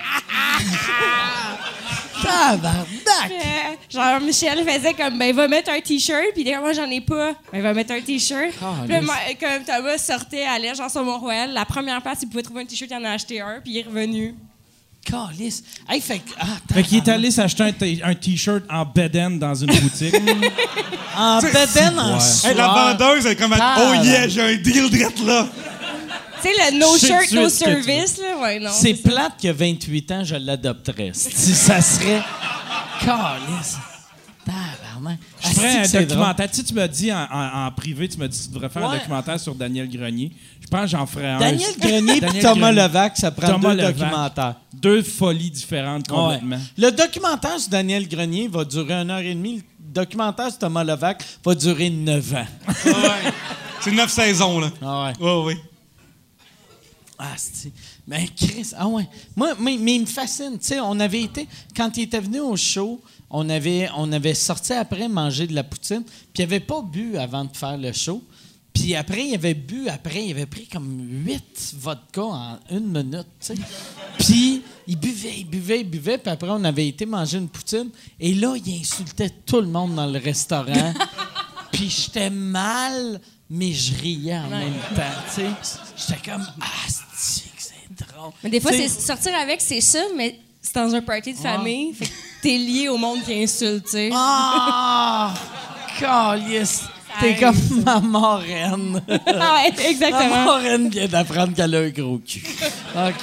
[2.23, 3.31] Tabarnak!
[3.31, 7.01] Euh, Genre, Michel faisait comme, ben, va mettre un t-shirt, puis comme, moi, j'en ai
[7.01, 7.33] pas.
[7.53, 8.51] Ben, va mettre un t-shirt.
[8.51, 12.29] Puis là, mais- moi, comme Thomas sortait, allait, genre, sur Mont-Royal, la première place, il
[12.29, 14.35] pouvait trouver un t-shirt, il en a acheté un, puis il est revenu.
[15.05, 15.63] Calice.
[15.89, 16.31] Hey, fait que.
[16.39, 16.45] Ah,
[16.75, 17.73] Fait qu'il est allé s'acheter
[18.05, 20.15] un T-shirt en beden dans une boutique.
[21.21, 22.21] En bedaine, en Ouais.
[22.21, 22.51] soie.
[22.51, 25.49] Hey, la vendeuse, elle est comme Ah, Oh yeah, j'ai un deal direct là.
[26.43, 28.39] Tu sais, le no shirt, no que service, là.
[28.41, 28.71] Ouais, non.
[28.73, 31.11] C'est plate qu'il y a 28 ans, je l'adopterais.
[31.15, 32.23] Si ça serait.
[33.01, 33.77] Calice.
[34.45, 35.19] Tabarnak.
[35.41, 36.51] Je ferais un que documentaire.
[36.51, 38.69] Tu sais, tu m'as dit en, en- en privé, tu m'as dit que tu devrais
[38.71, 38.89] faire Ouais.
[38.89, 40.33] un documentaire sur Daniel Grenier.
[40.63, 41.39] Je pense que j'en ferais un.
[41.39, 42.73] Daniel Grenier et Thomas.
[42.73, 43.97] Levac, ça prend Thomas deux Levac.
[43.99, 44.55] documentaires.
[44.73, 46.57] Deux folies différentes complètement.
[46.57, 46.63] Ouais.
[46.79, 49.57] Le documentaire sur Daniel Grenier va durer une heure et demie.
[49.57, 52.47] Le documentaire sur Thomas Levac va durer neuf ans.
[52.87, 53.33] Ouais.
[53.81, 54.71] C'est neuf saisons, là.
[54.83, 55.25] Ah ouais.
[55.27, 55.57] Ouais, ouais.
[57.19, 57.73] Ah, c'est.
[58.07, 59.09] Mais Chris, ah ouais.
[59.35, 60.59] Moi, mais, mais il me fascine.
[60.59, 61.49] Tu sais, on avait été.
[61.77, 63.01] Quand il était venu au show,
[63.31, 67.17] on avait, on avait sorti après manger de la poutine, puis il avait pas bu
[67.17, 68.23] avant de faire le show.
[68.73, 73.27] Puis après, il avait bu, après, il avait pris comme huit vodka en une minute,
[73.41, 73.55] tu sais.
[74.19, 77.91] Puis il buvait, il buvait, il buvait, puis après, on avait été manger une poutine.
[78.21, 80.95] Et là, il insultait tout le monde dans le restaurant.
[81.73, 83.21] puis j'étais mal,
[83.51, 85.03] mais je riais en même temps,
[85.35, 85.51] tu sais.
[85.97, 86.89] J'étais comme, ah,
[87.19, 88.31] c'est drôle.
[88.45, 91.95] Mais des fois, c'est sortir avec, c'est ça, mais c'est dans un party de famille.
[91.95, 92.11] Fait que
[92.43, 94.11] t'es lié au monde qui insulte, tu sais.
[94.13, 95.35] Ah!
[95.99, 96.83] Calice!
[97.21, 99.03] T'es comme ma marraine.
[99.09, 100.45] Ah ouais, ma exactement.
[100.45, 102.45] marraine vient d'apprendre qu'elle a un gros cul.
[102.95, 103.15] OK.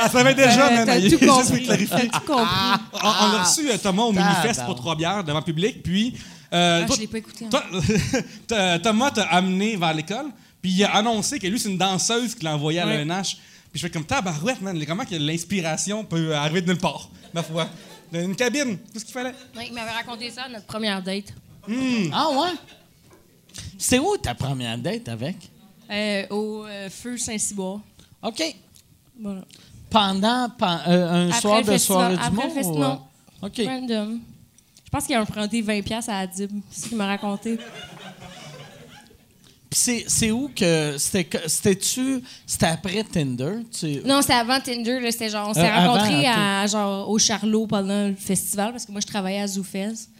[0.00, 0.86] Elle savait déjà, Euh, man.
[0.86, 1.66] T'as tout compris.
[1.66, 2.80] T'as tout compris.
[2.92, 4.66] On, on a reçu euh, Thomas au Minifest Tabarnak.
[4.66, 6.14] pour trois bières devant le public, puis.
[6.52, 7.46] euh, Ah, toi- je l'ai pas écouté.
[7.46, 7.48] hein.
[7.50, 7.64] toi-
[8.46, 10.26] t'as- Thomas t'a amené vers l'école,
[10.62, 13.04] puis il a annoncé que lui, c'est une danseuse qui l'a envoyé à Ouais.
[13.04, 13.36] l'ENH.
[13.70, 14.82] Puis je fais comme tabarouette, man.
[14.86, 17.68] Comment que l'inspiration peut arriver de nulle part, ma foi?
[18.12, 19.34] Une cabine, tout ce qu'il fallait?
[19.56, 21.32] Ouais, il m'avait raconté ça à notre première date.
[22.12, 22.50] Ah ouais?
[23.78, 25.36] C'est où ta première date avec?
[25.90, 27.80] Euh, au euh, feu Saint-Cyboire.
[28.22, 28.42] OK.
[29.20, 29.42] Voilà.
[29.90, 32.16] Pendant pen- euh, un Après soir de festival.
[32.16, 32.52] soirée du monde?
[32.56, 33.00] festi- ou, non.
[33.42, 33.60] euh, OK.
[33.66, 34.20] Random.
[34.84, 36.50] Je pense qu'il a emprunté 20$ à Adib.
[36.70, 37.58] C'est ce qu'il m'a raconté.
[39.72, 40.96] Puis c'est, où que.
[40.98, 42.20] C'était, que- c'était-tu.
[42.46, 43.54] C'était après Tinder?
[43.78, 44.00] Tu...
[44.04, 45.00] Non, c'était avant Tinder.
[45.00, 48.72] là, C'était genre, on s'est Euh, avant, rencontrés à, genre, au Charlot pendant le festival
[48.72, 50.10] parce que moi, je travaillais à Zoufès.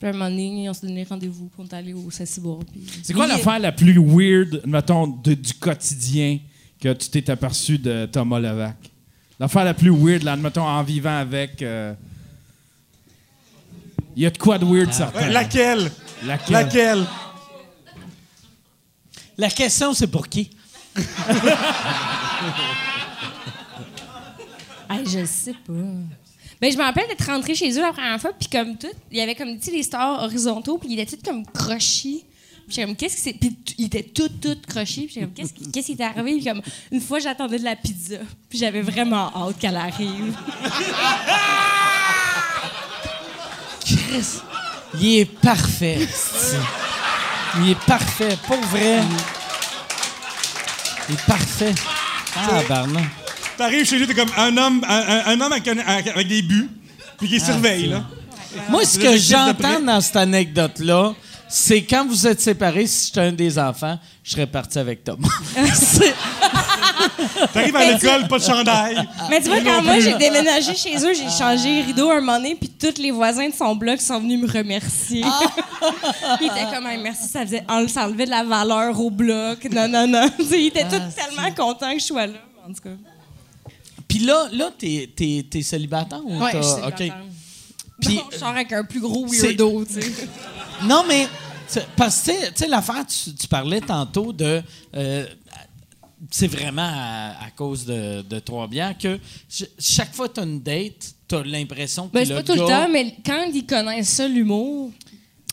[0.00, 3.28] Puis à un moment donné, on s'est donné rendez-vous pour aller au puis- C'est quoi
[3.28, 6.40] l'affaire la plus weird, mettons, de- du quotidien
[6.80, 8.74] que tu t'es aperçu de Thomas Levac?
[9.38, 11.62] L'affaire la plus weird, là, mettons, en vivant avec.
[11.62, 11.94] euh,
[14.16, 14.90] Il y a de quoi de weird,
[15.30, 15.90] laquelle?
[16.26, 16.52] Laquelle?
[16.52, 17.04] Laquelle?
[19.38, 20.50] La question, c'est pour qui?
[24.88, 25.72] Ah, je sais pas.
[26.60, 29.18] Ben, je me rappelle d'être rentrée chez eux la première fois, puis comme tout, il
[29.18, 32.24] y avait comme, tu les stars horizontaux, puis il était tout comme crochis.
[32.68, 33.32] Puis comme, qu'est-ce que c'est?
[33.32, 35.06] Puis il était tout, tout crochis.
[35.06, 36.36] Puis comme, qu'est-ce qui, qu'est-ce qui est arrivé?
[36.36, 38.18] Puis comme, une fois, j'attendais de la pizza.
[38.48, 40.36] Puis j'avais vraiment hâte qu'elle arrive.
[43.84, 44.40] Chris,
[45.00, 46.06] il est parfait.
[47.62, 48.36] Il est parfait.
[48.46, 49.00] Pour vrai.
[51.08, 51.74] Il est parfait.
[52.36, 53.02] Ah, Barnum.
[53.56, 56.68] T'arrives chez lui, t'es comme un homme, un, homme avec, un- avec des buts,
[57.18, 58.04] puis qui surveille, là.
[58.68, 61.14] Moi, ce que j'entends dans cette anecdote-là,
[61.58, 65.26] c'est quand vous êtes séparés, si j'étais un des enfants, je serais parti avec Thomas.
[67.54, 69.08] T'arrives à l'école, pas de chandail.
[69.30, 72.36] Mais tu vois, quand moi, j'ai déménagé chez eux, j'ai changé les rideaux un moment
[72.36, 75.22] donné, puis tous les voisins de son bloc sont venus me remercier.
[76.42, 79.64] Ils étaient comme, Hey, merci, ça, faisait, ça enlevait de la valeur au bloc.
[79.72, 80.28] Non, non, non.
[80.38, 82.38] Tu sais, Ils étaient tous tellement contents que je sois là.
[82.68, 82.90] En tout cas.
[84.06, 86.98] Puis là, là t'es, t'es, t'es célibataire ou Ouais, t'as- je suis OK.
[86.98, 87.22] célibataire.
[87.98, 90.28] Puis- Non, je sors avec un plus gros C'est- weirdo, tu sais.
[90.82, 91.26] Non, mais
[91.96, 94.62] parce que tu sais- l'affaire, tu, tu parlais tantôt de.
[94.94, 95.26] euh,
[96.30, 99.18] c'est vraiment à, à cause de, de Trois-Bières que
[99.48, 102.42] ch- chaque fois que tu as une date, tu as l'impression que Ben, c'est pas
[102.42, 104.92] tout le temps, mais quand ils connaissent ça, l'humour,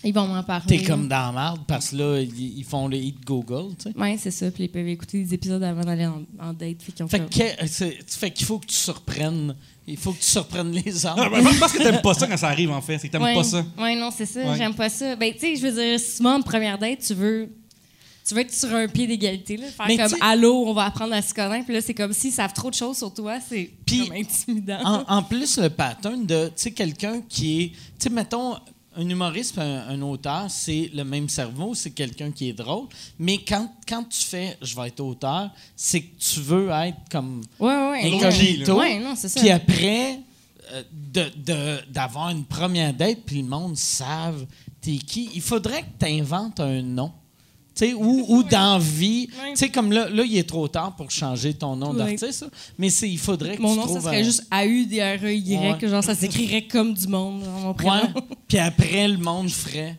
[0.03, 0.65] ils vont m'en parler.
[0.67, 3.91] T'es comme dans la merde parce que là, ils, ils font le hit Google, tu
[3.91, 3.97] sais.
[3.97, 4.51] Ouais, c'est ça.
[4.51, 6.81] Puis ils peuvent écouter des épisodes avant d'aller en, en date.
[6.81, 9.55] Fait qu'ils ont Fait, qu'il faut que tu surprennes.
[9.85, 11.17] Il faut que tu surprennes les hommes.
[11.17, 12.97] Non, mais je pense que t'aimes pas ça quand ça arrive, en fait.
[12.97, 13.34] C'est que t'aimes ouais.
[13.34, 13.65] pas ça.
[13.77, 14.39] Ouais, non, c'est ça.
[14.39, 14.57] Ouais.
[14.57, 15.15] J'aime pas ça.
[15.15, 17.49] Ben, tu sais, je veux dire, si moi, en première date, tu veux.
[18.25, 19.67] Tu veux être sur un pied d'égalité, là.
[19.67, 21.65] Faire Mais comme Allô, on va apprendre à se connaître.
[21.65, 23.38] Puis là, c'est comme s'ils savent trop de choses sur toi.
[23.45, 23.69] C'est
[24.15, 24.80] intimidant.
[24.85, 28.55] En, en plus, le pattern de, tu sais, quelqu'un qui est, tu sais, mettons,
[28.95, 32.88] un humoriste, un, un auteur, c'est le même cerveau, c'est quelqu'un qui est drôle.
[33.20, 37.41] Mais quand, quand tu fais, je vais être auteur, c'est que tu veux être comme
[37.60, 38.14] Ouais, ouais.
[38.15, 38.78] incognito.
[38.80, 39.40] Ouais, non, c'est ça.
[39.40, 40.20] Puis après,
[40.72, 44.45] euh, de- de- d'avoir une première date, puis le monde savent
[44.82, 45.30] t'es qui.
[45.34, 47.11] Il faudrait que tu inventes un nom.
[47.76, 49.30] Tu sais, ou, ou d'envie.
[49.41, 49.52] Ouais.
[49.54, 52.45] Tu sais, comme là, là, il est trop tard pour changer ton nom d'artiste,
[52.78, 55.58] mais c'est- il faudrait que Mon tu nom, ça serait un- juste A-U-D-R-E-Y.
[55.82, 55.90] Ouais.
[55.90, 58.14] Genre, ça s'écrirait comme du monde, genre, mon prénom.
[58.48, 59.98] Puis après, le monde ferait.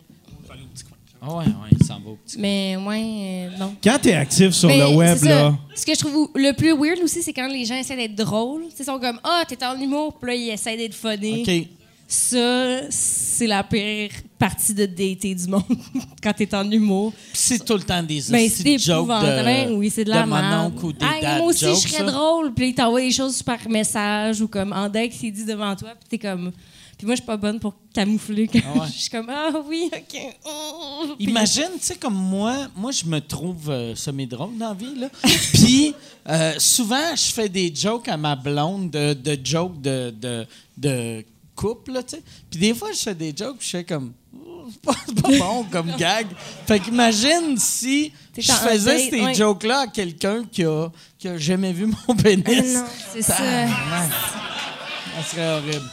[1.27, 3.73] Ah ouais, ouais, il s'en va au petit Mais, ouais, euh, non.
[3.83, 5.27] Quand t'es actif sur Mais le web, ça.
[5.27, 8.13] là, Ce que je trouve le plus weird aussi, c'est quand les gens essaient d'être
[8.15, 8.65] drôles.
[8.79, 11.41] Ils sont comme Ah, t'es en humour, puis là, ils essaient d'être funny.
[11.41, 11.67] OK.
[12.07, 15.63] Ça, c'est la pire partie de dater du monde
[16.23, 17.11] quand t'es en humour.
[17.33, 19.43] C'est tout le temps des Ben, c'est de jokes épouvantable.
[19.45, 21.65] Ben de, oui, c'est de la de mon oncle ou des Ah, dad moi aussi,
[21.65, 22.11] jokes, je serais ça.
[22.11, 22.53] drôle.
[22.53, 25.89] Puis il t'envoie des choses par message ou comme en deck, il dit devant toi.
[25.99, 26.51] Puis t'es comme.
[26.97, 28.47] Puis moi, je suis pas bonne pour camoufler.
[28.47, 28.87] quand Ah ouais.
[28.95, 30.21] Je suis comme Ah oui, OK.
[30.45, 31.07] Oh.
[31.19, 35.09] Imagine, tu sais, comme moi, moi, je me trouve euh, semi-drôle dans la vie, là.
[35.53, 35.93] Puis,
[36.29, 40.45] euh, souvent, je fais des jokes à ma blonde, de, de jokes de, de,
[40.77, 41.25] de
[41.55, 42.23] couple, là, tu sais.
[42.49, 44.13] Puis des fois, je fais des jokes, puis je fais comme...
[44.45, 46.27] Oh, C'est pas, c'est pas bon comme gag.
[46.67, 51.71] Fait qu'imagine si je faisais date, ces jokes-là à quelqu'un qui a, qui a jamais
[51.71, 52.75] vu mon pénis.
[52.75, 53.37] Ah non, c'est ça.
[53.37, 55.89] Ça serait horrible.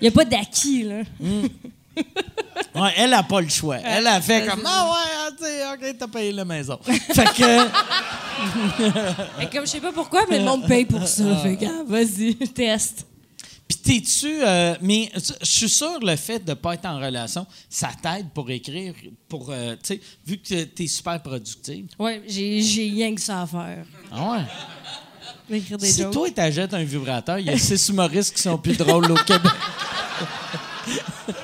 [0.00, 1.02] Il n'y a pas d'acquis, là.
[2.74, 3.76] Ouais, elle a pas le choix.
[3.84, 6.78] Elle a fait comme ah ouais, ah, ok, t'as payé la maison.
[6.82, 7.68] fait que
[9.38, 11.36] Fait que comme je sais pas pourquoi, mais le monde paye pour ça.
[11.42, 13.06] Fait que, ah, vas-y, teste.
[13.70, 17.90] Puis t'es-tu euh, mais je suis sûr le fait de pas être en relation, ça
[18.02, 18.94] t'aide pour écrire
[19.28, 21.86] pour euh, tu sais vu que t'es super productive.
[21.96, 23.84] Ouais, j'ai j'ai rien que ça à faire.
[24.10, 24.42] Ah ouais?
[25.48, 26.12] D'écrire des Si jokes.
[26.12, 29.52] toi t'achètes un vibrateur, il y a six humoristes qui sont plus drôles au Québec.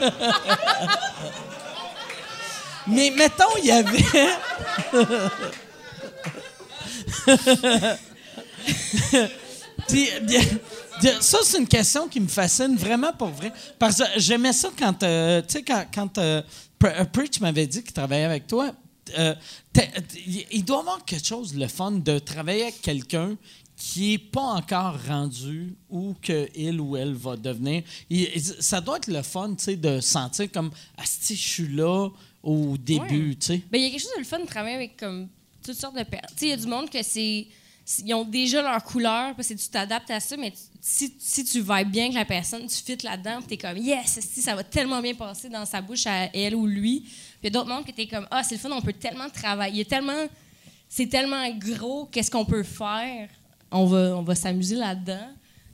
[2.89, 4.05] Mais mettons, il y avait.
[9.89, 10.09] Puis,
[11.21, 13.53] ça, c'est une question qui me fascine vraiment pour vrai.
[13.79, 16.43] Parce que j'aimais ça quand, euh, tu sais, quand, quand euh,
[16.85, 18.73] euh, Preach m'avait dit qu'il travaillait avec toi.
[19.19, 19.35] euh,
[20.51, 23.37] il- doit y avoir quelque chose le fun de travailler avec quelqu'un
[23.77, 27.83] qui n'est pas encore rendu où que il ou elle va devenir.
[28.11, 28.29] Il-
[28.61, 32.09] ça doit être le fun, tu sais, de sentir comme «Asti, je suis là
[32.43, 33.35] au début Ouais.
[33.37, 33.63] tu sais.
[33.71, 35.29] Ben, il y a quelque chose de le fun de travailler avec comme
[35.65, 36.31] toutes sortes de personnes.
[36.37, 37.47] Tu sais, il y a du monde que c'est.
[38.05, 41.45] Ils ont déjà leur couleur, parce que tu t'adaptes à ça, mais tu- si, si
[41.45, 44.55] tu vas bien avec la personne, tu fites là-dedans, puis t'es comme, yes, esti, ça
[44.57, 47.01] va tellement bien passer dans sa bouche à elle ou lui.
[47.01, 47.11] Puis
[47.43, 49.29] il y a d'autres mondes que t'es comme, ah, c'est le fun, on peut tellement
[49.31, 49.75] travailler.
[49.75, 50.27] Il y a tellement.
[50.89, 53.29] C'est tellement gros, qu'est-ce qu'on peut faire?
[53.73, 55.29] On va, on va s'amuser là-dedans.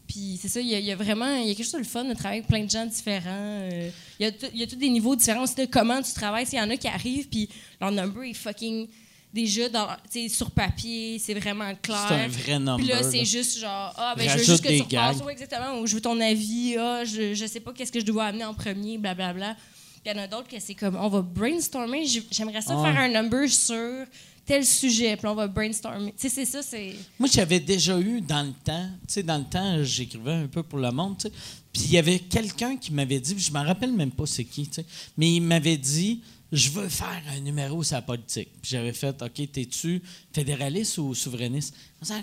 [0.09, 2.05] Puis c'est ça, il y, a, vraiment il y a quelque chose de le fun
[2.05, 3.31] de travailler avec plein de gens différents.
[3.31, 6.47] euh, il, y a tous des niveaux différents aussi de comment tu travailles.
[6.53, 7.49] Il y en a qui arrivent, puis
[7.81, 8.89] leur number est fucking
[9.33, 9.89] déjà dans,
[10.29, 12.05] sur papier, c'est vraiment clair.
[12.09, 12.77] C'est un vrai number.
[12.77, 15.21] Puis là, c'est juste genre, ah, ben, je veux juste que tu repasses.
[15.23, 15.81] Ouais, exactement.
[15.81, 16.77] Ou je veux ton avis.
[16.79, 19.55] Ah, je, je sais pas qu'est-ce que je dois amener en premier, blablabla.
[19.55, 22.05] Puis il y en a d'autres que c'est comme, on va brainstormer.
[22.31, 22.93] J'aimerais ça Ouais.
[22.93, 24.05] faire un number sur
[24.45, 25.17] tel sujet.
[25.17, 26.13] Puis on va brainstormer.
[26.19, 26.95] Tu sais, c'est ça, c'est.
[27.19, 30.63] Moi, j'avais déjà eu dans le temps, tu sais, dans le temps, j'écrivais un peu
[30.63, 31.33] pour le monde, tu sais.
[31.73, 34.67] Puis il y avait quelqu'un qui m'avait dit, je m'en rappelle même pas c'est qui,
[34.67, 34.85] tu sais,
[35.17, 36.21] mais il m'avait dit,
[36.53, 38.51] je veux faire un numéro sur la politique.
[38.63, 40.03] J'avais fait, OK, t'es-tu
[40.35, 41.75] fédéraliste ou souverainiste?
[42.03, 42.17] Ça.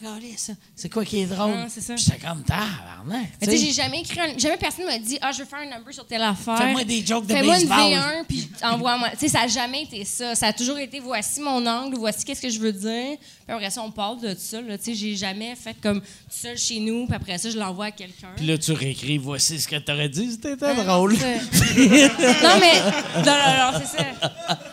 [0.76, 1.54] C'est quoi qui est drôle?
[1.70, 1.96] C'est ça.
[1.96, 5.32] J'étais comme, tabarnak, Mais tu sais, j'ai jamais écrit un- Jamais personne m'a dit Ah,
[5.32, 6.58] je veux faire un number sur telle affaire.
[6.58, 7.94] Fais-moi des jokes de Fais-moi une baseball.
[7.94, 9.10] V1, puis envoie-moi.
[9.12, 10.36] Tu sais, ça n'a jamais été ça.
[10.36, 13.18] Ça a toujours été voici mon angle, voici qu'est-ce que je veux dire.
[13.20, 14.58] Puis après ça, on parle de ça.
[14.62, 17.86] Tu sais, j'ai jamais fait comme tout seul chez nous, puis après ça, je l'envoie
[17.86, 18.32] à quelqu'un.
[18.36, 21.14] Puis là, tu réécris, voici ce que t'aurais dit, c'était Ah, drôle.
[21.14, 22.82] non, mais.
[23.24, 24.06] Non, non, non, c'est ça.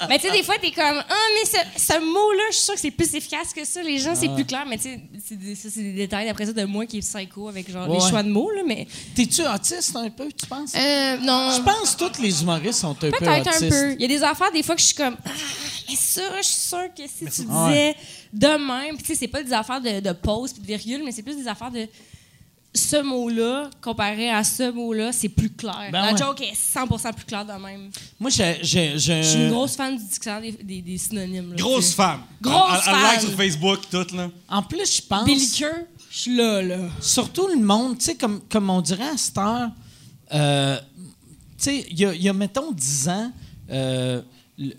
[0.09, 1.59] Mais tu sais, des fois, t'es comme Ah, mais ce,
[1.95, 3.83] ce mot-là, je suis sûre que c'est plus efficace que ça.
[3.83, 4.65] Les gens, c'est plus clair.
[4.69, 7.01] Mais tu sais, c'est des- ça, c'est des détails après ça de moi qui est
[7.01, 7.95] psycho avec genre Ouais.
[7.99, 8.63] les choix de mots, là.
[8.67, 8.87] Mais.
[9.15, 10.75] T'es-tu autiste un peu, tu penses?
[10.75, 11.51] Euh, non.
[11.57, 13.63] Je pense que tous les humoristes sont un peu Peut-être autistes.
[13.65, 13.93] un peu.
[13.95, 15.17] Il y a des affaires, des fois, que je suis comme.
[15.25, 15.31] Ah,
[15.89, 17.97] mais ça, je suis sûre que si tu disais Ouais.
[18.33, 18.95] de même.
[18.97, 21.23] Puis, tu sais, c'est pas des affaires de, de pause puis de virgule, mais c'est
[21.23, 21.87] plus des affaires de.
[22.77, 25.89] Ce mot-là, comparé à ce mot-là, c'est plus clair.
[25.91, 26.19] Ben La ouais.
[26.19, 27.91] joke est 100% plus claire de même.
[28.21, 31.51] Moi, j'ai- Je suis une grosse fan du dictionnaire des, des- des synonymes.
[31.51, 32.21] là, Grosse femme.
[32.41, 33.21] Grosse elle like fan.
[33.21, 34.31] sur Facebook, tout, là.
[34.49, 35.25] En plus, je pense...
[35.25, 36.79] Belliqueux, je suis là, là.
[37.01, 39.71] surtout le monde, tu sais, comme, comme on dirait à cette heure,
[40.35, 40.79] euh,
[41.59, 43.33] tu sais, il y a, il y a, mettons, 10 ans,
[43.71, 44.21] euh,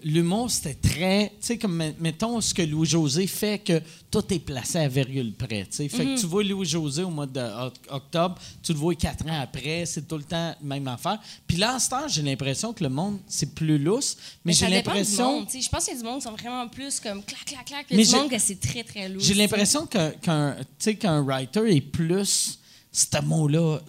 [0.03, 3.79] l'humour, c'était très, tu sais, comme, met- mettons, ce que Louis-José fait, que
[4.09, 5.89] tout est placé à virgule près, tu sais.
[5.89, 10.07] Fait que tu vois Louis-José au mois d'octobre, tu le vois quatre ans après, c'est
[10.07, 11.19] tout le temps la même affaire.
[11.45, 14.65] Puis là, à cette heure, j'ai l'impression que le monde, c'est plus lousse, mais, j'ai
[14.65, 15.45] ça dépend du l'impression...
[15.47, 17.85] Je pense qu'il y a du monde qui sont vraiment plus comme clac, clac, clac.
[17.91, 19.21] Il y a du monde que c'est très, très lourd.
[19.21, 22.57] J'ai l'impression que- qu'un tu sais, qu'un writer est plus
[22.91, 23.79] ce mot-là.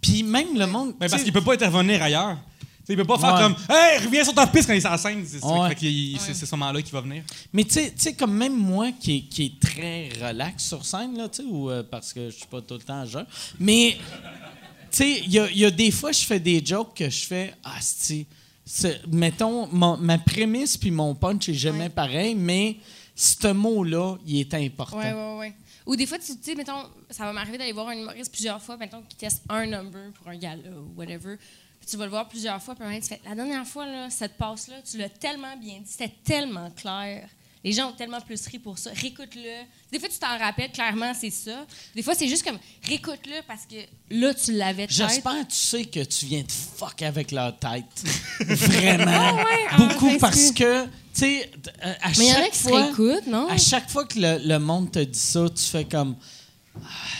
[0.00, 0.94] Puis même le monde.
[0.98, 2.38] Ben, parce qu'il peut pas intervenir ailleurs.
[2.88, 3.40] Il peut pas faire Ouais.
[3.42, 5.24] comme Hey, reviens sur ta piste quand il est scène.
[5.26, 5.74] C'est Ouais.
[6.34, 7.22] ce moment-là qui va venir.
[7.52, 11.28] Mais tu sais- comme même moi qui, est- qui est très relax sur scène, là,
[11.28, 13.26] tu sais, ou euh, parce que je suis pas tout le temps à jeun.
[13.58, 13.96] Mais,
[14.90, 17.10] tu sais, il y a, il y a des fois, je fais des jokes que
[17.10, 18.26] je fais, ah, c'est.
[19.08, 21.88] Mettons, ma prémisse puis mon punch est jamais Ouais.
[21.88, 22.76] pareil, mais
[23.14, 24.98] ce mot-là, il est important.
[24.98, 25.54] Ouais, ouais, ouais.
[25.86, 28.60] Ou des fois, tu tu sais, mettons, ça va m'arriver d'aller voir un humoriste plusieurs
[28.60, 31.36] fois, mettons, qui teste un number pour un gala ou whatever.
[31.86, 33.86] Puis tu vas le voir plusieurs fois, puis un moment tu fais, la dernière fois,
[33.86, 37.28] là, cette passe-là, tu l'as tellement bien dit, c'était tellement clair.
[37.62, 38.90] Les gens ont tellement plus ri pour ça.
[38.92, 39.62] Réécoute-le.
[39.92, 41.64] Des fois, tu t'en rappelles, clairement, c'est ça.
[41.94, 43.76] Des fois, c'est juste comme, réécoute-le parce que
[44.10, 44.86] là, tu l'avais.
[44.88, 47.84] J'espère que tu sais que tu viens de fuck avec leur tête.
[48.40, 49.36] Vraiment.
[49.36, 51.50] ouais, ah, Beaucoup parce parce que- tu sais,
[52.02, 53.20] à Mais il y en a chaque qui fois.
[53.26, 53.48] non?
[53.48, 56.16] À chaque fois que le, le monde te dit ça, tu fais comme.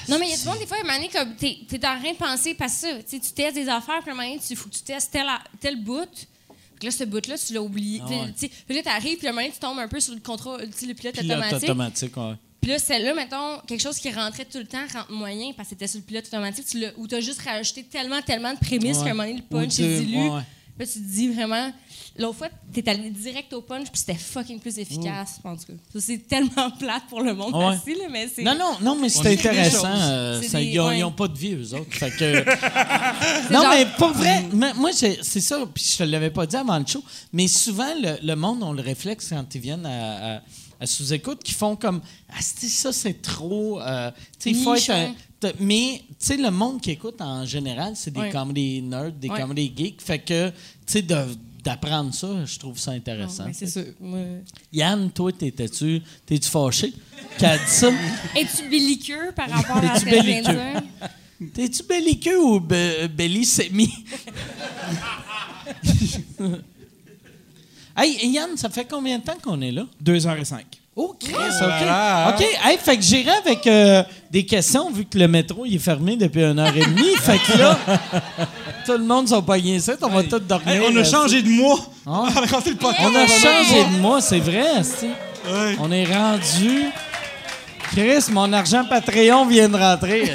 [0.08, 1.58] Non, mais il y a du monde, des fois, à un moment donné, comme t'es
[1.72, 4.28] es en train de penser, parce que tu testes des affaires, puis à un moment
[4.28, 5.26] donné, il faut que tu testes tel,
[5.60, 6.06] tel bout.
[6.78, 8.00] Puis là, ce bout-là, tu l'as oublié.
[8.04, 8.32] Ah ouais.
[8.66, 10.60] Puis là, t'arrives, puis à un moment donné, tu tombes un peu sur le contrôle,
[10.60, 11.62] le pilote Pilote automatique.
[11.64, 12.34] automatique, ouais.
[12.60, 15.74] Puis là, celle-là, mettons, quelque chose qui rentrait tout le temps rentre moyen parce que
[15.74, 18.98] c'était sur le pilote automatique, tu l'as- ou t'as juste rajouté tellement, tellement de prémices
[18.98, 19.04] Ouais.
[19.04, 20.16] qu'à un moment donné, le punch est dilu.
[20.18, 20.40] ouais, ouais.
[20.76, 21.72] Puis Là, tu te dis vraiment.
[22.18, 26.00] L'autre fois, t'es allé direct au punch, puis c'était fucking plus efficace, en tout cas.
[26.00, 27.94] C'est tellement plate pour le monde Ouais.
[27.94, 28.42] là, mais c'est.
[28.42, 29.86] Non, non, non, mais c'est On intéressant.
[29.94, 30.98] euh, C'est ça- des- ils, ont, ouais.
[30.98, 31.92] ils ont pas de vie, eux autres.
[31.92, 32.44] Fait que-
[33.52, 36.56] non, genre- mais pour vrai, mais moi, c'est ça, puis je te l'avais pas dit
[36.56, 37.02] avant le show,
[37.32, 40.40] mais souvent, le, le monde ont le réflexe quand ils viennent à, à-
[40.80, 43.80] à sous-écoute, qui font comme Ah, c'est ça, c'est trop.
[43.80, 45.14] euh, tu sais, il faut Niche, être un- ouais.
[45.40, 48.30] t- mais, tu sais, le monde qui écoute en général, c'est des Ouais.
[48.30, 49.40] comedy nerds, des Ouais.
[49.40, 50.02] comedy geeks.
[50.02, 50.54] Fait que, tu
[50.86, 51.14] sais, de-
[51.66, 53.44] d'apprendre ça, je trouve ça Non, intéressant.
[53.46, 53.84] mais c'est sûr.
[54.00, 54.20] Moi-
[54.72, 56.92] Yann, toi, t'étais-tu t'es-tu fâché?
[57.38, 57.88] Qu'elle a dit ça?
[58.36, 61.50] Es-tu belliqueux par rapport à ce Es-tu que je viens de belliqueux?
[61.52, 62.74] T'es-tu belliqueux ou be
[67.96, 69.86] hey, Yann, ça fait combien de temps qu'on est là?
[70.04, 70.60] 2h05.
[70.98, 71.40] Oh, Chris, OK.
[71.58, 72.34] Voilà.
[72.34, 75.78] OK, hey, fait que j'irai avec euh, des questions, vu que le métro il est
[75.78, 77.14] fermé depuis une heure et demie.
[77.20, 77.78] fait que là,
[78.86, 80.68] tout le monde sont pas ici, on va tous dormir.
[80.68, 81.78] Hey, on a euh, changé de mois.
[82.06, 82.10] Ah.
[82.10, 83.02] On a commencé le podcast.
[83.12, 84.66] On a changé de mois, c'est vrai.
[85.80, 86.84] On est rendu...
[87.92, 90.24] Chris, mon argent Patreon vient de rentrer.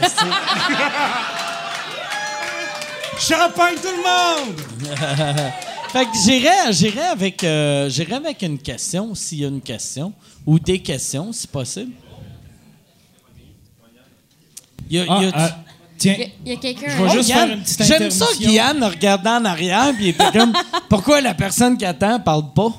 [3.20, 4.60] Champagne tout le monde!
[5.92, 10.14] Fait que j'irai, j'irai avec, euh, j'irai avec une question, s'il y a une question,
[10.46, 11.92] ou des questions, si possible.
[14.90, 15.58] Il y a- il y a- Ah, ah,
[16.02, 16.88] tiens, Il y a- il quelqu'un.
[16.90, 20.06] Je vais Oh, juste Yann, faire une petite J'aime ça qu'Yann regardait en arrière puis
[20.06, 20.54] il était comme
[20.90, 22.72] pourquoi la personne qui attend parle pas?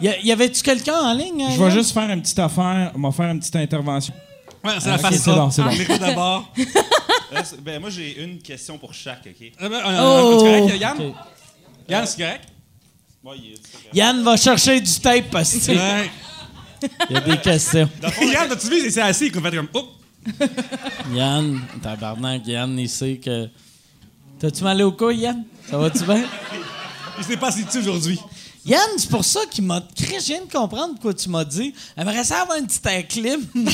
[0.00, 1.44] Y, y avait-tu quelqu'un en ligne?
[1.54, 4.14] je vais juste faire une petite affaire, on va faire une petite intervention.
[4.64, 5.70] Ouais, c'est la Ok, face c'est bon, c'est bon.
[6.00, 6.52] D'abord.
[7.32, 9.52] Euh, ben, moi, j'ai une question pour chaque, OK?
[9.62, 9.88] Euh, ben, Oh!
[9.88, 11.12] euh, C'est correct, Yann?
[11.88, 12.44] Yann, c'est correct?
[13.22, 13.88] Moi, il est- correct.
[13.94, 16.10] Yann va chercher du tape parce qu'il Ouais.
[17.08, 17.88] y a des questions.
[18.20, 19.68] Yann, as-tu vu, c'est assis qu'on fait comme.
[19.74, 19.90] Oh!
[21.14, 23.48] Yann, tabarnak, Yann, il sait que.
[24.38, 25.44] T'as-tu mal au cou, Yann?
[25.68, 26.24] Ça va-tu bien?
[27.18, 28.18] Il s'est pas assis dessus aujourd'hui.
[28.64, 29.82] Yann, c'est pour ça qu'il m'a.
[29.98, 31.74] Je viens de comprendre quoi tu m'as dit.
[31.96, 33.40] Aimerait ça avoir un petit air clim.
[33.54, 33.68] y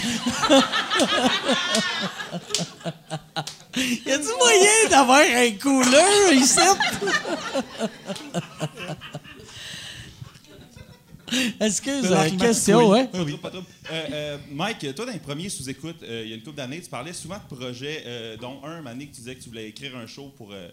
[4.11, 6.59] a-tu moyen d'avoir un cooler ici?
[12.13, 13.07] Avez une question, ouais?
[13.09, 13.59] Pas trop, pas trop.
[13.91, 16.81] Euh, euh, Mike, toi, dans les premiers sous-écoutes, euh, il y a une couple d'années,
[16.81, 19.69] tu parlais souvent de projets, euh, dont un, année que tu disais que tu voulais
[19.69, 20.69] écrire un show pour euh,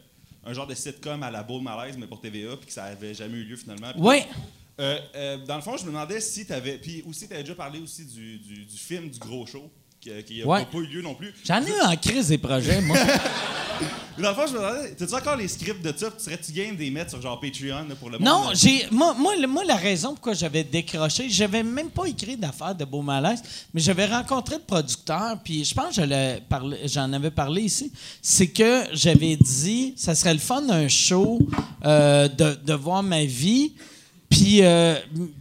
[0.45, 3.13] un genre de sitcom à la Boule Malaise, mais pour TVA, puis que ça avait
[3.13, 3.91] jamais eu lieu finalement.
[4.79, 6.77] Euh, euh, dans le fond, je me demandais si tu avais.
[6.79, 9.69] Puis aussi, tu avais déjà parlé aussi du, du- du film du gros show,
[10.25, 10.65] qui n'a Ouais.
[10.65, 11.33] pas eu lieu non plus.
[11.45, 12.97] J'en ai eu en crise des projets, moi.
[14.19, 16.11] Dans le fond, je me demandais, t'as-tu encore les scripts de ça?
[16.15, 18.27] Serais-tu game des mettre sur genre Patreon là, pour le monde?
[18.27, 22.75] Non, j'ai moi, moi, moi, la raison pourquoi j'avais décroché, j'avais même pas écrit d'affaires
[22.75, 23.41] de Beau Malaise,
[23.73, 27.91] mais j'avais rencontré le producteur, puis je pense que je j'en avais parlé ici.
[28.21, 31.39] C'est que j'avais dit, ça serait le fun un show
[31.83, 33.73] euh, de, de voir ma vie,
[34.33, 34.95] puis euh,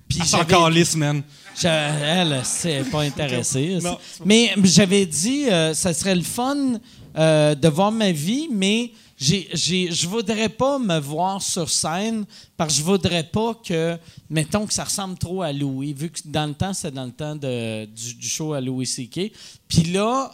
[0.06, 1.22] puis Ah, encore lisse, man.
[1.64, 3.78] elle, c'est pas intéressée.
[3.82, 3.98] Non.
[4.24, 6.74] Mais j'avais dit, euh, ça serait le fun
[7.16, 12.24] euh, de voir ma vie, mais je voudrais pas me voir sur scène
[12.56, 13.96] parce que je voudrais pas que,
[14.28, 17.12] mettons que ça ressemble trop à Louis, vu que dans le temps, c'est dans le
[17.12, 19.32] temps de, du, du show à Louis C.K.
[19.68, 20.32] Puis là,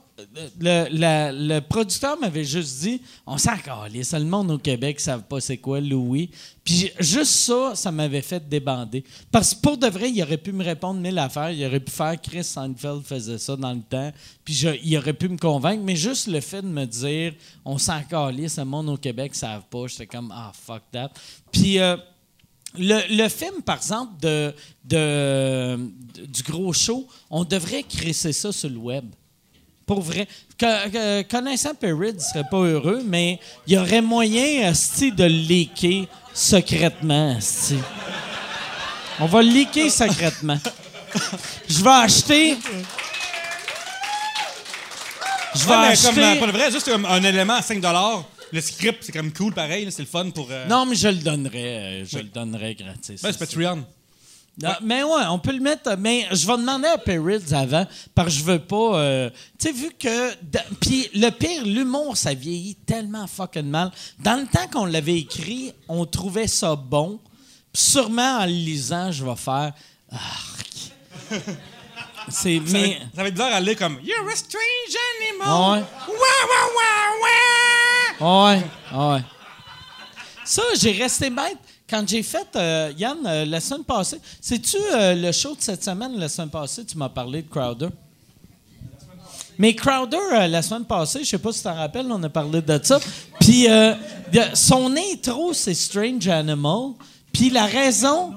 [0.60, 5.40] le, producteur m'avait juste dit on s'en calisse, le monde au Québec ne savent pas
[5.40, 6.30] c'est quoi Louis.
[6.64, 9.04] Puis juste ça, ça m'avait fait débander.
[9.30, 11.50] Parce que pour de vrai, il aurait pu me répondre mille affaires.
[11.50, 14.12] Il aurait pu faire Chris Seinfeld faisait ça dans le temps.
[14.44, 15.82] Puis je- il aurait pu me convaincre.
[15.84, 17.34] Mais juste le fait de me dire
[17.64, 21.10] on s'en calisse, le monde au Québec savent pas, j'étais comme ah, fuck that.
[21.52, 21.78] Puis.
[21.78, 21.96] euh,
[22.78, 24.54] le, film, par exemple, de,
[24.84, 25.90] de-
[26.26, 29.06] du gros show, on devrait crisser ça sur le web.
[29.88, 30.28] Pour vrai.
[30.58, 35.24] Que- que- connaissant Perry, il serait pas heureux, mais il y aurait moyen esti, de
[35.24, 37.36] le leaker secrètement.
[37.38, 37.76] esti.
[39.18, 40.58] On va le leaker secrètement.
[41.68, 42.56] Je vais acheter.
[45.54, 46.08] Je vais Ouais, acheter.
[46.08, 47.82] comme, euh, pour le vrai, juste comme un élément à 5
[48.52, 49.88] Le script, c'est comme cool, pareil.
[49.90, 50.48] C'est le fun pour.
[50.50, 52.02] euh, Non, mais je le donnerais.
[52.02, 53.22] euh, Je le donnerais gratis.
[53.22, 53.84] Ben, c'est Patreon.
[54.60, 55.96] Non, Mais ouais, on peut le mettre.
[55.98, 58.98] Mais je vais demander à Perrids avant, parce que je veux pas.
[58.98, 60.34] euh, tu sais, vu que.
[60.80, 63.90] Puis le pire, l'humour, ça vieillit tellement fucking mal.
[64.18, 67.20] Dans le temps qu'on l'avait écrit, on trouvait ça bon.
[67.72, 69.72] Puis sûrement en le lisant, je vais faire.
[72.30, 72.56] C'est.
[72.58, 72.98] Ça, va Mais.
[73.14, 75.46] ça va être bizarre à lire comme You're a strange animal.
[75.48, 75.84] Ah ouais.
[76.08, 76.68] Wah, wah,
[78.20, 78.54] wah, wah.
[78.54, 79.22] Ouais, ouais.
[80.44, 81.58] Ça, j'ai resté bête.
[81.88, 85.82] Quand j'ai fait, euh, Yann, euh, la semaine passée, sais-tu euh, le show de cette
[85.82, 87.88] semaine, la semaine passée, tu m'as parlé de Crowder?
[89.58, 92.60] Mais Crowder, la semaine passée, je sais pas si tu t'en rappelles, on a parlé
[92.62, 93.00] de ça.
[93.40, 93.66] Puis
[94.54, 96.92] son intro, c'est Strange Animal.
[97.32, 98.34] Puis la raison,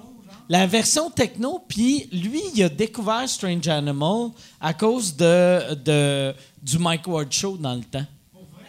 [0.50, 4.30] la version techno, puis lui, il a découvert Strange Animal
[4.60, 6.34] à cause de, de-
[6.64, 8.06] du Mike Ward Show dans le temps.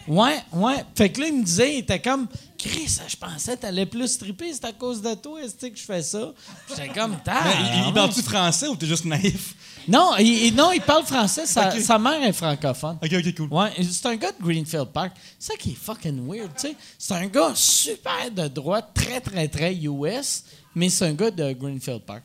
[0.06, 0.84] Ouais, ouais.
[0.94, 2.26] Fait que là, il me disait, il était comme,
[2.62, 5.82] Chris, je pensais que t'allais plus triper, c'est à cause de toi, est-ce que je
[5.82, 6.32] fais ça?
[6.68, 7.32] J'étais comme, Mais
[7.76, 9.56] il, il parle-tu français ou t'es juste naïf?
[9.88, 12.98] Non, il, non, il parle français, sa, mère est francophone.
[13.02, 13.48] Ok, ok, cool.
[13.52, 15.12] Ouais, c'est un gars de Greenfield Park.
[15.40, 16.76] C'est ça qui est fucking weird, tu sais.
[16.96, 21.52] C'est un gars super de droite, très, très, très US, mais c'est un gars de
[21.54, 22.22] Greenfield Park.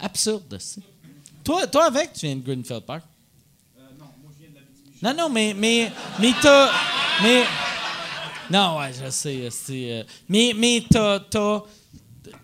[0.00, 0.80] Absurde, c'est.
[1.44, 3.02] Toi, toi, avec, tu viens de Greenfield Park?
[5.02, 6.70] non, non, mais, mais, mais t'as,
[7.22, 7.44] mais,
[8.52, 11.62] non, ouais, je sais, c'est, euh, mais, mais t'as, t'as-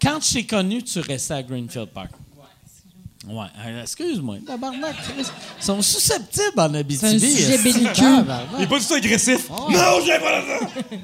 [0.03, 2.11] quand je t'ai connu, tu restais à Greenfield Park?
[3.27, 4.97] Ouais, euh, excuse-moi, tabarnak.
[5.19, 6.99] Ils sont susceptibles en Abitibi.
[6.99, 7.59] C'est un sujet.
[8.59, 9.47] Il est pas du tout agressif.
[9.51, 9.71] Oh.
[9.71, 10.97] Non, je viens pas de ça.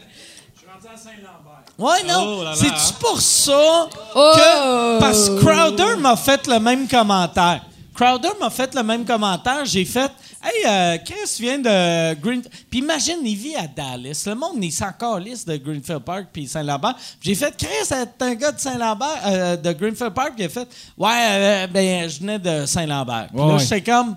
[1.76, 2.40] Ouais, non.
[2.42, 2.44] Oh.
[2.54, 4.32] C'est-tu pour ça Oh!
[4.36, 5.00] que.
[5.00, 7.62] Parce que Crowder m'a fait le même commentaire.
[7.94, 9.64] Crowder m'a fait le même commentaire.
[9.64, 10.10] J'ai fait
[10.46, 12.42] Hey, euh, Chris vient de Green.
[12.70, 14.24] Puis imagine, il vit à Dallas.
[14.26, 16.94] Le monde, il s'en calisse de Greenfield Park puis Saint-Lambert.
[17.22, 20.34] J'ai fait Chris, c'est un gars de Saint-Lambert, euh, de Greenfield Park.
[20.36, 20.68] Il a fait
[20.98, 23.28] Ouais, euh, ben, je venais de Saint-Lambert.
[23.32, 24.16] Puis Ouais, là, j'étais comme.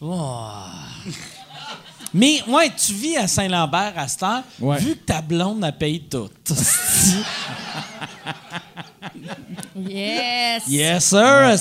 [0.00, 0.42] Oh.
[2.12, 4.78] Mais, ouais, tu vis à Saint-Lambert à cette heure, Ouais.
[4.78, 6.30] vu que ta blonde a payé tout.
[9.76, 10.62] Yes!
[10.68, 11.56] yes, sir.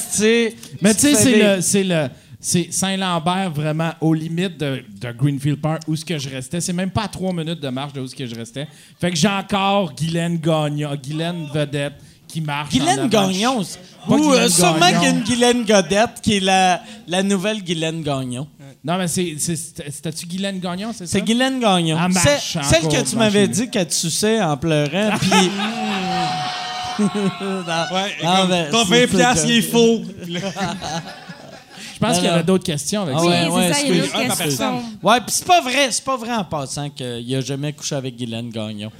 [0.81, 2.07] Mais tu sais, c'est le,
[2.45, 6.59] c'est Saint-Lambert vraiment aux limites de, de Greenfield Park où ce que je restais.
[6.59, 8.67] C'est même pas à trois minutes de marche de où ce que je restais.
[8.99, 11.93] Fait que j'ai encore Guylaine Gagnon, Guylaine Vedette
[12.27, 12.69] qui marche.
[12.71, 13.07] Guylaine.
[13.07, 13.61] Gagnon.
[14.09, 14.99] Ou euh, Guylaine sûrement Gagnon.
[14.99, 18.45] qu'il y a une Guylaine Godette qui est la, la nouvelle Guylaine Gagnon.
[18.83, 21.13] Non, mais c'est, c'est, c'était- c'était-tu Guylaine Gagnon, c'est ça?
[21.13, 21.97] C'est Guylaine Gagnon.
[22.03, 25.11] Elle marche C'est- Celle que tu m'avais dit qu'elle te suçait en pleurant.
[25.17, 25.29] Puis.
[26.99, 30.01] Non, Ouais, non, comme, mais ton c'est 20 piastres, il est faux.
[32.03, 33.25] Je pense qu'il y avait d'autres questions avec Ah ça.
[33.25, 35.03] Oui, ouais, c'est ça, il y a d'autres.
[35.03, 38.15] Ouais, puis c'est pas vrai, c'est pas vrai en passant qu'il a jamais couché avec
[38.15, 38.91] Guylaine Gagnon.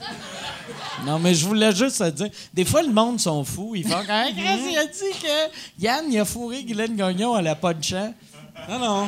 [1.05, 3.73] Non, mais je voulais juste te dire, des fois, le monde sont fous.
[3.75, 7.47] Ils font Ah, Chris, il a dit que Yann, il a fourré Guylaine Gagnon, elle
[7.47, 8.13] a pas de champ.
[8.69, 9.07] Non, non.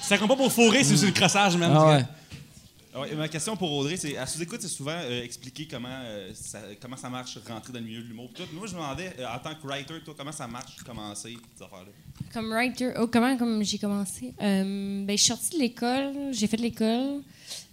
[0.00, 1.72] Ça compte pas pour fourrer, c'est juste le crossage, même.
[1.74, 2.04] Ah ouais.
[2.92, 6.32] Ah ouais, ma question pour Audrey, c'est à sous-écoute, c'est souvent euh, expliquer comment, euh,
[6.34, 8.28] ça, comment ça marche rentrer dans le milieu de l'humour.
[8.52, 11.64] Moi, je me demandais, euh, en tant que writer, toi, comment ça marche commencer ces
[11.64, 11.92] affaires-là?
[12.32, 14.32] Comme writer, oh, comment comme j'ai commencé?
[14.40, 17.22] Euh, ben, je suis sortie de l'école, j'ai fait de l'école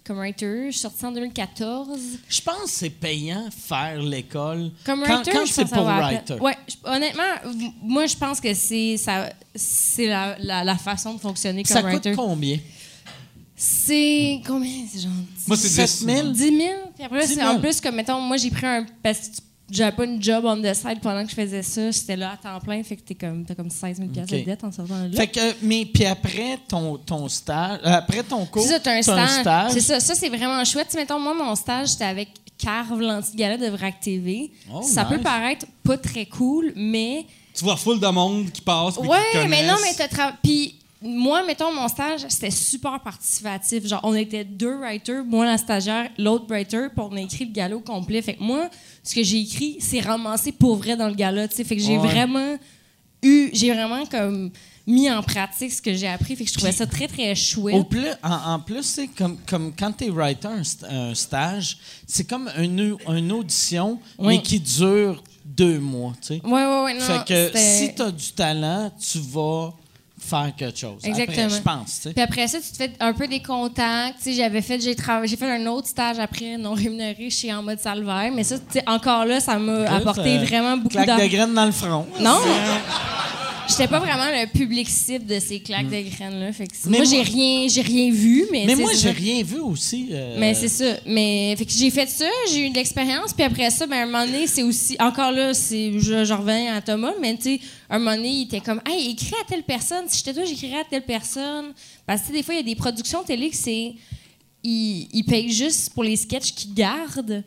[0.04, 0.66] comme writer.
[0.66, 1.98] Je suis sortie en 2014.
[2.28, 4.70] Je pense que c'est payant faire l'école.
[4.84, 6.34] Comme quand, writer, quand je c'est pour writer.
[6.40, 7.22] Ouais, je- honnêtement,
[7.82, 11.82] moi, je pense que c'est ça, c'est la, la, la façon de fonctionner comme Ça
[11.82, 12.14] coûte writer.
[12.16, 12.58] combien?
[13.54, 14.86] C'est combien?
[14.90, 15.12] C'est genre
[15.46, 16.28] Moi, c'est 7 10 000?
[16.30, 16.72] 10 000.
[16.94, 17.48] Puis après, 10 c'est 000.
[17.48, 18.86] en plus comme, mettons, moi, j'ai pris un.
[19.02, 19.36] Parce que
[19.70, 21.90] j'avais pas une job on the side pendant que je faisais ça.
[21.90, 22.82] J'étais là à temps plein.
[22.82, 24.40] Fait que t'es comme, t'as comme 16 000 piastres Ok.
[24.40, 25.16] de dette en sortant de là.
[25.20, 28.92] Fait que, mais puis après ton, ton stage, euh, après ton cours, C'est ça, t'as
[28.96, 29.72] un t'as stage.
[29.72, 30.86] C'est ça, ça c'est vraiment chouette.
[30.88, 32.28] Tu sais, mettons, moi, mon stage, c'était avec
[32.58, 34.50] Carve, l'anti-gala de VRAC TV.
[34.72, 35.12] Oh, ça nice.
[35.12, 37.24] peut paraître pas très cool, mais.
[37.54, 38.94] Tu vois full de monde qui passe.
[38.96, 43.86] qui Ouais, mais non, mais t'as tra- Puis moi, mettons, mon stage, c'était super participatif.
[43.86, 47.52] Genre, on était deux writers, moi la stagiaire, l'autre writer, puis on a écrit le
[47.52, 48.20] gala au complet.
[48.22, 48.68] Fait que moi,
[49.04, 51.64] ce que j'ai écrit, c'est ramassé pour vrai dans le gala, tu sais.
[51.64, 52.06] Fait que j'ai Ouais.
[52.08, 52.56] vraiment
[53.22, 54.50] eu, j'ai vraiment comme
[54.86, 56.34] mis en pratique ce que j'ai appris.
[56.34, 57.74] Fait que je trouvais ça très, très chouette.
[57.76, 61.14] Au plus, en, en plus, c'est comme, comme quand tu es writer un, st- un
[61.14, 64.36] stage, c'est comme une, au- une audition, Oui.
[64.38, 66.14] mais qui dure deux mois.
[66.20, 66.40] tu sais.
[66.44, 66.50] Ouais,
[66.84, 66.94] ouais.
[66.94, 69.74] Non, fait que si tu as du talent, tu vas
[70.28, 70.96] faire quelque chose.
[70.98, 71.48] Après, Exactement.
[71.48, 71.94] je pense.
[71.96, 72.12] tu sais.
[72.12, 74.18] Puis après ça, tu te fais un peu des contacts.
[74.18, 77.52] Tu sais, j'avais fait, j'ai travaillé, j'ai fait un autre stage après, non rémunéré, chez
[77.52, 78.30] En mode Salvaire.
[78.34, 81.16] Mais ça, tu sais, encore là, ça m'a apporté Euh, vraiment beaucoup d'argent.
[81.24, 82.06] de graines dans le front.
[82.20, 82.38] Non!
[83.68, 86.50] J'étais pas vraiment le public cible de ces claques de graines-là.
[86.86, 88.64] Moi, moi- j'ai rien, j'ai rien vu, mais.
[88.66, 90.08] Mais moi, j'ai rien vu aussi.
[90.10, 90.96] euh, Mais c'est ça.
[91.06, 94.02] Mais fait que j'ai fait ça, j'ai eu de l'expérience, puis après ça, ben, à
[94.02, 94.96] un moment donné, c'est aussi.
[94.98, 98.42] Encore là, c'est, je, je reviens à Thomas, mais tu sais, un moment donné, il
[98.44, 100.04] était comme, hey, écris à telle personne.
[100.08, 101.66] Si j'étais toi, j'écrirais à telle personne.
[102.06, 103.92] Parce que des fois, il y a des productions télé que c'est.
[104.64, 107.44] Ils, ils payent juste pour les sketchs qu'ils gardent.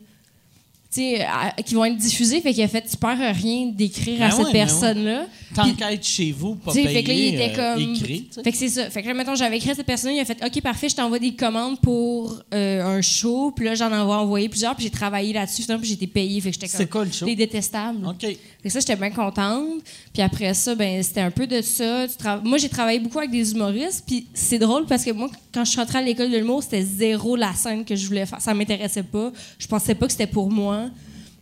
[1.26, 4.36] À- qui vont être diffusés, fait qu'il a fait, tu perds rien d'écrire à Ben
[4.36, 5.26] cette ben ouais.
[5.54, 7.94] Tant qu'à être chez vous, pas payé, fait que là, il était euh, comme.
[7.94, 8.28] écrit.
[8.42, 8.90] Fait que c'est ça.
[8.90, 10.96] Fait que là, mettons, j'avais écrit à cette personne, il a fait OK, parfait, je
[10.96, 13.52] t'envoie des commandes pour euh, un show.
[13.54, 16.40] Puis là, j'en ai envoyé plusieurs, puis j'ai travaillé là-dessus, puis été payée.
[16.40, 16.86] Fait que j'étais C'est comme.
[16.88, 17.26] quoi le show?
[17.26, 18.06] Les détestables.
[18.06, 18.20] OK.
[18.20, 19.68] Fait que ça, j'étais bien contente.
[20.12, 22.06] Puis après ça, ben c'était un peu de ça.
[22.06, 24.04] Tra- Moi, j'ai travaillé beaucoup avec des humoristes.
[24.06, 26.82] Puis c'est drôle parce que moi, quand je suis rentrée à l'école de l'humour, c'était
[26.82, 28.40] zéro la scène que je voulais faire.
[28.40, 29.32] Ça m'intéressait pas.
[29.58, 30.88] Je pensais pas que c'était pour moi.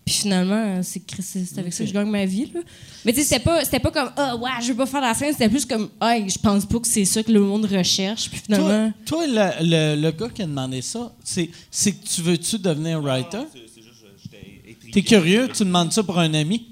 [0.04, 2.50] Puis finalement, c'est c'est c'est avec ça que je gagne ma vie.
[2.52, 2.60] Là.
[3.04, 5.14] Mais tu sais, c'était pas, c'était pas comme Ah, ouais, je veux pas faire la
[5.14, 5.32] scène.
[5.32, 8.28] C'était plus comme Ah, je pense pas que c'est ça que le monde recherche.
[8.28, 8.92] Puis Toi, finalement.
[9.06, 9.50] toi, le,
[9.96, 13.38] le- le gars qui a demandé ça, c'est c'est que tu veux-tu devenir writer?
[13.52, 14.92] C'est c'est juste, je- j'étais intrigué.
[14.92, 16.66] T'es curieux, tu demandes ça pour un ami?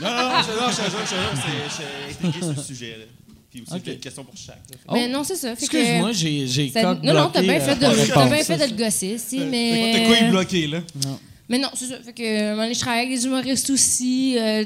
[0.00, 2.96] Non, non, non, je non, je je j'étais intrigué sur le sujet.
[2.98, 3.04] Là.
[3.50, 3.82] Puis aussi, Ok.
[3.84, 4.62] j'ai une question pour chaque.
[4.70, 4.76] là.
[4.94, 5.54] Mais non, c'est ça.
[5.54, 8.26] Fait que- Excuse-moi, j'ai j'ai ça- non, non, t'as bien euh, fait, de, ta t'as
[8.28, 9.92] bien fait de le gosser, si, mais.
[9.94, 10.80] T'as quoi, il bloqué, là?
[11.52, 12.00] Mais non, c'est ça.
[12.02, 14.36] Fait que, un moment donné, je travaille avec des humoristes aussi.
[14.38, 14.64] euh,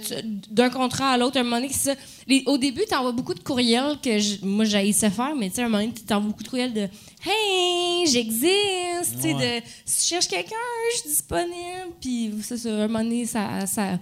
[0.51, 2.01] D'un contrat à l'autre, un moment donné, c'est ça.
[2.29, 5.63] Les- au début, t'envoies beaucoup de courriels que je- moi, j'haïssais faire, mais tu sais,
[5.63, 6.89] un moment donné, t'envoies beaucoup de courriels de
[7.29, 9.17] Hey, j'existe.
[9.17, 10.55] Tu sais, de Si tu cherches quelqu'un,
[10.95, 11.91] je suis disponible.
[12.01, 12.69] Puis, c'est ça.
[12.71, 13.99] Un moment donné, ça, ça,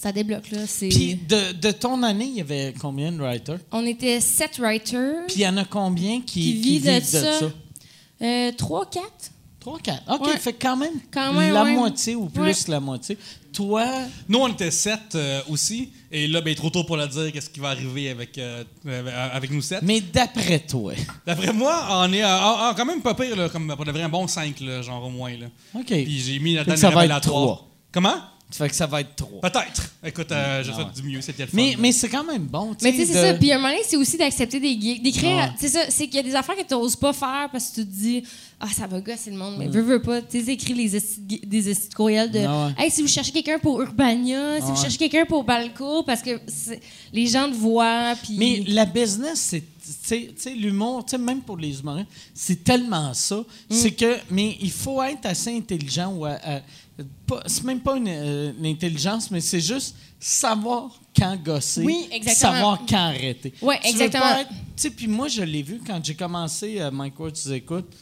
[0.00, 0.60] ça débloque, là.
[0.66, 3.58] C'est- Puis de, de ton année, il y avait combien de writers?
[3.72, 5.26] On était sept writers.
[5.26, 7.40] Puis il y en a combien qui, Qui qui vivent de de ça?
[7.40, 7.52] ça?
[8.22, 9.32] Euh, trois, quatre.
[9.64, 10.02] Trois, quatre.
[10.12, 10.36] OK, Ouais.
[10.36, 11.72] fait quand même, Quand même, la ouais.
[11.74, 12.52] moitié ou plus Ouais.
[12.68, 13.16] la moitié.
[13.50, 13.86] Toi,
[14.28, 15.88] Nous, on était sept euh, aussi.
[16.12, 19.30] Et là, ben, trop tôt pour le dire, qu'est-ce qui va arriver avec, euh, euh,
[19.34, 19.80] avec nous sept?
[19.82, 20.92] mais d'après toi,
[21.26, 23.90] D'après moi, on est à- à- à quand même pas pire, là, comme pour de
[23.90, 25.32] vrai, un bon 5, là, genre au moins.
[25.34, 25.46] Là.
[25.74, 25.86] OK.
[25.86, 27.20] Puis j'ai mis la ça va être révélatoire.
[27.22, 27.68] trois.
[27.90, 28.16] Comment?
[28.50, 29.40] Ça fait que ça va être trois.
[29.40, 29.90] Peut-être.
[30.04, 31.76] Écoute, euh, je Ah souhaite du mieux, c'était le fun.
[31.78, 32.76] Mais, c'est quand même bon.
[32.82, 33.34] Mais tu sais, c'est de- ça.
[33.34, 35.36] Puis à un moment donné, c'est aussi d'accepter des d'écrire.
[35.38, 35.50] Ouais.
[35.58, 37.76] C'est ça, c'est qu'il y a des affaires que tu n'oses pas faire parce que
[37.76, 38.22] tu te dis,
[38.66, 39.38] ah, ça va gosser le Mm.
[39.38, 39.54] monde.
[39.58, 40.22] Mais veux, veux pas.
[40.22, 40.96] Tu sais, écris les
[41.44, 42.84] des de courriels de, Ah ouais.
[42.84, 44.80] hey, si vous cherchez quelqu'un pour Urbania, si Ah vous ouais.
[44.80, 46.40] cherchez quelqu'un pour Balco, parce que
[47.12, 48.14] les gens te voient.
[48.36, 49.62] Mais la business, c'est.
[50.08, 53.36] Tu sais- l'humour, même pour les humoristes, c'est tellement ça.
[53.36, 53.44] Mm.
[53.70, 54.16] C'est que.
[54.30, 56.24] Mais il faut être assez intelligent ou.
[56.24, 56.38] à-
[57.26, 61.82] pas- c'est même pas une, euh, une intelligence, mais c'est juste savoir quand gosser.
[61.82, 62.52] Oui, exactement.
[62.54, 63.52] Savoir quand arrêter.
[63.60, 64.44] Pas exactement.
[64.48, 67.92] Tu sais, puis moi, je l'ai vu quand j'ai commencé euh, Mike Ward, tu écoutes.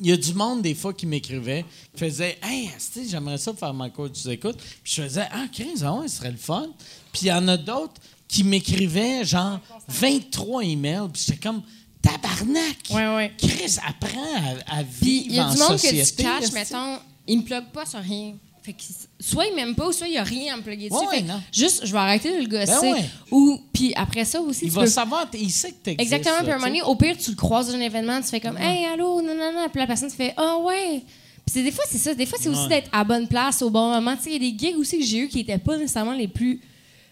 [0.00, 1.64] Il y a du monde, des fois, qui m'écrivait,
[1.94, 2.70] qui faisait Hey,
[3.08, 4.58] j'aimerais ça faire Mike Ward, tu écoutes.
[4.58, 6.68] Puis je faisais Ah, 15 ans, ce serait le fun.
[7.12, 11.08] Puis il y en a d'autres qui m'écrivaient, genre, 23 emails.
[11.12, 11.62] Puis j'étais comme
[12.02, 12.76] Tabarnak!
[12.90, 13.32] Ouais, ouais.
[13.38, 14.34] Chris, apprends
[14.66, 16.02] à, vivre il y a en du monde société.
[16.02, 16.54] que tu catches, esti.
[16.54, 18.34] mettons, il me plug pas sur rien.
[18.66, 18.82] Fait que
[19.20, 21.00] soit il m'aime pas, ou soit il y a rien à me plugger dessus.
[21.00, 21.40] Ouais, ouais, Fait que non.
[21.52, 22.72] juste, je vais arrêter de le gosser.
[22.82, 23.04] Ben ouais.
[23.30, 26.12] Ou, puis après ça aussi, Il tu va peux savoir, il sait que tu existes.
[26.12, 26.42] Exactement.
[26.42, 28.40] Puis à un moment donné, au pire, tu le croises dans un événement, tu fais
[28.40, 29.68] comme Hey, allô, non, non, non.
[29.70, 31.00] Puis la personne te fait Ah, ouais.
[31.46, 32.12] Puis des fois, c'est ça.
[32.12, 34.16] Des fois, c'est aussi d'être à bonne place au bon moment.
[34.16, 36.14] Tu sais, il y a des gigs aussi que j'ai eu qui n'étaient pas nécessairement
[36.14, 36.60] les plus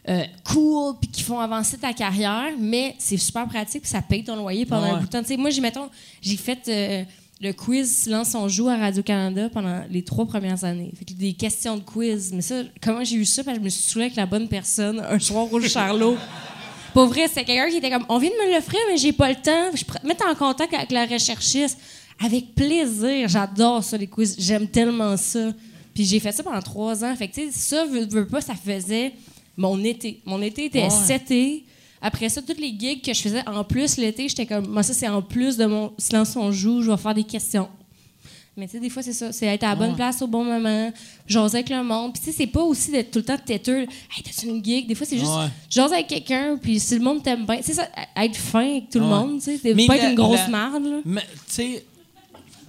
[0.08, 4.24] euh, cool puis qui font avancer ta carrière, mais c'est super pratique puis ça paye
[4.24, 5.22] ton loyer pendant un bout de temps.
[5.22, 5.88] Tu sais, moi, j'ai, mettons,
[6.20, 7.04] j'ai fait euh,
[7.44, 10.90] le quiz Silence on joue à Radio-Canada pendant les trois premières années.
[10.98, 12.32] Fait que des questions de quiz.
[12.32, 13.44] Mais ça, comment j'ai eu ça?
[13.44, 16.16] Parce que je me suis saoulée avec la bonne personne un soir au Charlot.
[16.94, 19.28] Pour vrai, c'était quelqu'un qui était comme On vient de me l'offrir, mais j'ai pas
[19.28, 19.70] le temps.
[19.74, 21.78] Je te mettre en contact avec la recherchiste.
[22.24, 23.28] Avec plaisir.
[23.28, 24.36] J'adore ça, les quiz.
[24.38, 25.52] J'aime tellement ça.
[25.92, 27.14] Puis j'ai fait ça pendant trois ans.
[27.14, 29.12] Fait que, tu sais, ça, veux, veux pas, ça faisait
[29.56, 30.20] mon été.
[30.24, 30.90] Mon été était Ouais.
[30.90, 31.64] cet été.
[32.06, 34.92] Après ça, toutes les gigs que je faisais en plus l'été, j'étais comme, moi, ça,
[34.92, 37.66] c'est en plus de mon silence on joue, je vais faire des questions.
[38.58, 39.32] Mais tu sais, des fois, c'est ça.
[39.32, 40.92] C'est être à la bonne place au bon moment,
[41.26, 42.12] jaser avec le monde.
[42.12, 43.80] Puis tu sais, c'est pas aussi d'être tout le temps têteux.
[43.80, 44.86] Hey, t'as-tu une gig?
[44.86, 45.48] Des fois, c'est juste Ouais.
[45.68, 47.58] jaser avec quelqu'un, puis si le monde t'aime bien.
[47.62, 49.10] C'est ça, être fin avec tout le Ouais.
[49.10, 49.74] monde, tu sais.
[49.86, 51.00] Pas être une grosse marde, là.
[51.04, 51.84] Mais, tu sais,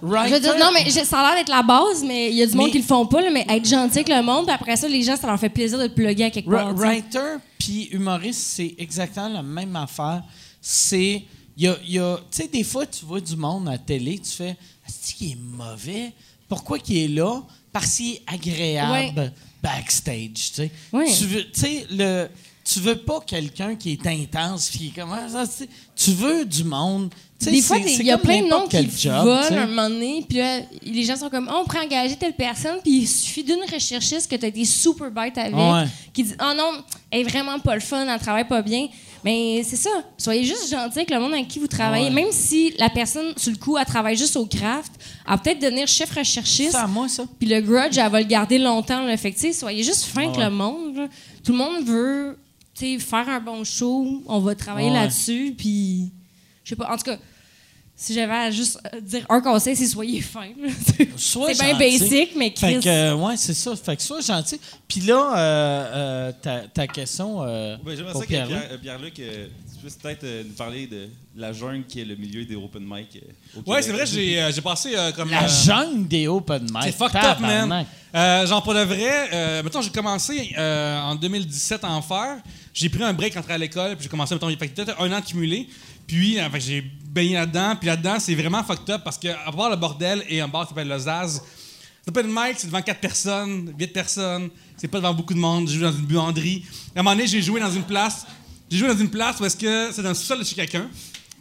[0.02, 2.42] Je veux dire, non, mais je- ça a l'air d'être la base, mais il y
[2.42, 4.46] a du monde Mais- qui le font pas, là, mais être gentil avec le monde,
[4.46, 6.74] puis après ça, les gens, ça leur fait plaisir de te plugger à quelque part.
[6.74, 10.22] Writer puis humoriste, c'est exactement la même affaire.
[10.60, 11.24] C'est.
[11.58, 13.72] Il y a, il y a- tu sais, des fois, tu vois du monde à
[13.72, 16.12] la télé, tu fais Est-ce qu'il est mauvais?
[16.48, 17.42] Pourquoi qu'il est là?
[17.72, 20.70] Parce qu'il est agréable backstage, tu sais.
[20.92, 21.12] Ouais.
[21.12, 22.28] Tu veux, tu sais, le.
[22.64, 25.44] Tu veux pas quelqu'un qui est intense, puis qui est comme ah, ça.
[25.94, 27.12] Tu veux du monde.
[27.40, 29.54] Des fois, il y a plein de noms qui job, volent tu sais.
[29.58, 32.78] un moment donné, puis là, les gens sont comme, oh, on pourrait engager telle personne,
[32.82, 35.84] puis il suffit d'une recherchiste que tu as été super bête avec, Ouais.
[36.14, 36.70] qui dit, oh non,
[37.10, 38.88] elle est vraiment pas le fun, elle travaille pas bien.
[39.22, 42.10] Mais c'est ça, soyez juste gentil avec le monde avec qui vous travaillez, Ouais.
[42.14, 44.92] même si la personne, sur le coup, elle travaille juste au craft,
[45.26, 46.70] elle va peut-être devenir chef recherchiste.
[46.72, 47.24] C'est à moi, ça.
[47.38, 49.02] Puis le grudge, elle va le garder longtemps.
[49.02, 49.16] Là.
[49.16, 50.96] Fait que, soyez juste fin avec le monde.
[50.96, 51.08] là.
[51.44, 52.38] Tout le monde veut
[52.78, 54.22] faire un bon show.
[54.26, 54.94] On va travailler Ouais.
[54.94, 55.54] là-dessus.
[55.58, 56.10] Puis,
[56.66, 56.90] je sais pas.
[56.92, 57.16] En tout cas,
[57.94, 60.48] si j'avais à juste euh, dire un conseil, c'est soyez fin.
[61.16, 62.80] c'est bien basic, mais Fait Chris.
[62.80, 63.74] que, euh, ouais, c'est ça.
[63.76, 64.60] Fait que sois gentil.
[64.86, 65.38] Puis là, euh,
[65.94, 68.46] euh, ta, ta question euh, Ouais, J'aimerais ça que Pierre.
[68.48, 69.22] Pierre- Pierre-Luc, tu
[69.80, 73.16] puisses peut-être euh, nous parler de la jungle qui est le milieu des open mic
[73.56, 75.30] euh, Ouais, c'est vrai, j'ai euh, j'ai passé euh, comme.
[75.30, 76.82] La euh, jungle des open mic.
[76.82, 77.86] C'est fucked up, man.
[78.14, 82.38] Euh, genre, pour de vrai, euh, mettons, j'ai commencé euh, en 2017 à en faire.
[82.74, 85.10] J'ai pris un break entre à l'école, puis j'ai commencé, mettons, il fait peut-être un
[85.12, 85.66] an cumulé.
[86.06, 87.74] Puis, que j'ai baigné là-dedans.
[87.76, 90.68] Puis là-dedans, c'est vraiment fucked up parce qu'à part le bordel et un bar qui
[90.70, 91.42] s'appelle le Zaz,
[92.06, 94.50] l'open mic, c'est devant 4 personnes, 8 personnes.
[94.76, 95.68] C'est pas devant beaucoup de monde.
[95.68, 96.64] J'ai joué dans une buanderie.
[96.94, 98.26] À un moment donné, j'ai joué dans une place.
[98.70, 100.88] J'ai joué dans une place parce que c'est dans le sous-sol de chez quelqu'un.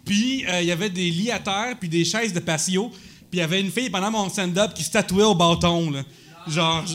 [0.06, 2.90] Puis, euh, il y avait des lits à terre, puis des chaises de patio.
[2.90, 5.92] Puis, il y avait une fille pendant mon stand-up qui se tatouait au bâton.
[6.48, 6.86] Genre,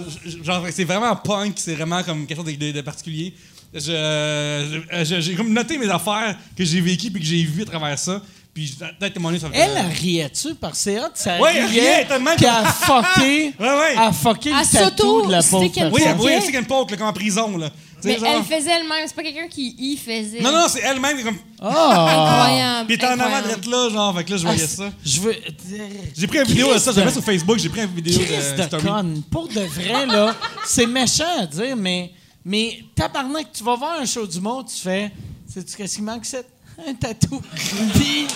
[0.45, 3.35] genre c'est vraiment punk, c'est vraiment comme quelque chose de, de- de particulier.
[3.73, 8.21] J'ai comme noté mes affaires que j'ai vécues puis que j'ai vues à travers ça.
[8.53, 11.05] Puis, je- peut-être témoigner sur Elle, elle riait-tu par c'est hot?
[11.15, 14.73] Ça Ouais, elle riait, tellement Puis que- elle a fucké, Ouais, elle fucké Elle le
[14.91, 16.43] tatou de la pauvre qu'elle Oui, oui, Ok.
[16.47, 17.57] c'est une poke, comme en prison.
[17.57, 17.71] Là.
[18.03, 19.05] Mais genre- elle faisait elle-même.
[19.07, 20.41] C'est pas quelqu'un qui y faisait.
[20.43, 21.37] Non, non, c'est elle-même qui est comme.
[21.63, 22.07] Ah!
[22.11, 22.87] Incroyable.
[22.89, 24.91] Puis elle était en avant d'être là, genre, fait que là, je voyais Ah, ça.
[25.07, 25.37] Je veux.
[26.19, 27.95] J'ai pris une vidéo de ça, je l'ai de- mis sur Facebook, j'ai pris une
[27.95, 29.21] vidéo Chris de.
[29.31, 30.35] Pour de vrai, là,
[30.67, 32.11] c'est méchant à dire, mais,
[32.45, 35.11] mais tabarnak, tu vas voir un show du monde, tu fais.
[35.53, 36.47] Sais-tu qu'est-ce qui manque, c'est
[36.87, 37.41] un tatou.
[37.95, 38.27] Puis.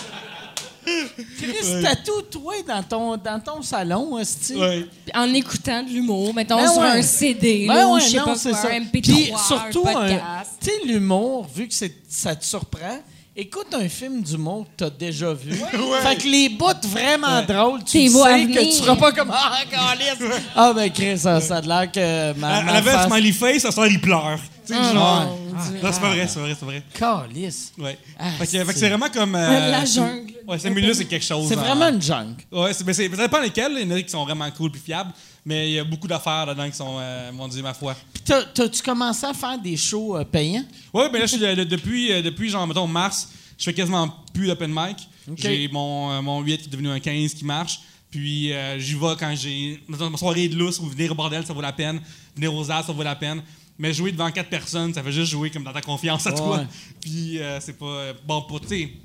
[1.39, 4.55] Chris, tatou, toi, dans ton, dans ton salon, hostie.
[4.55, 4.87] Ouais.
[5.15, 6.89] En écoutant de l'humour, mettons Ben sur ouais.
[6.89, 8.69] un CD, Ben là, ou ouais, je sais non, pas c'est quoi, ça.
[8.69, 10.51] un MP3, Puis surtout, un- podcast.
[10.61, 11.75] tu sais, l'humour, vu que
[12.09, 12.99] ça te surprend,
[13.37, 15.53] écoute un film d'humour que tu as déjà vu.
[16.03, 20.31] Fait que les bouts vraiment drôles, tu sais que tu seras pas comme Ah, câlisse.
[20.55, 23.63] Ah, ben, Chris, ça, ça a l'air que ma, ma elle avait un smiley face,
[23.63, 24.39] ça soir il pleure.
[24.67, 25.39] Tu sais, Ah, genre.
[25.39, 25.81] ouais.
[25.83, 26.83] Non, c'est pas vrai, c'est vrai, c'est vrai.
[26.95, 27.73] Câlisse.
[27.79, 27.99] Ouais.
[28.19, 29.35] Ah, fait que, c'est- vraiment comme.
[29.35, 30.33] euh, La jungle.
[30.47, 31.49] Ouais, ce milieu, c'est quelque chose.
[31.49, 31.63] C'est hein.
[31.63, 32.37] vraiment une junk.
[32.53, 33.73] Ouais, mais c'est, ça dépend lesquels.
[33.81, 35.13] Il y en a qui sont vraiment cool puis fiables.
[35.47, 37.95] Mais il y a beaucoup d'affaires là-dedans qui sont, euh, mon Dieu, ma foi.
[38.15, 40.65] Puis t'as- t'as-tu commencé à faire des shows euh, payants?
[40.93, 43.29] Ouais, mais là, je suis, euh, depuis, euh, depuis, genre, mettons, mars,
[43.59, 44.97] je fais quasiment plus d'open mic.
[45.31, 45.37] Ok.
[45.39, 47.81] J'ai mon, euh, mon 8 qui est devenu un 15 qui marche.
[48.11, 49.83] Puis euh, j'y vais quand j'ai.
[49.89, 52.01] Mettons, ma soirée de lousse ou venir au bordel, ça vaut la peine.
[52.37, 53.43] Venir aux As, ça vaut la peine.
[53.79, 56.65] Mais jouer devant quatre personnes, ça fait juste jouer comme dans ta confiance à toi.
[57.01, 58.13] Puis euh, c'est pas.
[58.27, 58.61] bon, pour.
[58.61, 59.01] Tu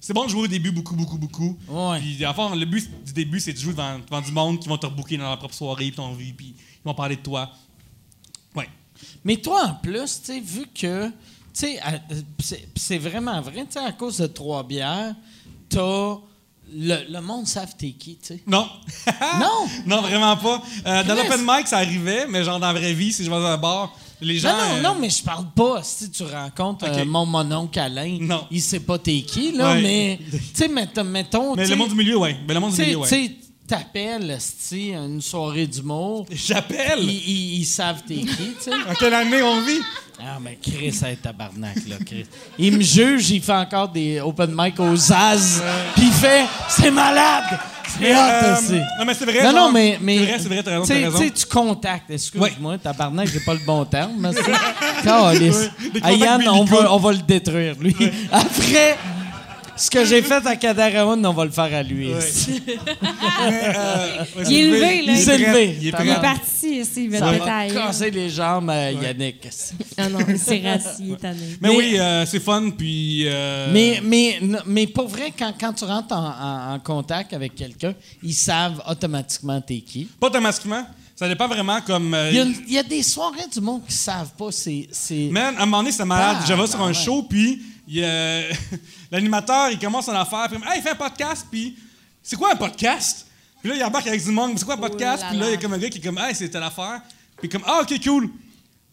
[0.00, 1.58] c'est bon de jouer au début beaucoup, beaucoup, beaucoup.
[1.68, 2.00] Ouais.
[2.00, 4.68] Puis en fait, le but du début, c'est de jouer devant, devant du monde qui
[4.68, 7.50] vont te rebooker dans leur propre soirée, ton vie, puis ils vont parler de toi.
[8.56, 8.68] Ouais.
[9.24, 11.12] Mais toi, en plus, tu sais, vu que, tu
[11.52, 15.14] sais, euh, c'est vraiment vrai, tu sais, à cause de trois bières,
[15.68, 16.16] t'as.
[16.72, 18.42] Le, le monde savent t'es qui, tu sais.
[18.46, 18.68] Non.
[19.40, 19.66] Non!
[19.86, 20.62] non, vraiment pas.
[20.86, 23.36] Euh, dans l'open mic, ça arrivait, mais genre dans la vraie vie, si je vais
[23.36, 24.50] dans un bar, les gens.
[24.50, 25.82] Non, non, euh, non, mais je parle pas.
[25.82, 27.06] Si tu rencontres euh, Ok.
[27.06, 28.44] mon mononcle Alain, Non.
[28.50, 29.82] il sait pas t'es qui, là, Ouais.
[29.82, 32.36] mais, tu sais, mettons, mettons Mais le monde du milieu, ouais.
[32.46, 33.08] Mais le monde du milieu, ouais.
[33.70, 36.98] T'appelles, à une soirée d'humour, J'appelle?
[37.00, 38.70] ils, ils- ils savent t'es qui, tu sais.
[38.88, 39.80] En quelle année on vit?
[40.22, 42.26] Ah, mais Chris, c'est tabarnak, là, Chris.
[42.58, 45.62] Il me juge, il fait encore des open mic aux Zaz,
[45.94, 47.44] puis il fait «C'est malade!»
[47.98, 48.74] C'est Euh, aussi.
[48.98, 49.42] non, mais c'est vrai.
[49.42, 49.98] Non, genre, non, mais.
[50.00, 51.18] mais C'est vrai, c'est vrai, t'as raison, tu sais- t'as raison.
[51.18, 52.10] Tu sais, tu contactes.
[52.10, 54.12] Excuse-moi, tabarnak, j'ai pas le bon terme.
[54.18, 54.42] mais c'est-
[56.02, 57.96] Ah, Yann, on va, on va le détruire, lui.
[58.30, 58.96] Après.
[59.80, 62.10] Ce que j'ai fait à Cadaraoun, on va le faire à lui.
[62.10, 62.62] ici.
[63.42, 65.12] Euh, Il est élevé, là.
[65.12, 65.76] Il s'est levé.
[65.80, 66.20] Il est Ça Il est prêt.
[66.22, 69.48] parti, c'est il casser les jambes à Yannick.
[69.96, 71.38] Ah non, il s'est rassis, tanné.
[71.60, 73.22] Mais, Mais- oui, euh, c'est fun, puis...
[73.26, 77.54] euh, Mais, mais, mais pour vrai, quand, quand tu rentres en, en- en contact avec
[77.54, 80.06] quelqu'un, ils savent automatiquement t'es qui.
[80.20, 80.86] Pas automatiquement.
[81.16, 82.12] Ça dépend vraiment comme...
[82.14, 84.48] euh, Il y, a, il y a des soirées du monde qui savent pas.
[84.50, 84.88] C'est.
[85.30, 86.38] Man, à un moment donné, c'était malade.
[86.40, 86.94] Ah, je vais sur ben un ouais.
[86.94, 88.48] show, puis il a-
[89.10, 91.76] l'animateur, il commence son affaire, puis il me dit, Hey, fais un podcast, puis
[92.22, 93.26] c'est quoi un podcast?
[93.60, 95.22] Puis là, il embarque avec du monde, c'est quoi un podcast?
[95.22, 96.62] là puis là, il y a comme un gars qui est comme, Hey, c'est telle
[96.62, 97.00] affaire.
[97.38, 98.30] Puis comme, Ah, ok, cool.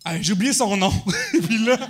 [0.06, 0.92] Hey, j'ai oublié son nom.
[1.48, 1.78] puis là,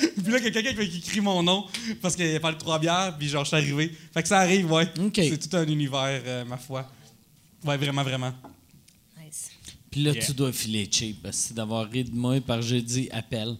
[0.00, 1.66] puis là, il y a quelqu'un qui crie mon nom
[2.00, 3.94] parce qu'il a parlé de trois bières, puis genre, je suis arrivé.
[4.12, 4.88] Fait que ça arrive, ouais.
[5.14, 6.90] C'est tout un univers, euh, ma foi.
[7.64, 8.32] Ouais, vraiment, vraiment.
[9.22, 9.50] Nice.
[9.90, 13.56] Puis là, tu dois filer cheap parce que d'avoir ri de moi par jeudi appel.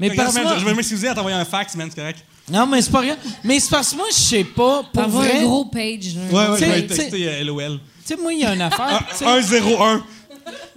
[0.00, 2.24] Mais parce que je vais m'excuser à t'envoyer un fax, man, c'est correct.
[2.50, 3.18] Non, mais c'est pas grave.
[3.44, 4.82] Mais c'est parce que moi, je sais pas.
[4.92, 6.14] Pour vrai, un gros page.
[6.16, 6.22] là.
[6.30, 7.78] Ouais, ouais, je vais Tu sais- texter LOL.
[7.78, 9.04] tu sais, moi, il y a une affaire.
[9.10, 10.02] tu sais, 1-0-1.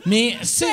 [0.05, 0.65] Mais, c'est-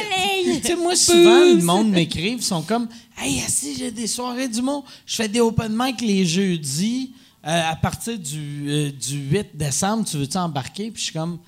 [0.60, 2.88] tu sais, moi, souvent, le monde m'écrive, ils sont comme
[3.18, 7.12] Hey, si j'ai des soirées du monde, je fais des open mic les jeudis
[7.46, 10.90] euh, à partir du, euh, du 8 décembre, tu veux-tu embarquer?
[10.90, 11.38] Puis je suis comme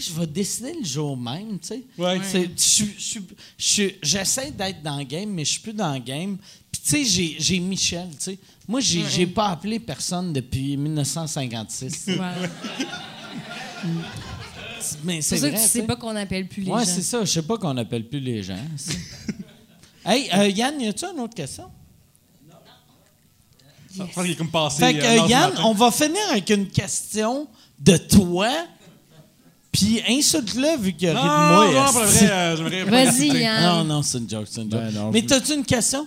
[0.00, 1.84] je vais décider le jour même, tu sais.
[1.98, 2.20] Ouais.
[4.00, 6.36] J'essaie d'être dans le game, mais je suis plus dans le game.
[6.70, 8.38] Puis, tu sais, j'ai- Michel, tu sais.
[8.68, 12.10] Moi, j'ai j'ai pas appelé personne depuis 1956.
[12.16, 12.36] Voilà.
[15.04, 15.56] mais C'est c'est pour ça vrai.
[15.58, 16.90] que tu sais pas qu'on appelle plus les Ouais, gens.
[16.94, 17.24] c'est ça.
[17.24, 18.56] Je sais pas qu'on appelle plus les gens.
[20.06, 21.70] hey, euh, Yann, y a-tu une autre question?
[23.94, 24.78] Je pense qu'il est comme passé.
[24.86, 27.46] Fait que, euh, Yann, on va finir avec une question
[27.78, 28.48] de toi.
[29.72, 31.66] Puis insulte-le vu qu'il rit de Non, moi.
[31.72, 33.28] non, pour vrai, euh, j'aimerais pas Vas-y.
[33.40, 33.62] Yann.
[33.62, 34.80] Non, non, c'est une joke, c'est une joke.
[34.80, 36.06] Ben non, Mais je- t'as-tu une question?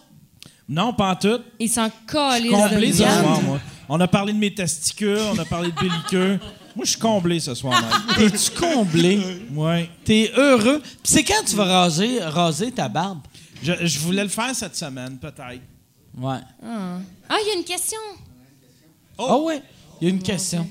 [0.70, 1.40] Non, pas en tout.
[1.60, 3.24] Il s'en calisse Comblé de ce Yann.
[3.24, 3.60] soir, moi.
[3.90, 6.40] On a parlé de mes testicules, on a parlé de pellicules.
[6.76, 8.18] Moi, je suis comblé ce soir, mec.
[8.32, 9.20] T'es-tu comblé?
[9.54, 9.90] Ouais.
[10.04, 10.80] T'es heureux?
[10.82, 13.20] Puis c'est quand tu vas raser, raser ta barbe?
[13.64, 15.62] Je, je voulais le faire cette semaine, peut-être.
[16.18, 16.38] Ouais.
[16.64, 16.98] Ah,
[17.30, 18.00] Ah, il y a une question.
[19.18, 19.62] Oh, ouais,
[20.02, 20.68] il y a une question.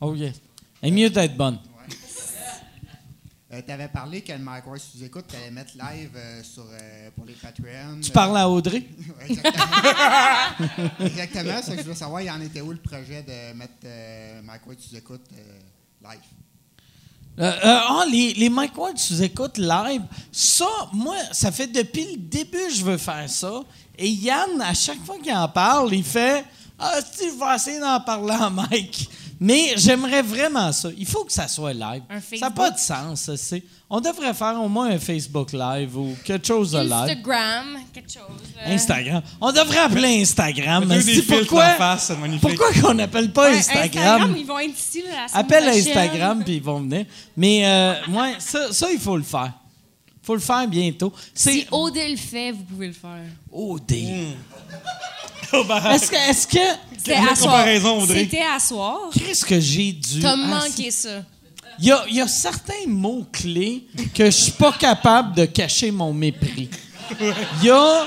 [0.00, 0.34] Oh yes.
[0.80, 1.58] Elle est mieux d'être bonne.
[3.54, 6.42] Euh, tu avais parlé que le Mike Ward sous écoute, tu allais mettre live euh,
[6.42, 8.00] sur, euh, pour les Patreons.
[8.02, 8.84] Tu parles à Audrey?
[9.28, 9.64] Exactement.
[11.00, 11.60] Exactement.
[11.62, 14.66] C'est que je voulais savoir, il en était où le projet de mettre euh, Mike
[14.66, 15.26] Ward sous écoute
[16.02, 16.20] live?
[17.38, 20.02] Ah, les, les Mike Ward sous écoute live,
[20.32, 23.62] ça, moi, ça fait depuis le début que je veux faire ça.
[23.96, 26.44] Et Yann, à chaque fois qu'il en parle, il fait
[26.78, 29.08] Ah, je vais essayer d'en parler à Mike.
[29.46, 30.88] Mais j'aimerais vraiment ça.
[30.96, 32.02] Il faut que ça soit live.
[32.08, 33.62] Un ça n'a pas de sens, ça, c'est.
[33.90, 36.92] On devrait faire au moins un Facebook live ou quelque chose de live.
[36.92, 38.22] Instagram, quelque chose.
[38.56, 38.72] là.
[38.72, 39.22] Instagram.
[39.42, 40.86] On devrait appeler Instagram.
[40.88, 40.98] Mais
[41.28, 44.34] pourquoi, face, pourquoi qu'on n'appelle pas Ouais, Instagram?
[44.34, 45.78] ils vont être ici là, la semaine Appelle prochaine.
[45.98, 47.04] Instagram puis ils vont venir.
[47.36, 49.52] Mais euh, ouais, ça, ça, il faut le faire.
[50.22, 51.12] Il faut le faire bientôt.
[51.34, 53.10] C'est Si OD le fait, vous pouvez le faire.
[53.52, 53.92] OD.
[55.52, 56.58] Oh, bah, Est-ce que, est-ce que,
[57.04, 57.52] C'était à soir.
[57.52, 58.20] comparaison, Audrey.
[58.20, 58.98] C'était à soir.
[59.12, 60.20] qu'est-ce que j'ai dû.
[60.20, 61.22] T'as Ah, manqué ça.
[61.78, 63.84] Il y a, il y a certains mots-clés
[64.14, 66.70] que je suis pas capable de cacher mon mépris.
[67.20, 68.06] Il y a,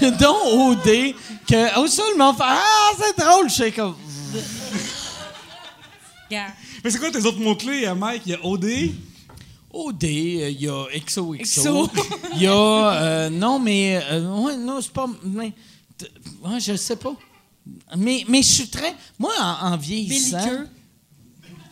[0.20, 0.36] dont
[0.72, 1.14] OD,
[1.48, 3.48] que, au sol, le monde fait Ah, c'est drôle.
[3.48, 3.94] Je sais comme.
[6.30, 8.22] Mais c'est quoi tes autres mots-clés, euh, Mike?
[8.26, 8.66] Il y a OD.
[9.72, 11.34] OD, euh, il y a XOXO.
[11.42, 11.90] XO.
[12.34, 12.52] Il y a.
[12.52, 14.00] euh, non, mais.
[14.10, 15.06] euh, ouais, non, c'est pas.
[15.24, 15.52] Mais,
[16.44, 17.14] ouais, je sais pas.
[17.96, 18.94] Mais, mais je suis très.
[19.18, 20.38] Moi, en, en vieillissant.
[20.38, 20.68] Belliqueux.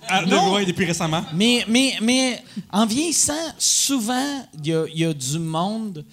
[0.08, 0.52] Ah, de, Non.
[0.54, 1.24] ouais, depuis récemment.
[1.34, 6.04] Mais, mais, mais en vieillissant, souvent, il y a, y a du monde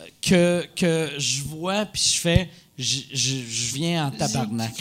[0.00, 2.50] euh, que, que je vois puis je fais.
[2.78, 4.72] Je, je, je viens en tabarnak.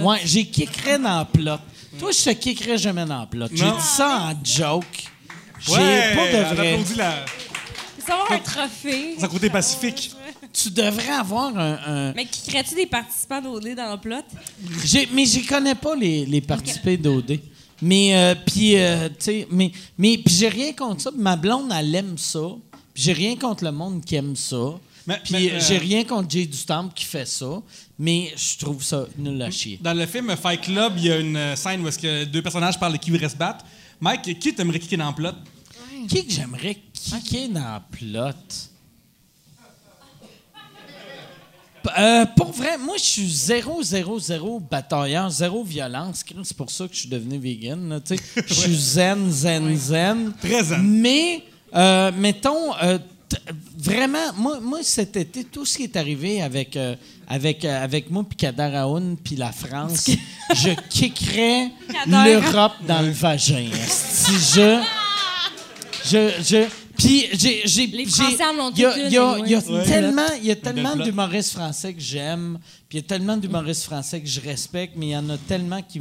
[0.00, 1.58] Ouais, j'ai kickerais dans le plot.
[1.98, 3.46] Toi, je te kickerais jamais dans le plot.
[3.52, 3.76] J'ai Non.
[3.76, 5.04] dit ça en joke.
[5.60, 6.78] J'ai Ouais, pas de vrai.
[8.04, 9.16] Ça va un trophée.
[9.20, 10.12] son côté pacifique.
[10.52, 11.78] Tu devrais avoir un.
[11.86, 14.22] un- Mais qui crée-tu des participants d'OD dans le plot?
[15.12, 17.38] Mais j'y connais pas les, les participés d'OD.
[17.80, 21.10] Mais euh, puis euh, tu sais, mais mais puis j'ai rien contre ça.
[21.16, 22.40] Ma blonde elle aime ça.
[22.94, 24.56] J'ai rien contre le monde qui aime ça.
[25.06, 27.62] Mais- Puis euh, j'ai rien contre Jay Dustamp qui fait ça.
[28.00, 29.78] Mais je trouve ça nul à chier.
[29.80, 32.42] Dans le film Fight Club, il y a une euh, scène où est-ce que deux
[32.42, 33.64] personnages parlent de qui voudrait se battre.
[34.00, 35.30] Mike, qui t'aimerais kicker dans le plot?
[36.08, 38.32] Qui que j'aimerais kicker dans la plot?
[40.20, 40.26] P-
[41.98, 46.24] euh, pour vrai, moi, je suis 0, 0, 0 batailleur, zéro violence.
[46.44, 47.88] C'est pour ça que je suis devenu vegan.
[47.88, 48.22] là, tu sais.
[48.46, 50.32] Je suis zen, zen, zen.
[50.40, 50.82] Très zen.
[50.82, 51.42] Mais,
[51.74, 52.98] euh, mettons, euh,
[53.76, 56.78] vraiment, moi, moi, cet été, tout ce qui est arrivé avec,
[57.26, 60.10] avec, avec moi, puis Kader Aoun, puis la France,
[60.54, 61.70] je kickerais
[62.06, 63.68] l'Europe dans le vagin.
[63.86, 64.82] Si je.
[66.04, 66.30] Je.
[66.42, 69.18] je puis j'ai, j'ai, Les j'ai- Français en ont il y a, toutes il y
[69.18, 69.84] a- une, il y a ouais.
[69.84, 71.04] tellement, il y a belle tellement plot.
[71.04, 75.06] d'humoristes français que j'aime, puis il y a tellement d'humoristes français que je respecte, mais
[75.06, 76.00] il y en a tellement qui,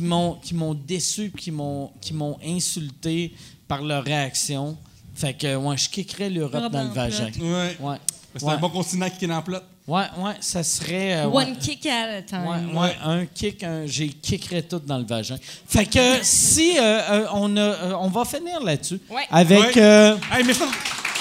[0.00, 3.34] m'ont, qui m'ont déçu, qui m'ont, qui m'ont insulté
[3.66, 4.78] par leur réaction.
[5.14, 7.30] Fait que, ouais, je kickerais l'Europe dans le vagin.
[7.40, 7.76] Ouais.
[7.80, 7.96] Ouais.
[8.36, 8.52] C'est Ouais.
[8.52, 9.58] un bon continent qui est dans le plot.
[9.88, 11.14] Ouais, ouais, ça serait.
[11.22, 11.44] euh, ouais.
[11.46, 12.46] One kick at a time.
[12.46, 15.36] Ouais, ouais, un kick, un, j'ai kickerais tout dans le vagin.
[15.66, 19.22] Fait que si euh, euh, on a, euh, on va finir là-dessus Ouais.
[19.30, 19.82] avec Ouais.
[19.82, 20.66] euh, Hey, mais ça,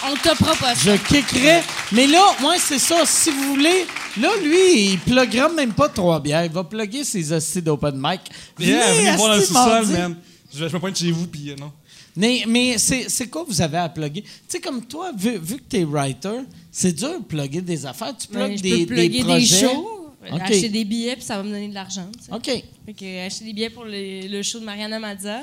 [0.06, 0.78] On te propose.
[0.84, 1.64] je kickerais.
[1.94, 2.98] Mais là, moi c'est ça.
[3.06, 3.86] Si vous voulez,
[4.20, 6.44] là lui, il pluguera même pas trois bières.
[6.46, 8.20] Il va plugger ses hosties d'open mic.
[8.60, 9.94] yeah, venez voir dans le sous-sol, mardi.
[9.94, 10.16] man.
[10.54, 11.72] Je, je me pointe chez vous, puis non.
[12.18, 14.24] Mais, mais c'est, quoi vous avez à plugger?
[14.24, 16.40] Tu sais, comme toi, vu, vu que tu es writer,
[16.72, 18.16] c'est dur de plugger des affaires.
[18.18, 19.60] Tu plugues des, des des, projets.
[19.68, 20.42] shows, OK.
[20.42, 22.08] acheter des billets, puis ça va me donner de l'argent.
[22.18, 22.34] tu sais.
[22.34, 22.64] OK.
[22.88, 25.42] Fait que, euh, acheter des billets pour le, le show de Mariana Mazza,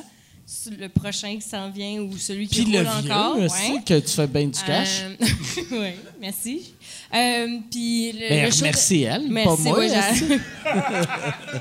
[0.78, 3.36] le prochain qui s'en vient ou celui qui Puis le roule encore.
[3.38, 3.82] vieux ouais.
[3.86, 5.02] que tu fais bien du cash.
[5.70, 5.88] oui,
[6.20, 6.74] merci.
[7.14, 9.78] Euh, puis le, Ben, le de- merci elle, Merci, pas moi.
[9.78, 10.24] ouais, esti.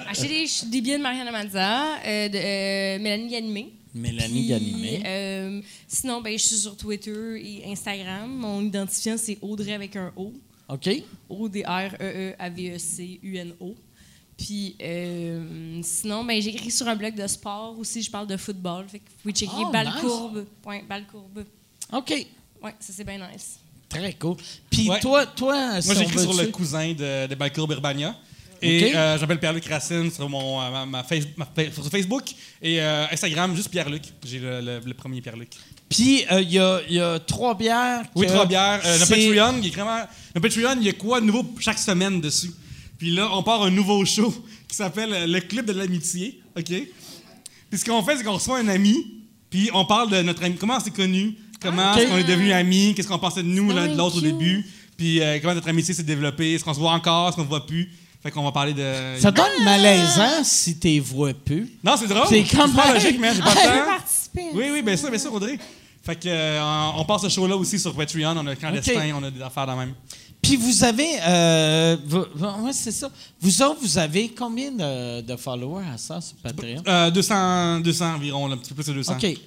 [0.10, 3.74] Acheter des, des billets de Mariana Mazza, euh, de euh, Mélanie Ganimé.
[3.94, 5.02] Mélanie Ganimé.
[5.06, 8.30] euh, sinon, ben, je suis sur Twitter et Instagram.
[8.30, 10.34] Mon identifiant, c'est Audrey avec un O.
[10.70, 10.88] OK.
[10.88, 11.04] E
[12.54, 13.76] O-D-R-E-E-A-V-E-C-U-N-O.
[14.38, 18.02] Puis euh, sinon, ben, j'écris sur un blog de sport aussi.
[18.02, 18.86] Je parle de football.
[18.90, 20.02] Fait que vous pouvez checker Oh, balle nice.
[20.02, 20.46] courbe.
[20.62, 21.46] Point, balle courbe.
[21.92, 22.10] OK.
[22.64, 23.60] Ouais, ça c'est bien nice.
[23.90, 24.38] Très cool.
[24.72, 25.00] Puis Ouais.
[25.00, 28.16] toi, toi, si Moi, on j'écris sur le cousin de, de Balcour Birbania.
[28.64, 32.24] Et euh, j'appelle Pierre-Luc Racine sur mon euh, ma, ma face- ma fa- sur Facebook
[32.62, 34.04] et euh, Instagram, juste Pierre-Luc.
[34.26, 35.50] J'ai le, le- le premier Pierre-Luc.
[35.90, 36.54] Puis il y,
[36.94, 38.04] y a trois bières.
[38.16, 38.82] Oui, trois bières.
[38.84, 40.00] Le Patreon, il est vraiment.
[40.34, 42.52] Le Patreon, il y a quoi de nouveau chaque semaine dessus?
[42.98, 44.34] Puis là, on part un nouveau show
[44.68, 46.40] qui s'appelle Le Club de l'amitié.
[46.58, 46.66] OK?
[47.70, 48.96] Puis ce qu'on fait, c'est qu'on reçoit un ami,
[49.50, 52.02] puis on parle de notre ami, comment on s'est connus, comment Ah, ok.
[52.02, 54.22] est-ce qu'on est devenus amis, qu'est-ce qu'on pensait de nous C'est l'un de l'autre au
[54.22, 54.64] début,
[54.96, 57.48] puis euh, comment notre amitié s'est développée, est-ce qu'on se voit encore, est-ce qu'on se
[57.50, 57.92] voit plus?
[58.24, 59.20] Fait qu'on va parler de.
[59.20, 61.70] Ça donne malaisant si t'es vois plus.
[61.84, 62.24] Non, c'est drôle.
[62.30, 63.90] C'est quand pas même- logique, mais j'ai pas le temps.
[63.98, 64.44] participer.
[64.54, 65.60] Oui, oui, bien sûr, bien sûr, Audrey.
[66.06, 66.62] Fait que, euh,
[66.98, 68.36] on passe ce show-là aussi sur Patreon.
[68.38, 69.16] On a clandestin, Ok.
[69.20, 69.94] on a des affaires dans même.
[70.42, 71.08] Puis vous avez.
[71.26, 71.96] Euh,
[72.62, 73.10] ouais, c'est ça.
[73.42, 76.82] Vous autres, vous avez combien de, de followers à ça sur Patreon?
[76.88, 79.14] Euh, 200, 200 environ, là, un petit peu plus de 200.
[79.18, 79.38] OK.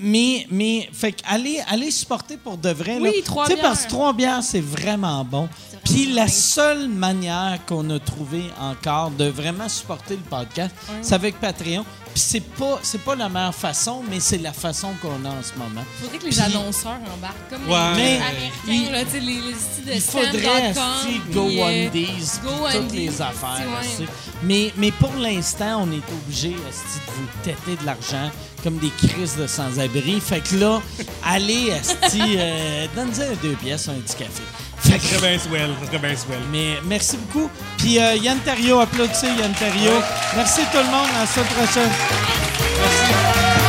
[0.00, 2.98] Mais, mais fait que allez, allez supporter pour de vrai.
[3.00, 3.22] Oui, là.
[3.24, 3.86] trois Tu sais, parce bières.
[3.86, 5.48] que trois bières, c'est vraiment bon.
[5.84, 11.38] Puis la seule manière qu'on a trouvé encore de vraiment supporter le podcast, c'est avec
[11.40, 11.84] Patreon.
[12.16, 15.42] Puis c'est pas, c'est pas la meilleure façon, mais c'est la façon qu'on a en
[15.42, 15.84] ce moment.
[16.00, 17.94] Faudrait que les annonceurs embarquent comme Ouais.
[17.94, 21.46] les Mais Américains, il- là, tu sais, les, les sites de Il faudrait asti, go
[21.46, 23.66] euh, Undies, Go toutes Undies, les affaires.
[24.00, 24.06] ouais.
[24.42, 28.30] Mais, mais pour l'instant, on est obligé de vous têter de l'argent
[28.62, 30.18] comme des crises de sans-abri.
[30.18, 30.80] Fait que là,
[31.22, 34.42] allez, asti, euh, donne-nous deux pièces, un petit café.
[34.86, 35.70] Ça serait bien swell.
[35.80, 36.38] Ça serait bien swell.
[36.50, 37.50] mais merci beaucoup.
[37.78, 39.92] Puis euh, Yann Terrio, applaudissez Yann Terrio.
[40.36, 41.08] Merci tout le monde.
[41.16, 41.90] À la semaine prochaine.
[42.80, 43.65] Merci.